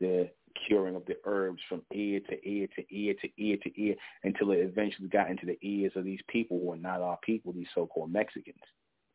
the 0.00 0.28
curing 0.66 0.96
of 0.96 1.04
the 1.06 1.16
herbs 1.24 1.60
from 1.68 1.82
ear 1.92 2.20
to 2.28 2.48
ear 2.48 2.68
to 2.76 2.94
ear 2.94 3.14
to 3.20 3.28
ear 3.38 3.56
to 3.62 3.80
ear 3.80 3.94
until 4.22 4.50
it 4.52 4.58
eventually 4.58 5.08
got 5.08 5.30
into 5.30 5.46
the 5.46 5.58
ears 5.62 5.92
of 5.96 6.04
these 6.04 6.20
people 6.28 6.60
who 6.60 6.72
are 6.72 6.76
not 6.76 7.00
our 7.00 7.18
people, 7.22 7.52
these 7.52 7.66
so-called 7.74 8.12
Mexicans. 8.12 8.56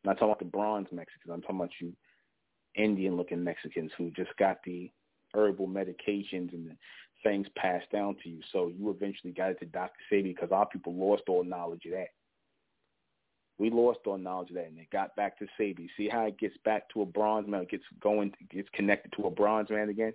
I'm 0.04 0.10
not 0.10 0.14
talking 0.14 0.28
about 0.28 0.38
the 0.38 0.44
bronze 0.46 0.88
Mexicans. 0.92 1.32
I'm 1.32 1.42
talking 1.42 1.56
about 1.56 1.70
you 1.80 1.92
Indian-looking 2.76 3.42
Mexicans 3.42 3.90
who 3.98 4.10
just 4.10 4.30
got 4.38 4.58
the 4.64 4.90
herbal 5.34 5.68
medications 5.68 6.52
and 6.52 6.70
the 6.70 6.76
things 7.22 7.46
passed 7.56 7.90
down 7.90 8.16
to 8.22 8.28
you. 8.28 8.40
So 8.52 8.68
you 8.68 8.90
eventually 8.90 9.32
got 9.32 9.50
it 9.50 9.60
to 9.60 9.66
Dr. 9.66 9.98
Sebi 10.10 10.34
because 10.34 10.52
our 10.52 10.66
people 10.66 10.94
lost 10.94 11.24
all 11.28 11.44
knowledge 11.44 11.84
of 11.86 11.92
that. 11.92 12.08
We 13.58 13.68
lost 13.68 14.00
all 14.06 14.16
knowledge 14.16 14.48
of 14.50 14.56
that, 14.56 14.68
and 14.68 14.78
it 14.78 14.88
got 14.90 15.14
back 15.16 15.38
to 15.38 15.46
Sebi. 15.58 15.88
See 15.96 16.08
how 16.08 16.24
it 16.24 16.38
gets 16.38 16.56
back 16.64 16.88
to 16.94 17.02
a 17.02 17.06
bronze 17.06 17.46
man, 17.46 17.62
it 17.62 17.70
gets 17.70 17.84
going, 18.00 18.32
gets 18.50 18.70
connected 18.72 19.12
to 19.16 19.26
a 19.26 19.30
bronze 19.30 19.68
man 19.68 19.90
again. 19.90 20.14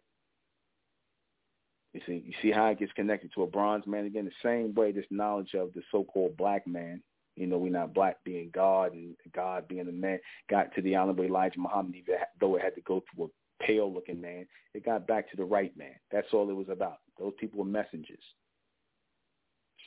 You 1.95 2.01
see, 2.05 2.23
you 2.25 2.33
see 2.41 2.51
how 2.51 2.65
it 2.67 2.79
gets 2.79 2.91
connected 2.91 3.31
to 3.33 3.43
a 3.43 3.47
bronze 3.47 3.87
man 3.87 4.05
again. 4.05 4.25
The 4.25 4.31
same 4.43 4.75
way 4.75 4.91
this 4.91 5.05
knowledge 5.09 5.53
of 5.53 5.71
the 5.73 5.81
so-called 5.93 6.35
black 6.35 6.67
man, 6.67 7.01
you 7.37 7.47
know, 7.47 7.57
we're 7.57 7.71
not 7.71 7.93
black 7.93 8.17
being 8.25 8.49
God 8.53 8.91
and 8.91 9.15
God 9.33 9.65
being 9.69 9.87
a 9.87 9.93
man, 9.93 10.19
got 10.49 10.75
to 10.75 10.81
the 10.81 10.93
honorable 10.97 11.23
Elijah 11.23 11.57
Muhammad, 11.57 11.95
even 11.95 12.15
though 12.41 12.57
it 12.57 12.61
had 12.61 12.75
to 12.75 12.81
go 12.81 13.01
through 13.15 13.27
a 13.27 13.63
pale-looking 13.65 14.19
man. 14.19 14.45
It 14.73 14.83
got 14.83 15.07
back 15.07 15.31
to 15.31 15.37
the 15.37 15.45
right 15.45 15.71
man. 15.77 15.95
That's 16.11 16.27
all 16.33 16.49
it 16.49 16.53
was 16.53 16.67
about. 16.67 16.97
Those 17.17 17.31
people 17.39 17.59
were 17.59 17.65
messengers. 17.65 18.23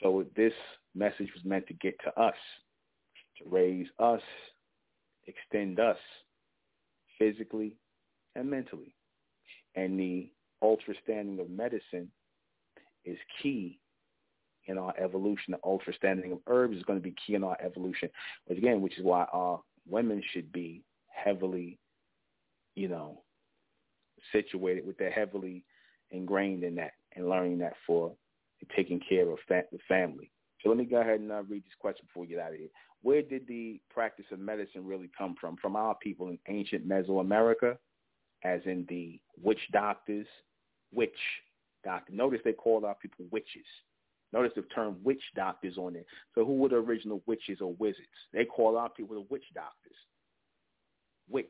So 0.02 0.24
this 0.34 0.54
message 0.94 1.28
was 1.34 1.44
meant 1.44 1.66
to 1.66 1.74
get 1.74 1.94
to 2.04 2.18
us, 2.18 2.36
to 3.36 3.50
raise 3.50 3.88
us, 3.98 4.22
extend 5.26 5.78
us 5.78 5.98
physically 7.18 7.76
and 8.34 8.48
mentally. 8.48 8.94
And 9.74 10.00
the 10.00 10.30
ultra-standing 10.62 11.40
of 11.40 11.50
medicine 11.50 12.10
is 13.04 13.16
key 13.42 13.78
in 14.66 14.78
our 14.78 14.94
evolution. 14.98 15.52
The 15.52 15.58
ultra-standing 15.64 16.32
of 16.32 16.38
herbs 16.46 16.76
is 16.76 16.82
going 16.82 16.98
to 16.98 17.02
be 17.02 17.14
key 17.26 17.34
in 17.34 17.44
our 17.44 17.56
evolution. 17.60 18.10
But 18.46 18.58
again, 18.58 18.80
which 18.80 18.98
is 18.98 19.04
why 19.04 19.24
our 19.32 19.60
women 19.88 20.22
should 20.32 20.52
be 20.52 20.82
heavily, 21.08 21.78
you 22.74 22.88
know, 22.88 23.22
situated 24.32 24.86
with 24.86 24.98
that 24.98 25.12
heavily 25.12 25.64
ingrained 26.10 26.64
in 26.64 26.74
that 26.76 26.92
and 27.16 27.28
learning 27.28 27.58
that 27.58 27.74
for 27.86 28.12
taking 28.74 29.00
care 29.08 29.30
of 29.30 29.38
fa- 29.46 29.64
the 29.72 29.78
family. 29.88 30.30
So 30.62 30.68
let 30.68 30.78
me 30.78 30.84
go 30.84 31.00
ahead 31.00 31.20
and 31.20 31.30
uh, 31.30 31.42
read 31.44 31.64
this 31.64 31.72
question 31.78 32.06
before 32.06 32.22
we 32.22 32.28
get 32.28 32.40
out 32.40 32.52
of 32.52 32.58
here. 32.58 32.68
Where 33.02 33.22
did 33.22 33.46
the 33.46 33.80
practice 33.90 34.26
of 34.32 34.40
medicine 34.40 34.84
really 34.84 35.08
come 35.16 35.36
from? 35.40 35.56
From 35.56 35.76
our 35.76 35.94
people 35.94 36.28
in 36.28 36.38
ancient 36.48 36.88
Mesoamerica, 36.88 37.76
as 38.44 38.60
in 38.64 38.84
the 38.88 39.20
witch 39.40 39.60
doctors, 39.72 40.26
witch 40.92 41.10
doctor. 41.84 42.12
Notice 42.12 42.40
they 42.44 42.52
called 42.52 42.84
our 42.84 42.94
people 42.94 43.26
witches. 43.30 43.66
Notice 44.32 44.52
the 44.54 44.62
term 44.62 44.96
witch 45.02 45.22
doctors 45.34 45.78
on 45.78 45.96
it. 45.96 46.06
So 46.34 46.44
who 46.44 46.56
were 46.56 46.68
the 46.68 46.76
original 46.76 47.22
witches 47.26 47.58
or 47.60 47.72
wizards? 47.78 48.06
They 48.32 48.44
called 48.44 48.76
our 48.76 48.90
people 48.90 49.14
the 49.14 49.26
witch 49.30 49.44
doctors. 49.54 49.96
Witch. 51.30 51.46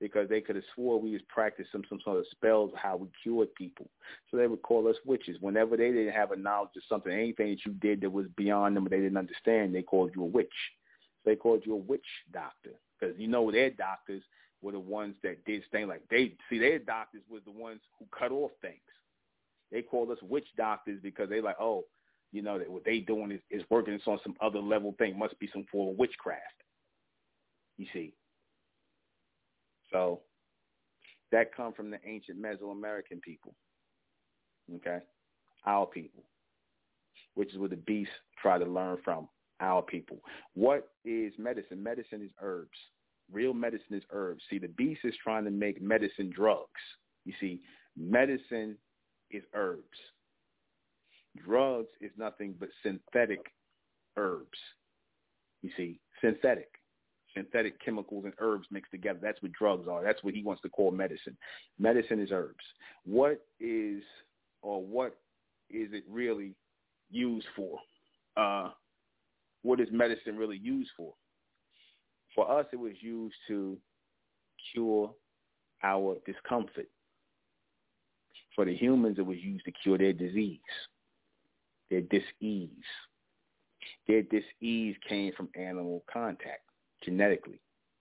Because 0.00 0.28
they 0.28 0.40
could 0.40 0.56
have 0.56 0.64
swore 0.74 1.00
we 1.00 1.12
was 1.12 1.20
practicing 1.28 1.68
some 1.70 1.84
some 1.88 2.00
sort 2.02 2.18
of 2.18 2.26
spells 2.32 2.72
how 2.74 2.96
we 2.96 3.08
cured 3.22 3.54
people. 3.54 3.88
So 4.30 4.36
they 4.36 4.48
would 4.48 4.62
call 4.62 4.88
us 4.88 4.96
witches. 5.06 5.36
Whenever 5.40 5.76
they 5.76 5.92
didn't 5.92 6.12
have 6.12 6.32
a 6.32 6.36
knowledge 6.36 6.70
of 6.76 6.82
something, 6.88 7.12
anything 7.12 7.50
that 7.50 7.64
you 7.64 7.72
did 7.74 8.00
that 8.00 8.10
was 8.10 8.26
beyond 8.36 8.76
them 8.76 8.86
or 8.86 8.88
they 8.88 8.96
didn't 8.96 9.16
understand, 9.16 9.72
they 9.72 9.82
called 9.82 10.10
you 10.16 10.22
a 10.22 10.26
witch. 10.26 10.48
So 11.22 11.30
they 11.30 11.36
called 11.36 11.62
you 11.64 11.74
a 11.74 11.76
witch 11.76 12.00
doctor. 12.32 12.72
Because 12.98 13.16
you 13.16 13.28
know 13.28 13.52
they're 13.52 13.70
doctors 13.70 14.24
were 14.62 14.72
the 14.72 14.80
ones 14.80 15.16
that 15.22 15.44
did 15.44 15.62
things 15.70 15.88
like 15.88 16.02
they 16.08 16.34
see 16.48 16.58
their 16.58 16.78
doctors 16.78 17.22
was 17.28 17.42
the 17.44 17.50
ones 17.50 17.80
who 17.98 18.06
cut 18.16 18.32
off 18.32 18.52
things. 18.60 18.76
They 19.70 19.82
called 19.82 20.10
us 20.10 20.18
witch 20.22 20.46
doctors 20.56 21.00
because 21.02 21.28
they 21.28 21.40
like, 21.40 21.56
oh, 21.60 21.84
you 22.30 22.42
know, 22.42 22.58
that 22.58 22.70
what 22.70 22.84
they 22.84 23.00
doing 23.00 23.32
is, 23.32 23.40
is 23.50 23.62
working 23.70 23.98
on 24.06 24.20
some 24.22 24.34
other 24.40 24.58
level 24.58 24.94
thing. 24.98 25.18
Must 25.18 25.38
be 25.38 25.48
some 25.52 25.66
form 25.70 25.90
of 25.90 25.98
witchcraft. 25.98 26.62
You 27.76 27.86
see. 27.92 28.14
So 29.90 30.20
that 31.30 31.54
come 31.54 31.72
from 31.72 31.90
the 31.90 31.98
ancient 32.06 32.40
Mesoamerican 32.40 33.20
people. 33.22 33.54
Okay? 34.76 34.98
Our 35.66 35.86
people. 35.86 36.22
Which 37.34 37.52
is 37.52 37.58
what 37.58 37.70
the 37.70 37.76
beasts 37.76 38.12
try 38.40 38.58
to 38.58 38.64
learn 38.64 38.98
from 39.04 39.28
our 39.60 39.82
people. 39.82 40.18
What 40.54 40.90
is 41.04 41.32
medicine? 41.38 41.82
Medicine 41.82 42.22
is 42.22 42.30
herbs. 42.40 42.78
Real 43.32 43.54
medicine 43.54 43.94
is 43.94 44.02
herbs. 44.10 44.42
See, 44.50 44.58
the 44.58 44.68
beast 44.68 45.00
is 45.04 45.14
trying 45.22 45.44
to 45.44 45.50
make 45.50 45.80
medicine 45.80 46.30
drugs. 46.34 46.68
You 47.24 47.32
see, 47.40 47.60
medicine 47.96 48.76
is 49.30 49.42
herbs. 49.54 49.98
Drugs 51.44 51.88
is 52.00 52.10
nothing 52.18 52.54
but 52.58 52.68
synthetic 52.82 53.40
herbs. 54.16 54.58
You 55.62 55.70
see, 55.76 56.00
synthetic. 56.20 56.68
Synthetic 57.34 57.82
chemicals 57.82 58.24
and 58.26 58.34
herbs 58.38 58.66
mixed 58.70 58.90
together. 58.90 59.18
That's 59.22 59.40
what 59.40 59.52
drugs 59.52 59.88
are. 59.88 60.04
That's 60.04 60.22
what 60.22 60.34
he 60.34 60.42
wants 60.42 60.60
to 60.62 60.68
call 60.68 60.90
medicine. 60.90 61.36
Medicine 61.78 62.20
is 62.20 62.30
herbs. 62.30 62.64
What 63.04 63.40
is 63.58 64.02
or 64.60 64.82
what 64.82 65.16
is 65.70 65.88
it 65.92 66.04
really 66.08 66.54
used 67.10 67.46
for? 67.56 67.78
Uh, 68.36 68.70
what 69.62 69.80
is 69.80 69.88
medicine 69.90 70.36
really 70.36 70.58
used 70.58 70.90
for? 70.96 71.14
For 72.34 72.50
us, 72.50 72.66
it 72.72 72.76
was 72.78 72.92
used 73.00 73.36
to 73.48 73.76
cure 74.72 75.10
our 75.82 76.16
discomfort. 76.26 76.88
For 78.54 78.64
the 78.64 78.74
humans, 78.74 79.18
it 79.18 79.26
was 79.26 79.38
used 79.38 79.64
to 79.64 79.72
cure 79.72 79.98
their 79.98 80.12
disease, 80.12 80.60
their 81.90 82.02
disease. 82.02 82.70
Their 84.06 84.22
disease 84.22 84.96
came 85.08 85.32
from 85.36 85.48
animal 85.56 86.04
contact, 86.12 86.62
genetically. 87.04 87.60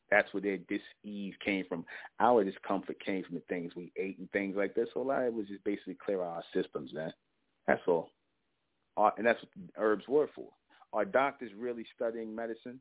That's 0.09 0.31
where 0.33 0.41
their 0.41 0.57
disease 0.57 1.33
came 1.43 1.65
from. 1.67 1.85
Our 2.19 2.43
discomfort 2.43 2.97
came 3.03 3.23
from 3.23 3.35
the 3.35 3.43
things 3.47 3.73
we 3.75 3.93
ate 3.97 4.19
and 4.19 4.29
things 4.31 4.55
like 4.57 4.75
that. 4.75 4.87
So 4.93 5.01
a 5.01 5.03
lot 5.03 5.21
of 5.21 5.27
it 5.27 5.33
was 5.33 5.47
just 5.47 5.63
basically 5.63 5.97
clear 6.03 6.21
our 6.21 6.43
systems, 6.53 6.93
man. 6.93 7.13
That's 7.65 7.81
all. 7.87 8.09
Uh, 8.97 9.11
and 9.17 9.25
that's 9.25 9.39
what 9.41 9.71
herbs 9.77 10.03
were 10.07 10.29
for. 10.35 10.49
Are 10.91 11.05
doctors 11.05 11.51
really 11.57 11.85
studying 11.95 12.35
medicine? 12.35 12.79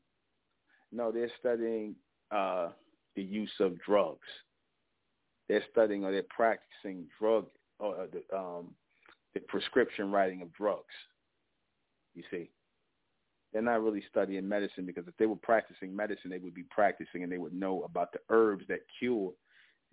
No, 0.93 1.13
they're 1.13 1.31
studying 1.39 1.95
uh, 2.31 2.69
the 3.17 3.23
use 3.23 3.53
of 3.61 3.79
drugs. 3.81 4.27
They're 5.49 5.65
studying 5.71 6.05
or 6.05 6.13
they're 6.13 6.23
practicing 6.29 7.07
drug 7.19 7.47
or 7.79 8.03
uh, 8.03 8.07
the, 8.13 8.37
um, 8.37 8.75
the 9.35 9.41
prescription 9.41 10.11
writing 10.11 10.43
of 10.43 10.53
drugs. 10.53 10.85
You 12.15 12.23
see, 12.31 12.51
they're 13.53 13.63
not 13.63 13.83
really 13.83 14.03
studying 14.11 14.49
medicine 14.49 14.87
because 14.87 15.07
if 15.09 15.17
they 15.17 15.27
were 15.27 15.37
practicing 15.37 15.95
medicine, 15.95 16.31
they 16.31 16.39
would 16.39 16.55
be 16.55 16.65
practicing 16.71 17.23
and 17.23 17.33
they 17.33 17.39
would 17.39 17.55
know 17.55 17.83
about 17.83 18.13
the 18.13 18.21
herbs 18.29 18.65
that 18.69 18.81
cure 18.99 19.33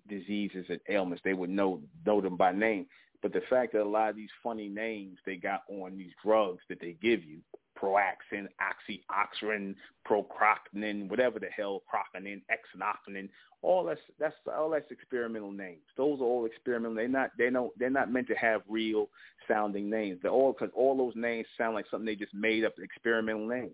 diseases 0.08 0.66
and 0.70 0.80
ailments. 0.90 1.22
They 1.24 1.34
would 1.34 1.50
know 1.50 1.82
know 2.06 2.22
them 2.22 2.38
by 2.38 2.52
name. 2.52 2.88
But 3.22 3.34
the 3.34 3.42
fact 3.50 3.74
that 3.74 3.82
a 3.82 3.90
lot 3.90 4.12
of 4.12 4.16
these 4.16 4.30
funny 4.44 4.70
names 4.70 5.18
they 5.26 5.38
got 5.38 5.64
on 5.70 5.98
these 5.98 6.12
drugs 6.24 6.62
that 6.70 6.80
they 6.80 6.96
give 7.02 7.24
you 7.24 7.40
Proaxin, 7.82 8.48
Oxyoxyrin, 8.62 9.76
Procrocnin, 10.08 11.10
whatever 11.10 11.40
the 11.40 11.48
hell, 11.56 11.84
Croconin, 11.88 12.42
Exnoconin, 12.52 13.30
all 13.62 13.84
that's 13.84 14.00
that's 14.20 14.36
all 14.56 14.70
that's 14.70 14.92
experimental 14.92 15.52
names. 15.52 15.82
Those 15.96 16.20
are 16.20 16.24
all 16.24 16.46
experimental. 16.46 16.96
They're 16.96 17.08
not 17.08 17.32
they 17.38 17.50
don't 17.50 17.78
they're 17.78 17.90
not 17.90 18.12
meant 18.12 18.28
to 18.28 18.36
have 18.36 18.62
real 18.68 19.10
sounding 19.48 19.90
names. 19.90 20.20
They're 20.22 20.32
all 20.32 20.54
because 20.54 20.74
all 20.76 20.96
those 20.96 21.16
names 21.16 21.48
sound 21.58 21.76
like 21.76 21.86
something 21.90 22.06
they 22.06 22.16
just 22.16 22.34
made 22.34 22.64
up 22.64 22.74
experimental 22.80 23.48
names. 23.48 23.74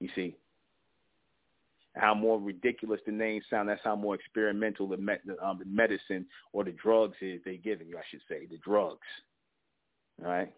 You 0.00 0.08
see, 0.14 0.36
how 1.98 2.14
more 2.14 2.40
ridiculous 2.40 3.00
the 3.04 3.12
names 3.12 3.44
sound, 3.50 3.68
that's 3.68 3.80
how 3.84 3.96
more 3.96 4.14
experimental 4.14 4.88
the, 4.88 4.96
me- 4.96 5.14
the, 5.26 5.44
um, 5.44 5.58
the 5.58 5.64
medicine 5.64 6.26
or 6.52 6.64
the 6.64 6.72
drugs 6.72 7.16
is 7.20 7.40
they're 7.44 7.56
giving 7.56 7.88
you. 7.88 7.98
I 7.98 8.02
should 8.10 8.20
say 8.28 8.46
the 8.46 8.58
drugs. 8.58 9.06
All 10.22 10.30
right. 10.30 10.52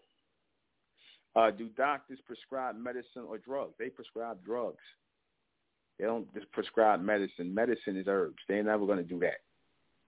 Uh, 1.35 1.51
do 1.51 1.69
doctors 1.77 2.19
prescribe 2.25 2.75
medicine 2.75 3.23
or 3.27 3.37
drugs? 3.37 3.73
They 3.79 3.89
prescribe 3.89 4.43
drugs. 4.43 4.83
They 5.97 6.05
don't 6.05 6.31
just 6.33 6.51
prescribe 6.51 7.01
medicine. 7.01 7.53
Medicine 7.53 7.95
is 7.95 8.05
herbs. 8.07 8.39
They're 8.47 8.63
never 8.63 8.85
going 8.85 8.97
to 8.97 9.03
do 9.03 9.19
that. 9.19 9.41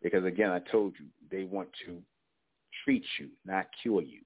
Because, 0.01 0.25
again, 0.25 0.49
I 0.49 0.59
told 0.59 0.93
you, 0.99 1.05
they 1.31 1.43
want 1.45 1.69
to 1.85 2.01
treat 2.83 3.05
you, 3.19 3.29
not 3.45 3.67
cure 3.81 4.01
you. 4.01 4.19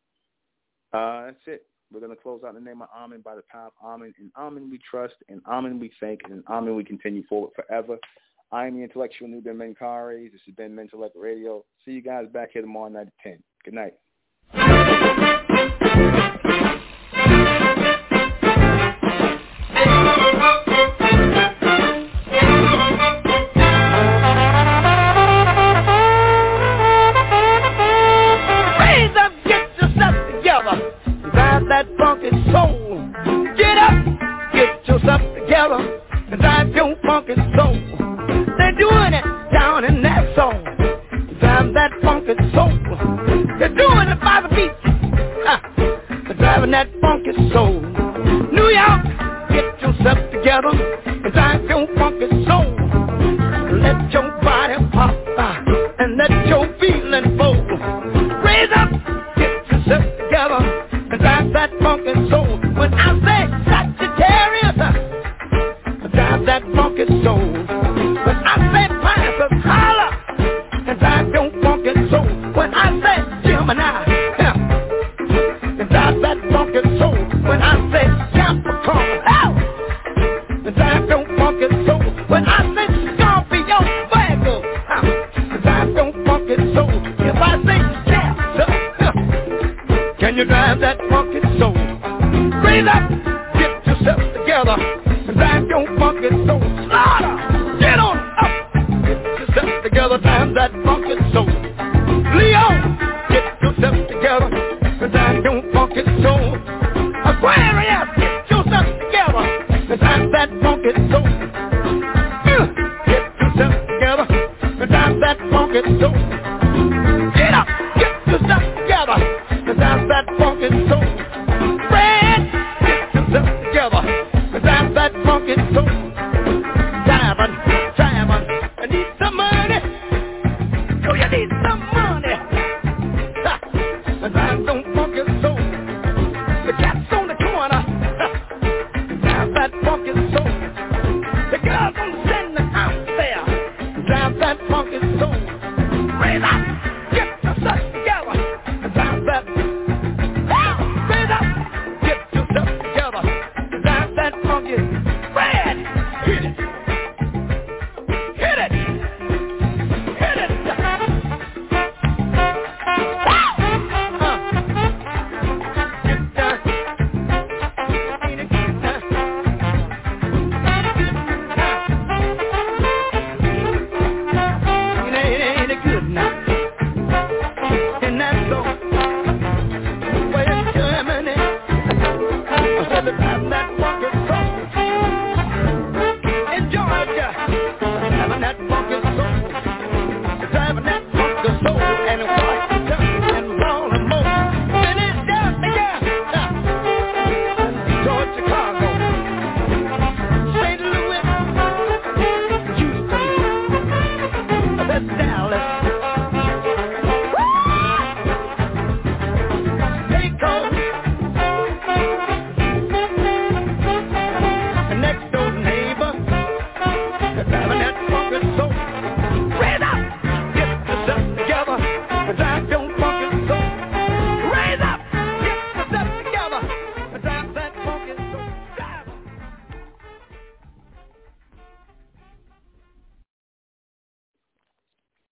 Uh, 0.93 1.25
that's 1.25 1.37
it. 1.45 1.65
We're 1.91 1.99
going 1.99 2.15
to 2.15 2.21
close 2.21 2.41
out 2.45 2.55
in 2.55 2.63
the 2.63 2.69
name 2.69 2.81
of 2.81 2.89
Amen 2.95 3.21
by 3.23 3.35
the 3.35 3.43
power 3.49 3.67
of 3.67 3.73
Amen. 3.83 4.13
In 4.19 4.31
Amen 4.37 4.69
we 4.69 4.79
trust, 4.89 5.15
in 5.29 5.41
Amen 5.47 5.79
we 5.79 5.91
thank, 5.99 6.21
and 6.25 6.33
in 6.33 6.43
Amen 6.49 6.75
we 6.75 6.83
continue 6.83 7.23
forward 7.27 7.51
forever. 7.55 7.97
I 8.51 8.67
am 8.67 8.75
the 8.77 8.83
intellectual 8.83 9.27
Nuben 9.27 9.57
Menkarayzz. 9.57 10.31
This 10.31 10.41
has 10.45 10.55
been 10.55 10.75
Mentellect 10.75 11.11
Radio. 11.15 11.63
See 11.85 11.91
you 11.91 12.01
guys 12.01 12.27
back 12.31 12.51
here 12.53 12.61
tomorrow 12.61 12.89
night 12.89 13.07
at 13.07 13.13
10. 13.23 13.43
Good 13.63 13.73
night. 13.73 13.93